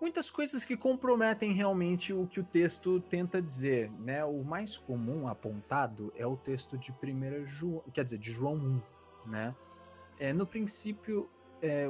muitas 0.00 0.30
coisas 0.30 0.64
que 0.64 0.76
comprometem 0.76 1.52
realmente 1.52 2.12
o 2.12 2.26
que 2.26 2.38
o 2.38 2.44
texto 2.44 3.00
tenta 3.00 3.42
dizer, 3.42 3.90
né? 3.98 4.24
O 4.24 4.44
mais 4.44 4.76
comum 4.76 5.26
apontado 5.26 6.12
é 6.14 6.26
o 6.26 6.36
texto 6.36 6.78
de 6.78 6.92
1 6.92 7.46
João, 7.46 7.82
quer 7.92 8.04
dizer, 8.04 8.18
de 8.18 8.30
João 8.30 8.54
1, 9.26 9.30
né? 9.30 9.54
É, 10.18 10.32
no 10.32 10.46
princípio, 10.46 11.28
é, 11.60 11.88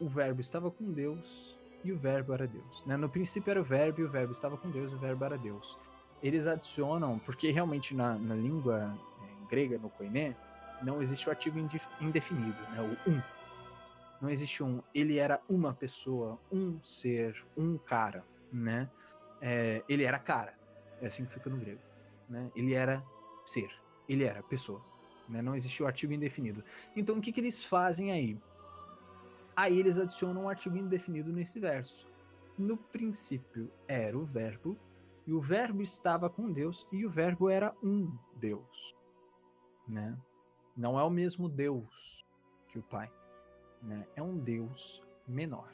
o 0.00 0.08
verbo 0.08 0.40
estava 0.40 0.70
com 0.70 0.90
Deus 0.90 1.58
e 1.84 1.92
o 1.92 1.98
verbo 1.98 2.32
era 2.32 2.46
Deus. 2.46 2.84
Né? 2.84 2.96
No 2.96 3.08
princípio 3.08 3.50
era 3.50 3.60
o 3.60 3.64
verbo 3.64 4.00
e 4.00 4.04
o 4.04 4.10
verbo 4.10 4.32
estava 4.32 4.56
com 4.56 4.70
Deus 4.70 4.92
e 4.92 4.94
o 4.94 4.98
verbo 4.98 5.24
era 5.24 5.38
Deus. 5.38 5.78
Eles 6.22 6.46
adicionam, 6.46 7.18
porque 7.18 7.50
realmente 7.50 7.94
na, 7.94 8.18
na 8.18 8.34
língua 8.34 8.98
é, 9.22 9.48
grega, 9.48 9.78
no 9.78 9.88
koiné, 9.90 10.36
não 10.82 11.02
existe 11.02 11.28
o 11.28 11.30
artigo 11.30 11.58
indefinido, 12.00 12.60
né? 12.70 12.80
o 12.80 13.10
um. 13.10 13.22
Não 14.20 14.28
existe 14.28 14.62
um. 14.62 14.82
Ele 14.94 15.18
era 15.18 15.40
uma 15.48 15.72
pessoa, 15.72 16.40
um 16.50 16.80
ser, 16.80 17.46
um 17.56 17.78
cara, 17.78 18.24
né? 18.52 18.90
É, 19.40 19.84
ele 19.88 20.04
era 20.04 20.18
cara. 20.18 20.58
É 21.00 21.06
assim 21.06 21.24
que 21.24 21.32
fica 21.32 21.48
no 21.48 21.56
grego. 21.56 21.80
Né? 22.28 22.50
Ele 22.54 22.74
era 22.74 23.04
ser. 23.44 23.70
Ele 24.08 24.24
era 24.24 24.42
pessoa. 24.42 24.84
Né? 25.28 25.40
Não 25.40 25.54
existe 25.54 25.82
o 25.82 25.86
artigo 25.86 26.12
indefinido. 26.12 26.64
Então 26.96 27.18
o 27.18 27.20
que, 27.20 27.30
que 27.30 27.40
eles 27.40 27.62
fazem 27.62 28.10
aí? 28.10 28.40
Aí 29.54 29.78
eles 29.78 29.98
adicionam 29.98 30.44
um 30.44 30.48
artigo 30.48 30.76
indefinido 30.76 31.32
nesse 31.32 31.60
verso. 31.60 32.06
No 32.56 32.76
princípio 32.76 33.70
era 33.86 34.16
o 34.18 34.24
Verbo, 34.24 34.76
e 35.26 35.32
o 35.32 35.40
Verbo 35.40 35.82
estava 35.82 36.30
com 36.30 36.50
Deus, 36.50 36.86
e 36.90 37.04
o 37.04 37.10
Verbo 37.10 37.48
era 37.48 37.74
um 37.82 38.16
Deus. 38.36 38.96
Né? 39.86 40.16
Não 40.78 40.98
é 40.98 41.02
o 41.02 41.10
mesmo 41.10 41.48
Deus 41.48 42.24
que 42.68 42.78
o 42.78 42.82
Pai. 42.82 43.12
Né? 43.82 44.06
É 44.14 44.22
um 44.22 44.38
Deus 44.38 45.02
menor. 45.26 45.72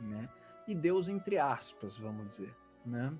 Né? 0.00 0.24
E 0.68 0.74
Deus 0.74 1.08
entre 1.08 1.36
aspas, 1.36 1.98
vamos 1.98 2.26
dizer. 2.28 2.56
Né? 2.84 3.12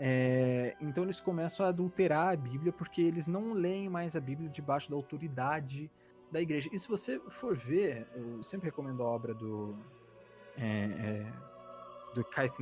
É, 0.00 0.76
então 0.80 1.04
eles 1.04 1.20
começam 1.20 1.64
a 1.64 1.68
adulterar 1.68 2.32
a 2.32 2.36
Bíblia 2.36 2.72
porque 2.72 3.00
eles 3.00 3.28
não 3.28 3.52
leem 3.52 3.88
mais 3.88 4.16
a 4.16 4.20
Bíblia 4.20 4.48
debaixo 4.48 4.90
da 4.90 4.96
autoridade 4.96 5.88
da 6.30 6.40
igreja. 6.40 6.68
E 6.72 6.78
se 6.78 6.88
você 6.88 7.20
for 7.28 7.56
ver, 7.56 8.08
eu 8.14 8.42
sempre 8.42 8.66
recomendo 8.66 9.02
a 9.02 9.06
obra 9.06 9.32
do 9.32 9.78
é, 10.56 10.84
é, 10.84 11.32
do 12.14 12.24
Keith, 12.24 12.56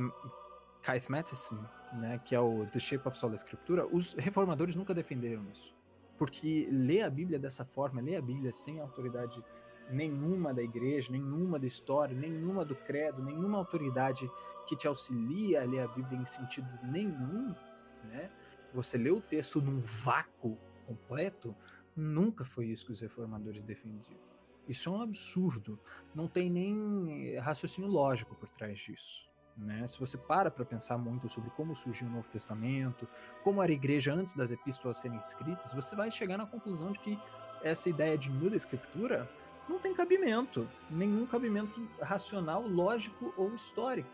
Keith 0.83 1.09
Matheson, 1.09 1.63
né, 1.93 2.19
que 2.23 2.35
é 2.35 2.39
o 2.39 2.65
The 2.67 2.79
Shape 2.79 3.07
of 3.07 3.17
Sola 3.17 3.35
Escritura, 3.35 3.87
os 3.87 4.13
reformadores 4.13 4.75
nunca 4.75 4.93
defenderam 4.93 5.47
isso. 5.49 5.76
Porque 6.17 6.67
ler 6.71 7.03
a 7.03 7.09
Bíblia 7.09 7.37
dessa 7.37 7.63
forma, 7.63 8.01
ler 8.01 8.17
a 8.17 8.21
Bíblia 8.21 8.51
sem 8.51 8.79
autoridade 8.79 9.43
nenhuma 9.89 10.53
da 10.53 10.61
igreja, 10.61 11.11
nenhuma 11.11 11.57
da 11.57 11.67
história, 11.67 12.15
nenhuma 12.15 12.65
do 12.65 12.75
credo, 12.75 13.23
nenhuma 13.23 13.57
autoridade 13.57 14.29
que 14.67 14.75
te 14.75 14.87
auxilia 14.87 15.61
a 15.61 15.65
ler 15.65 15.79
a 15.79 15.87
Bíblia 15.87 16.19
em 16.19 16.25
sentido 16.25 16.67
nenhum, 16.83 17.55
né? 18.03 18.29
Você 18.73 18.97
lê 18.97 19.09
o 19.09 19.21
texto 19.21 19.61
num 19.61 19.79
vácuo 19.79 20.57
completo, 20.85 21.55
Nunca 21.97 22.45
foi 22.45 22.67
isso 22.67 22.85
que 22.85 22.91
os 22.91 22.99
reformadores 22.99 23.63
defendiam. 23.63 24.19
Isso 24.67 24.87
é 24.87 24.91
um 24.91 25.01
absurdo. 25.01 25.79
Não 26.13 26.27
tem 26.27 26.47
nem 26.47 27.35
raciocínio 27.39 27.89
lógico 27.89 28.35
por 28.35 28.47
trás 28.49 28.77
disso. 28.77 29.27
Né? 29.57 29.87
Se 29.87 29.99
você 29.99 30.17
para 30.17 30.51
para 30.51 30.63
pensar 30.63 30.97
muito 30.97 31.27
sobre 31.27 31.49
como 31.51 31.75
surgiu 31.75 32.07
o 32.07 32.11
Novo 32.11 32.29
Testamento, 32.29 33.07
como 33.43 33.61
era 33.63 33.71
a 33.71 33.73
igreja 33.73 34.13
antes 34.13 34.35
das 34.35 34.51
epístolas 34.51 34.97
serem 34.97 35.19
escritas, 35.19 35.73
você 35.73 35.95
vai 35.95 36.11
chegar 36.11 36.37
na 36.37 36.45
conclusão 36.45 36.91
de 36.91 36.99
que 36.99 37.19
essa 37.63 37.89
ideia 37.89 38.17
de 38.17 38.29
nuda 38.29 38.55
escritura 38.55 39.27
não 39.67 39.79
tem 39.79 39.93
cabimento, 39.93 40.69
nenhum 40.89 41.25
cabimento 41.25 41.85
racional, 42.01 42.65
lógico 42.67 43.33
ou 43.35 43.53
histórico. 43.53 44.09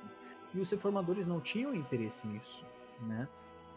E 0.54 0.60
os 0.60 0.70
reformadores 0.70 1.28
não 1.28 1.42
tinham 1.42 1.76
interesse 1.76 2.28
nisso, 2.28 2.66
né? 3.02 3.28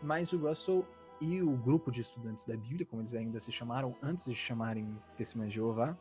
Mas 0.02 0.32
o 0.32 0.38
Russell 0.38 0.86
e 1.20 1.42
o 1.42 1.50
grupo 1.56 1.90
de 1.90 2.00
estudantes 2.00 2.44
da 2.44 2.56
Bíblia, 2.56 2.86
como 2.86 3.02
eles 3.02 3.14
ainda 3.14 3.40
se 3.40 3.50
chamaram 3.50 3.96
antes 4.02 4.26
de 4.26 4.34
chamarem 4.34 4.96
Testemunhas 5.16 5.52
de 5.52 5.56
Jeová, 5.56 5.96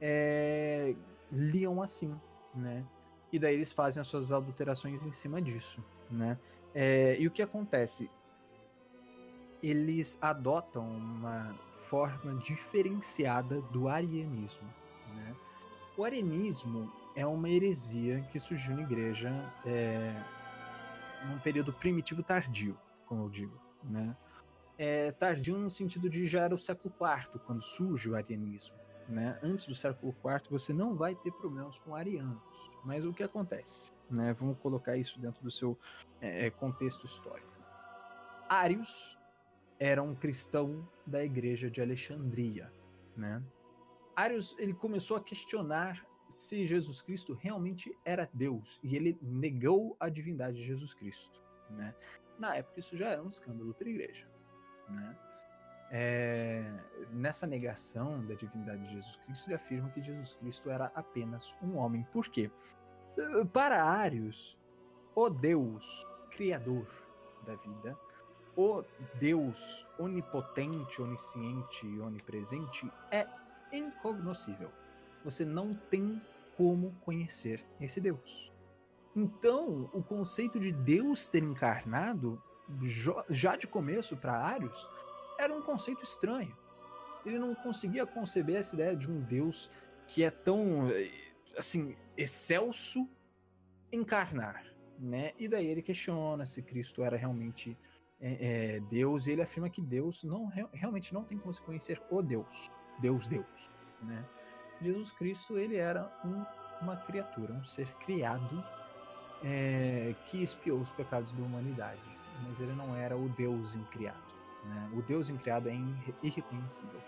é, 0.00 0.96
liam 1.30 1.82
assim, 1.82 2.18
né? 2.54 2.84
E 3.32 3.38
daí 3.38 3.54
eles 3.54 3.72
fazem 3.72 4.00
as 4.00 4.06
suas 4.06 4.32
adulterações 4.32 5.04
em 5.04 5.12
cima 5.12 5.40
disso, 5.40 5.82
né? 6.10 6.38
É, 6.74 7.16
e 7.18 7.26
o 7.26 7.30
que 7.30 7.42
acontece? 7.42 8.10
Eles 9.62 10.18
adotam 10.20 10.88
uma 10.88 11.54
forma 11.88 12.34
diferenciada 12.36 13.60
do 13.62 13.88
arianismo, 13.88 14.68
né? 15.14 15.34
O 15.96 16.04
arianismo 16.04 16.90
é 17.14 17.26
uma 17.26 17.48
heresia 17.48 18.22
que 18.30 18.38
surgiu 18.38 18.74
na 18.74 18.82
igreja 18.82 19.30
é, 19.66 20.14
num 21.26 21.38
período 21.40 21.72
primitivo 21.72 22.22
tardio, 22.22 22.78
como 23.06 23.24
eu 23.24 23.28
digo, 23.28 23.60
né? 23.84 24.16
é, 24.80 25.12
tardio 25.12 25.58
no 25.58 25.70
sentido 25.70 26.08
de 26.08 26.26
já 26.26 26.40
era 26.40 26.54
o 26.54 26.58
século 26.58 26.94
IV, 26.98 27.38
quando 27.44 27.60
surge 27.60 28.08
o 28.08 28.16
arianismo. 28.16 28.78
Né? 29.10 29.36
Antes 29.42 29.66
do 29.66 29.74
século 29.74 30.14
IV, 30.24 30.48
você 30.48 30.72
não 30.72 30.94
vai 30.94 31.16
ter 31.16 31.32
problemas 31.32 31.78
com 31.78 31.96
arianos. 31.96 32.70
Mas 32.84 33.04
o 33.04 33.12
que 33.12 33.24
acontece? 33.24 33.90
Né? 34.08 34.32
Vamos 34.32 34.56
colocar 34.58 34.96
isso 34.96 35.20
dentro 35.20 35.42
do 35.42 35.50
seu 35.50 35.76
é, 36.20 36.46
é 36.46 36.50
contexto 36.50 37.04
histórico. 37.04 37.50
Arius 38.48 39.18
era 39.80 40.00
um 40.02 40.14
cristão 40.14 40.88
da 41.04 41.24
igreja 41.24 41.68
de 41.68 41.82
Alexandria. 41.82 42.72
Né? 43.16 43.42
Arius 44.14 44.54
ele 44.58 44.74
começou 44.74 45.16
a 45.16 45.20
questionar 45.20 46.06
se 46.28 46.64
Jesus 46.64 47.02
Cristo 47.02 47.34
realmente 47.34 47.92
era 48.04 48.30
Deus 48.32 48.78
e 48.84 48.94
ele 48.94 49.18
negou 49.20 49.96
a 49.98 50.08
divindade 50.08 50.58
de 50.58 50.62
Jesus 50.62 50.94
Cristo. 50.94 51.42
Né? 51.68 51.92
Na 52.38 52.54
época, 52.54 52.78
isso 52.78 52.96
já 52.96 53.08
era 53.08 53.22
um 53.22 53.28
escândalo 53.28 53.74
para 53.74 53.88
a 53.88 53.90
igreja. 53.90 54.28
Né? 54.88 55.18
É, 55.92 56.84
nessa 57.10 57.46
negação 57.46 58.24
da 58.24 58.34
divindade 58.34 58.82
de 58.82 58.92
Jesus 58.92 59.16
Cristo, 59.16 59.48
ele 59.48 59.56
afirma 59.56 59.90
que 59.90 60.00
Jesus 60.00 60.34
Cristo 60.34 60.70
era 60.70 60.86
apenas 60.94 61.56
um 61.62 61.76
homem. 61.76 62.06
Por 62.12 62.28
quê? 62.28 62.50
Para 63.52 63.82
Arius, 63.82 64.56
o 65.14 65.28
Deus 65.28 66.06
criador 66.30 66.86
da 67.44 67.56
vida, 67.56 67.98
o 68.56 68.84
Deus 69.18 69.86
onipotente, 69.98 71.02
onisciente 71.02 71.86
e 71.86 72.00
onipresente 72.00 72.90
é 73.10 73.26
incognoscível. 73.72 74.70
Você 75.24 75.44
não 75.44 75.74
tem 75.74 76.20
como 76.56 76.92
conhecer 77.00 77.64
esse 77.80 78.00
Deus. 78.00 78.52
Então, 79.14 79.90
o 79.92 80.02
conceito 80.02 80.58
de 80.58 80.72
Deus 80.72 81.28
ter 81.28 81.42
encarnado 81.42 82.40
já 83.28 83.56
de 83.56 83.66
começo 83.66 84.16
para 84.16 84.38
Arius, 84.38 84.88
era 85.40 85.54
um 85.54 85.62
conceito 85.62 86.02
estranho. 86.02 86.56
Ele 87.24 87.38
não 87.38 87.54
conseguia 87.54 88.06
conceber 88.06 88.56
essa 88.56 88.74
ideia 88.74 88.96
de 88.96 89.10
um 89.10 89.20
deus 89.20 89.70
que 90.06 90.22
é 90.22 90.30
tão 90.30 90.84
assim 91.56 91.94
excelso 92.16 93.08
encarnar, 93.92 94.64
né? 94.98 95.32
E 95.38 95.48
daí 95.48 95.66
ele 95.66 95.82
questiona 95.82 96.46
se 96.46 96.62
Cristo 96.62 97.02
era 97.02 97.16
realmente 97.16 97.76
é, 98.20 98.76
é, 98.76 98.80
Deus 98.80 99.26
e 99.26 99.32
ele 99.32 99.42
afirma 99.42 99.68
que 99.68 99.82
Deus 99.82 100.22
não 100.22 100.46
realmente 100.72 101.12
não 101.12 101.24
tem 101.24 101.38
como 101.38 101.52
se 101.52 101.60
conhecer 101.62 102.00
o 102.10 102.22
Deus, 102.22 102.70
Deus 103.00 103.26
Deus, 103.26 103.70
né? 104.02 104.24
Jesus 104.80 105.12
Cristo 105.12 105.58
ele 105.58 105.76
era 105.76 106.10
um, 106.24 106.44
uma 106.82 106.96
criatura, 106.96 107.52
um 107.52 107.64
ser 107.64 107.92
criado 107.96 108.64
é, 109.44 110.14
que 110.24 110.42
expiou 110.42 110.80
os 110.80 110.90
pecados 110.90 111.32
da 111.32 111.42
humanidade 111.42 112.10
mas 112.46 112.60
ele 112.60 112.72
não 112.72 112.96
era 112.96 113.16
o 113.16 113.28
Deus 113.28 113.74
incriado. 113.74 114.39
Né? 114.64 114.90
O 114.94 115.02
Deus 115.02 115.30
incriado 115.30 115.68
é 115.68 115.74
irreconhecível. 116.22 117.00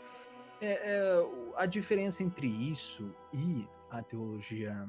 É, 0.60 0.72
é, 0.72 1.26
a 1.56 1.66
diferença 1.66 2.22
entre 2.22 2.46
isso 2.46 3.14
e 3.32 3.66
a 3.90 4.00
teologia 4.02 4.88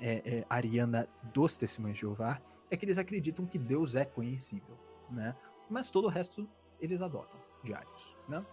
é, 0.00 0.38
é, 0.38 0.46
ariana 0.48 1.08
dos 1.32 1.56
testemunhos 1.58 1.96
de 1.96 2.00
Jeová 2.00 2.40
é 2.70 2.76
que 2.76 2.84
eles 2.86 2.96
acreditam 2.96 3.44
que 3.44 3.58
Deus 3.58 3.94
é 3.94 4.04
conhecível, 4.04 4.78
né? 5.10 5.36
Mas 5.68 5.90
todo 5.90 6.06
o 6.06 6.08
resto 6.08 6.48
eles 6.80 7.02
adotam, 7.02 7.38
diários, 7.62 8.16
né? 8.26 8.44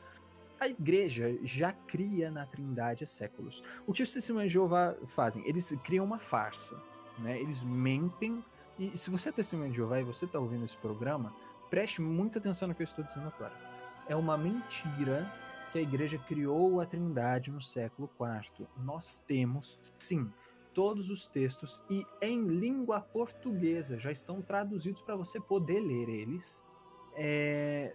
A 0.60 0.68
igreja 0.68 1.40
já 1.42 1.72
cria 1.72 2.30
na 2.30 2.46
trindade 2.46 3.06
há 3.06 3.08
séculos. 3.08 3.64
O 3.88 3.94
que 3.94 4.04
os 4.04 4.12
testemunhos 4.12 4.50
de 4.50 4.56
Jeová 4.56 4.98
fazem? 5.08 5.42
Eles 5.48 5.74
criam 5.86 6.04
uma 6.04 6.20
farsa, 6.20 6.76
né? 7.18 7.40
Eles 7.40 7.64
mentem 7.64 8.44
e 8.80 8.98
se 8.98 9.10
você 9.10 9.28
é 9.28 9.32
testemunha 9.32 9.70
de 9.70 9.76
Jeová 9.76 10.00
e 10.00 10.04
você 10.06 10.24
está 10.24 10.40
ouvindo 10.40 10.64
esse 10.64 10.78
programa, 10.78 11.36
preste 11.70 12.02
muita 12.02 12.40
atenção 12.40 12.68
no 12.68 12.76
que 12.76 12.82
eu 12.82 12.86
estou 12.86 13.04
dizendo 13.04 13.28
agora. 13.28 13.54
É 14.08 14.16
uma 14.16 14.38
mentira 14.38 15.32
que 15.72 15.78
a 15.78 15.82
igreja 15.82 16.18
criou 16.18 16.82
a 16.82 16.86
trindade 16.86 17.52
no 17.52 17.62
século 17.62 18.10
IV. 18.20 18.68
Nós 18.78 19.20
temos, 19.20 19.78
sim, 19.98 20.32
todos 20.74 21.10
os 21.10 21.28
textos 21.28 21.84
e 21.90 22.06
em 22.22 22.46
língua 22.46 23.02
portuguesa 23.02 23.98
já 23.98 24.12
estão 24.12 24.42
traduzidos 24.42 25.02
para 25.02 25.16
você 25.16 25.40
poder 25.40 25.80
ler 25.80 26.10
eles 26.10 26.64
é, 27.16 27.94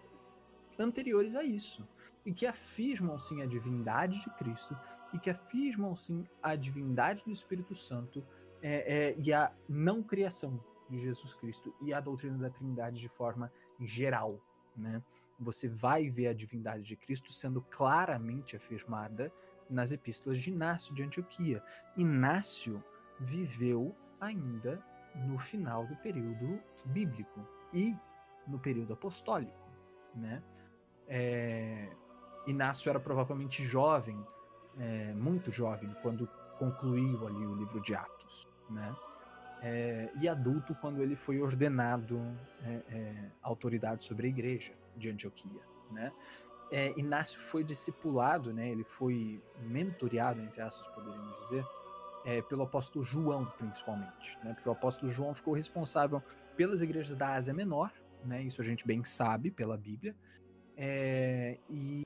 anteriores 0.78 1.34
a 1.34 1.42
isso 1.42 1.86
e 2.26 2.32
que 2.32 2.46
afirmam 2.46 3.18
sim 3.18 3.42
a 3.42 3.46
divindade 3.46 4.20
de 4.20 4.30
Cristo 4.36 4.76
e 5.12 5.18
que 5.18 5.30
afirmam 5.30 5.94
sim 5.94 6.24
a 6.42 6.56
divindade 6.56 7.22
do 7.24 7.30
Espírito 7.30 7.74
Santo 7.74 8.24
é, 8.62 9.10
é, 9.10 9.16
e 9.18 9.32
a 9.32 9.52
não 9.68 10.02
criação 10.02 10.62
de 10.88 10.98
Jesus 10.98 11.34
Cristo 11.34 11.74
e 11.80 11.92
a 11.92 12.00
doutrina 12.00 12.38
da 12.38 12.50
Trindade 12.50 13.00
de 13.00 13.08
forma 13.08 13.52
geral, 13.80 14.40
né? 14.76 15.02
Você 15.40 15.68
vai 15.68 16.08
ver 16.08 16.28
a 16.28 16.34
divindade 16.34 16.82
de 16.82 16.96
Cristo 16.96 17.32
sendo 17.32 17.60
claramente 17.62 18.56
afirmada 18.56 19.32
nas 19.68 19.92
epístolas 19.92 20.38
de 20.38 20.50
Inácio 20.50 20.94
de 20.94 21.02
Antioquia. 21.02 21.62
Inácio 21.96 22.82
viveu 23.18 23.94
ainda 24.20 24.84
no 25.26 25.38
final 25.38 25.86
do 25.86 25.96
período 25.96 26.60
bíblico 26.84 27.46
e 27.72 27.96
no 28.46 28.58
período 28.58 28.92
apostólico, 28.92 29.70
né? 30.14 30.42
É, 31.06 31.90
Inácio 32.46 32.90
era 32.90 33.00
provavelmente 33.00 33.64
jovem, 33.64 34.24
é, 34.78 35.14
muito 35.14 35.50
jovem, 35.50 35.94
quando 36.02 36.28
concluiu 36.58 37.26
ali 37.26 37.46
o 37.46 37.54
livro 37.54 37.80
de 37.80 37.94
Atos, 37.94 38.48
né? 38.70 38.94
É, 39.66 40.10
e 40.20 40.28
adulto 40.28 40.74
quando 40.74 41.02
ele 41.02 41.16
foi 41.16 41.40
ordenado 41.40 42.20
é, 42.62 42.82
é 42.88 43.30
autoridade 43.40 44.04
sobre 44.04 44.26
a 44.26 44.28
igreja 44.28 44.74
de 44.94 45.08
Antioquia, 45.08 45.62
né? 45.90 46.12
É, 46.70 46.92
Inácio 46.98 47.40
foi 47.40 47.64
discipulado, 47.64 48.52
né? 48.52 48.68
Ele 48.68 48.84
foi 48.84 49.42
mentoreado, 49.62 50.40
entre 50.42 50.60
aspas, 50.60 50.86
poderíamos 50.88 51.38
dizer, 51.38 51.64
é, 52.26 52.42
pelo 52.42 52.62
apóstolo 52.62 53.02
João, 53.02 53.46
principalmente, 53.56 54.38
né? 54.44 54.52
Porque 54.52 54.68
o 54.68 54.72
apóstolo 54.72 55.10
João 55.10 55.34
ficou 55.34 55.54
responsável 55.54 56.22
pelas 56.54 56.82
igrejas 56.82 57.16
da 57.16 57.34
Ásia 57.34 57.54
Menor, 57.54 57.90
né? 58.22 58.42
Isso 58.42 58.60
a 58.60 58.64
gente 58.64 58.86
bem 58.86 59.02
sabe 59.02 59.50
pela 59.50 59.78
Bíblia. 59.78 60.14
e 61.70 62.04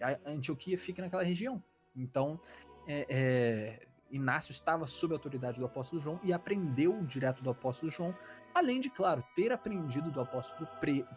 a 0.00 0.30
Antioquia 0.30 0.78
fica 0.78 1.02
naquela 1.02 1.24
região. 1.24 1.60
Então, 1.96 2.38
é, 2.86 3.06
é, 3.08 3.85
Inácio 4.10 4.52
estava 4.52 4.86
sob 4.86 5.14
a 5.14 5.16
autoridade 5.16 5.58
do 5.58 5.66
apóstolo 5.66 6.00
João 6.00 6.20
e 6.22 6.32
aprendeu 6.32 7.02
direto 7.02 7.42
do 7.42 7.50
apóstolo 7.50 7.90
João, 7.90 8.14
além 8.54 8.80
de, 8.80 8.88
claro, 8.88 9.24
ter 9.34 9.52
aprendido 9.52 10.10
do 10.10 10.20
apóstolo 10.20 10.68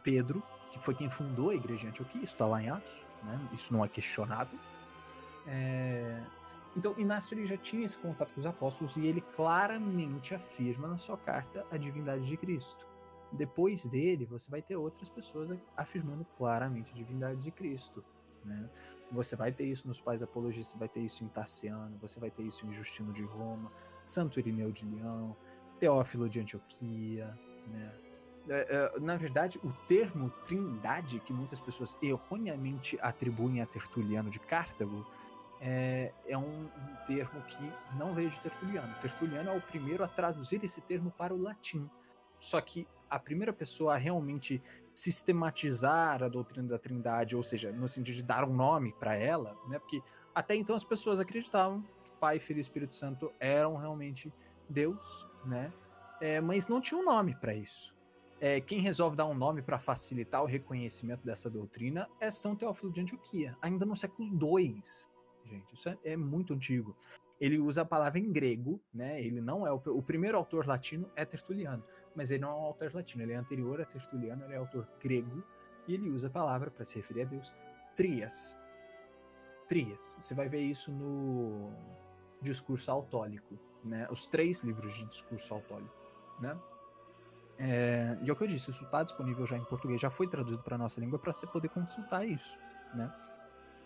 Pedro, 0.03 0.41
que 0.71 0.79
foi 0.79 0.93
quem 0.93 1.09
fundou 1.09 1.51
a 1.51 1.55
igreja 1.55 1.83
de 1.83 1.87
Antioquia, 1.87 2.21
isso 2.21 2.33
está 2.33 2.45
lá 2.45 2.61
em 2.61 2.69
Atos, 2.69 3.05
né? 3.23 3.49
isso 3.53 3.73
não 3.73 3.83
é 3.83 3.87
questionável. 3.87 4.59
É... 5.47 6.23
Então, 6.77 6.93
Inácio 6.97 7.35
ele 7.35 7.45
já 7.45 7.57
tinha 7.57 7.85
esse 7.85 7.97
contato 7.97 8.33
com 8.33 8.39
os 8.39 8.45
apóstolos 8.45 8.95
e 8.97 9.05
ele 9.05 9.21
claramente 9.21 10.35
afirma 10.35 10.87
na 10.87 10.97
sua 10.97 11.17
carta 11.17 11.65
a 11.71 11.77
divindade 11.77 12.25
de 12.25 12.37
Cristo. 12.37 12.87
Depois 13.31 13.85
dele, 13.85 14.25
você 14.25 14.49
vai 14.49 14.61
ter 14.61 14.75
outras 14.75 15.09
pessoas 15.09 15.51
afirmando 15.75 16.25
claramente 16.37 16.91
a 16.91 16.95
divindade 16.95 17.41
de 17.41 17.51
Cristo. 17.51 18.03
Né? 18.45 18.69
Você 19.11 19.35
vai 19.35 19.51
ter 19.51 19.65
isso 19.65 19.87
nos 19.87 19.99
pais 19.99 20.21
apologistas, 20.21 20.79
vai 20.79 20.87
ter 20.87 21.01
isso 21.01 21.23
em 21.23 21.27
Tassiano, 21.27 21.97
você 21.97 22.19
vai 22.19 22.29
ter 22.29 22.43
isso 22.43 22.65
em 22.67 22.73
Justino 22.73 23.11
de 23.11 23.23
Roma, 23.23 23.71
Santo 24.05 24.39
Irineu 24.39 24.71
de 24.71 24.85
Leão, 24.85 25.35
Teófilo 25.79 26.29
de 26.29 26.39
Antioquia, 26.39 27.37
né? 27.67 27.95
É, 28.47 28.95
é, 28.95 28.99
na 28.99 29.15
verdade, 29.15 29.59
o 29.63 29.71
termo 29.87 30.31
trindade, 30.43 31.19
que 31.19 31.31
muitas 31.31 31.59
pessoas 31.59 31.95
erroneamente 32.01 32.97
atribuem 32.99 33.61
a 33.61 33.65
Tertuliano 33.65 34.29
de 34.29 34.39
Cartago, 34.39 35.05
é, 35.61 36.11
é 36.25 36.37
um, 36.37 36.63
um, 36.65 36.95
termo 37.05 37.41
que 37.43 37.71
não 37.95 38.13
veio 38.13 38.29
de 38.29 38.39
Tertuliano. 38.39 38.93
Tertuliano 38.99 39.49
é 39.49 39.55
o 39.55 39.61
primeiro 39.61 40.03
a 40.03 40.07
traduzir 40.07 40.63
esse 40.63 40.81
termo 40.81 41.11
para 41.11 41.33
o 41.33 41.37
latim. 41.37 41.87
Só 42.39 42.59
que 42.61 42.87
a 43.09 43.19
primeira 43.19 43.51
pessoa 43.51 43.95
a 43.95 43.97
realmente 43.97 44.61
sistematizar 44.99 46.21
a 46.21 46.27
doutrina 46.27 46.67
da 46.67 46.77
Trindade, 46.77 47.35
ou 47.35 47.43
seja, 47.43 47.71
no 47.71 47.87
sentido 47.87 48.15
de 48.15 48.23
dar 48.23 48.47
um 48.47 48.53
nome 48.53 48.93
para 48.93 49.15
ela, 49.15 49.57
né? 49.67 49.79
Porque 49.79 50.01
até 50.33 50.55
então 50.55 50.75
as 50.75 50.83
pessoas 50.83 51.19
acreditavam 51.19 51.81
que 52.03 52.11
Pai, 52.19 52.39
Filho 52.39 52.57
e 52.57 52.61
Espírito 52.61 52.95
Santo 52.95 53.31
eram 53.39 53.77
realmente 53.77 54.33
Deus, 54.69 55.27
né? 55.45 55.71
É, 56.21 56.41
mas 56.41 56.67
não 56.67 56.81
tinha 56.81 56.99
um 56.99 57.03
nome 57.03 57.35
para 57.35 57.53
isso. 57.53 57.97
É, 58.41 58.61
quem 58.61 58.79
resolve 58.79 59.17
dar 59.17 59.25
um 59.25 59.33
nome 59.33 59.61
para 59.61 59.77
facilitar 59.77 60.41
o 60.41 60.45
reconhecimento 60.45 61.25
dessa 61.25 61.49
doutrina 61.49 62.09
é 62.19 62.31
São 62.31 62.55
Teófilo 62.55 62.91
de 62.91 63.01
Antioquia, 63.01 63.55
ainda 63.61 63.85
no 63.85 63.95
século 63.95 64.27
II. 64.29 64.81
Gente, 65.45 65.73
isso 65.73 65.89
é, 65.89 65.97
é 66.03 66.17
muito 66.17 66.53
antigo 66.53 66.95
ele 67.39 67.57
usa 67.57 67.81
a 67.83 67.85
palavra 67.85 68.19
em 68.19 68.31
grego, 68.31 68.81
né? 68.93 69.21
Ele 69.21 69.39
não 69.39 69.65
é 69.65 69.71
o, 69.71 69.75
o, 69.75 70.03
primeiro 70.03 70.37
autor 70.37 70.67
latino 70.67 71.09
é 71.15 71.23
Tertuliano, 71.23 71.83
mas 72.15 72.31
ele 72.31 72.41
não 72.41 72.49
é 72.49 72.55
um 72.55 72.65
autor 72.65 72.93
latino, 72.93 73.23
ele 73.23 73.33
é 73.33 73.35
anterior 73.35 73.79
a 73.81 73.85
Tertuliano, 73.85 74.43
ele 74.43 74.53
é 74.53 74.57
autor 74.57 74.87
grego 74.99 75.43
e 75.87 75.93
ele 75.93 76.09
usa 76.09 76.27
a 76.27 76.31
palavra 76.31 76.69
para 76.69 76.83
se 76.83 76.97
referir 76.97 77.21
a 77.21 77.25
Deus 77.25 77.55
Trias. 77.95 78.55
Trias. 79.67 80.17
Você 80.19 80.33
vai 80.33 80.49
ver 80.49 80.61
isso 80.61 80.91
no 80.91 81.71
discurso 82.41 82.91
autólico, 82.91 83.57
né? 83.83 84.07
Os 84.11 84.25
três 84.25 84.61
livros 84.61 84.93
de 84.93 85.05
discurso 85.05 85.53
autólico, 85.53 85.95
né? 86.41 86.59
É, 87.57 88.17
e 88.23 88.29
é 88.29 88.33
o 88.33 88.35
que 88.35 88.43
eu 88.43 88.47
disse, 88.47 88.69
isso 88.69 88.85
está 88.85 89.03
disponível 89.03 89.45
já 89.45 89.57
em 89.57 89.63
português, 89.65 89.99
já 89.99 90.09
foi 90.09 90.27
traduzido 90.27 90.63
para 90.63 90.77
nossa 90.77 90.99
língua 91.01 91.19
para 91.19 91.33
você 91.33 91.45
poder 91.45 91.67
consultar 91.69 92.25
isso, 92.25 92.57
né? 92.95 93.13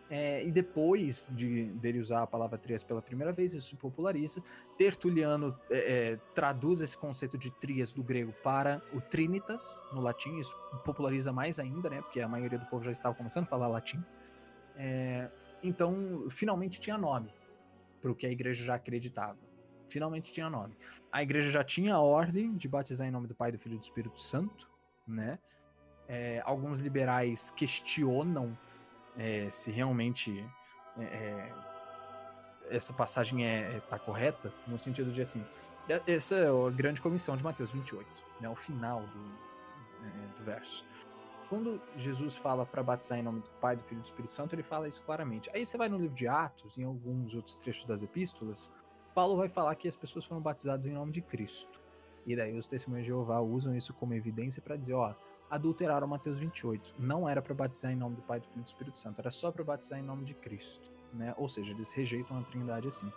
É, 0.10 0.46
e 0.46 0.52
depois 0.52 1.28
de 1.32 1.70
dele 1.70 2.00
usar 2.00 2.24
a 2.24 2.28
palavra 2.28 2.58
trias 2.58 2.84
pela 2.84 3.02
primeira 3.02 3.32
vez, 3.32 3.54
isso 3.54 3.70
se 3.70 3.76
populariza. 3.76 4.44
Tertuliano 4.78 5.58
é, 5.70 6.12
é, 6.12 6.18
traduz 6.36 6.82
esse 6.82 6.98
conceito 6.98 7.38
de 7.38 7.50
trias 7.52 7.92
do 7.92 8.04
grego 8.04 8.34
para 8.44 8.82
o 8.94 9.02
trinitas, 9.02 9.82
no 9.94 10.02
latim. 10.02 10.38
Isso 10.38 10.56
populariza 10.84 11.32
mais 11.32 11.58
ainda, 11.58 11.90
né? 11.90 12.02
Porque 12.02 12.22
a 12.22 12.28
maioria 12.28 12.60
do 12.60 12.66
povo 12.66 12.84
já 12.84 12.92
estava 12.92 13.16
começando 13.16 13.46
a 13.46 13.48
falar 13.48 13.68
latim. 13.68 14.04
É, 14.76 15.32
então, 15.64 16.28
finalmente 16.30 16.80
tinha 16.80 16.98
nome 16.98 17.34
para 18.02 18.12
o 18.12 18.16
que 18.16 18.26
a 18.26 18.30
igreja 18.30 18.64
já 18.64 18.76
acreditava. 18.76 19.40
Finalmente 19.88 20.32
tinha 20.32 20.50
nome. 20.50 20.76
A 21.12 21.24
igreja 21.24 21.50
já 21.50 21.64
tinha 21.64 21.96
a 21.96 22.02
ordem 22.02 22.56
de 22.56 22.68
batizar 22.68 23.08
em 23.08 23.12
nome 23.12 23.28
do 23.28 23.36
Pai, 23.36 23.52
do 23.52 23.58
Filho 23.58 23.76
e 23.76 23.78
do 23.80 23.84
Espírito 23.84 24.20
Santo, 24.20 24.70
né? 25.08 25.40
É, 26.08 26.42
alguns 26.46 26.82
liberais 26.82 27.50
questionam 27.52 28.58
é, 29.18 29.50
se 29.50 29.72
realmente 29.72 30.46
é, 30.98 31.04
é 31.04 31.54
essa 32.70 32.94
passagem 32.94 33.46
é, 33.46 33.76
é, 33.76 33.80
tá 33.82 34.00
correta, 34.00 34.54
no 34.68 34.80
sentido 34.80 35.12
de 35.12 35.22
assim, 35.22 35.46
é, 35.90 36.02
essa 36.08 36.36
é 36.36 36.48
a 36.48 36.72
grande 36.72 37.02
comissão 37.02 37.36
de 37.36 37.44
Mateus 37.44 37.72
28, 37.72 38.08
né, 38.40 38.50
o 38.50 38.56
final 38.56 39.02
do, 39.02 40.08
é, 40.08 40.38
do 40.38 40.44
verso. 40.44 40.86
Quando 41.50 41.80
Jesus 41.96 42.36
fala 42.36 42.66
para 42.66 42.82
batizar 42.82 43.20
em 43.20 43.22
nome 43.22 43.42
do 43.42 43.50
Pai, 43.62 43.76
do 43.76 43.84
Filho 43.84 44.00
e 44.00 44.02
do 44.02 44.06
Espírito 44.06 44.32
Santo, 44.32 44.56
ele 44.56 44.64
fala 44.64 44.88
isso 44.88 45.04
claramente. 45.04 45.52
Aí 45.54 45.66
você 45.66 45.78
vai 45.78 45.88
no 45.88 45.98
livro 45.98 46.16
de 46.16 46.28
Atos, 46.28 46.78
em 46.78 46.84
alguns 46.84 47.36
outros 47.36 47.56
trechos 47.56 47.86
das 47.86 48.02
epístolas, 48.02 48.72
Paulo 49.14 49.38
vai 49.38 49.48
falar 49.48 49.76
que 49.76 49.88
as 49.88 49.96
pessoas 49.96 50.26
foram 50.26 50.42
batizadas 50.42 50.88
em 50.88 50.92
nome 50.92 51.12
de 51.12 51.22
Cristo. 51.22 51.80
E 52.26 52.36
daí 52.36 52.58
os 52.58 52.66
testemunhos 52.66 53.06
de 53.06 53.12
Jeová 53.12 53.40
usam 53.42 53.76
isso 53.76 53.94
como 53.94 54.14
evidência 54.14 54.62
para 54.62 54.76
dizer, 54.76 54.94
ó, 54.94 55.14
adulteraram 55.54 56.08
Mateus 56.08 56.40
28. 56.40 56.96
Não 56.98 57.30
era 57.30 57.42
para 57.42 57.54
batizar 57.54 57.92
em 57.92 57.96
nome 57.96 58.16
do 58.16 58.22
Pai, 58.24 58.40
do 58.40 58.48
Filho 58.48 58.60
e 58.60 58.64
do 58.64 58.68
Espírito 58.68 58.98
Santo, 58.98 59.22
era 59.22 59.30
só 59.30 59.52
para 59.52 59.64
batizar 59.64 60.00
em 60.00 60.02
nome 60.02 60.24
de 60.24 60.34
Cristo, 60.34 60.92
né? 61.14 61.34
Ou 61.38 61.48
seja, 61.48 61.72
eles 61.72 61.92
rejeitam 61.92 62.40
a 62.40 62.44
Trindade 62.44 62.88
assim. 62.88 63.12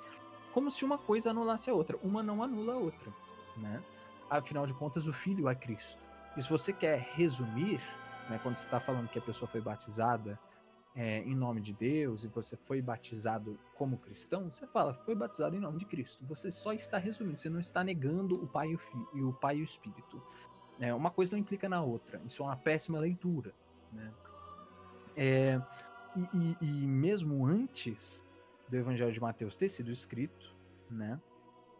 Como 0.52 0.70
se 0.70 0.84
uma 0.84 0.98
coisa 0.98 1.30
anulasse 1.30 1.70
a 1.70 1.74
outra, 1.74 1.98
uma 2.02 2.22
não 2.22 2.42
anula 2.42 2.74
a 2.74 2.76
outra, 2.76 3.12
né? 3.56 3.82
Afinal 4.28 4.66
de 4.66 4.74
contas, 4.74 5.06
o 5.06 5.12
Filho 5.12 5.48
é 5.48 5.54
Cristo. 5.54 6.02
E 6.36 6.42
se 6.42 6.50
você 6.50 6.72
quer 6.72 6.98
resumir, 7.14 7.80
né, 8.28 8.38
quando 8.42 8.56
você 8.56 8.66
está 8.66 8.78
falando 8.78 9.08
que 9.08 9.18
a 9.18 9.22
pessoa 9.22 9.48
foi 9.48 9.60
batizada 9.60 10.38
é, 10.94 11.20
em 11.20 11.34
nome 11.34 11.60
de 11.60 11.72
Deus 11.72 12.24
e 12.24 12.28
você 12.28 12.56
foi 12.56 12.82
batizado 12.82 13.58
como 13.74 13.96
cristão, 13.96 14.50
você 14.50 14.66
fala, 14.66 14.92
foi 14.92 15.14
batizado 15.14 15.56
em 15.56 15.60
nome 15.60 15.78
de 15.78 15.86
Cristo. 15.86 16.24
Você 16.26 16.50
só 16.50 16.72
está 16.72 16.98
resumindo, 16.98 17.38
você 17.38 17.48
não 17.48 17.60
está 17.60 17.82
negando 17.82 18.34
o 18.42 18.46
Pai 18.46 18.70
e 18.70 18.74
o, 18.74 18.78
Filho, 18.78 19.08
e 19.14 19.22
o, 19.22 19.32
pai 19.32 19.56
e 19.56 19.60
o 19.62 19.64
Espírito. 19.64 20.22
É, 20.80 20.92
uma 20.94 21.10
coisa 21.10 21.32
não 21.32 21.38
implica 21.38 21.68
na 21.68 21.82
outra. 21.82 22.20
Isso 22.26 22.42
é 22.42 22.46
uma 22.46 22.56
péssima 22.56 22.98
leitura. 22.98 23.54
Né? 23.92 24.12
É, 25.16 25.60
e, 26.16 26.56
e, 26.60 26.82
e, 26.82 26.86
mesmo 26.86 27.46
antes 27.46 28.24
do 28.68 28.76
Evangelho 28.76 29.12
de 29.12 29.20
Mateus 29.20 29.56
ter 29.56 29.68
sido 29.68 29.90
escrito, 29.90 30.54
né, 30.90 31.20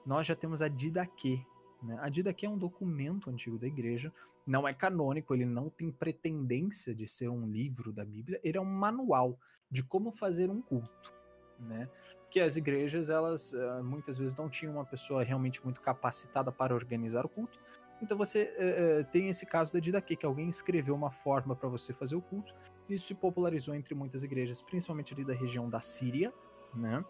nós 0.07 0.27
já 0.27 0.35
temos 0.35 0.63
a 0.63 0.69
Didaquê. 0.69 1.45
Né? 1.83 1.99
A 2.01 2.09
Didaquê 2.09 2.47
é 2.47 2.51
um 2.51 2.57
documento 2.57 3.29
antigo 3.29 3.59
da 3.59 3.67
igreja, 3.67 4.13
não 4.47 4.67
é 4.67 4.73
canônico, 4.73 5.35
ele 5.35 5.45
não 5.45 5.69
tem 5.69 5.91
pretendência 5.91 6.95
de 6.95 7.09
ser 7.09 7.29
um 7.29 7.47
livro 7.47 7.93
da 7.93 8.05
Bíblia, 8.05 8.41
ele 8.45 8.57
é 8.57 8.61
um 8.61 8.65
manual 8.65 9.39
de 9.71 9.83
como 9.83 10.11
fazer 10.11 10.49
um 10.51 10.63
culto. 10.63 11.15
Né? 11.59 11.89
Que 12.31 12.41
as 12.41 12.57
igrejas, 12.57 13.11
elas 13.11 13.53
uh, 13.53 13.83
muitas 13.83 14.17
vezes 14.17 14.35
não 14.37 14.49
tinham 14.49 14.75
uma 14.75 14.85
pessoa 14.85 15.23
realmente 15.23 15.63
muito 15.65 15.81
capacitada 15.81 16.53
para 16.53 16.75
organizar 16.75 17.27
o 17.27 17.29
culto, 17.29 17.59
então 18.01 18.17
você 18.17 18.55
é, 18.57 19.03
tem 19.05 19.29
esse 19.29 19.47
caso 19.47 19.73
da 19.73 19.79
Didaquê, 19.79 20.17
que 20.17 20.27
alguém 20.27 20.49
escreveu 20.49 20.95
uma 20.95 21.11
forma 21.11 21.57
para 21.57 21.69
você 21.69 21.93
fazer 21.93 22.17
o 22.17 22.23
culto. 22.23 22.55
Isso 22.89 23.07
se 23.07 23.15
popularizou 23.15 23.75
entre 23.75 23.95
muitas 23.95 24.23
igrejas, 24.23 24.63
principalmente 24.63 25.15
ali 25.15 25.25
da 25.25 25.35
região 25.35 25.69
da 25.69 25.81
Síria, 25.81 26.33
né? 26.75 27.05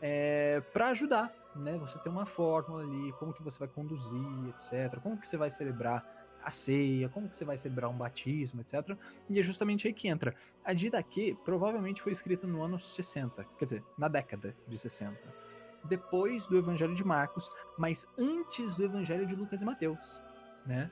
é, 0.00 0.60
para 0.72 0.90
ajudar, 0.90 1.32
né? 1.54 1.76
Você 1.78 1.98
tem 1.98 2.10
uma 2.10 2.26
fórmula 2.26 2.82
ali, 2.82 3.12
como 3.12 3.32
que 3.32 3.42
você 3.42 3.58
vai 3.58 3.68
conduzir, 3.68 4.48
etc. 4.48 5.00
Como 5.00 5.18
que 5.18 5.26
você 5.26 5.36
vai 5.36 5.50
celebrar 5.50 6.04
a 6.42 6.50
ceia, 6.50 7.08
como 7.08 7.28
que 7.28 7.34
você 7.34 7.44
vai 7.44 7.58
celebrar 7.58 7.90
um 7.90 7.96
batismo, 7.96 8.60
etc. 8.60 8.96
E 9.28 9.38
é 9.38 9.42
justamente 9.42 9.86
aí 9.86 9.92
que 9.92 10.08
entra. 10.08 10.34
A 10.64 10.72
Didaquê 10.72 11.36
provavelmente 11.44 12.00
foi 12.00 12.12
escrita 12.12 12.46
no 12.46 12.62
ano 12.62 12.78
60, 12.78 13.44
quer 13.58 13.64
dizer, 13.64 13.84
na 13.98 14.08
década 14.08 14.56
de 14.68 14.78
60. 14.78 15.16
Depois 15.86 16.46
do 16.46 16.56
Evangelho 16.56 16.94
de 16.94 17.04
Marcos, 17.04 17.50
mas 17.78 18.06
antes 18.18 18.76
do 18.76 18.84
Evangelho 18.84 19.26
de 19.26 19.34
Lucas 19.34 19.62
e 19.62 19.64
Mateus, 19.64 20.20
né? 20.66 20.90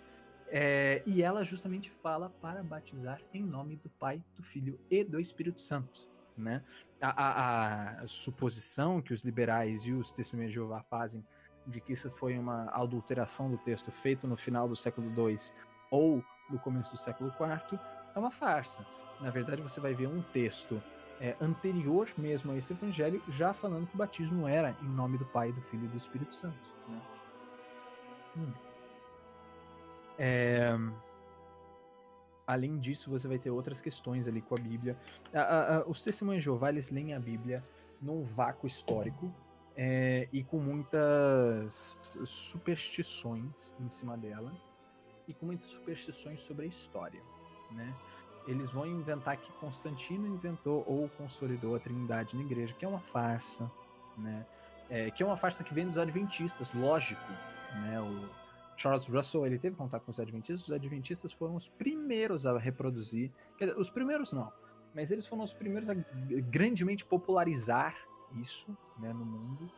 É, 0.48 1.02
e 1.06 1.22
ela 1.22 1.44
justamente 1.44 1.90
fala 1.90 2.30
para 2.30 2.62
batizar 2.62 3.20
em 3.32 3.42
nome 3.42 3.76
do 3.76 3.88
Pai, 3.88 4.22
do 4.36 4.42
Filho 4.42 4.78
e 4.90 5.02
do 5.02 5.18
Espírito 5.18 5.60
Santo. 5.60 6.08
Né? 6.36 6.62
A, 7.00 7.10
a, 7.10 8.02
a 8.02 8.06
suposição 8.06 9.00
que 9.00 9.12
os 9.12 9.22
liberais 9.22 9.84
e 9.86 9.92
os 9.92 10.12
testemunhas 10.12 10.50
de 10.50 10.54
Jeová 10.54 10.82
fazem 10.82 11.24
de 11.66 11.80
que 11.80 11.92
isso 11.92 12.10
foi 12.10 12.38
uma 12.38 12.66
adulteração 12.70 13.50
do 13.50 13.56
texto 13.56 13.90
feito 13.90 14.26
no 14.26 14.36
final 14.36 14.68
do 14.68 14.76
século 14.76 15.08
II 15.08 15.38
ou 15.90 16.22
no 16.50 16.58
começo 16.58 16.90
do 16.92 16.98
século 16.98 17.30
IV 17.30 17.78
é 18.14 18.18
uma 18.18 18.30
farsa. 18.30 18.86
Na 19.20 19.30
verdade, 19.30 19.62
você 19.62 19.80
vai 19.80 19.94
ver 19.94 20.08
um 20.08 20.22
texto 20.22 20.82
é, 21.20 21.36
anterior 21.40 22.08
mesmo 22.16 22.52
a 22.52 22.56
esse 22.56 22.72
evangelho 22.72 23.22
já 23.28 23.52
falando 23.52 23.86
que 23.86 23.94
o 23.94 23.98
batismo 23.98 24.46
era 24.46 24.76
em 24.82 24.88
nome 24.88 25.18
do 25.18 25.24
Pai, 25.26 25.52
do 25.52 25.60
Filho 25.62 25.84
e 25.84 25.88
do 25.88 25.96
Espírito 25.96 26.34
Santo. 26.34 26.58
Né? 26.88 27.02
Hum. 28.36 28.52
É... 30.18 30.76
Além 32.46 32.78
disso, 32.78 33.10
você 33.10 33.26
vai 33.26 33.38
ter 33.38 33.50
outras 33.50 33.80
questões 33.80 34.28
ali 34.28 34.42
com 34.42 34.54
a 34.54 34.58
Bíblia. 34.58 34.98
A, 35.32 35.76
a, 35.76 35.88
os 35.88 36.02
testemunhos 36.02 36.40
de 36.40 36.44
Jeová, 36.44 36.68
eles 36.68 36.90
leem 36.90 37.14
a 37.14 37.20
Bíblia 37.20 37.64
num 38.02 38.22
vácuo 38.22 38.66
histórico 38.66 39.32
é, 39.76 40.28
e 40.32 40.44
com 40.44 40.58
muitas 40.58 41.96
superstições 42.24 43.74
em 43.80 43.88
cima 43.88 44.16
dela 44.16 44.52
e 45.26 45.32
com 45.32 45.46
muitas 45.46 45.68
superstições 45.68 46.40
sobre 46.40 46.66
a 46.66 46.68
história, 46.68 47.22
né? 47.70 47.94
Eles 48.46 48.70
vão 48.70 48.86
inventar 48.86 49.36
que 49.36 49.50
Constantino 49.52 50.26
inventou 50.26 50.84
ou 50.86 51.08
consolidou 51.10 51.74
a 51.74 51.78
Trindade 51.78 52.36
na 52.36 52.42
igreja, 52.42 52.74
que 52.74 52.84
é 52.84 52.88
uma 52.88 53.00
farsa, 53.00 53.70
né? 54.18 54.46
É, 54.90 55.10
que 55.10 55.22
é 55.22 55.26
uma 55.26 55.36
farsa 55.36 55.64
que 55.64 55.72
vem 55.72 55.86
dos 55.86 55.96
adventistas, 55.96 56.74
lógico, 56.74 57.22
né? 57.80 58.00
O, 58.00 58.28
Charles 58.76 59.06
Russell 59.06 59.46
ele 59.46 59.58
teve 59.58 59.76
contato 59.76 60.02
com 60.02 60.10
os 60.10 60.20
Adventistas. 60.20 60.64
Os 60.64 60.72
Adventistas 60.72 61.32
foram 61.32 61.54
os 61.54 61.68
primeiros 61.68 62.46
a 62.46 62.58
reproduzir, 62.58 63.30
dizer, 63.58 63.76
os 63.76 63.88
primeiros 63.88 64.32
não, 64.32 64.52
mas 64.94 65.10
eles 65.10 65.26
foram 65.26 65.42
os 65.42 65.52
primeiros 65.52 65.88
a 65.88 65.94
grandemente 66.50 67.04
popularizar 67.04 67.96
isso 68.40 68.76
né, 68.98 69.12
no 69.12 69.24
mundo, 69.24 69.70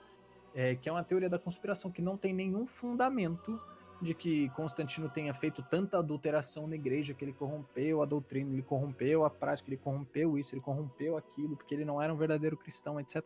é, 0.54 0.74
que 0.74 0.88
é 0.88 0.92
uma 0.92 1.04
teoria 1.04 1.28
da 1.28 1.38
conspiração 1.38 1.90
que 1.90 2.00
não 2.00 2.16
tem 2.16 2.32
nenhum 2.32 2.66
fundamento 2.66 3.60
de 4.00 4.14
que 4.14 4.48
Constantino 4.50 5.08
tenha 5.08 5.32
feito 5.32 5.62
tanta 5.62 5.98
adulteração 5.98 6.66
na 6.66 6.74
igreja 6.74 7.14
que 7.14 7.24
ele 7.24 7.32
corrompeu 7.32 8.02
a 8.02 8.04
doutrina, 8.04 8.52
ele 8.52 8.62
corrompeu 8.62 9.24
a 9.24 9.30
prática, 9.30 9.68
ele 9.68 9.78
corrompeu 9.78 10.38
isso, 10.38 10.54
ele 10.54 10.60
corrompeu 10.60 11.16
aquilo, 11.16 11.56
porque 11.56 11.74
ele 11.74 11.84
não 11.84 12.00
era 12.00 12.12
um 12.12 12.16
verdadeiro 12.16 12.56
cristão, 12.56 13.00
etc. 13.00 13.22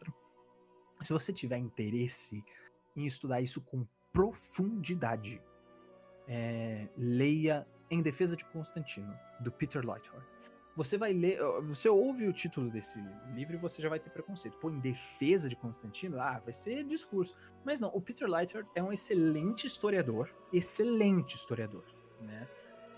Se 1.02 1.12
você 1.12 1.32
tiver 1.32 1.58
interesse 1.58 2.44
em 2.96 3.04
estudar 3.04 3.40
isso 3.40 3.60
com 3.62 3.86
profundidade, 4.12 5.42
é, 6.28 6.88
leia 6.96 7.66
Em 7.90 8.00
Defesa 8.00 8.36
de 8.36 8.44
Constantino, 8.44 9.12
do 9.40 9.50
Peter 9.50 9.84
Lighthart. 9.84 10.24
Você 10.76 10.96
vai 10.96 11.12
ler, 11.12 11.38
você 11.62 11.88
ouve 11.88 12.26
o 12.26 12.32
título 12.32 12.70
desse 12.70 13.02
livro 13.34 13.54
e 13.54 13.58
você 13.58 13.82
já 13.82 13.88
vai 13.88 13.98
ter 13.98 14.10
preconceito. 14.10 14.56
Pô, 14.58 14.70
em 14.70 14.78
defesa 14.78 15.48
de 15.48 15.56
Constantino? 15.56 16.20
Ah, 16.20 16.40
vai 16.40 16.52
ser 16.52 16.84
discurso. 16.84 17.34
Mas 17.64 17.80
não, 17.80 17.88
o 17.88 18.00
Peter 18.00 18.28
Lighthart 18.28 18.66
é 18.74 18.82
um 18.82 18.92
excelente 18.92 19.66
historiador, 19.66 20.30
excelente 20.52 21.34
historiador, 21.34 21.84
né? 22.20 22.48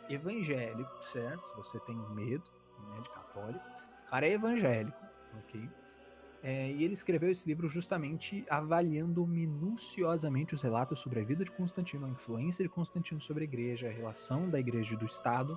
Evangélico, 0.09 1.03
certo? 1.03 1.47
Se 1.47 1.57
você 1.57 1.81
tem 1.81 1.97
medo 2.15 2.51
né, 2.91 3.01
de 3.01 3.11
católico, 3.11 3.65
o 4.07 4.11
cara 4.11 4.27
é 4.27 4.33
evangélico, 4.33 4.99
ok? 5.39 5.69
É, 6.43 6.73
e 6.73 6.83
ele 6.83 6.93
escreveu 6.93 7.31
esse 7.31 7.47
livro 7.47 7.69
justamente 7.69 8.45
avaliando 8.51 9.25
minuciosamente 9.25 10.55
os 10.55 10.61
relatos 10.61 10.99
sobre 10.99 11.21
a 11.21 11.25
vida 11.25 11.45
de 11.45 11.53
Constantino, 11.53 12.05
a 12.05 12.11
influência 12.11 12.65
de 12.65 12.69
Constantino 12.69 13.21
sobre 13.21 13.45
a 13.45 13.47
igreja, 13.47 13.87
a 13.87 13.91
relação 13.91 14.51
da 14.51 14.59
igreja 14.59 14.95
e 14.95 14.97
do 14.97 15.05
Estado. 15.05 15.57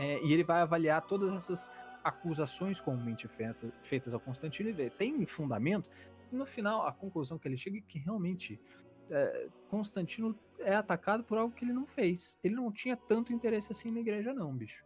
É, 0.00 0.18
e 0.24 0.32
ele 0.32 0.42
vai 0.42 0.62
avaliar 0.62 1.02
todas 1.02 1.30
essas 1.30 1.70
acusações 2.02 2.80
comumente 2.80 3.28
feita, 3.28 3.70
feitas 3.82 4.14
ao 4.14 4.20
Constantino 4.20 4.70
e 4.70 4.72
ver, 4.72 4.90
tem 4.92 5.26
fundamento? 5.26 5.90
E 6.32 6.34
no 6.34 6.46
final, 6.46 6.86
a 6.86 6.92
conclusão 6.92 7.38
que 7.38 7.46
ele 7.46 7.58
chega 7.58 7.76
é 7.76 7.82
que 7.82 7.98
realmente 7.98 8.58
é, 9.10 9.48
Constantino 9.68 10.34
é 10.58 10.74
atacado 10.74 11.22
por 11.22 11.36
algo 11.36 11.54
que 11.54 11.66
ele 11.66 11.74
não 11.74 11.86
fez. 11.86 12.38
Ele 12.42 12.54
não 12.54 12.72
tinha 12.72 12.96
tanto 12.96 13.34
interesse 13.34 13.72
assim 13.72 13.90
na 13.90 14.00
igreja, 14.00 14.32
não, 14.32 14.56
bicho. 14.56 14.82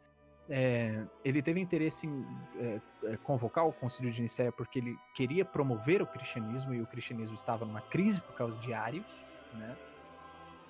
É, 0.51 1.07
ele 1.25 1.41
teve 1.41 1.61
interesse 1.61 2.09
em 2.09 2.27
é, 2.59 2.81
é, 3.05 3.17
convocar 3.19 3.65
o 3.69 3.73
Concílio 3.73 4.11
de 4.11 4.21
Nicéia 4.21 4.51
porque 4.51 4.81
ele 4.81 4.97
queria 5.15 5.45
promover 5.45 6.03
o 6.03 6.07
cristianismo 6.09 6.75
e 6.75 6.83
o 6.83 6.87
cristianismo 6.89 7.37
estava 7.37 7.65
numa 7.65 7.81
crise 7.81 8.21
por 8.21 8.35
causa 8.35 8.59
de 8.59 8.75
Arius, 8.75 9.25
né? 9.55 9.77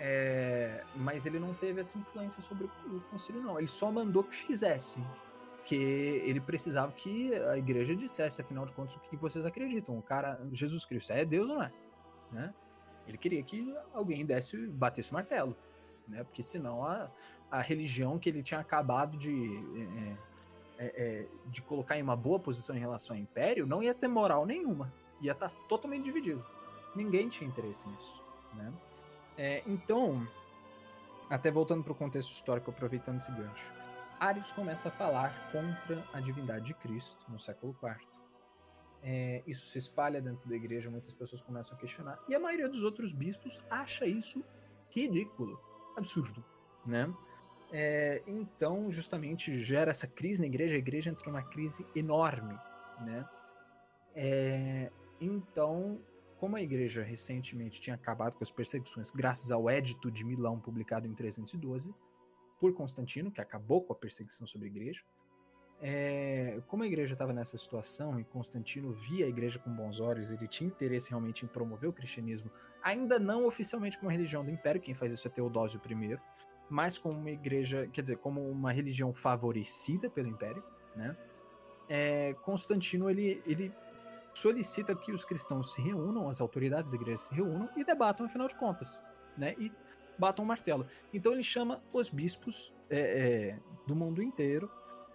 É, 0.07 0.85
mas 0.95 1.25
ele 1.25 1.39
não 1.39 1.55
teve 1.55 1.81
essa 1.81 1.97
influência 1.97 2.43
sobre 2.43 2.67
o 2.67 3.01
concílio, 3.11 3.41
não. 3.41 3.59
Ele 3.59 3.67
só 3.67 3.91
mandou 3.91 4.23
que 4.23 4.37
fizessem, 4.37 5.03
que 5.65 5.77
ele 5.77 6.43
precisava 6.43 6.93
que 6.93 7.35
a 7.35 7.57
igreja 7.57 7.97
dissesse, 7.97 8.43
afinal 8.43 8.67
de 8.67 8.75
contas, 8.75 8.97
o 8.97 9.01
que 9.01 9.17
vocês 9.17 9.47
acreditam. 9.47 9.97
O 9.97 10.03
cara, 10.03 10.39
Jesus 10.53 10.85
Cristo, 10.85 11.11
é 11.11 11.25
Deus 11.25 11.49
ou 11.49 11.57
não 11.57 11.63
é? 11.63 11.73
Né? 12.31 12.55
Ele 13.09 13.17
queria 13.17 13.43
que 13.43 13.75
alguém 13.95 14.27
desse, 14.27 14.67
batesse 14.67 15.11
o 15.11 15.15
martelo, 15.15 15.57
né? 16.07 16.23
Porque 16.23 16.43
senão 16.43 16.85
a, 16.85 17.11
a 17.51 17.63
religião 17.63 18.19
que 18.19 18.29
ele 18.29 18.43
tinha 18.43 18.61
acabado 18.61 19.17
de, 19.17 19.33
é, 20.79 20.85
é, 20.85 20.87
é, 20.97 21.29
de 21.47 21.63
colocar 21.63 21.99
em 21.99 22.03
uma 22.03 22.17
boa 22.17 22.39
posição 22.39 22.77
em 22.77 22.81
relação 22.81 23.17
ao 23.17 23.23
império 23.23 23.67
não 23.67 23.83
ia 23.83 23.95
ter 23.95 24.09
moral 24.09 24.45
nenhuma. 24.45 24.93
Ia 25.23 25.33
estar 25.33 25.49
tá 25.49 25.57
totalmente 25.67 26.05
dividido. 26.05 26.45
Ninguém 26.95 27.27
tinha 27.31 27.49
interesse 27.49 27.89
nisso. 27.89 28.23
Né? 28.53 28.71
É, 29.37 29.63
então, 29.67 30.27
até 31.29 31.51
voltando 31.51 31.83
para 31.83 31.93
o 31.93 31.97
contexto 31.97 32.31
histórico, 32.31 32.71
aproveitando 32.71 33.19
esse 33.19 33.33
gancho, 33.33 33.73
Arius 34.21 34.53
começa 34.53 34.89
a 34.89 34.91
falar 34.91 35.51
contra 35.51 36.05
a 36.13 36.21
divindade 36.21 36.67
de 36.67 36.75
Cristo 36.75 37.27
no 37.29 37.39
século 37.39 37.77
IV. 37.83 38.23
É, 39.03 39.43
isso 39.47 39.67
se 39.67 39.77
espalha 39.77 40.21
dentro 40.21 40.49
da 40.49 40.57
igreja, 40.57 40.91
muitas 40.91 41.13
pessoas 41.13 41.43
começam 41.43 41.77
a 41.77 41.81
questionar, 41.81 42.19
e 42.29 42.35
a 42.35 42.41
maioria 42.41 42.69
dos 42.69 42.83
outros 42.85 43.13
bispos 43.13 43.61
acha 43.71 44.07
isso 44.07 44.43
ridículo, 44.89 45.61
absurdo, 45.97 46.43
né? 46.87 47.13
É, 47.71 48.23
então, 48.27 48.91
justamente, 48.91 49.53
gera 49.59 49.91
essa 49.91 50.07
crise 50.07 50.41
na 50.41 50.47
igreja, 50.47 50.77
a 50.77 50.79
igreja 50.79 51.11
entrou 51.11 51.33
numa 51.33 51.43
crise 51.43 51.85
enorme, 51.95 52.59
né? 53.01 53.29
É, 54.15 54.93
então, 55.21 56.01
como 56.39 56.57
a 56.57 56.63
igreja 56.63 57.03
recentemente 57.03 57.81
tinha 57.81 57.95
acabado 57.95 58.35
com 58.37 58.45
as 58.45 58.51
perseguições 58.51 59.11
graças 59.11 59.51
ao 59.51 59.71
Edito 59.71 60.11
de 60.11 60.25
Milão, 60.25 60.61
publicado 60.61 61.07
em 61.07 61.15
312, 61.15 61.95
por 62.59 62.73
Constantino, 62.75 63.31
que 63.31 63.41
acabou 63.41 63.83
com 63.83 63.93
a 63.93 63.97
perseguição 63.97 64.47
sobre 64.47 64.69
a 64.69 64.71
igreja, 64.71 65.03
é, 65.81 66.63
como 66.67 66.83
a 66.83 66.87
igreja 66.87 67.13
estava 67.13 67.33
nessa 67.33 67.59
situação 67.59 68.19
e 68.19 68.25
Constantino 68.25 68.93
via 68.93 69.27
a 69.27 69.29
igreja 69.29 69.59
com 69.59 69.71
bons 69.71 70.01
olhos, 70.01 70.31
ele 70.31 70.49
tinha 70.49 70.69
interesse 70.69 71.11
realmente 71.11 71.45
em 71.45 71.49
promover 71.49 71.91
o 71.91 71.93
cristianismo, 71.93 72.51
ainda 72.83 73.19
não 73.19 73.47
oficialmente 73.47 73.99
como 73.99 74.11
religião 74.11 74.45
do 74.45 74.51
império, 74.51 74.81
quem 74.81 74.95
faz 74.95 75.13
isso 75.13 75.27
é 75.27 75.31
Teodósio 75.31 75.81
I, 75.87 76.19
mais 76.71 76.97
como 76.97 77.19
uma 77.19 77.31
igreja, 77.31 77.87
quer 77.93 78.01
dizer, 78.01 78.17
como 78.17 78.49
uma 78.49 78.73
religião 78.73 79.13
favorecida 79.13 80.09
pelo 80.09 80.29
Império, 80.29 80.65
né? 80.97 81.17
É, 81.87 82.33
Constantino 82.41 83.11
ele, 83.11 83.43
ele 83.47 83.71
solicita 84.35 84.95
que 84.95 85.13
os 85.13 85.25
cristãos 85.25 85.73
se 85.73 85.81
reúnam, 85.81 86.29
as 86.29 86.41
autoridades 86.41 86.91
da 86.91 86.97
igreja 86.97 87.19
se 87.19 87.35
reúnam 87.35 87.69
e 87.77 87.85
debatam, 87.85 88.27
afinal 88.27 88.49
de 88.49 88.57
contas, 88.57 89.03
né? 89.37 89.55
E 89.59 89.73
batam 90.19 90.45
o 90.45 90.49
martelo. 90.49 90.87
Então 91.13 91.33
ele 91.33 91.43
chama 91.43 91.83
os 91.93 92.11
bispos 92.11 92.75
é, 92.91 92.99
é, 92.99 93.61
do 93.87 93.95
mundo 93.95 94.23
inteiro 94.23 94.71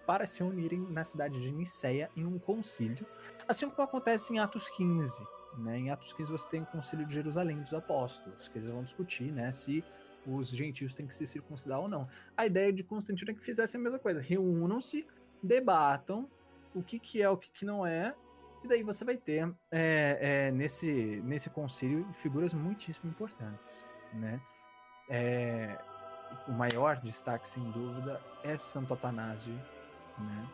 para 0.06 0.26
se 0.26 0.40
reunirem 0.40 0.80
na 0.80 1.04
cidade 1.04 1.40
de 1.40 1.52
Niceia 1.52 2.10
em 2.16 2.24
um 2.24 2.38
concílio, 2.38 3.06
assim 3.46 3.68
como 3.68 3.82
acontece 3.82 4.32
em 4.32 4.38
Atos 4.38 4.68
15. 4.68 5.24
Né? 5.58 5.78
Em 5.78 5.90
Atos 5.90 6.12
15 6.12 6.32
você 6.32 6.48
tem 6.48 6.62
o 6.62 6.66
concílio 6.66 7.06
de 7.06 7.14
Jerusalém 7.14 7.60
dos 7.60 7.72
apóstolos, 7.72 8.48
que 8.48 8.58
eles 8.58 8.70
vão 8.70 8.82
discutir 8.82 9.30
né, 9.32 9.52
se 9.52 9.84
os 10.26 10.50
gentios 10.50 10.94
têm 10.94 11.06
que 11.06 11.14
se 11.14 11.26
circuncidar 11.26 11.80
ou 11.80 11.88
não. 11.88 12.08
A 12.36 12.46
ideia 12.46 12.72
de 12.72 12.82
Constantino 12.82 13.30
é 13.30 13.34
que 13.34 13.42
fizessem 13.42 13.80
a 13.80 13.84
mesma 13.84 13.98
coisa. 13.98 14.20
Reúnam-se, 14.20 15.06
debatam 15.42 16.28
o 16.74 16.82
que, 16.82 16.98
que 16.98 17.22
é, 17.22 17.28
o 17.28 17.36
que, 17.36 17.50
que 17.50 17.64
não 17.64 17.86
é, 17.86 18.14
e 18.62 18.68
daí 18.68 18.82
você 18.82 19.04
vai 19.04 19.16
ter 19.16 19.52
é, 19.70 20.18
é, 20.20 20.50
nesse, 20.50 21.20
nesse 21.24 21.50
concílio 21.50 22.06
figuras 22.12 22.52
muitíssimo 22.52 23.10
importantes, 23.10 23.86
né? 24.12 24.40
É, 25.08 25.78
o 26.46 26.52
maior 26.52 26.96
destaque, 27.00 27.48
sem 27.48 27.62
dúvida, 27.70 28.20
é 28.44 28.56
Santo 28.56 28.94
Atanásio, 28.94 29.54
né? 30.18 30.48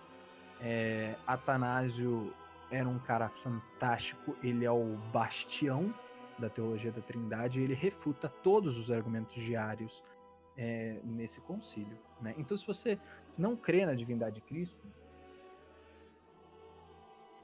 É, 0.60 1.16
Atanásio 1.26 2.32
era 2.70 2.88
um 2.88 2.98
cara 2.98 3.28
fantástico, 3.28 4.36
ele 4.42 4.64
é 4.64 4.70
o 4.70 4.96
bastião 5.12 5.94
da 6.38 6.48
teologia 6.48 6.92
da 6.92 7.00
Trindade, 7.00 7.60
e 7.60 7.64
ele 7.64 7.74
refuta 7.74 8.28
todos 8.28 8.76
os 8.76 8.90
argumentos 8.90 9.34
diários 9.34 10.02
é, 10.56 11.00
nesse 11.04 11.40
concílio. 11.40 11.98
Né? 12.20 12.34
Então, 12.36 12.56
se 12.56 12.66
você 12.66 12.98
não 13.36 13.56
crê 13.56 13.86
na 13.86 13.94
divindade 13.94 14.36
de 14.36 14.40
Cristo, 14.42 14.86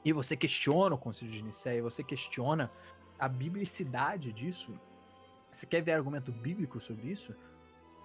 e 0.05 0.11
você 0.11 0.35
questiona 0.35 0.95
o 0.95 0.97
concílio 0.97 1.33
de 1.33 1.43
Nicéia, 1.43 1.81
você 1.81 2.03
questiona 2.03 2.71
a 3.17 3.27
biblicidade 3.27 4.33
disso, 4.33 4.77
você 5.49 5.65
quer 5.65 5.81
ver 5.81 5.93
argumento 5.93 6.31
bíblico 6.31 6.79
sobre 6.79 7.09
isso, 7.09 7.35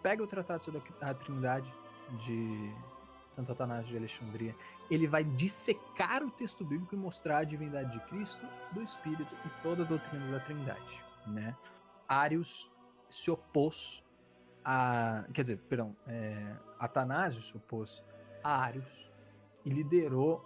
pega 0.03 0.23
o 0.23 0.27
Tratado 0.27 0.65
sobre 0.65 0.83
a 1.01 1.15
Trindade 1.15 1.73
de 2.25 2.73
Santo 3.33 3.53
Atanásio 3.53 3.91
de 3.91 3.97
Alexandria. 3.97 4.55
Ele 4.91 5.07
vai 5.07 5.25
dissecar 5.25 6.23
o 6.23 6.31
texto 6.31 6.65
bíblico 6.65 6.95
e 6.95 6.99
mostrar 6.99 7.39
a 7.39 7.45
divindade 7.45 7.93
de 7.93 8.01
Cristo, 8.07 8.47
do 8.73 8.83
Espírito 8.83 9.35
e 9.45 9.63
toda 9.63 9.83
a 9.83 9.87
doutrina 9.87 10.31
da 10.31 10.41
Trindade. 10.41 11.05
Né? 11.27 11.57
Arius 12.09 12.71
se 13.09 13.31
opôs 13.31 14.05
a. 14.65 15.27
Quer 15.33 15.43
dizer, 15.43 15.59
perdão, 15.69 15.97
é, 16.07 16.57
Atanásio 16.79 17.41
se 17.41 17.57
opôs 17.57 18.03
a 18.43 18.63
Arius 18.65 19.11
e 19.65 19.71
liderou 19.71 20.45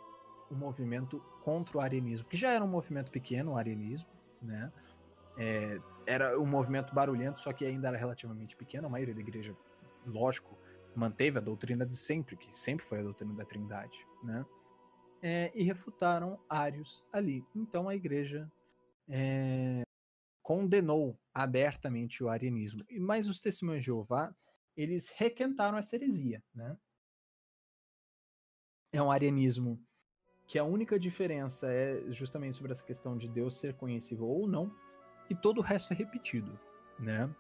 o 0.51 0.55
movimento 0.55 1.23
contra 1.45 1.79
o 1.79 1.81
arianismo, 1.81 2.29
que 2.29 2.37
já 2.37 2.53
era 2.53 2.65
um 2.65 2.69
movimento 2.69 3.11
pequeno, 3.11 3.53
o 3.53 3.57
arianismo, 3.57 4.09
né? 4.41 4.73
É, 5.37 5.79
era 6.07 6.39
um 6.39 6.47
movimento 6.47 6.95
barulhento, 6.95 7.41
só 7.41 7.53
que 7.53 7.65
ainda 7.65 7.89
era 7.89 7.97
relativamente 7.97 8.57
pequeno. 8.57 8.87
A 8.87 8.91
maioria 8.91 9.15
da 9.15 9.21
igreja, 9.21 9.57
lógico, 10.07 10.59
manteve 10.95 11.39
a 11.39 11.41
doutrina 11.41 11.87
de 11.87 11.97
sempre, 11.97 12.37
que 12.37 12.57
sempre 12.57 12.85
foi 12.85 13.01
a 13.01 13.03
doutrina 13.03 13.35
da 13.35 13.45
Trindade, 13.45 14.07
né? 14.23 14.45
É, 15.23 15.53
e 15.55 15.63
refutaram 15.63 16.39
Arius 16.49 17.05
ali. 17.13 17.47
Então 17.55 17.89
a 17.89 17.95
igreja 17.95 18.51
é, 19.09 19.83
condenou 20.43 21.19
abertamente 21.33 22.23
o 22.23 22.29
arianismo. 22.29 22.85
Mas 23.01 23.29
os 23.29 23.41
testemunhos 23.41 23.81
de 23.81 23.87
Jeová, 23.87 24.35
eles 24.77 25.09
requentaram 25.17 25.79
essa 25.79 25.95
heresia, 25.95 26.43
né? 26.55 26.77
É 28.93 29.01
um 29.01 29.11
arianismo 29.11 29.81
que 30.53 30.59
a 30.59 30.65
única 30.65 30.99
diferença 30.99 31.73
é 31.73 32.03
justamente 32.11 32.59
sobre 32.59 32.73
essa 32.73 32.85
questão 32.85 33.17
de 33.17 33.27
Deus 33.27 33.57
ser 33.57 33.73
conhecível 33.73 34.27
ou 34.27 34.47
não, 34.47 34.71
e 35.31 35.35
todo 35.35 35.57
o 35.57 35.63
resto 35.63 35.95
é 35.95 35.97
repetido, 35.97 36.61
né? 36.99 37.35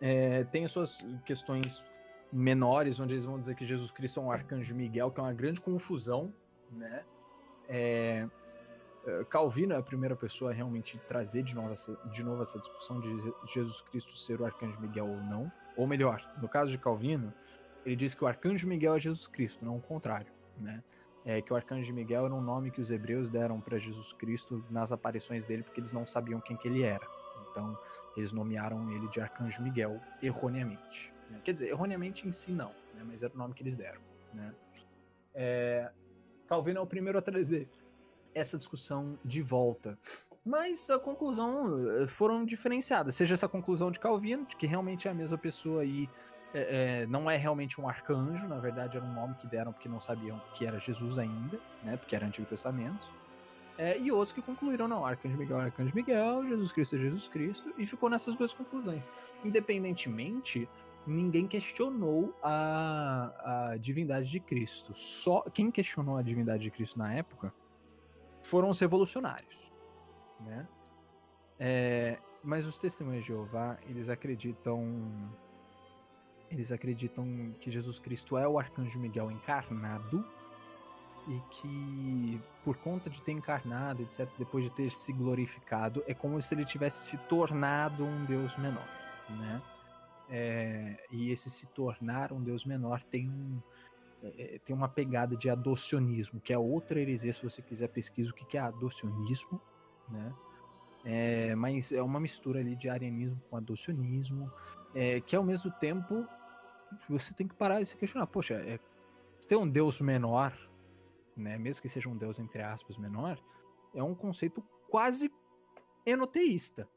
É, 0.00 0.42
tem 0.44 0.64
as 0.64 0.72
suas 0.72 1.04
questões 1.26 1.84
menores, 2.32 2.98
onde 2.98 3.12
eles 3.12 3.26
vão 3.26 3.38
dizer 3.38 3.54
que 3.54 3.66
Jesus 3.66 3.90
Cristo 3.90 4.18
é 4.18 4.22
um 4.22 4.32
arcanjo 4.32 4.74
Miguel, 4.74 5.10
que 5.10 5.20
é 5.20 5.22
uma 5.22 5.34
grande 5.34 5.60
confusão, 5.60 6.32
né? 6.70 7.04
É, 7.68 8.26
é, 9.06 9.24
Calvino 9.24 9.74
é 9.74 9.76
a 9.76 9.82
primeira 9.82 10.16
pessoa 10.16 10.52
a 10.52 10.54
realmente 10.54 10.96
trazer 11.06 11.42
de 11.42 11.54
novo, 11.54 11.70
essa, 11.70 11.94
de 12.10 12.24
novo 12.24 12.40
essa 12.40 12.58
discussão 12.58 12.98
de 12.98 13.10
Jesus 13.52 13.82
Cristo 13.82 14.16
ser 14.16 14.40
o 14.40 14.46
arcanjo 14.46 14.80
Miguel 14.80 15.06
ou 15.06 15.20
não. 15.20 15.52
Ou 15.76 15.86
melhor, 15.86 16.26
no 16.40 16.48
caso 16.48 16.70
de 16.70 16.78
Calvino, 16.78 17.30
ele 17.84 17.94
diz 17.94 18.14
que 18.14 18.24
o 18.24 18.26
arcanjo 18.26 18.66
Miguel 18.66 18.96
é 18.96 19.00
Jesus 19.00 19.28
Cristo, 19.28 19.66
não 19.66 19.76
o 19.76 19.82
contrário, 19.82 20.32
né? 20.56 20.82
É 21.24 21.40
que 21.40 21.52
o 21.52 21.56
arcanjo 21.56 21.92
Miguel 21.92 22.24
era 22.26 22.34
um 22.34 22.40
nome 22.40 22.70
que 22.70 22.80
os 22.80 22.90
hebreus 22.90 23.30
deram 23.30 23.60
para 23.60 23.78
Jesus 23.78 24.12
Cristo 24.12 24.64
nas 24.68 24.90
aparições 24.90 25.44
dele 25.44 25.62
porque 25.62 25.80
eles 25.80 25.92
não 25.92 26.04
sabiam 26.04 26.40
quem 26.40 26.56
que 26.56 26.66
ele 26.66 26.82
era. 26.82 27.06
Então, 27.50 27.78
eles 28.16 28.32
nomearam 28.32 28.90
ele 28.90 29.08
de 29.08 29.20
arcanjo 29.20 29.62
Miguel 29.62 30.00
erroneamente. 30.22 31.12
Né? 31.30 31.40
Quer 31.44 31.52
dizer, 31.52 31.68
erroneamente 31.68 32.26
em 32.26 32.32
si 32.32 32.50
não, 32.50 32.70
né? 32.94 33.04
mas 33.04 33.22
era 33.22 33.32
o 33.32 33.38
nome 33.38 33.54
que 33.54 33.62
eles 33.62 33.76
deram. 33.76 34.00
Né? 34.34 34.54
É... 35.34 35.92
Calvino 36.46 36.78
é 36.78 36.82
o 36.82 36.86
primeiro 36.86 37.18
a 37.18 37.22
trazer 37.22 37.68
essa 38.34 38.58
discussão 38.58 39.18
de 39.24 39.40
volta. 39.40 39.98
Mas 40.44 40.90
a 40.90 40.98
conclusão 40.98 42.02
eh, 42.02 42.06
foram 42.06 42.44
diferenciadas. 42.44 43.14
Seja 43.14 43.34
essa 43.34 43.48
conclusão 43.48 43.90
de 43.90 44.00
Calvino, 44.00 44.44
de 44.44 44.56
que 44.56 44.66
realmente 44.66 45.06
é 45.06 45.10
a 45.10 45.14
mesma 45.14 45.38
pessoa 45.38 45.84
e 45.84 46.08
é, 46.54 47.02
é, 47.02 47.06
não 47.06 47.30
é 47.30 47.36
realmente 47.36 47.80
um 47.80 47.88
arcanjo, 47.88 48.46
na 48.46 48.60
verdade 48.60 48.96
era 48.96 49.04
um 49.04 49.12
nome 49.12 49.34
que 49.34 49.46
deram 49.46 49.72
porque 49.72 49.88
não 49.88 50.00
sabiam 50.00 50.40
que 50.54 50.66
era 50.66 50.78
Jesus 50.78 51.18
ainda, 51.18 51.58
né? 51.82 51.96
Porque 51.96 52.14
era 52.14 52.26
Antigo 52.26 52.46
Testamento. 52.46 53.10
É, 53.78 53.98
e 53.98 54.12
outros 54.12 54.32
que 54.32 54.42
concluíram, 54.42 54.86
não, 54.86 55.04
Arcanjo 55.04 55.36
Miguel 55.36 55.60
é 55.60 55.64
Arcanjo 55.64 55.94
Miguel, 55.94 56.46
Jesus 56.46 56.72
Cristo 56.72 56.96
é 56.96 56.98
Jesus 56.98 57.28
Cristo, 57.28 57.72
e 57.78 57.86
ficou 57.86 58.10
nessas 58.10 58.34
duas 58.34 58.52
conclusões. 58.52 59.10
Independentemente 59.42 60.68
ninguém 61.06 61.48
questionou 61.48 62.36
a, 62.42 63.72
a 63.72 63.76
divindade 63.76 64.28
de 64.30 64.38
Cristo. 64.38 64.94
Só 64.94 65.42
quem 65.52 65.70
questionou 65.70 66.16
a 66.16 66.22
divindade 66.22 66.62
de 66.62 66.70
Cristo 66.70 66.98
na 66.98 67.14
época 67.14 67.52
foram 68.42 68.68
os 68.70 68.78
revolucionários, 68.78 69.72
né? 70.40 70.68
É, 71.58 72.18
mas 72.42 72.66
os 72.66 72.76
testemunhos 72.76 73.24
de 73.24 73.28
Jeová, 73.28 73.78
eles 73.88 74.08
acreditam 74.08 75.32
eles 76.52 76.72
acreditam 76.72 77.54
que 77.60 77.70
Jesus 77.70 77.98
Cristo 77.98 78.36
é 78.36 78.46
o 78.46 78.58
arcanjo 78.58 78.98
Miguel 78.98 79.30
encarnado 79.30 80.24
e 81.28 81.40
que 81.50 82.40
por 82.64 82.76
conta 82.76 83.08
de 83.08 83.22
ter 83.22 83.32
encarnado, 83.32 84.02
etc, 84.02 84.28
depois 84.38 84.64
de 84.64 84.70
ter 84.70 84.90
se 84.90 85.12
glorificado, 85.12 86.02
é 86.06 86.14
como 86.14 86.40
se 86.42 86.54
ele 86.54 86.64
tivesse 86.64 87.10
se 87.10 87.18
tornado 87.28 88.04
um 88.04 88.24
deus 88.24 88.56
menor, 88.56 88.88
né? 89.30 89.62
É, 90.28 90.96
e 91.10 91.30
esse 91.30 91.50
se 91.50 91.66
tornar 91.68 92.32
um 92.32 92.42
deus 92.42 92.64
menor 92.64 93.02
tem 93.02 93.28
um 93.28 93.60
é, 94.22 94.54
é, 94.54 94.58
tem 94.58 94.74
uma 94.74 94.88
pegada 94.88 95.36
de 95.36 95.50
adocionismo, 95.50 96.40
que 96.40 96.52
é 96.52 96.58
outra 96.58 97.00
heresia, 97.00 97.32
se 97.32 97.42
você 97.42 97.60
quiser 97.60 97.88
pesquisar 97.88 98.30
o 98.30 98.34
que 98.34 98.56
é 98.56 98.60
adocionismo, 98.60 99.60
né? 100.08 100.32
É, 101.04 101.54
mas 101.56 101.90
é 101.90 102.00
uma 102.00 102.20
mistura 102.20 102.60
ali 102.60 102.76
de 102.76 102.88
arianismo 102.88 103.40
com 103.50 103.56
adocionismo, 103.56 104.50
é, 104.94 105.20
que 105.20 105.34
ao 105.34 105.42
mesmo 105.42 105.70
tempo 105.72 106.26
você 107.08 107.34
tem 107.34 107.46
que 107.46 107.54
parar 107.54 107.80
e 107.80 107.86
se 107.86 107.96
questionar, 107.96 108.26
poxa, 108.26 108.54
é, 108.54 108.78
se 109.40 109.48
tem 109.48 109.58
um 109.58 109.68
deus 109.68 110.00
menor, 110.00 110.52
né, 111.36 111.58
mesmo 111.58 111.82
que 111.82 111.88
seja 111.88 112.08
um 112.08 112.16
deus 112.16 112.38
entre 112.38 112.62
aspas 112.62 112.96
menor, 112.96 113.42
é 113.94 114.02
um 114.02 114.14
conceito 114.14 114.62
quase 114.88 115.30
enoteísta, 116.06 116.88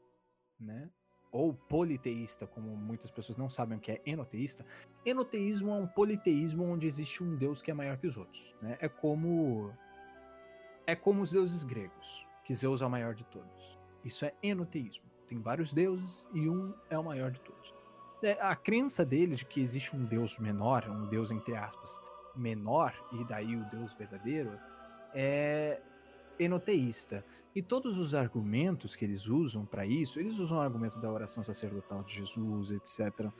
né? 0.58 0.90
ou 1.36 1.52
politeísta, 1.52 2.46
como 2.46 2.74
muitas 2.74 3.10
pessoas 3.10 3.36
não 3.36 3.50
sabem 3.50 3.76
o 3.76 3.80
que 3.80 3.92
é 3.92 4.02
enoteísta, 4.06 4.64
enoteísmo 5.04 5.70
é 5.70 5.74
um 5.74 5.86
politeísmo 5.86 6.64
onde 6.64 6.86
existe 6.86 7.22
um 7.22 7.36
deus 7.36 7.60
que 7.60 7.70
é 7.70 7.74
maior 7.74 7.98
que 7.98 8.06
os 8.06 8.16
outros. 8.16 8.54
Né? 8.62 8.78
É 8.80 8.88
como 8.88 9.70
é 10.86 10.94
como 10.94 11.20
os 11.20 11.32
deuses 11.32 11.64
gregos, 11.64 12.26
que 12.44 12.54
Zeus 12.54 12.80
é 12.80 12.86
o 12.86 12.90
maior 12.90 13.14
de 13.14 13.24
todos. 13.24 13.78
Isso 14.04 14.24
é 14.24 14.30
enoteísmo. 14.42 15.04
Tem 15.26 15.40
vários 15.40 15.74
deuses 15.74 16.26
e 16.32 16.48
um 16.48 16.72
é 16.88 16.96
o 16.96 17.04
maior 17.04 17.30
de 17.30 17.40
todos. 17.40 17.74
É, 18.22 18.32
a 18.40 18.56
crença 18.56 19.04
dele 19.04 19.36
de 19.36 19.44
que 19.44 19.60
existe 19.60 19.94
um 19.94 20.04
deus 20.04 20.38
menor, 20.38 20.88
um 20.88 21.06
deus 21.06 21.30
entre 21.30 21.54
aspas, 21.54 22.00
menor, 22.34 22.92
e 23.12 23.24
daí 23.24 23.56
o 23.56 23.64
deus 23.68 23.92
verdadeiro, 23.94 24.58
é 25.14 25.80
enoteísta. 26.38 27.24
E 27.54 27.62
todos 27.62 27.98
os 27.98 28.14
argumentos 28.14 28.94
que 28.94 29.04
eles 29.04 29.26
usam 29.26 29.64
para 29.64 29.86
isso, 29.86 30.20
eles 30.20 30.38
usam 30.38 30.58
o 30.58 30.60
argumento 30.60 30.98
da 30.98 31.10
oração 31.10 31.42
sacerdotal 31.42 32.02
de 32.02 32.14
Jesus, 32.14 32.72
etc. 32.72 33.30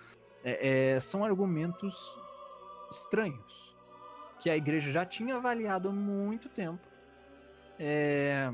É, 0.43 0.95
é, 0.95 1.01
são 1.01 1.25
argumentos 1.25 2.19
estranhos 2.91 3.77
que 4.41 4.49
a 4.51 4.57
igreja 4.57 4.91
já 4.91 5.05
tinha 5.05 5.37
avaliado 5.37 5.89
há 5.89 5.93
muito 5.93 6.49
tempo. 6.49 6.87
É, 7.79 8.53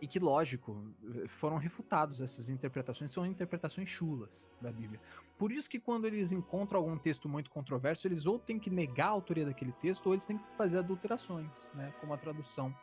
e 0.00 0.06
que, 0.06 0.18
lógico, 0.18 0.82
foram 1.28 1.56
refutados 1.56 2.20
essas 2.20 2.48
interpretações, 2.48 3.10
são 3.10 3.26
interpretações 3.26 3.88
chulas 3.88 4.48
da 4.60 4.70
Bíblia. 4.70 5.00
Por 5.36 5.52
isso 5.52 5.68
que 5.68 5.78
quando 5.78 6.06
eles 6.06 6.32
encontram 6.32 6.80
algum 6.80 6.96
texto 6.96 7.28
muito 7.28 7.50
controverso, 7.50 8.06
eles 8.06 8.26
ou 8.26 8.38
têm 8.38 8.58
que 8.58 8.70
negar 8.70 9.06
a 9.06 9.10
autoria 9.10 9.46
daquele 9.46 9.72
texto, 9.72 10.06
ou 10.06 10.14
eles 10.14 10.26
têm 10.26 10.38
que 10.38 10.50
fazer 10.56 10.78
adulterações, 10.78 11.72
né, 11.74 11.92
como 12.00 12.12
a 12.12 12.16
tradução 12.16 12.74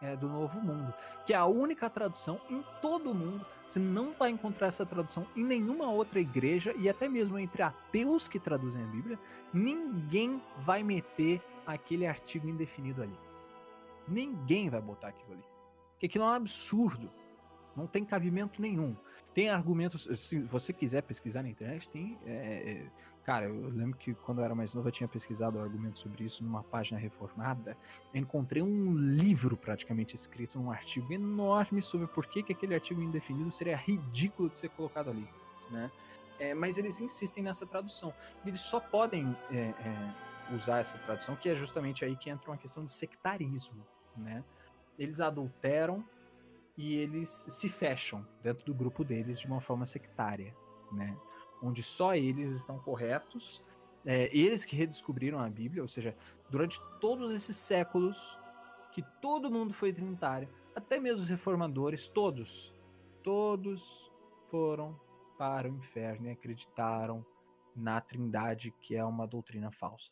é, 0.00 0.16
do 0.16 0.28
Novo 0.28 0.60
Mundo, 0.60 0.92
que 1.24 1.32
é 1.32 1.36
a 1.36 1.46
única 1.46 1.88
tradução 1.88 2.40
em 2.50 2.62
todo 2.80 3.10
o 3.10 3.14
mundo. 3.14 3.44
Você 3.64 3.78
não 3.78 4.12
vai 4.12 4.30
encontrar 4.30 4.68
essa 4.68 4.84
tradução 4.84 5.26
em 5.34 5.44
nenhuma 5.44 5.90
outra 5.90 6.20
igreja 6.20 6.74
e 6.76 6.88
até 6.88 7.08
mesmo 7.08 7.38
entre 7.38 7.62
ateus 7.62 8.28
que 8.28 8.38
traduzem 8.38 8.82
a 8.82 8.86
Bíblia, 8.86 9.18
ninguém 9.52 10.42
vai 10.58 10.82
meter 10.82 11.42
aquele 11.66 12.06
artigo 12.06 12.48
indefinido 12.48 13.02
ali. 13.02 13.18
Ninguém 14.06 14.70
vai 14.70 14.80
botar 14.80 15.08
aquilo 15.08 15.32
ali. 15.32 15.55
Porque 15.96 16.06
aquilo 16.06 16.24
é 16.24 16.28
um 16.28 16.30
absurdo. 16.30 17.10
Não 17.76 17.86
tem 17.86 18.04
cabimento 18.04 18.60
nenhum. 18.62 18.96
Tem 19.34 19.50
argumentos. 19.50 20.08
Se 20.18 20.40
você 20.40 20.72
quiser 20.72 21.02
pesquisar 21.02 21.42
na 21.42 21.48
internet, 21.48 21.88
tem 21.88 22.18
é, 22.24 22.84
é 22.84 22.90
Cara, 23.26 23.46
eu 23.46 23.70
lembro 23.70 23.98
que 23.98 24.14
quando 24.14 24.38
eu 24.38 24.44
era 24.44 24.54
mais 24.54 24.72
novo 24.72 24.86
eu 24.86 24.92
tinha 24.92 25.08
pesquisado 25.08 25.58
argumentos 25.58 26.00
sobre 26.00 26.22
isso 26.22 26.44
numa 26.44 26.62
página 26.62 26.96
reformada. 26.96 27.76
Encontrei 28.14 28.62
um 28.62 28.96
livro 28.96 29.56
praticamente 29.56 30.14
escrito, 30.14 30.60
um 30.60 30.70
artigo 30.70 31.12
enorme 31.12 31.82
sobre 31.82 32.06
por 32.06 32.26
que, 32.26 32.40
que 32.40 32.52
aquele 32.52 32.72
artigo 32.72 33.02
indefinido 33.02 33.50
seria 33.50 33.76
ridículo 33.76 34.48
de 34.48 34.58
ser 34.58 34.68
colocado 34.68 35.10
ali, 35.10 35.28
né? 35.72 35.90
É, 36.38 36.54
mas 36.54 36.78
eles 36.78 37.00
insistem 37.00 37.42
nessa 37.42 37.66
tradução. 37.66 38.14
Eles 38.46 38.60
só 38.60 38.78
podem 38.78 39.36
é, 39.50 39.70
é, 39.70 40.54
usar 40.54 40.78
essa 40.78 40.96
tradução, 40.98 41.34
que 41.34 41.48
é 41.48 41.54
justamente 41.56 42.04
aí 42.04 42.14
que 42.14 42.30
entra 42.30 42.48
uma 42.48 42.56
questão 42.56 42.84
de 42.84 42.92
sectarismo, 42.92 43.84
né? 44.16 44.44
Eles 44.98 45.20
adulteram 45.20 46.04
e 46.76 46.98
eles 46.98 47.46
se 47.48 47.68
fecham 47.68 48.26
dentro 48.42 48.64
do 48.64 48.74
grupo 48.74 49.04
deles 49.04 49.40
de 49.40 49.46
uma 49.46 49.60
forma 49.60 49.86
sectária, 49.86 50.54
né? 50.92 51.18
Onde 51.62 51.82
só 51.82 52.14
eles 52.14 52.54
estão 52.54 52.78
corretos, 52.78 53.62
é, 54.04 54.24
eles 54.36 54.64
que 54.64 54.76
redescobriram 54.76 55.38
a 55.38 55.48
Bíblia, 55.48 55.82
ou 55.82 55.88
seja, 55.88 56.14
durante 56.50 56.80
todos 57.00 57.32
esses 57.32 57.56
séculos 57.56 58.38
que 58.92 59.02
todo 59.20 59.50
mundo 59.50 59.72
foi 59.72 59.92
trinitário, 59.92 60.48
até 60.74 61.00
mesmo 61.00 61.22
os 61.22 61.28
reformadores, 61.28 62.08
todos, 62.08 62.74
todos 63.22 64.10
foram 64.50 64.98
para 65.38 65.68
o 65.68 65.74
inferno 65.74 66.26
e 66.26 66.30
acreditaram 66.30 67.24
na 67.74 68.00
Trindade, 68.00 68.72
que 68.80 68.94
é 68.94 69.04
uma 69.04 69.26
doutrina 69.26 69.70
falsa. 69.70 70.10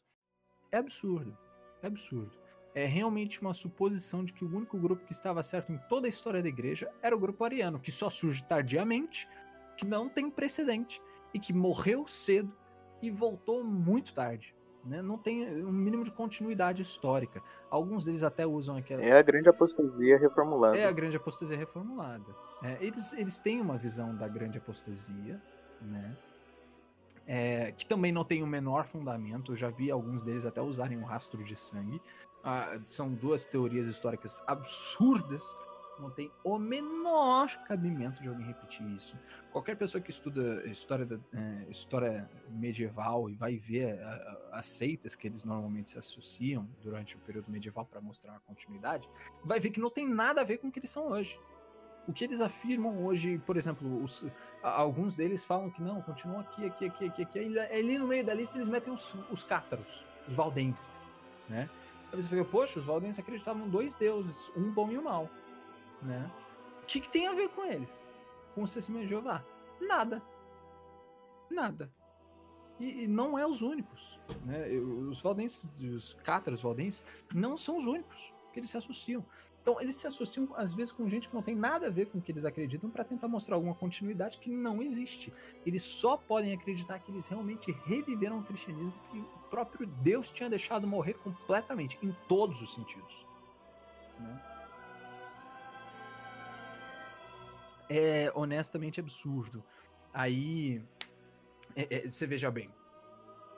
É 0.72 0.78
absurdo, 0.78 1.36
é 1.82 1.86
absurdo 1.86 2.43
é 2.74 2.86
realmente 2.86 3.40
uma 3.40 3.52
suposição 3.52 4.24
de 4.24 4.32
que 4.32 4.44
o 4.44 4.56
único 4.56 4.78
grupo 4.78 5.04
que 5.04 5.12
estava 5.12 5.42
certo 5.42 5.72
em 5.72 5.78
toda 5.88 6.06
a 6.06 6.10
história 6.10 6.42
da 6.42 6.48
igreja 6.48 6.90
era 7.00 7.14
o 7.14 7.18
grupo 7.18 7.44
ariano, 7.44 7.78
que 7.78 7.92
só 7.92 8.10
surge 8.10 8.42
tardiamente, 8.44 9.28
que 9.76 9.86
não 9.86 10.08
tem 10.08 10.28
precedente 10.28 11.00
e 11.32 11.38
que 11.38 11.52
morreu 11.52 12.06
cedo 12.06 12.52
e 13.00 13.10
voltou 13.10 13.62
muito 13.62 14.12
tarde. 14.12 14.54
Né? 14.84 15.00
Não 15.00 15.16
tem 15.16 15.64
um 15.64 15.72
mínimo 15.72 16.04
de 16.04 16.12
continuidade 16.12 16.82
histórica. 16.82 17.40
Alguns 17.70 18.04
deles 18.04 18.22
até 18.22 18.46
usam 18.46 18.76
aquela. 18.76 19.02
É 19.02 19.16
a 19.16 19.22
grande 19.22 19.48
apostasia 19.48 20.18
reformulada. 20.18 20.76
É 20.76 20.84
a 20.84 20.92
grande 20.92 21.16
apostasia 21.16 21.56
reformulada. 21.56 22.34
É, 22.62 22.76
eles, 22.84 23.12
eles 23.14 23.38
têm 23.38 23.60
uma 23.60 23.78
visão 23.78 24.14
da 24.14 24.28
grande 24.28 24.58
apostasia, 24.58 25.40
né? 25.80 26.16
É, 27.26 27.72
que 27.72 27.86
também 27.86 28.12
não 28.12 28.24
tem 28.24 28.42
o 28.42 28.46
menor 28.46 28.84
fundamento. 28.84 29.52
Eu 29.52 29.56
já 29.56 29.70
vi 29.70 29.90
alguns 29.90 30.22
deles 30.22 30.44
até 30.44 30.60
usarem 30.60 30.98
um 30.98 31.04
rastro 31.04 31.42
de 31.42 31.56
sangue. 31.56 32.00
Ah, 32.44 32.78
são 32.84 33.12
duas 33.12 33.46
teorias 33.46 33.86
históricas 33.86 34.42
absurdas. 34.46 35.56
Não 35.98 36.10
tem 36.10 36.30
o 36.42 36.58
menor 36.58 37.48
cabimento 37.64 38.20
de 38.20 38.28
alguém 38.28 38.44
repetir 38.44 38.84
isso. 38.90 39.16
Qualquer 39.52 39.76
pessoa 39.76 40.02
que 40.02 40.10
estuda 40.10 40.66
história, 40.68 41.06
da, 41.06 41.16
é, 41.32 41.70
história 41.70 42.28
medieval 42.50 43.30
e 43.30 43.34
vai 43.34 43.56
ver 43.56 43.96
as 44.50 44.66
seitas 44.66 45.14
que 45.14 45.28
eles 45.28 45.44
normalmente 45.44 45.90
se 45.90 45.98
associam 45.98 46.68
durante 46.82 47.16
o 47.16 47.18
período 47.20 47.50
medieval 47.50 47.86
para 47.86 48.00
mostrar 48.00 48.34
a 48.34 48.40
continuidade, 48.40 49.08
vai 49.44 49.60
ver 49.60 49.70
que 49.70 49.80
não 49.80 49.88
tem 49.88 50.06
nada 50.06 50.40
a 50.40 50.44
ver 50.44 50.58
com 50.58 50.66
o 50.66 50.72
que 50.72 50.80
eles 50.80 50.90
são 50.90 51.06
hoje. 51.06 51.38
O 52.06 52.12
que 52.12 52.24
eles 52.24 52.40
afirmam 52.40 53.04
hoje, 53.04 53.38
por 53.38 53.56
exemplo, 53.56 54.02
os, 54.02 54.24
alguns 54.62 55.14
deles 55.14 55.44
falam 55.46 55.70
que 55.70 55.80
não, 55.80 56.02
continuam 56.02 56.40
aqui, 56.40 56.66
aqui, 56.66 56.86
aqui, 56.86 57.06
aqui, 57.06 57.22
aqui. 57.22 57.38
E 57.38 57.58
ali 57.58 57.98
no 57.98 58.06
meio 58.06 58.24
da 58.24 58.34
lista 58.34 58.58
eles 58.58 58.68
metem 58.68 58.92
os, 58.92 59.16
os 59.30 59.42
cátaros, 59.42 60.04
os 60.26 60.34
valdenses, 60.34 61.02
né? 61.48 61.70
Aí 62.14 62.22
você 62.22 62.28
fica, 62.28 62.44
poxa, 62.44 62.78
os 62.78 62.84
valdenses 62.84 63.18
acreditavam 63.18 63.66
em 63.66 63.68
dois 63.68 63.96
deuses, 63.96 64.48
um 64.56 64.70
bom 64.70 64.88
e 64.88 64.96
um 64.96 65.02
mal, 65.02 65.28
né? 66.00 66.30
O 66.80 66.86
que, 66.86 67.00
que 67.00 67.08
tem 67.08 67.26
a 67.26 67.32
ver 67.32 67.48
com 67.48 67.64
eles? 67.64 68.08
Com 68.54 68.62
o 68.62 68.68
testemunho 68.68 69.04
de 69.04 69.10
Jeová? 69.10 69.44
Nada. 69.80 70.22
Nada. 71.50 71.92
E, 72.78 73.04
e, 73.04 73.08
não 73.08 73.36
é 73.36 73.44
os 73.44 73.62
únicos. 73.62 74.18
Né? 74.44 74.68
Os 74.78 75.20
valdenses, 75.20 75.80
os 75.82 76.14
cátaros 76.22 76.62
valdenses, 76.62 77.04
não 77.34 77.56
são 77.56 77.76
os 77.76 77.84
únicos 77.84 78.33
que 78.54 78.60
eles 78.60 78.70
se 78.70 78.76
associam. 78.76 79.24
Então, 79.60 79.80
eles 79.80 79.96
se 79.96 80.06
associam, 80.06 80.48
às 80.56 80.72
vezes, 80.72 80.92
com 80.92 81.08
gente 81.08 81.28
que 81.28 81.34
não 81.34 81.42
tem 81.42 81.56
nada 81.56 81.88
a 81.88 81.90
ver 81.90 82.06
com 82.06 82.18
o 82.18 82.22
que 82.22 82.30
eles 82.30 82.44
acreditam 82.44 82.88
para 82.88 83.02
tentar 83.02 83.26
mostrar 83.26 83.56
alguma 83.56 83.74
continuidade 83.74 84.38
que 84.38 84.48
não 84.48 84.80
existe. 84.80 85.32
Eles 85.66 85.82
só 85.82 86.16
podem 86.16 86.54
acreditar 86.54 86.98
que 87.00 87.10
eles 87.10 87.26
realmente 87.28 87.72
reviveram 87.84 88.38
o 88.38 88.44
cristianismo 88.44 88.94
que 89.10 89.24
próprio 89.50 89.86
Deus 89.86 90.30
tinha 90.30 90.48
deixado 90.48 90.86
morrer 90.86 91.14
completamente, 91.14 91.98
em 92.02 92.14
todos 92.28 92.62
os 92.62 92.72
sentidos. 92.74 93.26
Né? 94.20 94.42
É 97.90 98.32
honestamente 98.34 99.00
absurdo. 99.00 99.64
Aí, 100.12 100.82
é, 101.74 101.96
é, 101.96 102.08
você 102.08 102.26
veja 102.26 102.50
bem. 102.50 102.68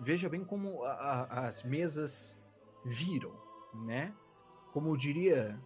Veja 0.01 0.28
bem 0.28 0.44
como 0.44 0.84
a, 0.84 0.92
a, 0.92 1.47
as 1.47 1.62
mesas 1.62 2.40
viram, 2.84 3.34
né? 3.74 4.14
Como 4.77 4.95
diria 4.95 5.59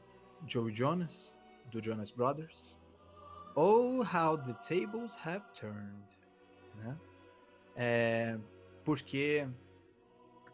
Joe 0.46 0.72
Jonas, 0.72 1.36
do 1.68 1.82
Jonas 1.82 2.12
Brothers. 2.12 2.80
Oh, 3.56 4.04
how 4.04 4.38
the 4.38 4.54
tables 4.62 5.18
have 5.26 5.44
turned. 5.52 6.16
Né? 6.76 6.96
É, 7.74 8.38
porque 8.84 9.50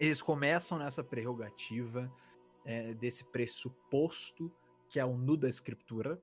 eles 0.01 0.23
começam 0.23 0.79
nessa 0.79 1.05
prerrogativa 1.05 2.11
é, 2.65 2.95
desse 2.95 3.25
pressuposto 3.25 4.51
que 4.89 4.99
é 4.99 5.05
o 5.05 5.19
nu 5.19 5.37
da 5.37 5.51
escritura, 5.51 6.19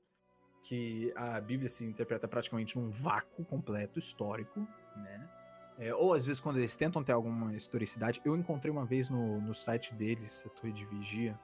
que 0.63 1.13
a 1.15 1.39
Bíblia 1.39 1.69
se 1.69 1.85
interpreta 1.85 2.27
praticamente 2.27 2.79
num 2.79 2.89
vácuo 2.89 3.45
completo 3.45 3.99
histórico, 3.99 4.59
né? 4.95 5.29
É, 5.77 5.93
ou 5.93 6.15
às 6.15 6.25
vezes 6.25 6.41
quando 6.41 6.57
eles 6.57 6.75
tentam 6.75 7.03
ter 7.03 7.11
alguma 7.11 7.55
historicidade, 7.55 8.19
eu 8.25 8.35
encontrei 8.35 8.71
uma 8.71 8.87
vez 8.87 9.07
no, 9.07 9.39
no 9.39 9.53
site 9.53 9.93
deles, 9.93 10.43
a 10.47 10.49
Torre 10.49 10.73
de 10.73 10.83
Vigia, 10.85 11.39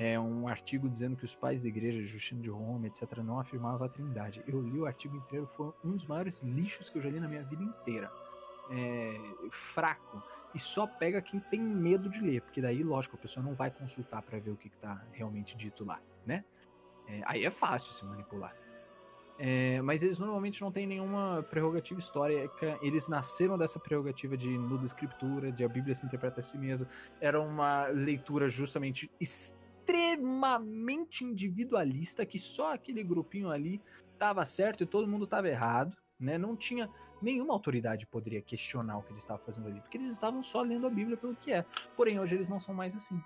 é, 0.00 0.18
um 0.18 0.46
artigo 0.46 0.88
dizendo 0.88 1.16
que 1.16 1.24
os 1.24 1.34
pais 1.34 1.64
da 1.64 1.68
igreja, 1.68 2.00
Justino 2.00 2.40
de 2.40 2.48
Roma, 2.48 2.86
etc., 2.86 3.18
não 3.18 3.40
afirmavam 3.40 3.84
a 3.84 3.88
trindade. 3.88 4.44
Eu 4.46 4.62
li 4.62 4.78
o 4.78 4.86
artigo 4.86 5.16
inteiro, 5.16 5.44
foi 5.48 5.72
um 5.84 5.90
dos 5.90 6.06
maiores 6.06 6.40
lixos 6.40 6.88
que 6.88 6.98
eu 6.98 7.02
já 7.02 7.10
li 7.10 7.18
na 7.18 7.26
minha 7.26 7.42
vida 7.42 7.64
inteira 7.64 8.08
é, 8.70 9.18
fraco 9.50 10.22
e 10.54 10.58
só 10.60 10.86
pega 10.86 11.20
quem 11.20 11.40
tem 11.40 11.60
medo 11.60 12.08
de 12.08 12.20
ler, 12.20 12.42
porque 12.42 12.62
daí, 12.62 12.84
lógico, 12.84 13.16
a 13.16 13.18
pessoa 13.18 13.44
não 13.44 13.54
vai 13.54 13.72
consultar 13.72 14.22
para 14.22 14.38
ver 14.38 14.50
o 14.50 14.56
que, 14.56 14.68
está 14.68 15.04
realmente 15.12 15.56
dito 15.56 15.84
lá, 15.84 16.00
né? 16.24 16.44
É, 17.08 17.22
aí 17.24 17.44
é 17.44 17.50
fácil 17.50 17.92
se 17.92 18.04
manipular. 18.04 18.54
É, 19.36 19.80
mas 19.82 20.02
eles 20.02 20.18
normalmente 20.18 20.60
não 20.60 20.70
têm 20.70 20.86
nenhuma 20.86 21.44
prerrogativa 21.50 21.98
histórica, 21.98 22.78
eles 22.82 23.08
nasceram 23.08 23.58
dessa 23.58 23.78
prerrogativa 23.78 24.36
de 24.36 24.48
nuda 24.48 24.84
escritura, 24.84 25.50
de 25.50 25.64
a 25.64 25.68
Bíblia 25.68 25.94
se 25.94 26.06
interpreta 26.06 26.40
a 26.40 26.42
si 26.42 26.56
mesma. 26.56 26.88
Era 27.20 27.40
uma 27.40 27.86
leitura 27.86 28.48
justamente 28.48 29.10
extremamente 29.88 31.24
individualista, 31.24 32.26
que 32.26 32.38
só 32.38 32.74
aquele 32.74 33.02
grupinho 33.02 33.50
ali 33.50 33.80
estava 34.12 34.44
certo 34.44 34.82
e 34.82 34.86
todo 34.86 35.08
mundo 35.08 35.24
estava 35.24 35.48
errado, 35.48 35.96
né? 36.20 36.36
Não 36.36 36.54
tinha 36.54 36.90
nenhuma 37.22 37.54
autoridade 37.54 38.06
poderia 38.06 38.42
questionar 38.42 38.98
o 38.98 39.02
que 39.02 39.12
eles 39.12 39.22
estavam 39.22 39.42
fazendo 39.42 39.68
ali, 39.68 39.80
porque 39.80 39.96
eles 39.96 40.12
estavam 40.12 40.42
só 40.42 40.60
lendo 40.60 40.86
a 40.86 40.90
Bíblia 40.90 41.16
pelo 41.16 41.34
que 41.34 41.52
é. 41.52 41.64
Porém, 41.96 42.20
hoje 42.20 42.34
eles 42.34 42.48
não 42.48 42.60
são 42.60 42.74
mais 42.74 42.94
assim. 42.94 43.20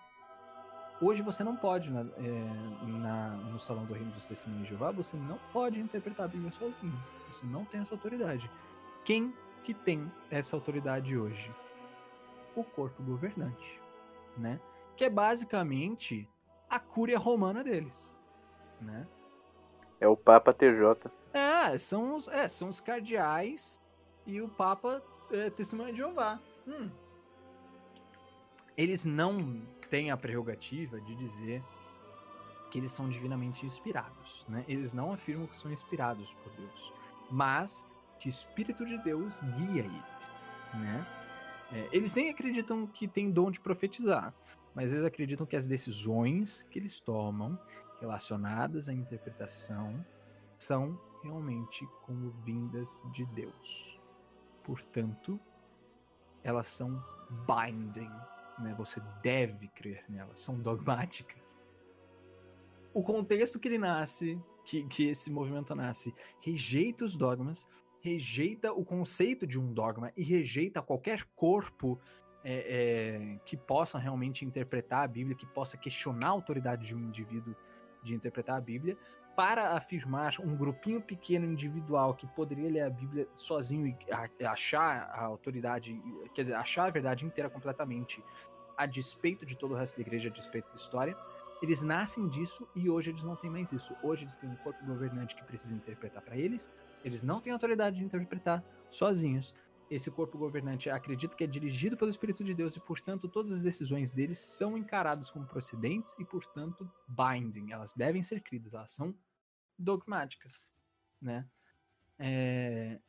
Hoje 1.01 1.21
você 1.21 1.43
não 1.43 1.57
pode, 1.57 1.91
na, 1.91 2.03
é, 2.17 2.87
na, 2.87 3.31
no 3.31 3.59
Salão 3.59 3.85
do 3.85 3.93
Reino 3.93 4.13
dos 4.13 4.27
Testemunhos 4.27 4.65
de 4.65 4.69
Jeová, 4.71 4.93
você 4.93 5.17
não 5.17 5.39
pode 5.53 5.81
interpretar 5.81 6.27
a 6.27 6.29
Bíblia 6.29 6.53
sozinho. 6.53 6.97
Você 7.29 7.45
não 7.45 7.65
tem 7.65 7.81
essa 7.81 7.95
autoridade. 7.95 8.49
Quem 9.05 9.35
que 9.65 9.75
tem 9.75 10.11
essa 10.31 10.55
autoridade 10.55 11.19
hoje? 11.19 11.53
O 12.55 12.63
corpo 12.63 13.03
governante, 13.03 13.81
né? 14.39 14.61
Que 14.97 15.07
é 15.07 15.11
basicamente 15.11 16.29
a 16.73 16.79
cúria 16.79 17.19
romana 17.19 17.63
deles, 17.63 18.17
né? 18.81 19.07
É 20.01 20.09
o 20.09 20.17
Papa 20.17 20.55
TJ. 20.55 21.13
É, 21.35 21.77
são 21.77 22.17
os, 22.17 22.29
é, 22.29 22.49
são 22.49 22.71
os 22.71 22.81
cardeais 22.81 23.79
e 24.25 24.41
o 24.41 24.49
Papa 24.49 25.03
é, 25.31 25.51
Testemunha 25.51 25.93
de 25.93 25.99
Jeová. 25.99 26.41
Hum. 26.67 26.91
Eles 28.75 29.05
não 29.05 29.61
têm 29.91 30.11
a 30.11 30.17
prerrogativa 30.17 30.99
de 30.99 31.15
dizer 31.15 31.63
que 32.71 32.79
eles 32.79 32.91
são 32.91 33.07
divinamente 33.07 33.67
inspirados, 33.67 34.47
né? 34.49 34.65
Eles 34.67 34.95
não 34.95 35.13
afirmam 35.13 35.47
que 35.47 35.55
são 35.55 35.71
inspirados 35.71 36.33
por 36.33 36.51
Deus, 36.55 36.91
mas 37.31 37.87
que 38.19 38.29
o 38.29 38.31
Espírito 38.31 38.87
de 38.87 38.97
Deus 38.97 39.43
guia 39.43 39.83
eles, 39.83 40.31
né? 40.73 41.07
É, 41.71 41.89
eles 41.93 42.15
nem 42.15 42.31
acreditam 42.31 42.87
que 42.87 43.07
tem 43.07 43.31
dom 43.31 43.51
de 43.51 43.61
profetizar, 43.61 44.33
mas 44.75 44.93
eles 44.93 45.05
acreditam 45.05 45.47
que 45.47 45.57
as 45.57 45.67
decisões 45.67 46.63
que 46.65 46.79
eles 46.79 47.01
tomam 47.01 47.59
relacionadas 48.01 48.89
à 48.89 48.93
interpretação 48.93 50.05
são 50.59 50.99
realmente 51.23 51.87
como 52.03 52.31
vindas 52.45 53.03
de 53.13 53.25
Deus. 53.27 54.01
Portanto, 54.63 55.39
elas 56.43 56.67
são 56.67 57.03
binding, 57.47 58.11
né? 58.59 58.75
Você 58.77 59.01
deve 59.23 59.69
crer 59.69 60.05
nelas, 60.09 60.41
são 60.41 60.59
dogmáticas. 60.59 61.57
O 62.93 63.03
contexto 63.03 63.59
que 63.59 63.69
ele 63.69 63.79
nasce, 63.79 64.41
que, 64.65 64.85
que 64.85 65.09
esse 65.09 65.31
movimento 65.31 65.75
nasce, 65.75 66.15
rejeita 66.41 67.05
os 67.05 67.17
dogmas, 67.17 67.67
rejeita 68.01 68.73
o 68.73 68.85
conceito 68.85 69.47
de 69.47 69.59
um 69.59 69.73
dogma 69.73 70.13
e 70.17 70.23
rejeita 70.23 70.83
qualquer 70.83 71.25
corpo 71.35 71.99
é, 72.45 73.35
é, 73.35 73.41
que 73.45 73.57
possa 73.57 73.99
realmente 73.99 74.45
interpretar 74.45 75.05
a 75.05 75.09
Bíblia, 75.09 75.37
que 75.37 75.47
possa 75.47 75.77
questionar 75.77 76.29
a 76.29 76.31
autoridade 76.31 76.87
de 76.87 76.95
um 76.95 77.01
indivíduo 77.01 77.55
de 78.03 78.15
interpretar 78.15 78.57
a 78.57 78.61
Bíblia, 78.61 78.97
para 79.37 79.77
afirmar 79.77 80.35
um 80.41 80.57
grupinho 80.57 81.01
pequeno 81.01 81.47
individual 81.47 82.15
que 82.15 82.27
poderia 82.27 82.69
ler 82.69 82.81
a 82.83 82.91
Bíblia 82.91 83.27
sozinho 83.35 83.87
e 83.87 84.45
achar 84.45 85.09
a 85.11 85.25
autoridade, 85.25 85.99
quer 86.35 86.43
dizer, 86.43 86.55
achar 86.55 86.87
a 86.87 86.91
verdade 86.91 87.25
inteira 87.25 87.49
completamente, 87.49 88.23
a 88.77 88.87
despeito 88.87 89.47
de 89.47 89.57
todo 89.57 89.73
o 89.73 89.77
resto 89.77 89.97
da 89.97 90.03
igreja, 90.03 90.29
a 90.29 90.33
despeito 90.33 90.69
da 90.69 90.75
história, 90.75 91.17
Eles 91.63 91.81
nascem 91.81 92.29
disso 92.29 92.69
e 92.75 92.91
hoje 92.91 93.11
eles 93.11 93.23
não 93.23 93.37
têm 93.37 93.49
mais 93.49 93.71
isso. 93.71 93.95
Hoje 94.03 94.25
eles 94.25 94.35
têm 94.35 94.51
um 94.51 94.57
corpo 94.57 94.85
governante 94.85 95.37
que 95.37 95.45
precisa 95.45 95.77
interpretar 95.77 96.21
para 96.21 96.37
eles. 96.37 96.73
Eles 97.05 97.23
não 97.23 97.41
têm 97.41 97.53
autoridade 97.53 97.99
de 97.99 98.05
interpretar 98.05 98.65
sozinhos. 98.91 99.55
Esse 99.95 100.11
corpo 100.11 100.39
governante 100.39 100.89
acredita 100.89 101.37
que 101.37 101.45
é 101.45 101.47
dirigido 101.47 101.99
pelo 101.99 102.11
Espírito 102.11 102.43
de 102.43 102.55
Deus 102.55 102.75
e, 102.75 102.81
portanto, 102.81 103.29
todas 103.29 103.53
as 103.53 103.63
decisões 103.63 104.11
deles 104.11 104.39
são 104.39 104.79
encaradas 104.79 105.31
como 105.31 105.45
procedentes 105.45 106.15
e, 106.19 106.25
portanto, 106.25 106.91
binding. 107.07 107.71
Elas 107.73 107.93
devem 107.93 108.23
ser 108.23 108.41
cridas, 108.41 108.73
elas 108.73 108.91
são 108.91 109.15
dogmáticas, 109.79 110.67
né? 111.21 111.47
É... 112.19 113.03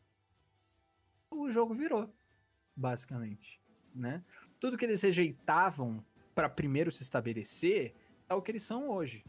O 1.32 1.50
jogo 1.54 1.74
virou, 1.74 2.14
basicamente, 2.76 3.62
né? 3.96 4.22
Tudo 4.60 4.78
que 4.78 4.84
eles 4.84 5.02
rejeitavam 5.02 6.06
para 6.36 6.50
primeiro 6.50 6.92
se 6.92 7.02
estabelecer 7.02 7.96
é 8.28 8.34
o 8.34 8.42
que 8.42 8.52
eles 8.52 8.64
são 8.64 8.90
hoje, 8.90 9.24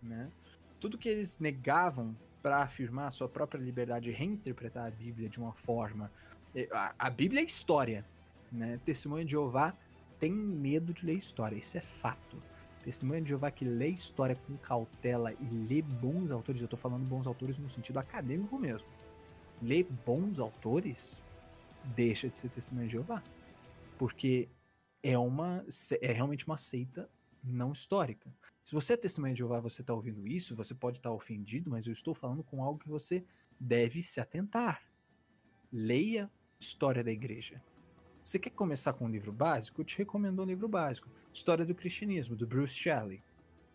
né? 0.00 0.30
Tudo 0.78 0.96
que 0.96 1.08
eles 1.08 1.40
negavam 1.40 2.16
para 2.40 2.62
afirmar 2.62 3.08
a 3.08 3.10
sua 3.10 3.28
própria 3.28 3.60
liberdade 3.60 4.04
de 4.04 4.12
reinterpretar 4.12 4.86
a 4.86 4.90
Bíblia 4.90 5.28
de 5.28 5.40
uma 5.40 5.52
forma. 5.52 6.12
É, 6.54 6.68
a, 6.98 7.08
Bíblia 7.08 7.40
é 7.40 7.44
história, 7.44 8.04
né? 8.50 8.78
Testemunho 8.84 9.24
de 9.24 9.30
Jeová 9.32 9.76
tem 10.18 10.32
medo 10.32 10.92
de 10.92 11.06
ler 11.06 11.14
história, 11.14 11.56
isso 11.56 11.78
é 11.78 11.80
fato. 11.80 12.42
Testemunho 12.84 13.22
de 13.22 13.30
Jeová 13.30 13.50
que 13.50 13.64
lê 13.64 13.88
história 13.88 14.36
com 14.36 14.56
cautela 14.56 15.32
e 15.32 15.44
lê 15.68 15.82
bons 15.82 16.30
autores, 16.30 16.60
eu 16.60 16.68
tô 16.68 16.76
falando 16.76 17.04
bons 17.04 17.26
autores 17.26 17.58
no 17.58 17.70
sentido 17.70 17.98
acadêmico 17.98 18.58
mesmo. 18.58 18.88
Lê 19.60 19.82
bons 19.82 20.38
autores, 20.38 21.22
deixa 21.94 22.28
de 22.28 22.36
ser 22.36 22.48
testemunho 22.50 22.86
de 22.86 22.92
Jeová. 22.92 23.22
Porque 23.98 24.48
é 25.02 25.16
uma 25.16 25.64
é 26.00 26.12
realmente 26.12 26.46
uma 26.46 26.56
seita 26.56 27.08
não 27.42 27.72
histórica. 27.72 28.32
Se 28.62 28.72
você 28.72 28.92
é 28.92 28.96
testemunha 28.96 29.32
de 29.32 29.38
Jeová 29.38 29.60
você 29.60 29.80
está 29.80 29.94
ouvindo 29.94 30.26
isso, 30.26 30.54
você 30.54 30.74
pode 30.74 30.98
estar 30.98 31.10
tá 31.10 31.14
ofendido, 31.14 31.70
mas 31.70 31.86
eu 31.86 31.92
estou 31.92 32.14
falando 32.14 32.44
com 32.44 32.62
algo 32.62 32.78
que 32.78 32.88
você 32.88 33.24
deve 33.58 34.02
se 34.02 34.20
atentar. 34.20 34.82
Leia 35.72 36.30
História 36.62 37.02
da 37.02 37.10
Igreja. 37.10 37.60
Você 38.22 38.38
quer 38.38 38.50
começar 38.50 38.92
com 38.92 39.06
um 39.06 39.10
livro 39.10 39.32
básico? 39.32 39.80
Eu 39.80 39.84
te 39.84 39.98
recomendo 39.98 40.40
um 40.40 40.44
livro 40.44 40.68
básico. 40.68 41.10
História 41.32 41.66
do 41.66 41.74
Cristianismo, 41.74 42.36
do 42.36 42.46
Bruce 42.46 42.78
Shelley. 42.78 43.20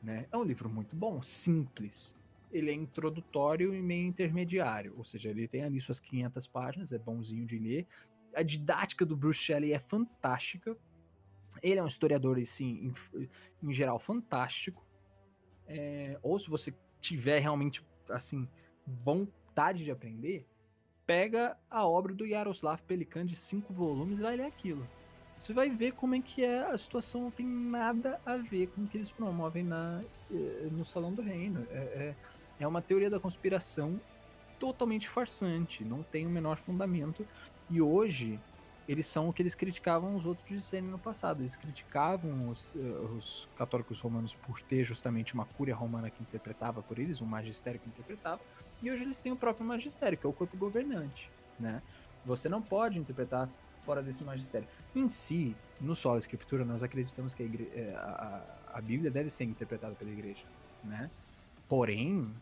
Né? 0.02 0.26
É 0.32 0.38
um 0.38 0.44
livro 0.44 0.70
muito 0.70 0.96
bom, 0.96 1.22
simples. 1.22 2.18
Ele 2.50 2.72
é 2.72 2.74
introdutório 2.74 3.76
e 3.76 3.82
meio 3.82 4.08
intermediário, 4.08 4.94
ou 4.96 5.04
seja, 5.04 5.30
ele 5.30 5.50
tem 5.50 5.64
ali 5.64 5.82
suas 5.82 6.00
500 6.00 6.48
páginas, 6.48 6.94
é 6.94 6.98
bonzinho 6.98 7.46
de 7.46 7.60
ler. 7.60 7.86
A 8.34 8.42
didática 8.42 9.06
do 9.06 9.18
Bruce 9.18 9.42
Shelley 9.42 9.74
é 9.74 9.80
fantástica, 9.80 10.78
ele 11.62 11.82
é 11.82 11.84
um 11.84 11.88
historiador, 11.88 12.38
assim, 12.38 12.94
em, 13.14 13.30
em 13.64 13.74
geral, 13.74 14.00
fantástico. 14.00 14.86
É, 15.68 16.18
ou 16.24 16.40
se 16.40 16.50
você 16.50 16.74
tiver 17.02 17.40
realmente, 17.40 17.86
assim, 18.10 18.48
vontade 19.04 19.84
de 19.84 19.92
aprender, 19.92 20.48
pega 21.08 21.58
a 21.72 21.88
obra 21.88 22.14
do 22.14 22.26
Yaroslav 22.26 22.84
Pelikan 22.84 23.26
de 23.26 23.36
cinco 23.36 23.74
volumes 23.74 24.20
e 24.20 24.22
vai 24.22 24.36
ler 24.36 24.46
aquilo. 24.46 24.88
Você 25.38 25.54
vai 25.54 25.70
ver 25.70 25.94
como 25.94 26.16
é 26.16 26.20
que 26.20 26.44
é 26.44 26.66
a 26.66 26.78
situação, 26.78 27.22
não 27.22 27.32
tem 27.32 27.46
nada 27.46 28.20
a 28.26 28.36
ver 28.36 28.68
com 28.68 28.82
o 28.82 28.88
que 28.88 28.98
eles 28.98 29.10
promovem 29.10 29.64
na, 29.64 30.04
eh, 30.32 30.68
no 30.72 30.84
Salão 30.84 31.14
do 31.14 31.22
Reino. 31.22 31.66
É, 31.72 31.78
é, 31.78 32.16
é 32.60 32.68
uma 32.68 32.82
teoria 32.82 33.10
da 33.10 33.20
conspiração 33.20 34.02
totalmente 34.60 35.08
farsante, 35.08 35.86
não 35.86 36.04
tem 36.04 36.26
o 36.26 36.30
menor 36.30 36.58
fundamento. 36.58 37.26
E 37.70 37.80
hoje, 37.80 38.40
eles 38.88 39.06
são 39.06 39.28
o 39.28 39.34
que 39.34 39.42
eles 39.42 39.54
criticavam 39.54 40.16
os 40.16 40.26
outros 40.26 40.48
de 40.50 40.62
serem 40.62 40.90
no 40.90 40.98
passado. 40.98 41.42
Eles 41.42 41.58
criticavam 41.58 42.50
os, 42.50 42.74
eh, 42.76 42.80
os, 43.18 43.48
católicos 43.58 44.00
romanos 44.00 44.34
por 44.34 44.62
ter 44.62 44.86
justamente 44.86 45.34
uma 45.34 45.46
cúria 45.46 45.76
romana 45.76 46.10
que 46.10 46.22
interpretava 46.22 46.82
por 46.82 46.98
eles, 46.98 47.22
um 47.22 47.26
magistério 47.26 47.80
que 47.80 47.90
interpretava, 47.90 48.42
e 48.82 48.90
hoje 48.90 49.04
eles 49.04 49.18
têm 49.18 49.32
o 49.32 49.36
próprio 49.36 49.66
magistério, 49.66 50.18
que 50.18 50.26
é 50.26 50.30
o 50.30 50.34
corpo 50.34 50.56
governante, 50.56 51.30
né? 51.60 51.82
Você 52.26 52.48
não 52.48 52.62
pode 52.62 52.98
interpretar 52.98 53.50
fora 53.86 54.02
desse 54.02 54.24
magistério. 54.24 54.68
Em 54.96 55.10
si, 55.10 55.56
no 55.82 55.94
solo 55.94 56.18
escritura, 56.18 56.64
nós 56.64 56.82
acreditamos 56.84 57.36
que 57.36 57.44
a, 57.44 57.46
igre... 57.46 57.70
Eh, 57.74 57.94
a, 57.96 58.44
a, 58.74 58.82
Bíblia 58.82 59.12
deve 59.12 59.30
ser 59.30 59.44
interpretada 59.44 59.96
pela 59.96 60.12
igreja, 60.12 60.46
né? 60.84 61.10
Porém, 61.68 62.34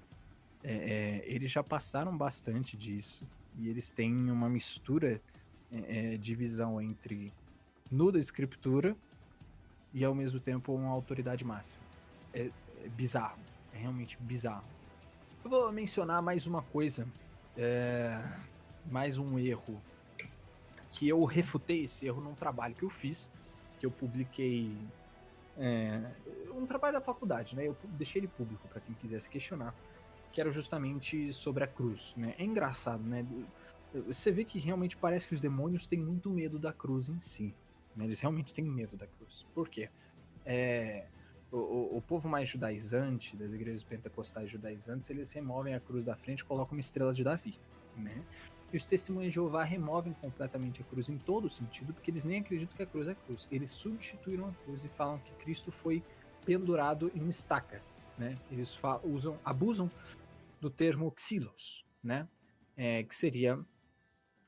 é, 0.63 0.73
é, 0.73 1.23
eles 1.25 1.51
já 1.51 1.63
passaram 1.63 2.15
bastante 2.15 2.77
disso, 2.77 3.27
e 3.57 3.69
eles 3.69 3.89
têm 3.89 4.29
uma 4.29 4.49
mistura 4.49 5.19
é, 5.71 6.13
é, 6.13 6.17
divisão 6.17 6.81
entre 6.81 7.33
nuda 7.91 8.19
escritura 8.19 8.95
e 9.93 10.03
ao 10.03 10.13
mesmo 10.13 10.39
tempo 10.39 10.73
uma 10.73 10.89
autoridade 10.89 11.43
máxima. 11.45 11.83
É, 12.33 12.51
é, 12.83 12.89
bizarro, 12.89 13.39
é 13.73 13.77
realmente 13.77 14.17
bizarro. 14.19 14.65
Eu 15.43 15.49
vou 15.49 15.71
mencionar 15.71 16.21
mais 16.21 16.47
uma 16.47 16.61
coisa, 16.61 17.07
é, 17.57 18.19
mais 18.89 19.17
um 19.17 19.37
erro 19.39 19.81
que 20.91 21.07
eu 21.07 21.23
refutei 21.25 21.83
esse 21.83 22.07
erro 22.07 22.21
num 22.21 22.33
trabalho 22.33 22.73
que 22.73 22.83
eu 22.83 22.89
fiz, 22.89 23.31
que 23.79 23.85
eu 23.85 23.91
publiquei 23.91 24.75
é, 25.57 26.01
um 26.53 26.65
trabalho 26.65 26.93
da 26.93 27.01
faculdade, 27.01 27.55
né? 27.55 27.67
Eu 27.67 27.75
deixei 27.83 28.21
ele 28.21 28.27
público 28.27 28.67
para 28.67 28.79
quem 28.79 28.95
quisesse 28.95 29.29
questionar, 29.29 29.73
que 30.31 30.39
era 30.41 30.51
justamente 30.51 31.31
sobre 31.33 31.63
a 31.63 31.67
cruz, 31.67 32.13
né? 32.17 32.33
É 32.37 32.43
engraçado, 32.43 33.03
né? 33.03 33.25
Você 34.01 34.31
vê 34.31 34.43
que 34.43 34.59
realmente 34.59 34.97
parece 34.97 35.27
que 35.27 35.33
os 35.33 35.39
demônios 35.39 35.87
têm 35.87 35.99
muito 35.99 36.29
medo 36.29 36.59
da 36.59 36.73
cruz 36.73 37.09
em 37.09 37.19
si. 37.19 37.53
Né? 37.95 38.05
Eles 38.05 38.19
realmente 38.19 38.53
têm 38.53 38.65
medo 38.65 38.97
da 38.97 39.07
cruz. 39.07 39.45
Por 39.53 39.69
quê? 39.69 39.89
É, 40.45 41.07
o, 41.51 41.97
o, 41.97 42.01
povo 42.01 42.27
mais 42.27 42.49
judaizante, 42.49 43.35
das 43.37 43.53
igrejas 43.53 43.83
pentecostais 43.83 44.49
judaizantes, 44.49 45.09
eles 45.09 45.31
removem 45.31 45.73
a 45.73 45.79
cruz 45.79 46.03
da 46.03 46.15
frente 46.15 46.41
e 46.41 46.45
colocam 46.45 46.77
uma 46.77 46.81
estrela 46.81 47.13
de 47.13 47.23
Davi. 47.23 47.57
Né? 47.95 48.23
E 48.73 48.77
os 48.77 48.85
testemunhos 48.85 49.29
de 49.29 49.35
Jeová 49.35 49.63
removem 49.63 50.13
completamente 50.13 50.81
a 50.81 50.85
cruz 50.85 51.07
em 51.07 51.17
todo 51.17 51.49
sentido, 51.49 51.93
porque 51.93 52.11
eles 52.11 52.25
nem 52.25 52.41
acreditam 52.41 52.75
que 52.75 52.83
a 52.83 52.85
cruz 52.85 53.07
é 53.07 53.15
cruz. 53.15 53.47
Eles 53.49 53.71
substituíram 53.71 54.49
a 54.49 54.53
cruz 54.65 54.83
e 54.83 54.89
falam 54.89 55.19
que 55.19 55.31
Cristo 55.35 55.71
foi 55.71 56.03
pendurado 56.45 57.11
em 57.15 57.21
uma 57.21 57.29
estaca. 57.29 57.81
Né? 58.17 58.37
Eles 58.51 58.77
usam, 59.03 59.39
abusam 59.43 59.89
do 60.59 60.69
termo 60.69 61.13
xilos, 61.17 61.85
né? 62.03 62.27
É, 62.77 63.03
que 63.03 63.15
seria 63.15 63.63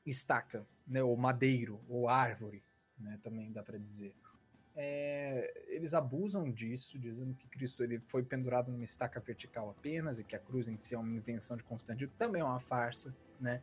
estaca, 0.08 0.66
né, 0.86 1.02
ou 1.02 1.16
madeiro, 1.16 1.80
ou 1.88 2.08
árvore, 2.08 2.62
né, 2.98 3.18
também 3.22 3.52
dá 3.52 3.62
para 3.62 3.78
dizer. 3.78 4.14
É, 4.74 5.66
eles 5.74 5.92
abusam 5.92 6.50
disso, 6.50 6.98
dizendo 6.98 7.34
que 7.34 7.48
Cristo 7.48 7.82
ele 7.82 8.00
foi 8.06 8.22
pendurado 8.22 8.70
numa 8.70 8.84
estaca 8.84 9.18
vertical 9.18 9.70
apenas 9.70 10.20
e 10.20 10.24
que 10.24 10.36
a 10.36 10.38
cruz 10.38 10.68
em 10.68 10.78
si 10.78 10.94
é 10.94 10.98
uma 10.98 11.12
invenção 11.12 11.56
de 11.56 11.64
Constantino, 11.64 12.10
também 12.16 12.40
é 12.40 12.44
uma 12.44 12.60
farsa, 12.60 13.14
né? 13.40 13.60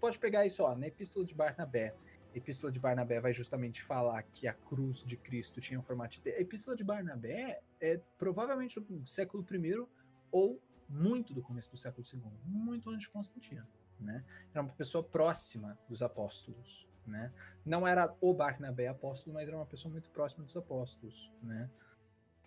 Pode 0.00 0.18
pegar 0.18 0.46
isso, 0.46 0.62
ó, 0.62 0.74
na 0.74 0.86
Epístola 0.86 1.24
de 1.24 1.34
Barnabé. 1.34 1.94
A 2.32 2.36
Epístola 2.36 2.72
de 2.72 2.80
Barnabé 2.80 3.20
vai 3.20 3.32
justamente 3.32 3.82
falar 3.82 4.22
que 4.22 4.48
a 4.48 4.54
cruz 4.54 5.02
de 5.02 5.16
Cristo 5.16 5.60
tinha 5.60 5.78
um 5.78 5.82
formato 5.82 6.20
de... 6.20 6.30
A 6.30 6.40
Epístola 6.40 6.76
de 6.76 6.82
Barnabé 6.82 7.60
é 7.80 8.00
provavelmente 8.18 8.80
do 8.80 9.06
século 9.06 9.44
I 9.50 9.86
ou 10.30 10.60
muito 10.88 11.32
do 11.32 11.42
começo 11.42 11.70
do 11.70 11.76
século 11.76 12.06
II, 12.12 12.22
muito 12.44 12.90
antes 12.90 13.06
de 13.06 13.10
Constantino 13.10 13.66
né? 14.00 14.24
Era 14.52 14.62
uma 14.62 14.72
pessoa 14.72 15.02
próxima 15.02 15.78
dos 15.88 16.02
apóstolos, 16.02 16.86
né? 17.06 17.32
Não 17.64 17.86
era 17.86 18.14
o 18.20 18.32
Barnabé 18.32 18.88
apóstolo, 18.88 19.34
mas 19.34 19.48
era 19.48 19.56
uma 19.56 19.66
pessoa 19.66 19.92
muito 19.92 20.10
próxima 20.10 20.44
dos 20.44 20.56
apóstolos, 20.56 21.30
né? 21.42 21.70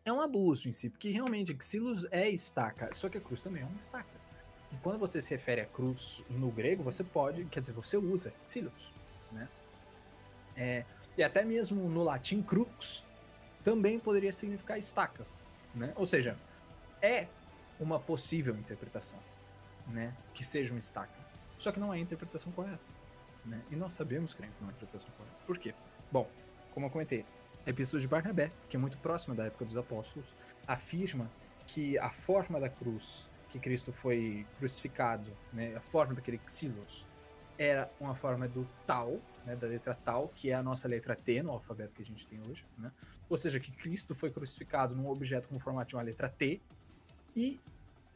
É 0.05 0.11
um 0.11 0.21
abuso 0.21 0.69
em 0.69 0.71
si, 0.71 0.89
porque 0.89 1.09
realmente 1.09 1.55
Xilos 1.61 2.05
é 2.11 2.29
estaca, 2.29 2.93
só 2.93 3.09
que 3.09 3.17
a 3.17 3.21
cruz 3.21 3.41
também 3.41 3.63
é 3.63 3.65
uma 3.65 3.79
estaca. 3.79 4.17
E 4.71 4.77
quando 4.77 4.97
você 4.97 5.21
se 5.21 5.31
refere 5.31 5.61
a 5.61 5.65
cruz 5.65 6.23
no 6.29 6.49
grego, 6.51 6.83
você 6.83 7.03
pode, 7.03 7.45
quer 7.45 7.59
dizer, 7.59 7.73
você 7.73 7.97
usa 7.97 8.33
Xilos, 8.45 8.93
né? 9.31 9.49
É, 10.55 10.85
e 11.17 11.23
até 11.23 11.43
mesmo 11.43 11.89
no 11.89 12.03
latim 12.03 12.41
crux 12.41 13.05
também 13.63 13.99
poderia 13.99 14.31
significar 14.31 14.79
estaca, 14.79 15.27
né? 15.75 15.93
Ou 15.95 16.05
seja, 16.05 16.37
é 17.01 17.27
uma 17.79 17.99
possível 17.99 18.55
interpretação, 18.55 19.19
né? 19.87 20.15
Que 20.33 20.43
seja 20.43 20.73
uma 20.73 20.79
estaca. 20.79 21.16
Só 21.57 21.71
que 21.71 21.79
não 21.79 21.93
é 21.93 21.97
a 21.97 21.99
interpretação 21.99 22.51
correta. 22.51 22.79
Né? 23.45 23.61
E 23.71 23.75
nós 23.75 23.93
sabemos 23.93 24.33
que 24.33 24.41
não 24.41 24.47
é 24.47 24.51
a 24.51 24.65
interpretação 24.65 25.09
correta. 25.17 25.37
Por 25.45 25.57
quê? 25.57 25.73
Bom, 26.11 26.29
como 26.73 26.85
eu 26.85 26.89
comentei, 26.89 27.25
a 27.65 27.69
Epístola 27.69 28.01
de 28.01 28.07
Barnabé, 28.07 28.51
que 28.69 28.77
é 28.77 28.79
muito 28.79 28.97
próxima 28.97 29.35
da 29.35 29.45
época 29.45 29.65
dos 29.65 29.75
apóstolos, 29.75 30.33
afirma 30.65 31.29
que 31.65 31.97
a 31.97 32.09
forma 32.09 32.59
da 32.59 32.69
cruz 32.69 33.29
que 33.49 33.59
Cristo 33.59 33.91
foi 33.91 34.45
crucificado, 34.57 35.31
né, 35.53 35.75
a 35.75 35.81
forma 35.81 36.13
daquele 36.13 36.39
xilos, 36.47 37.07
era 37.57 37.89
uma 37.99 38.13
forma 38.13 38.47
do 38.47 38.67
tal, 38.85 39.19
né, 39.45 39.55
da 39.55 39.67
letra 39.67 39.93
tal, 39.95 40.29
que 40.29 40.51
é 40.51 40.53
a 40.53 40.61
nossa 40.61 40.87
letra 40.87 41.15
T 41.15 41.41
no 41.41 41.51
alfabeto 41.51 41.93
que 41.93 42.01
a 42.01 42.05
gente 42.05 42.27
tem 42.27 42.39
hoje, 42.41 42.65
né? 42.77 42.91
Ou 43.29 43.37
seja, 43.37 43.59
que 43.59 43.71
Cristo 43.71 44.13
foi 44.13 44.29
crucificado 44.29 44.95
num 44.95 45.07
objeto 45.07 45.49
com 45.49 45.55
o 45.55 45.59
formato 45.59 45.89
de 45.89 45.95
uma 45.95 46.03
letra 46.03 46.29
T, 46.29 46.61
e 47.35 47.59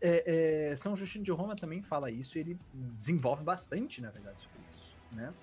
é, 0.02 0.72
é, 0.72 0.76
São 0.76 0.96
Justino 0.96 1.24
de 1.24 1.32
Roma 1.32 1.56
também 1.56 1.82
fala 1.82 2.10
isso, 2.10 2.38
ele 2.38 2.60
desenvolve 2.74 3.44
bastante, 3.44 4.02
na 4.02 4.10
verdade, 4.10 4.42
sobre 4.42 4.60
isso, 4.70 4.96
né? 5.12 5.34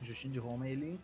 Justino 0.00 0.32
de 0.32 0.38
Roma, 0.38 0.68
ele 0.68 0.98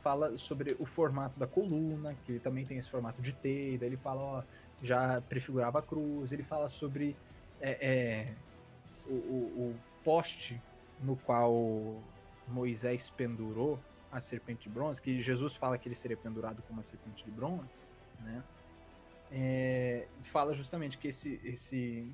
fala 0.00 0.36
sobre 0.36 0.76
o 0.78 0.86
formato 0.86 1.38
da 1.38 1.46
coluna, 1.46 2.14
que 2.24 2.38
também 2.38 2.64
tem 2.64 2.76
esse 2.76 2.90
formato 2.90 3.22
de 3.22 3.32
T, 3.32 3.78
ele 3.80 3.96
fala, 3.96 4.20
ó, 4.20 4.42
já 4.82 5.20
prefigurava 5.22 5.78
a 5.78 5.82
cruz, 5.82 6.32
ele 6.32 6.42
fala 6.42 6.68
sobre 6.68 7.16
é, 7.60 7.70
é, 7.80 8.34
o, 9.06 9.14
o, 9.14 9.70
o 9.70 9.76
poste 10.02 10.60
no 11.00 11.16
qual 11.16 12.02
Moisés 12.48 13.10
pendurou 13.10 13.78
a 14.10 14.20
serpente 14.20 14.68
de 14.68 14.74
bronze, 14.74 15.00
que 15.00 15.20
Jesus 15.20 15.54
fala 15.54 15.78
que 15.78 15.88
ele 15.88 15.94
seria 15.94 16.16
pendurado 16.16 16.62
com 16.62 16.72
uma 16.72 16.82
serpente 16.82 17.24
de 17.24 17.30
bronze, 17.30 17.86
né? 18.20 18.42
É, 19.34 20.06
fala 20.22 20.52
justamente 20.52 20.98
que 20.98 21.08
esse, 21.08 21.40
esse, 21.42 22.06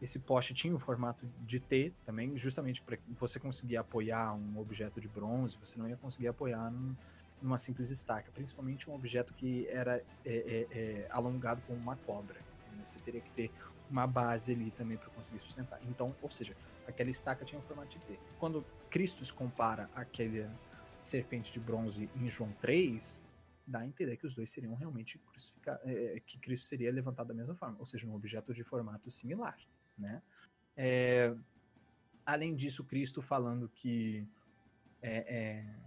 esse 0.00 0.18
poste 0.18 0.54
tinha 0.54 0.74
o 0.74 0.78
formato 0.78 1.28
de 1.42 1.60
T 1.60 1.92
também, 2.02 2.34
justamente 2.36 2.80
para 2.80 2.96
você 3.10 3.38
conseguir 3.38 3.76
apoiar 3.76 4.32
um 4.34 4.58
objeto 4.58 4.98
de 4.98 5.06
bronze, 5.06 5.56
você 5.62 5.78
não 5.78 5.86
ia 5.86 5.98
conseguir 5.98 6.28
apoiar 6.28 6.70
num, 6.70 6.96
numa 7.42 7.58
simples 7.58 7.90
estaca, 7.90 8.30
principalmente 8.32 8.88
um 8.88 8.94
objeto 8.94 9.34
que 9.34 9.68
era 9.68 10.02
é, 10.24 10.34
é, 10.34 10.66
é 10.70 11.08
alongado 11.10 11.60
como 11.66 11.78
uma 11.78 11.96
cobra. 11.96 12.40
Né? 12.72 12.82
Você 12.82 12.98
teria 13.00 13.20
que 13.20 13.30
ter 13.32 13.50
uma 13.90 14.06
base 14.06 14.52
ali 14.52 14.70
também 14.70 14.96
para 14.96 15.10
conseguir 15.10 15.40
sustentar. 15.40 15.78
Então, 15.86 16.16
ou 16.22 16.30
seja, 16.30 16.56
aquela 16.88 17.10
estaca 17.10 17.44
tinha 17.44 17.60
o 17.60 17.62
formato 17.62 17.90
de 17.90 17.98
T. 17.98 18.18
Quando 18.38 18.64
Cristo 18.88 19.22
compara 19.34 19.90
àquela 19.94 20.50
serpente 21.04 21.52
de 21.52 21.60
bronze 21.60 22.10
em 22.16 22.28
João 22.28 22.50
3, 22.60 23.22
dá 23.66 23.80
a 23.80 23.86
entender 23.86 24.16
que 24.16 24.26
os 24.26 24.34
dois 24.34 24.50
seriam 24.50 24.74
realmente 24.74 25.18
crucificados, 25.18 25.82
é, 25.84 26.20
que 26.20 26.38
Cristo 26.38 26.66
seria 26.66 26.92
levantado 26.92 27.28
da 27.28 27.34
mesma 27.34 27.54
forma, 27.54 27.76
ou 27.78 27.86
seja, 27.86 28.06
um 28.06 28.14
objeto 28.14 28.54
de 28.54 28.62
formato 28.62 29.10
similar, 29.10 29.58
né? 29.98 30.22
É, 30.76 31.34
além 32.24 32.54
disso, 32.54 32.84
Cristo 32.84 33.20
falando 33.20 33.68
que 33.74 34.28
é, 35.02 35.36
é, 35.36 35.78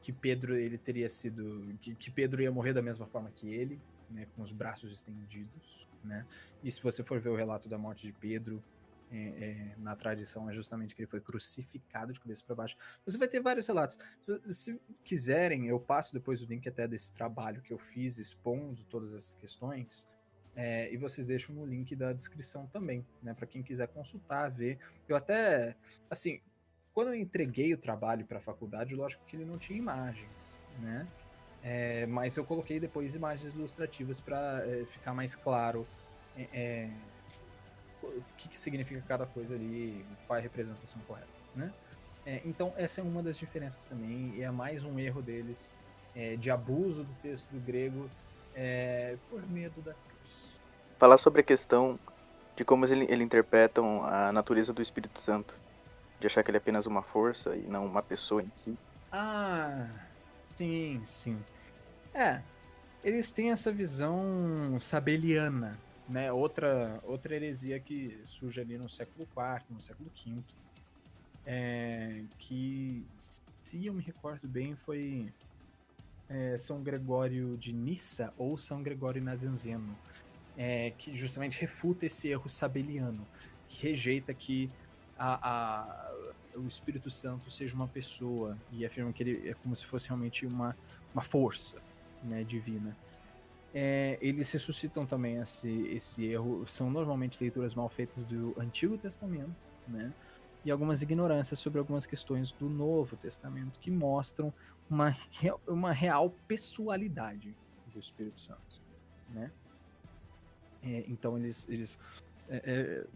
que 0.00 0.12
Pedro 0.12 0.54
ele 0.54 0.78
teria 0.78 1.08
sido 1.08 1.76
que, 1.80 1.94
que, 1.94 2.10
Pedro 2.10 2.42
ia 2.42 2.50
morrer 2.50 2.72
da 2.72 2.82
mesma 2.82 3.06
forma 3.06 3.30
que 3.30 3.52
ele, 3.52 3.80
né, 4.12 4.26
com 4.34 4.42
os 4.42 4.52
braços 4.52 4.92
estendidos, 4.92 5.88
né? 6.02 6.26
E 6.64 6.70
se 6.72 6.82
você 6.82 7.02
for 7.02 7.20
ver 7.20 7.28
o 7.28 7.36
relato 7.36 7.68
da 7.68 7.78
morte 7.78 8.06
de 8.06 8.12
Pedro, 8.12 8.62
é, 9.12 9.16
é, 9.18 9.76
na 9.78 9.96
tradição 9.96 10.48
é 10.48 10.54
justamente 10.54 10.94
que 10.94 11.02
ele 11.02 11.10
foi 11.10 11.20
crucificado 11.20 12.12
de 12.12 12.20
cabeça 12.20 12.44
para 12.46 12.54
baixo. 12.54 12.76
Você 13.04 13.18
vai 13.18 13.26
ter 13.26 13.40
vários 13.40 13.66
relatos. 13.66 13.98
Se, 14.46 14.54
se, 14.54 14.80
quiserem, 15.02 15.66
eu 15.66 15.80
passo 15.80 16.14
depois 16.14 16.42
o 16.42 16.46
link 16.46 16.68
até 16.68 16.86
desse 16.86 17.12
trabalho 17.12 17.60
que 17.60 17.72
eu 17.72 17.78
fiz 17.78 18.18
expondo 18.18 18.84
todas 18.84 19.14
essas 19.14 19.34
questões. 19.34 20.06
É, 20.54 20.92
e 20.92 20.96
vocês 20.96 21.26
deixam 21.26 21.54
no 21.54 21.64
link 21.64 21.94
da 21.96 22.12
descrição 22.12 22.66
também, 22.66 23.06
né? 23.22 23.34
Para 23.34 23.46
quem 23.46 23.62
quiser 23.62 23.88
consultar, 23.88 24.48
ver. 24.48 24.78
Eu 25.08 25.16
até, 25.16 25.76
assim, 26.08 26.40
quando 26.92 27.08
eu 27.08 27.14
entreguei 27.14 27.72
o 27.72 27.78
trabalho 27.78 28.24
para 28.24 28.38
a 28.38 28.40
faculdade, 28.40 28.94
lógico 28.94 29.24
que 29.26 29.36
ele 29.36 29.44
não 29.44 29.58
tinha 29.58 29.78
imagens, 29.78 30.60
né? 30.80 31.06
É, 31.62 32.06
mas 32.06 32.36
eu 32.36 32.44
coloquei 32.44 32.80
depois 32.80 33.14
imagens 33.14 33.52
ilustrativas 33.52 34.20
para 34.20 34.62
é, 34.66 34.86
ficar 34.86 35.12
mais 35.12 35.36
claro 35.36 35.86
é, 36.36 36.48
é 36.52 36.90
o 38.02 38.22
que, 38.36 38.48
que 38.48 38.58
significa 38.58 39.02
cada 39.06 39.26
coisa 39.26 39.54
ali, 39.54 40.04
qual 40.26 40.36
é 40.36 40.40
a 40.40 40.42
representação 40.42 41.00
correta, 41.06 41.28
né? 41.54 41.72
É, 42.26 42.42
então 42.44 42.72
essa 42.76 43.00
é 43.00 43.04
uma 43.04 43.22
das 43.22 43.38
diferenças 43.38 43.84
também, 43.84 44.34
e 44.36 44.42
é 44.42 44.50
mais 44.50 44.84
um 44.84 44.98
erro 44.98 45.22
deles 45.22 45.72
é, 46.14 46.36
de 46.36 46.50
abuso 46.50 47.04
do 47.04 47.12
texto 47.14 47.48
do 47.50 47.60
grego 47.60 48.10
é, 48.54 49.16
por 49.28 49.46
medo 49.48 49.80
da 49.80 49.94
cruz. 49.94 50.60
Falar 50.98 51.18
sobre 51.18 51.40
a 51.40 51.44
questão 51.44 51.98
de 52.56 52.64
como 52.64 52.84
eles, 52.84 53.08
eles 53.08 53.24
interpretam 53.24 54.04
a 54.04 54.30
natureza 54.32 54.72
do 54.72 54.82
Espírito 54.82 55.20
Santo, 55.20 55.58
de 56.18 56.26
achar 56.26 56.42
que 56.42 56.50
ele 56.50 56.58
é 56.58 56.60
apenas 56.60 56.86
uma 56.86 57.02
força 57.02 57.56
e 57.56 57.62
não 57.62 57.86
uma 57.86 58.02
pessoa 58.02 58.42
em 58.42 58.50
si. 58.54 58.76
Ah, 59.10 59.88
sim, 60.54 61.00
sim. 61.06 61.42
É, 62.12 62.42
eles 63.02 63.30
têm 63.30 63.50
essa 63.50 63.72
visão 63.72 64.78
sabeliana 64.78 65.78
né, 66.10 66.32
outra, 66.32 67.00
outra 67.04 67.34
heresia 67.34 67.78
que 67.78 68.10
surge 68.24 68.60
ali 68.60 68.76
no 68.76 68.88
século 68.88 69.26
IV, 69.26 69.64
no 69.70 69.80
século 69.80 70.10
V, 70.14 70.42
é, 71.46 72.22
que, 72.38 73.06
se 73.16 73.86
eu 73.86 73.94
me 73.94 74.02
recordo 74.02 74.48
bem, 74.48 74.74
foi 74.74 75.32
é, 76.28 76.58
São 76.58 76.82
Gregório 76.82 77.56
de 77.56 77.72
Nissa 77.72 78.34
ou 78.36 78.58
São 78.58 78.82
Gregório 78.82 79.22
Nazianzeno, 79.22 79.96
é, 80.56 80.90
que 80.98 81.14
justamente 81.14 81.60
refuta 81.60 82.04
esse 82.06 82.28
erro 82.28 82.48
sabeliano, 82.48 83.24
que 83.68 83.86
rejeita 83.86 84.34
que 84.34 84.68
a, 85.16 85.48
a, 85.48 86.12
o 86.56 86.66
Espírito 86.66 87.08
Santo 87.08 87.50
seja 87.50 87.74
uma 87.74 87.86
pessoa 87.86 88.58
e 88.72 88.84
afirma 88.84 89.12
que 89.12 89.22
ele 89.22 89.48
é 89.48 89.54
como 89.54 89.76
se 89.76 89.86
fosse 89.86 90.08
realmente 90.08 90.44
uma, 90.44 90.76
uma 91.14 91.22
força 91.22 91.80
né, 92.24 92.42
divina 92.42 92.96
é, 93.72 94.18
eles 94.20 94.50
ressuscitam 94.52 95.06
também 95.06 95.36
esse, 95.36 95.68
esse 95.88 96.24
erro. 96.26 96.66
São 96.66 96.90
normalmente 96.90 97.38
leituras 97.40 97.74
mal 97.74 97.88
feitas 97.88 98.24
do 98.24 98.54
Antigo 98.58 98.98
Testamento, 98.98 99.70
né? 99.86 100.12
E 100.64 100.70
algumas 100.70 101.00
ignorâncias 101.00 101.58
sobre 101.58 101.78
algumas 101.78 102.06
questões 102.06 102.52
do 102.52 102.68
Novo 102.68 103.16
Testamento 103.16 103.78
que 103.78 103.90
mostram 103.90 104.52
uma, 104.90 105.16
uma 105.66 105.92
real 105.92 106.30
pessoalidade 106.46 107.56
do 107.92 107.98
Espírito 107.98 108.40
Santo, 108.40 108.80
né? 109.30 109.50
É, 110.82 111.04
então 111.08 111.38
eles, 111.38 111.68
eles 111.68 111.98
é, 112.48 112.62
é 112.64 113.06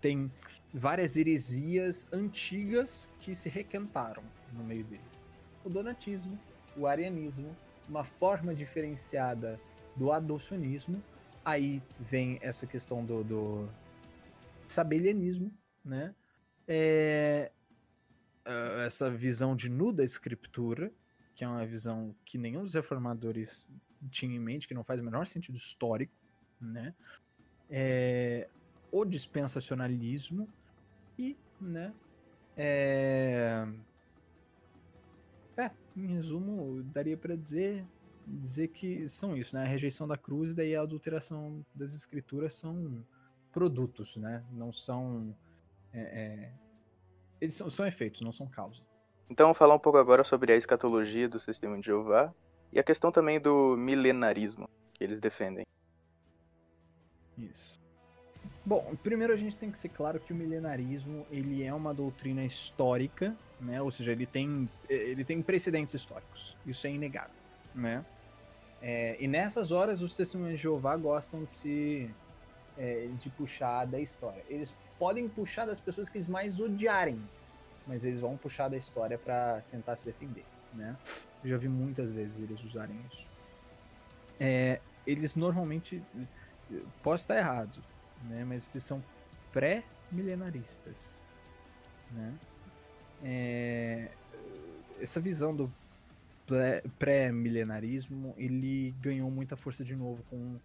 têm 0.00 0.30
várias 0.72 1.16
heresias 1.16 2.06
antigas 2.12 3.10
que 3.20 3.34
se 3.34 3.48
requentaram 3.48 4.22
no 4.52 4.64
meio 4.64 4.84
deles. 4.84 5.24
O 5.64 5.68
donatismo, 5.68 6.38
o 6.76 6.86
arianismo, 6.86 7.54
uma 7.88 8.04
forma 8.04 8.54
diferenciada 8.54 9.60
do 9.98 10.12
adocionismo. 10.12 11.02
Aí 11.44 11.82
vem 11.98 12.38
essa 12.40 12.66
questão 12.66 13.04
do, 13.04 13.24
do 13.24 13.68
sabelianismo, 14.66 15.52
né? 15.84 16.14
É, 16.66 17.50
essa 18.86 19.10
visão 19.10 19.56
de 19.56 19.68
nuda 19.68 20.04
escritura, 20.04 20.92
que 21.34 21.44
é 21.44 21.48
uma 21.48 21.66
visão 21.66 22.14
que 22.24 22.38
nenhum 22.38 22.62
dos 22.62 22.74
reformadores 22.74 23.70
tinha 24.10 24.34
em 24.34 24.38
mente, 24.38 24.68
que 24.68 24.74
não 24.74 24.84
faz 24.84 25.00
o 25.00 25.04
menor 25.04 25.26
sentido 25.26 25.56
histórico, 25.56 26.12
né? 26.60 26.94
É, 27.70 28.48
o 28.92 29.04
dispensacionalismo 29.04 30.48
e, 31.18 31.36
né? 31.60 31.92
É, 32.56 33.66
é, 35.56 35.70
em 35.96 36.06
resumo, 36.06 36.82
daria 36.84 37.16
para 37.16 37.36
dizer 37.36 37.86
dizer 38.28 38.68
que 38.68 39.08
são 39.08 39.36
isso, 39.36 39.56
né? 39.56 39.62
A 39.62 39.66
rejeição 39.66 40.06
da 40.06 40.16
cruz 40.16 40.52
e 40.52 40.54
daí 40.54 40.76
a 40.76 40.82
adulteração 40.82 41.64
das 41.74 41.94
escrituras 41.94 42.54
são 42.54 43.04
produtos, 43.52 44.16
né? 44.16 44.44
Não 44.52 44.72
são. 44.72 45.34
É, 45.92 46.00
é... 46.00 46.52
Eles 47.40 47.54
são, 47.54 47.70
são, 47.70 47.86
efeitos, 47.86 48.20
não 48.20 48.32
são 48.32 48.46
causas. 48.46 48.82
Então, 49.30 49.54
falar 49.54 49.74
um 49.74 49.78
pouco 49.78 49.98
agora 49.98 50.24
sobre 50.24 50.52
a 50.52 50.56
escatologia 50.56 51.28
do 51.28 51.38
sistema 51.38 51.78
de 51.78 51.86
Jeová 51.86 52.34
e 52.72 52.78
a 52.78 52.82
questão 52.82 53.12
também 53.12 53.40
do 53.40 53.76
milenarismo 53.76 54.68
que 54.94 55.04
eles 55.04 55.20
defendem. 55.20 55.64
Isso. 57.36 57.80
Bom, 58.64 58.94
primeiro 59.02 59.32
a 59.32 59.36
gente 59.36 59.56
tem 59.56 59.70
que 59.70 59.78
ser 59.78 59.88
claro 59.90 60.20
que 60.20 60.32
o 60.32 60.36
milenarismo 60.36 61.26
ele 61.30 61.62
é 61.62 61.72
uma 61.72 61.94
doutrina 61.94 62.44
histórica, 62.44 63.34
né? 63.60 63.80
Ou 63.80 63.90
seja, 63.90 64.12
ele 64.12 64.26
tem, 64.26 64.68
ele 64.88 65.24
tem 65.24 65.40
precedentes 65.40 65.94
históricos. 65.94 66.56
Isso 66.66 66.86
é 66.86 66.90
inegável, 66.90 67.34
né? 67.74 68.04
É, 68.80 69.16
e 69.18 69.26
nessas 69.26 69.72
horas 69.72 70.02
os 70.02 70.14
testemunhos 70.14 70.54
de 70.54 70.62
Jeová 70.62 70.96
gostam 70.96 71.44
de 71.44 71.50
se 71.50 72.14
é, 72.76 73.08
de 73.18 73.28
puxar 73.30 73.84
da 73.86 73.98
história. 73.98 74.44
Eles 74.48 74.76
podem 74.98 75.28
puxar 75.28 75.66
das 75.66 75.80
pessoas 75.80 76.08
que 76.08 76.16
eles 76.16 76.28
mais 76.28 76.60
odiarem, 76.60 77.20
mas 77.86 78.04
eles 78.04 78.20
vão 78.20 78.36
puxar 78.36 78.68
da 78.68 78.76
história 78.76 79.18
para 79.18 79.62
tentar 79.70 79.96
se 79.96 80.06
defender, 80.06 80.44
né? 80.74 80.96
Eu 81.42 81.50
já 81.50 81.56
vi 81.56 81.68
muitas 81.68 82.10
vezes 82.10 82.40
eles 82.40 82.62
usarem 82.62 82.96
isso. 83.10 83.28
É, 84.38 84.80
eles 85.06 85.34
normalmente 85.34 86.02
posso 87.02 87.24
estar 87.24 87.36
errado, 87.36 87.82
né? 88.24 88.44
Mas 88.44 88.68
eles 88.70 88.84
são 88.84 89.02
pré-milenaristas, 89.52 91.24
né? 92.12 92.34
É, 93.24 94.08
essa 95.00 95.20
visão 95.20 95.54
do 95.54 95.72
pré-milenarismo, 96.98 98.34
ele 98.36 98.94
ganhou 99.00 99.30
muita 99.30 99.56
força 99.56 99.84
de 99.84 99.94
novo 99.96 100.22
com, 100.30 100.56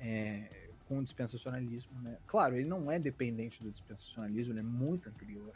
é, 0.00 0.68
com 0.86 0.98
o 0.98 1.02
dispensacionalismo. 1.02 2.00
Né? 2.00 2.16
Claro, 2.26 2.56
ele 2.56 2.68
não 2.68 2.90
é 2.90 2.98
dependente 2.98 3.62
do 3.62 3.70
dispensacionalismo, 3.70 4.52
ele 4.52 4.60
é 4.60 4.64
muito 4.64 5.08
anterior. 5.08 5.52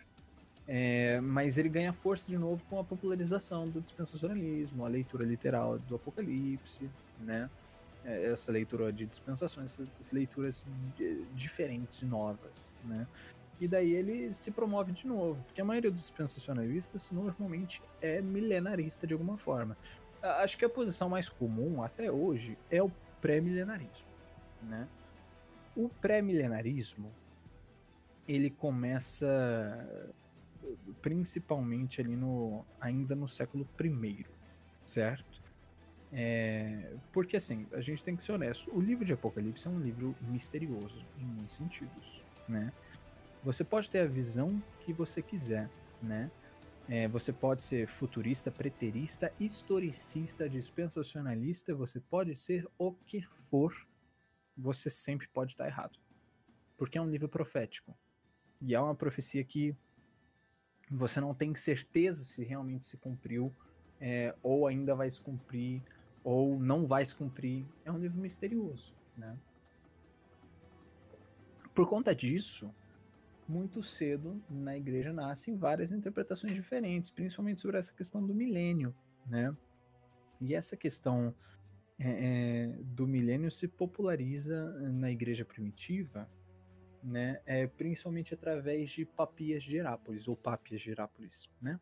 É, 0.67 1.21
mas 1.21 1.59
ele 1.59 1.69
ganha 1.69 1.93
força 1.93 2.31
de 2.31 2.39
novo 2.39 2.63
com 2.71 2.79
a 2.79 2.85
popularização 2.85 3.69
do 3.69 3.81
dispensacionalismo, 3.81 4.85
a 4.85 4.89
leitura 4.89 5.25
literal 5.25 5.79
do 5.79 5.97
Apocalipse, 5.97 6.89
né? 7.21 7.51
É, 8.05 8.33
essa 8.33 8.51
leitura 8.51 8.93
de 8.93 9.07
dispensações, 9.07 9.79
essas 9.79 10.11
leituras 10.11 10.67
diferentes 11.35 12.03
e 12.03 12.07
novas, 12.07 12.75
né? 12.85 13.07
E 13.63 13.69
daí 13.69 13.93
ele 13.93 14.35
se 14.35 14.51
promove 14.51 14.91
de 14.91 15.07
novo, 15.07 15.41
porque 15.45 15.61
a 15.61 15.65
maioria 15.65 15.89
dos 15.89 16.01
dispensacionalistas 16.01 17.13
normalmente 17.13 17.81
é 18.01 18.21
milenarista 18.21 19.07
de 19.07 19.13
alguma 19.13 19.39
forma. 19.39 19.79
Acho 20.21 20.59
que 20.59 20.65
a 20.65 20.69
posição 20.69 21.09
mais 21.09 21.29
comum 21.29 21.81
até 21.81 22.11
hoje 22.11 22.59
é 22.69 22.83
o 22.83 22.91
pré-milenarismo, 23.21 24.09
né? 24.65 24.89
O 25.77 25.89
pré-milenarismo 25.89 27.13
ele 28.27 28.51
começa 28.51 30.11
principalmente 31.01 32.01
ali 32.01 32.17
no 32.17 32.65
ainda 32.81 33.15
no 33.15 33.29
século 33.29 33.65
I, 33.81 34.27
certo? 34.85 35.41
É, 36.13 36.97
porque 37.13 37.37
assim, 37.37 37.69
a 37.73 37.81
gente 37.81 38.03
tem 38.03 38.17
que 38.17 38.25
ser 38.25 38.33
honesto, 38.33 38.77
o 38.77 38.81
livro 38.81 39.05
de 39.05 39.13
Apocalipse 39.13 39.69
é 39.69 39.71
um 39.71 39.79
livro 39.79 40.17
misterioso 40.21 41.07
em 41.17 41.25
muitos 41.25 41.55
sentidos, 41.55 42.25
né? 42.49 42.73
Você 43.45 43.65
pode 43.65 43.91
ter 43.91 44.01
a 44.01 44.07
visão 44.07 44.63
que 44.81 44.93
você 44.93 45.21
quiser, 45.21 45.69
né? 46.01 46.31
É, 46.89 47.09
você 47.09 47.33
pode 47.33 47.63
ser 47.63 47.89
futurista, 47.89 48.51
preterista, 48.51 49.33
historicista, 49.39 50.49
dispensacionalista, 50.49 51.75
você 51.75 52.01
pode 52.01 52.37
ser 52.37 52.69
o 52.79 52.93
que 52.93 53.23
for, 53.51 53.73
você 54.57 54.91
sempre 54.91 55.27
pode 55.29 55.53
estar 55.53 55.67
errado. 55.67 55.99
Porque 56.77 56.99
é 56.99 57.01
um 57.01 57.09
livro 57.09 57.29
profético. 57.29 57.97
E 58.61 58.75
é 58.75 58.81
uma 58.81 58.95
profecia 58.95 59.43
que 59.43 59.77
você 60.89 61.21
não 61.21 61.35
tem 61.35 61.55
certeza 61.55 62.25
se 62.25 62.45
realmente 62.45 62.87
se 62.87 62.97
cumpriu, 62.97 63.53
é, 64.01 64.37
ou 64.43 64.67
ainda 64.69 64.95
vai 64.95 65.11
se 65.11 65.21
cumprir, 65.21 65.83
ou 66.23 66.61
não 66.61 66.87
vai 66.87 67.05
se 67.05 67.15
cumprir. 67.15 67.67
É 67.85 67.91
um 67.91 67.99
livro 67.99 68.21
misterioso, 68.21 68.95
né? 69.17 69.37
Por 71.75 71.89
conta 71.89 72.15
disso, 72.15 72.73
muito 73.53 73.83
cedo 73.83 74.43
na 74.49 74.75
igreja 74.75 75.13
nascem 75.13 75.57
várias 75.57 75.93
interpretações 75.93 76.55
diferentes, 76.55 77.11
principalmente 77.11 77.61
sobre 77.61 77.77
essa 77.77 77.93
questão 77.93 78.27
do 78.27 78.35
milênio, 78.35 78.95
né? 79.27 79.55
E 80.41 80.55
essa 80.55 80.75
questão 80.75 81.35
é, 81.99 82.09
é, 82.09 82.67
do 82.83 83.07
milênio 83.07 83.51
se 83.51 83.69
populariza 83.69 84.73
na 84.91 85.11
igreja 85.11 85.45
primitiva, 85.45 86.29
né? 87.03 87.43
É, 87.45 87.67
principalmente 87.67 88.33
através 88.33 88.91
de 88.91 89.05
papias 89.05 89.63
de 89.63 89.77
Herápolis, 89.77 90.27
ou 90.27 90.35
pápias 90.35 90.81
de 90.81 90.91
Herápolis, 90.91 91.51
né? 91.61 91.79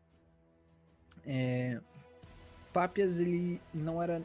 É, 1.25 1.81
ele 3.19 3.61
não 3.73 4.03
era 4.03 4.21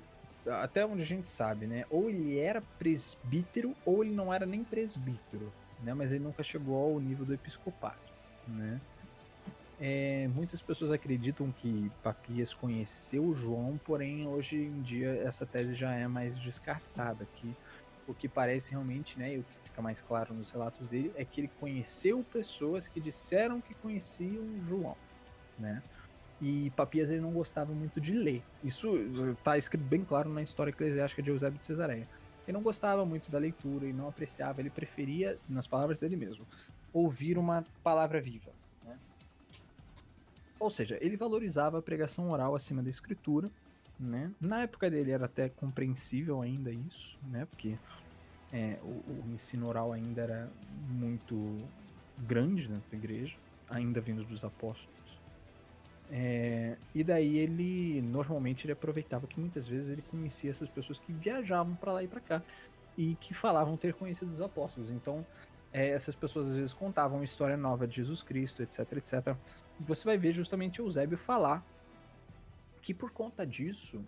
até 0.63 0.85
onde 0.85 1.03
a 1.03 1.07
gente 1.07 1.29
sabe, 1.29 1.67
né? 1.67 1.85
Ou 1.91 2.11
ele 2.11 2.39
era 2.39 2.61
presbítero 2.61 3.75
ou 3.85 4.03
ele 4.03 4.15
não 4.15 4.35
era 4.35 4.45
nem 4.45 4.65
presbítero, 4.65 5.53
né? 5.83 5.95
Mas 5.95 6.13
ele 6.13 6.25
nunca 6.25 6.43
chegou 6.43 6.95
ao 6.95 7.01
nível 7.01 7.25
do 7.25 7.35
episcopado, 7.35 7.99
né? 8.47 8.81
É, 9.79 10.29
muitas 10.35 10.63
pessoas 10.63 10.91
acreditam 10.91 11.53
que 11.53 11.91
Papias 12.03 12.55
conheceu 12.55 13.35
João, 13.35 13.79
porém 13.85 14.27
hoje 14.27 14.57
em 14.57 14.81
dia 14.81 15.11
essa 15.23 15.45
tese 15.45 15.75
já 15.75 15.93
é 15.93 16.09
mais 16.09 16.39
descartada, 16.39 17.27
que 17.35 17.55
o 18.09 18.15
que 18.15 18.27
parece 18.27 18.71
realmente, 18.71 19.19
né, 19.19 19.35
e 19.35 19.39
o 19.39 19.43
que 19.43 19.59
fica 19.65 19.83
mais 19.83 20.01
claro 20.01 20.33
nos 20.33 20.51
relatos 20.51 20.89
dele 20.89 21.13
é 21.17 21.25
que 21.25 21.43
ele 21.43 21.51
conheceu 21.61 22.25
pessoas 22.33 22.89
que 22.89 23.01
disseram 23.01 23.61
que 23.61 23.75
conheciam 23.75 24.45
João, 24.63 24.97
né? 25.59 25.83
E 26.41 26.71
Papias 26.77 27.11
ele 27.11 27.21
não 27.21 27.33
gostava 27.33 27.73
muito 27.73 28.01
de 28.01 28.13
ler. 28.13 28.43
Isso 28.63 28.95
está 29.33 29.57
escrito 29.57 29.85
bem 29.85 30.05
claro 30.05 30.31
na 30.31 30.43
história 30.43 30.71
eclesiástica 30.71 31.23
de 31.23 31.31
Eusébio 31.31 31.59
de 31.59 31.65
Cesareia. 31.65 32.07
Ele 32.47 32.57
não 32.57 32.63
gostava 32.63 33.05
muito 33.05 33.31
da 33.31 33.39
leitura 33.39 33.87
e 33.87 33.93
não 33.93 34.09
apreciava, 34.09 34.61
ele 34.61 34.71
preferia, 34.71 35.39
nas 35.49 35.67
palavras 35.67 36.01
dele 36.01 36.17
mesmo, 36.17 36.47
ouvir 36.93 37.37
uma 37.37 37.65
palavra 37.83 38.21
viva. 38.21 38.53
Né? 38.85 38.97
Ou 40.59 40.71
seja, 40.71 40.99
ele 41.01 41.17
valorizava 41.17 41.79
a 41.79 41.83
pregação 41.83 42.31
oral 42.31 42.55
acima 42.55 42.83
da 42.83 42.89
escritura. 42.89 43.51
Né? 43.99 44.31
Na 44.41 44.63
época 44.63 44.91
dele 44.91 45.11
era 45.11 45.25
até 45.25 45.49
compreensível 45.49 46.41
ainda 46.41 46.71
isso, 46.71 47.19
né? 47.31 47.47
porque 47.47 47.77
é, 48.53 48.79
o, 48.83 48.87
o, 48.87 49.25
ensino 49.33 49.67
oral 49.67 49.93
ainda 49.93 50.23
era 50.23 50.51
muito 50.89 51.59
grande 52.19 52.69
dentro 52.69 52.91
da 52.91 52.97
igreja, 52.97 53.37
ainda 53.69 54.01
vindo 54.01 54.25
dos 54.25 54.45
apóstolos. 54.45 55.06
É, 56.11 56.77
e 56.95 57.03
daí 57.03 57.39
ele 57.39 58.01
normalmente 58.01 58.65
ele 58.65 58.73
aproveitava 58.73 59.27
que 59.27 59.41
muitas 59.41 59.67
vezes 59.67 59.91
ele 59.91 60.03
conhecia 60.03 60.51
essas 60.51 60.69
pessoas 60.69 61.01
que 61.01 61.13
viajavam 61.13 61.75
para 61.75 61.93
lá 61.93 62.03
e 62.03 62.09
para 62.09 62.21
cá 62.21 62.43
e 62.97 63.17
que 63.17 63.35
falavam 63.35 63.77
ter 63.77 63.95
conhecido 63.95 64.31
os 64.31 64.41
apóstolos. 64.41 64.91
Então 64.91 65.27
é, 65.73 65.89
essas 65.91 66.15
pessoas 66.15 66.49
às 66.49 66.57
vezes 66.57 66.73
contavam 66.73 67.23
história 67.23 67.57
nova 67.57 67.87
de 67.87 67.97
Jesus 67.97 68.23
Cristo, 68.23 68.63
etc, 68.63 68.93
etc. 68.93 69.37
E 69.81 69.83
você 69.83 70.05
vai 70.05 70.17
ver 70.17 70.33
justamente 70.33 70.79
Eusébio 70.79 71.19
falar 71.19 71.65
que 72.81 72.95
por 72.95 73.11
conta 73.11 73.45
disso 73.45 74.05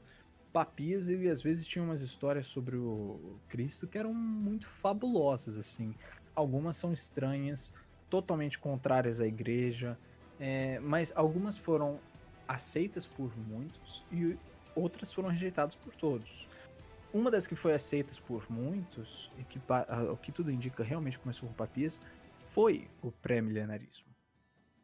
Papias 0.52 1.08
ele 1.08 1.28
às 1.28 1.42
vezes 1.42 1.66
tinha 1.66 1.84
umas 1.84 2.00
histórias 2.00 2.46
sobre 2.46 2.76
o 2.76 3.38
Cristo 3.48 3.86
que 3.86 3.98
eram 3.98 4.14
muito 4.14 4.68
fabulosas 4.68 5.58
assim. 5.58 5.94
Algumas 6.34 6.76
são 6.76 6.92
estranhas, 6.92 7.72
totalmente 8.08 8.56
contrárias 8.58 9.20
à 9.20 9.26
igreja 9.26 9.98
é, 10.38 10.78
mas 10.80 11.12
algumas 11.16 11.58
foram 11.58 12.00
aceitas 12.46 13.06
por 13.06 13.36
muitos 13.36 14.04
e 14.12 14.38
outras 14.74 15.12
foram 15.12 15.28
rejeitadas 15.28 15.74
por 15.74 15.94
todos. 15.94 16.48
Uma 17.12 17.30
das 17.30 17.46
que 17.46 17.54
foi 17.54 17.72
aceitas 17.72 18.20
por 18.20 18.50
muitos, 18.50 19.30
e 19.38 19.44
que 19.44 19.60
o 20.12 20.16
que 20.16 20.30
tudo 20.30 20.50
indica 20.50 20.84
realmente 20.84 21.18
começou 21.18 21.48
com 21.48 21.54
Papias, 21.54 22.00
foi 22.46 22.88
o 23.02 23.10
pré-milenarismo. 23.10 24.08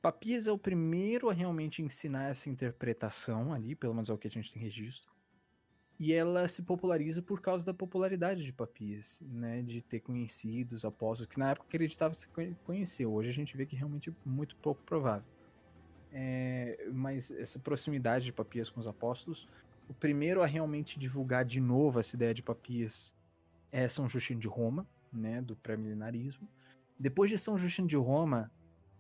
Papias 0.01 0.47
é 0.47 0.53
o 0.53 0.59
primeiro 0.59 1.31
a 1.31 1.33
realmente 1.33 1.83
ensinar 1.83 2.31
essa 2.31 2.51
interpretação 2.51 3.53
ali, 3.53 3.75
pelo 3.75 3.95
menos 3.95 4.11
é 4.11 4.13
o 4.13 4.19
que 4.19 4.29
a 4.29 4.31
gente 4.31 4.53
tem 4.53 4.63
registro. 4.63 5.13
E 5.99 6.13
ela 6.13 6.49
se 6.49 6.63
populariza 6.63 7.23
por 7.23 7.41
causa 7.41 7.65
da 7.65 7.73
popularidade 7.73 8.45
de 8.45 8.53
Papias, 8.53 9.23
né? 9.25 9.63
De 9.63 9.81
ter 9.81 10.01
conhecido 10.01 10.73
os 10.73 10.85
apóstolos, 10.85 11.29
que 11.29 11.39
na 11.39 11.51
época 11.51 11.67
acreditava 11.69 12.15
se 12.15 12.29
conhecer. 12.65 13.07
Hoje 13.07 13.31
a 13.31 13.33
gente 13.33 13.57
vê 13.57 13.65
que 13.65 13.77
realmente 13.77 14.11
é 14.11 14.13
muito 14.27 14.57
pouco 14.57 14.83
provável 14.83 15.34
é, 16.17 16.89
mas 16.93 17.33
essa 17.33 17.59
proximidade 17.59 18.27
de 18.27 18.33
Papias 18.33 18.71
com 18.71 18.79
os 18.79 18.87
apóstolos. 18.87 19.49
O 19.89 19.93
primeiro 19.93 20.43
a 20.43 20.47
realmente 20.47 20.99
divulgar 20.99 21.45
de 21.45 21.61
novo 21.61 21.99
essa 21.99 22.15
ideia 22.15 22.33
de 22.33 22.43
Papias 22.43 23.15
é 23.73 23.89
São 23.89 24.09
Justino 24.09 24.41
de 24.41 24.47
Roma, 24.47 24.87
né, 25.13 25.43
do 25.43 25.57
pré-milenarismo. 25.57 26.49
Depois 26.99 27.29
de 27.31 27.37
São 27.37 27.59
Justino 27.59 27.89
de 27.89 27.97
Roma, 27.97 28.51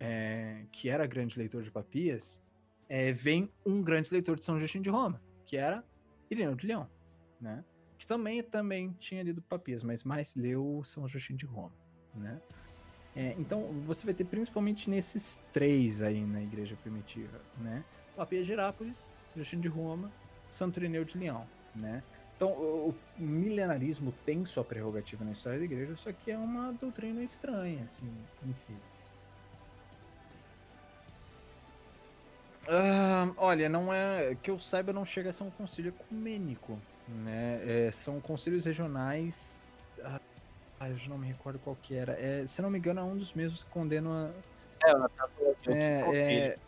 é, 0.00 0.66
que 0.72 0.90
era 0.90 1.06
grande 1.06 1.38
leitor 1.38 1.62
de 1.62 1.70
Papias, 1.70 2.42
é, 2.88 3.12
vem 3.12 3.50
um 3.64 3.80
grande 3.80 4.12
leitor 4.12 4.36
de 4.36 4.44
São 4.44 4.58
Justino 4.58 4.82
de 4.82 4.90
Roma, 4.90 5.22
que 5.46 5.56
era 5.56 5.84
Irineu 6.28 6.56
de 6.56 6.66
Leão, 6.66 6.90
né? 7.40 7.64
Que 7.96 8.06
também, 8.06 8.42
também 8.42 8.92
tinha 8.98 9.22
lido 9.22 9.40
Papias, 9.40 9.84
mas 9.84 10.02
mais 10.02 10.34
leu 10.34 10.82
São 10.84 11.06
Justino 11.06 11.38
de 11.38 11.46
Roma, 11.46 11.76
né? 12.12 12.42
É, 13.16 13.34
então, 13.38 13.62
você 13.86 14.04
vai 14.04 14.14
ter 14.14 14.24
principalmente 14.24 14.90
nesses 14.90 15.40
três 15.52 16.02
aí 16.02 16.24
na 16.24 16.42
igreja 16.42 16.76
primitiva, 16.82 17.40
né? 17.58 17.84
Papia 18.16 18.42
de 18.42 18.52
Herápolis, 18.52 19.08
Justino 19.36 19.62
de 19.62 19.68
Roma, 19.68 20.10
Santo 20.50 20.78
Irineu 20.78 21.04
de 21.04 21.16
Leão, 21.18 21.46
né? 21.74 22.02
Então, 22.36 22.50
o, 22.50 22.94
o 23.18 23.22
milenarismo 23.22 24.12
tem 24.24 24.44
sua 24.44 24.64
prerrogativa 24.64 25.24
na 25.24 25.30
história 25.30 25.58
da 25.58 25.64
igreja, 25.64 25.94
só 25.94 26.12
que 26.12 26.32
é 26.32 26.38
uma 26.38 26.72
doutrina 26.72 27.22
estranha, 27.22 27.84
assim, 27.84 28.12
em 28.44 28.52
si. 28.52 28.72
Uh, 32.66 33.34
olha, 33.36 33.68
não 33.68 33.92
é. 33.92 34.34
Que 34.42 34.50
eu 34.50 34.58
saiba, 34.58 34.92
não 34.92 35.04
chega 35.04 35.30
a 35.30 35.32
ser 35.32 35.44
um 35.44 35.50
concílio 35.50 35.90
ecumênico, 35.90 36.78
né? 37.08 37.60
É, 37.64 37.90
são 37.92 38.20
concílios 38.20 38.64
regionais 38.64 39.60
ah, 40.84 40.90
eu 40.90 40.96
já 40.96 41.08
não 41.08 41.18
me 41.18 41.26
recordo 41.26 41.58
qual 41.58 41.76
que 41.82 41.94
era. 41.94 42.12
É, 42.12 42.46
se 42.46 42.60
não 42.60 42.70
me 42.70 42.78
engano, 42.78 43.00
é 43.00 43.02
um 43.02 43.16
dos 43.16 43.34
mesmos 43.34 43.64
que 43.64 43.70
condena. 43.70 44.34
É, 44.82 44.94
o 44.94 45.72
é, 45.72 46.18
é... 46.18 46.58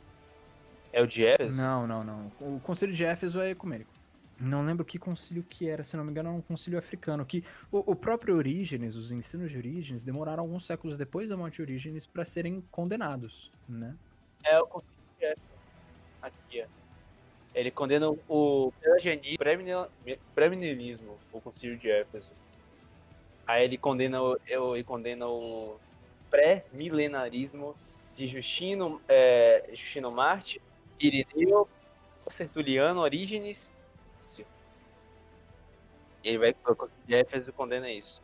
é 0.92 1.02
o 1.02 1.06
de 1.06 1.24
Éfeso? 1.24 1.56
Não, 1.56 1.86
não, 1.86 2.02
não. 2.02 2.32
O 2.40 2.60
concílio 2.60 2.94
de 2.94 3.04
Éfeso 3.04 3.40
é 3.40 3.50
ecumênico. 3.50 3.90
Não 4.38 4.64
lembro 4.64 4.84
que 4.84 4.98
concílio 4.98 5.42
que 5.42 5.68
era, 5.68 5.82
se 5.82 5.96
não 5.96 6.04
me 6.04 6.10
engano, 6.10 6.28
era 6.28 6.38
um 6.38 6.42
concílio 6.42 6.78
africano. 6.78 7.24
Que 7.24 7.42
o, 7.70 7.92
o 7.92 7.96
próprio 7.96 8.36
Orígenes, 8.36 8.94
os 8.96 9.12
ensinos 9.12 9.50
de 9.50 9.58
Orígenes, 9.58 10.04
demoraram 10.04 10.42
alguns 10.42 10.66
séculos 10.66 10.96
depois 10.96 11.30
da 11.30 11.36
morte 11.36 11.56
de 11.56 11.62
Orígenes 11.62 12.06
para 12.06 12.24
serem 12.24 12.62
condenados, 12.70 13.50
né? 13.68 13.94
É 14.44 14.58
o 14.60 14.66
concílio 14.66 14.94
de 15.18 15.24
Éfeso. 15.24 15.46
Aqui, 16.22 16.62
ó. 16.62 16.66
Ele 17.54 17.70
condena 17.70 18.10
o 18.10 18.72
pelagianismo, 18.82 19.38
preminilismo, 20.34 21.18
o 21.32 21.40
concílio 21.40 21.78
de 21.78 21.90
Éfeso. 21.90 22.30
Aí 23.46 23.64
ele 23.64 23.78
condena 23.78 24.20
o, 24.22 24.38
ele 24.46 24.84
condena 24.84 25.28
o 25.28 25.78
pré-milenarismo 26.30 27.76
de 28.14 28.26
Justino, 28.26 29.00
é, 29.08 29.68
Justino 29.70 30.10
Marte, 30.10 30.60
Irineu, 30.98 31.68
Sertuliano, 32.28 33.00
Orígenes. 33.00 33.72
Ele 36.24 36.38
vai 36.38 36.56
de 37.06 37.14
Éfeso 37.14 37.52
condena 37.52 37.88
isso. 37.88 38.20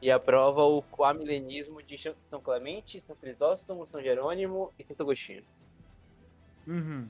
e 0.00 0.10
aprova 0.10 0.62
o 0.62 0.82
quamilenismo 0.82 1.82
de 1.82 1.96
São 2.30 2.40
Clemente, 2.40 3.02
São 3.06 3.16
Crisóstomo, 3.16 3.86
São 3.86 4.00
Jerônimo 4.00 4.72
e 4.78 4.84
Santo 4.84 5.02
Agostinho. 5.02 5.44
Uhum. 6.66 7.08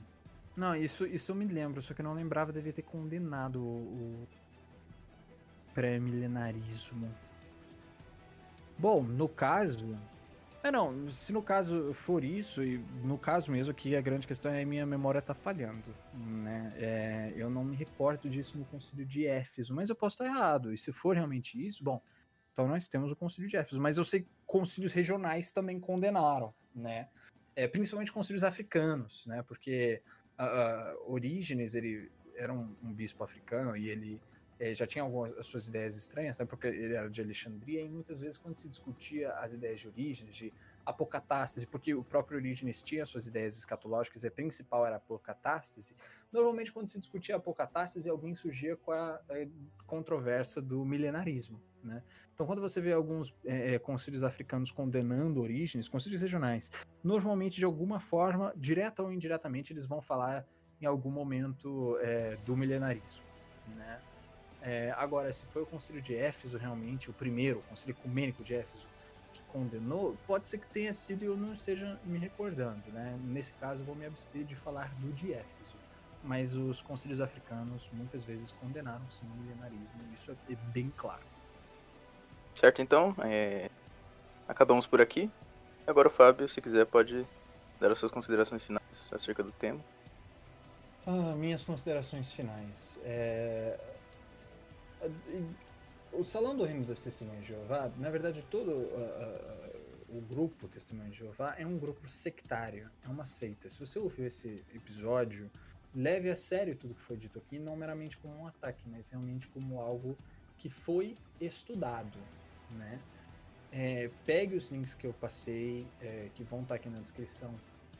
Não, 0.55 0.75
isso, 0.75 1.05
isso 1.05 1.31
eu 1.31 1.35
me 1.35 1.45
lembro, 1.45 1.81
só 1.81 1.93
que 1.93 2.01
eu 2.01 2.03
não 2.03 2.13
lembrava, 2.13 2.51
devia 2.51 2.73
ter 2.73 2.81
condenado 2.81 3.61
o, 3.61 4.23
o 4.23 4.27
pré-milenarismo. 5.73 7.13
Bom, 8.79 9.03
no 9.03 9.27
caso. 9.27 9.99
É 10.63 10.71
não, 10.71 11.09
se 11.09 11.33
no 11.33 11.43
caso 11.43 11.93
for 11.93 12.23
isso, 12.23 12.63
e 12.63 12.77
no 13.03 13.17
caso 13.17 13.51
mesmo 13.51 13.73
que 13.73 13.95
a 13.95 14.01
grande 14.01 14.25
questão 14.25 14.51
é 14.51 14.61
a 14.61 14.65
minha 14.65 14.85
memória 14.85 15.21
tá 15.21 15.33
falhando, 15.33 15.93
né? 16.13 16.73
É, 16.77 17.33
eu 17.35 17.49
não 17.49 17.63
me 17.63 17.75
recordo 17.75 18.29
disso 18.29 18.57
no 18.57 18.65
concílio 18.65 19.05
de 19.05 19.25
Éfeso, 19.25 19.73
mas 19.75 19.89
eu 19.89 19.95
posso 19.95 20.15
estar 20.15 20.25
errado. 20.25 20.73
E 20.73 20.77
se 20.77 20.91
for 20.91 21.15
realmente 21.15 21.65
isso, 21.65 21.83
bom, 21.83 22.01
então 22.51 22.67
nós 22.67 22.87
temos 22.87 23.11
o 23.11 23.15
concílio 23.15 23.49
de 23.49 23.57
Éfeso. 23.57 23.81
Mas 23.81 23.97
eu 23.97 24.05
sei 24.05 24.21
que 24.21 24.29
concílios 24.45 24.93
regionais 24.93 25.51
também 25.51 25.79
condenaram, 25.79 26.53
né? 26.73 27.07
É, 27.55 27.67
principalmente 27.67 28.11
concílios 28.11 28.43
africanos, 28.43 29.25
né? 29.25 29.43
Porque 29.43 30.01
uh, 30.39 31.11
Orígenes, 31.13 31.75
ele 31.75 32.09
era 32.35 32.53
um, 32.53 32.75
um 32.81 32.93
bispo 32.93 33.23
africano 33.23 33.75
e 33.75 33.89
ele 33.89 34.21
é, 34.59 34.75
já 34.75 34.85
tinha 34.85 35.03
algumas 35.03 35.45
suas 35.45 35.67
ideias 35.67 35.95
estranhas, 35.95 36.37
né, 36.37 36.45
porque 36.45 36.67
ele 36.67 36.93
era 36.93 37.09
de 37.09 37.21
Alexandria, 37.21 37.81
e 37.81 37.89
muitas 37.89 38.19
vezes 38.19 38.37
quando 38.37 38.55
se 38.55 38.67
discutia 38.67 39.31
as 39.33 39.53
ideias 39.53 39.79
de 39.79 39.87
Orígenes, 39.87 40.35
de 40.35 40.53
apocatástase, 40.85 41.65
porque 41.65 41.95
o 41.95 42.03
próprio 42.03 42.37
Orígenes 42.37 42.83
tinha 42.83 43.05
suas 43.05 43.25
ideias 43.25 43.57
escatológicas, 43.57 44.23
e 44.23 44.27
a 44.27 44.31
principal 44.31 44.85
era 44.85 44.95
a 44.95 44.97
apocatástase, 44.97 45.95
normalmente 46.31 46.73
quando 46.73 46.87
se 46.87 46.99
discutia 46.99 47.35
a 47.35 47.37
apocatástase, 47.37 48.09
alguém 48.09 48.35
surgia 48.35 48.75
com 48.75 48.91
a, 48.91 49.15
a 49.15 49.47
controvérsia 49.85 50.61
do 50.61 50.83
milenarismo. 50.83 51.61
Né? 51.81 52.03
Então, 52.33 52.45
quando 52.45 52.61
você 52.61 52.81
vê 52.81 52.91
alguns 52.91 53.33
é, 53.45 53.75
é 53.75 53.79
concílios 53.79 54.23
africanos 54.23 54.69
condenando 54.69 55.41
Orígenes, 55.41 55.87
concílios 55.87 56.21
regionais, 56.21 56.69
normalmente, 57.01 57.57
de 57.57 57.63
alguma 57.63 58.01
forma, 58.01 58.53
direta 58.57 59.01
ou 59.01 59.13
indiretamente, 59.13 59.71
eles 59.71 59.85
vão 59.85 60.01
falar 60.01 60.45
em 60.81 60.85
algum 60.85 61.09
momento 61.09 61.97
é, 62.01 62.35
do 62.37 62.55
milenarismo. 62.57 63.25
Né? 63.67 64.01
É, 64.61 64.93
agora, 64.97 65.31
se 65.31 65.45
foi 65.45 65.61
o 65.61 65.65
concílio 65.65 66.01
de 66.01 66.15
Éfeso 66.15 66.57
realmente, 66.57 67.09
o 67.09 67.13
primeiro, 67.13 67.59
o 67.59 67.63
concílio 67.63 67.95
ecumênico 67.97 68.43
de 68.43 68.55
Éfeso, 68.55 68.87
que 69.33 69.41
condenou, 69.43 70.17
pode 70.27 70.49
ser 70.49 70.57
que 70.57 70.67
tenha 70.67 70.91
sido 70.93 71.23
e 71.23 71.27
eu 71.27 71.37
não 71.37 71.53
esteja 71.53 71.99
me 72.03 72.17
recordando, 72.17 72.91
né? 72.91 73.17
Nesse 73.23 73.53
caso, 73.53 73.81
eu 73.81 73.85
vou 73.85 73.95
me 73.95 74.05
abster 74.05 74.43
de 74.43 74.55
falar 74.55 74.93
do 74.95 75.13
de 75.13 75.33
Éfeso. 75.33 75.77
Mas 76.21 76.53
os 76.53 76.81
concílios 76.81 77.21
africanos 77.21 77.89
muitas 77.93 78.25
vezes 78.25 78.51
condenaram 78.51 79.09
sim 79.09 79.25
o 79.25 79.35
milenarismo, 79.41 79.87
isso 80.13 80.31
é 80.31 80.55
bem 80.73 80.91
claro. 80.97 81.23
Certo, 82.55 82.81
então, 82.81 83.15
é... 83.19 83.69
acabamos 84.45 84.85
por 84.85 84.99
aqui. 84.99 85.31
Agora, 85.87 86.09
Fábio, 86.09 86.49
se 86.49 86.59
quiser, 86.59 86.85
pode 86.85 87.25
dar 87.79 87.89
as 87.89 87.97
suas 87.97 88.11
considerações 88.11 88.61
finais 88.61 88.83
acerca 89.09 89.41
do 89.41 89.51
tema. 89.53 89.79
Ah, 91.07 91.33
minhas 91.37 91.63
considerações 91.63 92.29
finais. 92.33 92.99
É 93.05 93.79
o 96.11 96.23
Salão 96.23 96.55
do 96.55 96.63
Reino 96.63 96.85
das 96.85 97.01
Testemunhas 97.03 97.41
de 97.41 97.49
Jeová, 97.49 97.91
na 97.97 98.09
verdade, 98.09 98.43
todo 98.49 98.71
uh, 98.71 98.75
uh, 98.75 100.17
o 100.17 100.21
grupo 100.21 100.67
Testemunhas 100.67 101.11
de 101.11 101.19
Jeová 101.19 101.55
é 101.57 101.65
um 101.65 101.77
grupo 101.77 102.07
sectário, 102.09 102.89
é 103.03 103.09
uma 103.09 103.25
seita. 103.25 103.69
Se 103.69 103.79
você 103.79 103.99
ouviu 103.99 104.25
esse 104.25 104.63
episódio, 104.73 105.49
leve 105.93 106.29
a 106.29 106.35
sério 106.35 106.75
tudo 106.75 106.93
que 106.93 107.01
foi 107.01 107.17
dito 107.17 107.39
aqui, 107.39 107.59
não 107.59 107.75
meramente 107.75 108.17
como 108.17 108.35
um 108.35 108.47
ataque, 108.47 108.83
mas 108.87 109.09
realmente 109.09 109.47
como 109.47 109.79
algo 109.79 110.17
que 110.57 110.69
foi 110.69 111.15
estudado, 111.39 112.17
né? 112.71 112.99
É, 113.71 114.09
pegue 114.25 114.55
os 114.55 114.71
links 114.71 114.95
que 114.95 115.05
eu 115.05 115.13
passei, 115.13 115.85
é, 116.01 116.29
que 116.33 116.43
vão 116.43 116.63
estar 116.63 116.75
aqui 116.75 116.89
na 116.89 116.99
descrição, 116.99 117.53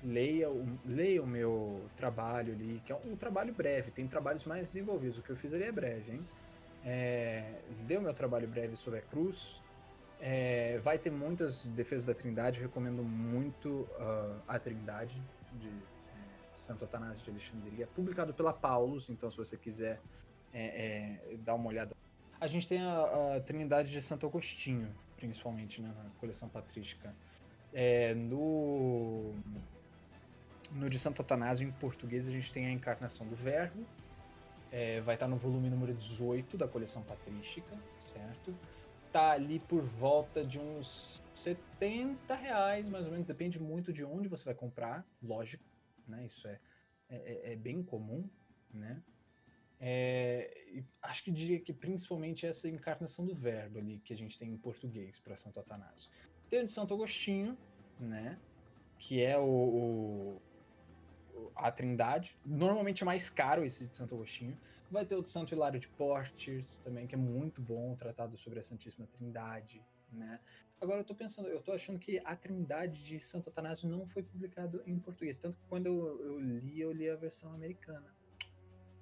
leia 0.04 0.50
o, 0.50 0.66
leia 0.84 1.22
o 1.22 1.28
meu 1.28 1.86
trabalho 1.96 2.54
ali, 2.54 2.82
que 2.84 2.92
é 2.92 2.96
um 2.96 3.16
trabalho 3.16 3.54
breve, 3.54 3.92
tem 3.92 4.08
trabalhos 4.08 4.46
mais 4.46 4.62
desenvolvidos, 4.62 5.20
o 5.20 5.24
que 5.24 5.30
eu 5.30 5.36
fiz 5.36 5.54
ali 5.54 5.64
é 5.64 5.72
breve, 5.72 6.14
hein? 6.14 6.28
É, 6.86 7.62
o 7.98 8.02
meu 8.02 8.14
trabalho 8.14 8.48
breve 8.48 8.76
sobre 8.76 9.00
a 9.00 9.02
cruz. 9.02 9.62
É, 10.22 10.80
vai 10.80 10.98
ter 10.98 11.12
muitas 11.12 11.68
defesas 11.70 12.06
da 12.06 12.14
Trindade, 12.14 12.60
recomendo 12.60 13.02
muito 13.04 13.88
uh, 13.98 14.42
a 14.48 14.60
Trindade 14.60 15.22
de 15.54 15.70
é, 15.70 15.74
Santo 16.52 16.84
Atanásio 16.84 17.24
de 17.24 17.32
Alexandria, 17.32 17.88
publicado 17.88 18.34
pela 18.34 18.52
Paulus, 18.52 19.10
então 19.10 19.30
se 19.30 19.38
você 19.38 19.56
quiser 19.56 20.02
é, 20.54 21.22
é, 21.32 21.38
dar 21.38 21.56
uma 21.56 21.70
olhada. 21.70 21.96
A 22.40 22.48
gente 22.48 22.68
tem 22.68 22.82
a, 22.82 23.36
a 23.36 23.40
Trindade 23.40 23.92
de 23.92 24.02
Santo 24.02 24.28
Agostinho, 24.28 24.94
principalmente 25.16 25.82
né, 25.82 25.94
na 25.96 26.10
coleção 26.20 26.50
patrística. 26.50 27.16
É, 27.74 28.14
no, 28.14 29.34
no 30.72 30.90
de 30.90 31.00
Santo 31.00 31.22
Atanásio, 31.22 31.68
em 31.68 31.72
português, 31.72 32.28
a 32.28 32.32
gente 32.32 32.52
tem 32.52 32.66
a 32.66 32.72
encarnação 32.72 33.26
do 33.26 33.36
Verbo, 33.36 33.86
é, 34.72 35.02
vai 35.02 35.16
estar 35.16 35.28
no 35.28 35.38
volume 35.38 35.70
número 35.70 35.94
18 35.94 36.58
da 36.58 36.68
coleção 36.68 37.02
patrística, 37.04 37.78
certo? 37.98 38.56
Tá 39.12 39.32
ali 39.32 39.60
por 39.60 39.82
volta 39.82 40.46
de 40.46 40.60
uns 40.60 41.20
70 41.34 42.36
reais, 42.36 42.88
mais 42.88 43.06
ou 43.06 43.12
menos, 43.12 43.26
depende 43.26 43.60
muito 43.60 43.92
de 43.92 44.04
onde 44.04 44.30
você 44.30 44.46
vai 44.46 44.54
comprar, 44.54 45.06
lógico, 45.22 45.64
né? 46.08 46.26
Isso 46.26 46.48
é, 46.48 46.60
é, 47.10 47.54
é 47.54 47.56
bem 47.56 47.82
comum, 47.82 48.30
né? 48.72 49.02
É, 49.82 50.84
acho 51.02 51.24
que 51.24 51.32
diria 51.32 51.60
que 51.60 51.72
principalmente 51.72 52.46
essa 52.46 52.68
encarnação 52.68 53.26
do 53.26 53.34
verbo 53.34 53.80
ali 53.80 54.00
que 54.00 54.12
a 54.12 54.18
gente 54.18 54.38
tem 54.38 54.52
em 54.52 54.58
português 54.58 55.18
para 55.18 55.36
Santo 55.36 55.60
Atanásio. 55.60 56.10
Tem 56.50 56.62
o 56.62 56.66
de 56.66 56.72
Santo 56.72 56.94
Agostinho, 56.94 57.58
né? 58.00 58.38
Que 58.98 59.24
é 59.24 59.38
o, 59.38 59.44
o 59.44 60.42
a 61.56 61.72
Trindade. 61.72 62.38
Normalmente 62.46 63.04
é 63.04 63.06
mais 63.06 63.30
caro 63.30 63.64
esse 63.64 63.88
de 63.88 63.96
Santo 63.96 64.16
Agostinho. 64.16 64.58
Vai 64.92 65.06
ter 65.06 65.16
o 65.16 65.22
de 65.22 65.30
Santo 65.30 65.54
Hilário 65.54 65.80
de 65.80 65.88
Portes 65.88 66.78
também, 66.78 67.06
que 67.06 67.16
é 67.16 67.18
muito 67.18 67.62
bom, 67.62 67.96
tratado 67.96 68.36
sobre 68.38 68.60
a 68.60 68.64
Santíssima 68.64 69.06
Trindade, 69.08 69.86
né? 70.12 70.40
Agora 70.82 71.02
eu 71.02 71.04
tô 71.04 71.14
pensando, 71.14 71.50
eu 71.50 71.62
tô 71.62 71.74
achando 71.74 72.00
que 72.00 72.22
a 72.24 72.36
Trindade 72.36 73.04
de 73.04 73.20
Santo 73.20 73.50
Atanásio 73.50 73.90
não 73.90 74.08
foi 74.08 74.24
publicado 74.24 74.82
em 74.86 74.98
português, 74.98 75.38
tanto 75.38 75.58
que 75.58 75.64
quando 75.68 75.88
eu, 75.88 76.22
eu 76.22 76.40
li, 76.40 76.80
eu 76.80 76.92
li 76.92 77.10
a 77.10 77.16
versão 77.16 77.54
americana. 77.54 78.16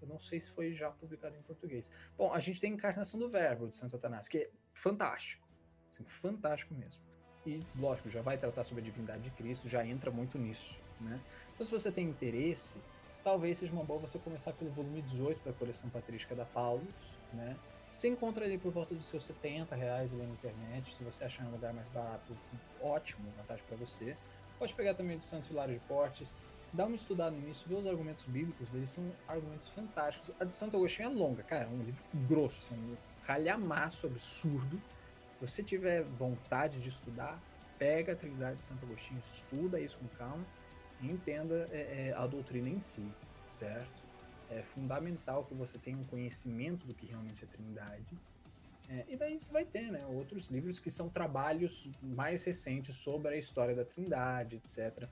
Eu 0.01 0.07
não 0.07 0.19
sei 0.19 0.39
se 0.39 0.49
foi 0.51 0.73
já 0.73 0.91
publicado 0.91 1.35
em 1.35 1.41
português. 1.41 1.91
Bom, 2.17 2.33
a 2.33 2.39
gente 2.39 2.59
tem 2.59 2.71
a 2.71 2.73
Encarnação 2.73 3.19
do 3.19 3.29
Verbo 3.29 3.67
de 3.67 3.75
Santo 3.75 3.95
Atanásio, 3.95 4.31
que 4.31 4.37
é 4.37 4.51
fantástico. 4.73 5.47
Assim, 5.89 6.03
fantástico 6.03 6.73
mesmo. 6.73 7.03
E, 7.45 7.65
lógico, 7.79 8.09
já 8.09 8.21
vai 8.21 8.37
tratar 8.37 8.63
sobre 8.63 8.81
a 8.81 8.85
divindade 8.85 9.21
de 9.21 9.31
Cristo, 9.31 9.69
já 9.69 9.85
entra 9.85 10.11
muito 10.11 10.37
nisso, 10.37 10.81
né? 10.99 11.21
Então, 11.57 11.65
se 11.65 11.71
você 11.71 11.91
tem 11.91 12.05
interesse, 12.05 12.75
talvez 13.23 13.57
seja 13.57 13.73
uma 13.73 13.83
boa 13.83 13.99
você 13.99 14.19
começar 14.19 14.53
pelo 14.53 14.69
volume 14.69 15.01
18 15.01 15.43
da 15.43 15.51
coleção 15.51 15.89
patrística 15.89 16.35
da 16.35 16.45
Paulus, 16.45 17.17
né? 17.33 17.57
Você 17.91 18.07
encontra 18.09 18.45
ali 18.45 18.59
por 18.59 18.71
volta 18.71 18.93
dos 18.93 19.05
seus 19.05 19.23
70 19.23 19.75
reais 19.75 20.13
ali 20.13 20.21
na 20.21 20.33
internet. 20.33 20.93
Se 20.93 21.03
você 21.03 21.23
achar 21.23 21.43
um 21.47 21.49
lugar 21.49 21.73
mais 21.73 21.87
barato, 21.87 22.37
ótimo, 22.79 23.27
vantagem 23.35 23.65
para 23.65 23.75
você. 23.75 24.15
Pode 24.59 24.75
pegar 24.75 24.93
também 24.93 25.15
o 25.15 25.19
de 25.19 25.25
Santo 25.25 25.51
Hilário 25.51 25.73
de 25.73 25.79
Portes, 25.87 26.37
dá 26.71 26.85
uma 26.85 26.95
estudada 26.95 27.35
nisso, 27.35 27.65
ver 27.67 27.73
os 27.73 27.87
argumentos 27.87 28.25
bíblicos 28.25 28.69
deles, 28.69 28.91
são 28.91 29.11
argumentos 29.27 29.67
fantásticos. 29.69 30.31
A 30.39 30.43
de 30.43 30.53
Santo 30.53 30.77
Agostinho 30.77 31.09
é 31.09 31.11
longa, 31.11 31.41
cara, 31.41 31.63
é 31.63 31.73
um 31.73 31.81
livro 31.81 32.03
grosso, 32.27 32.71
assim, 32.71 32.79
um 32.79 32.95
calhamaço 33.25 34.05
absurdo. 34.05 34.79
Se 35.39 35.47
você 35.47 35.63
tiver 35.63 36.03
vontade 36.03 36.79
de 36.79 36.89
estudar, 36.89 37.41
pega 37.79 38.13
a 38.13 38.15
Trindade 38.15 38.57
de 38.57 38.63
Santo 38.63 38.85
Agostinho, 38.85 39.19
estuda 39.21 39.79
isso 39.79 39.97
com 39.97 40.07
calma 40.09 40.45
entenda 41.01 41.67
é, 41.71 42.07
é, 42.07 42.13
a 42.15 42.25
doutrina 42.25 42.69
em 42.69 42.79
si, 42.79 43.07
certo? 43.49 44.05
É 44.49 44.63
fundamental 44.63 45.43
que 45.43 45.53
você 45.53 45.77
tenha 45.77 45.97
um 45.97 46.03
conhecimento 46.05 46.85
do 46.85 46.93
que 46.93 47.05
realmente 47.05 47.43
é 47.43 47.47
Trindade. 47.47 48.17
É, 48.89 49.05
e 49.09 49.17
daí 49.17 49.37
você 49.37 49.51
vai 49.51 49.65
ter 49.65 49.91
né, 49.91 50.05
outros 50.05 50.47
livros 50.47 50.79
que 50.79 50.89
são 50.89 51.09
trabalhos 51.09 51.89
mais 52.01 52.45
recentes 52.45 52.95
sobre 52.95 53.35
a 53.35 53.37
história 53.37 53.75
da 53.75 53.83
Trindade, 53.83 54.55
etc. 54.55 55.07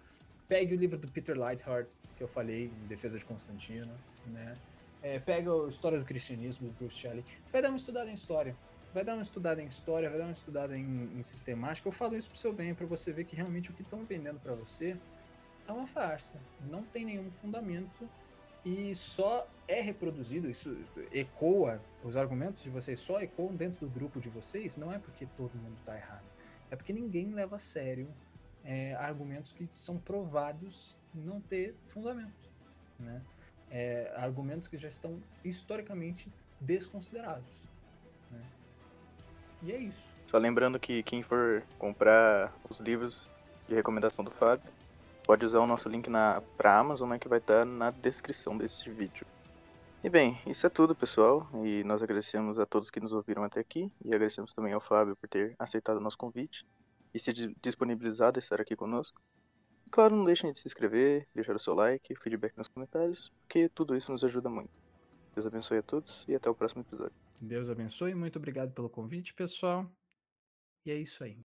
Pegue 0.47 0.75
o 0.75 0.77
livro 0.77 0.97
do 0.97 1.09
Peter 1.09 1.37
Lightheart, 1.37 1.89
que 2.15 2.23
eu 2.23 2.27
falei, 2.27 2.65
em 2.65 2.87
Defesa 2.87 3.19
de 3.19 3.25
Constantino, 3.25 3.93
né? 4.27 4.55
É, 5.03 5.19
pega 5.19 5.51
a 5.51 5.67
História 5.67 5.99
do 5.99 6.05
Cristianismo, 6.05 6.67
do 6.69 6.73
Bruce 6.73 6.97
Shelley. 6.97 7.23
Vai 7.51 7.61
dar 7.61 7.69
uma 7.69 7.77
estudada 7.77 8.09
em 8.09 8.13
história. 8.13 8.55
Vai 8.93 9.03
dar 9.03 9.13
uma 9.13 9.21
estudada 9.21 9.61
em 9.61 9.67
história, 9.67 10.09
vai 10.09 10.17
dar 10.17 10.23
uma 10.23 10.31
estudada 10.31 10.75
em, 10.75 11.11
em 11.15 11.21
sistemática. 11.21 11.87
Eu 11.87 11.91
falo 11.91 12.15
isso 12.15 12.29
pro 12.29 12.37
seu 12.37 12.53
bem, 12.53 12.73
para 12.73 12.87
você 12.87 13.11
ver 13.11 13.25
que 13.25 13.35
realmente 13.35 13.69
o 13.69 13.73
que 13.73 13.81
estão 13.81 14.05
vendendo 14.05 14.39
para 14.39 14.55
você 14.55 14.97
é 15.67 15.71
uma 15.71 15.87
farsa. 15.87 16.39
Não 16.69 16.83
tem 16.83 17.05
nenhum 17.05 17.29
fundamento 17.29 18.07
e 18.65 18.95
só 18.95 19.47
é 19.67 19.79
reproduzido, 19.79 20.49
isso 20.49 20.75
ecoa, 21.13 21.81
os 22.03 22.15
argumentos 22.15 22.63
de 22.63 22.69
vocês 22.69 22.99
só 22.99 23.19
ecoam 23.19 23.55
dentro 23.55 23.85
do 23.85 23.89
grupo 23.91 24.19
de 24.19 24.29
vocês, 24.29 24.75
não 24.75 24.91
é 24.91 24.97
porque 24.97 25.27
todo 25.37 25.55
mundo 25.55 25.77
está 25.79 25.95
errado. 25.95 26.25
É 26.71 26.75
porque 26.75 26.91
ninguém 26.91 27.31
leva 27.31 27.57
a 27.57 27.59
sério 27.59 28.07
é, 28.63 28.95
argumentos 28.95 29.51
que 29.51 29.69
são 29.71 29.97
provados 29.99 30.95
não 31.13 31.39
ter 31.39 31.75
fundamento. 31.87 32.49
Né? 32.99 33.21
É, 33.69 34.13
argumentos 34.17 34.67
que 34.67 34.77
já 34.77 34.87
estão 34.87 35.21
historicamente 35.43 36.31
desconsiderados. 36.59 37.63
Né? 38.31 38.43
E 39.61 39.71
é 39.71 39.77
isso. 39.77 40.13
Só 40.27 40.39
lembrando 40.39 40.79
que 40.79 41.03
quem 41.03 41.21
for 41.21 41.63
comprar 41.77 42.51
os 42.67 42.79
livros 42.79 43.29
de 43.67 43.75
recomendação 43.75 44.25
do 44.25 44.31
Fábio, 44.31 44.71
pode 45.25 45.45
usar 45.45 45.59
o 45.59 45.67
nosso 45.67 45.89
link 45.89 46.09
na 46.09 46.41
pra 46.55 46.77
Amazon, 46.77 47.09
né, 47.09 47.19
que 47.19 47.27
vai 47.27 47.39
estar 47.39 47.65
na 47.65 47.91
descrição 47.91 48.57
desse 48.57 48.89
vídeo. 48.89 49.25
E 50.03 50.09
bem, 50.09 50.39
isso 50.45 50.67
é 50.67 50.69
tudo, 50.69 50.95
pessoal. 50.95 51.49
E 51.65 51.83
nós 51.83 52.03
agradecemos 52.03 52.59
a 52.59 52.65
todos 52.65 52.91
que 52.91 52.99
nos 52.99 53.11
ouviram 53.11 53.43
até 53.43 53.59
aqui. 53.59 53.91
E 54.03 54.09
agradecemos 54.09 54.53
também 54.53 54.71
ao 54.71 54.79
Fábio 54.79 55.15
por 55.15 55.27
ter 55.27 55.55
aceitado 55.57 55.97
o 55.97 55.99
nosso 55.99 56.17
convite 56.17 56.63
e 57.11 57.19
se 57.19 57.33
disponibilizado 57.59 58.37
a 58.37 58.39
estar 58.39 58.61
aqui 58.61 58.75
conosco. 58.75 59.19
E, 59.87 59.89
claro, 59.89 60.15
não 60.15 60.23
deixem 60.23 60.51
de 60.51 60.59
se 60.59 60.67
inscrever, 60.67 61.27
deixar 61.33 61.55
o 61.55 61.59
seu 61.59 61.73
like, 61.73 62.15
feedback 62.17 62.55
nos 62.55 62.67
comentários, 62.67 63.31
porque 63.41 63.67
tudo 63.69 63.95
isso 63.95 64.11
nos 64.11 64.23
ajuda 64.23 64.47
muito. 64.47 64.69
Deus 65.33 65.47
abençoe 65.47 65.79
a 65.79 65.83
todos 65.83 66.23
e 66.27 66.35
até 66.35 66.49
o 66.49 66.55
próximo 66.55 66.81
episódio. 66.81 67.15
Deus 67.41 67.71
abençoe, 67.71 68.13
muito 68.13 68.37
obrigado 68.37 68.73
pelo 68.73 68.89
convite, 68.89 69.33
pessoal. 69.33 69.89
E 70.85 70.91
é 70.91 70.95
isso 70.95 71.23
aí. 71.23 71.33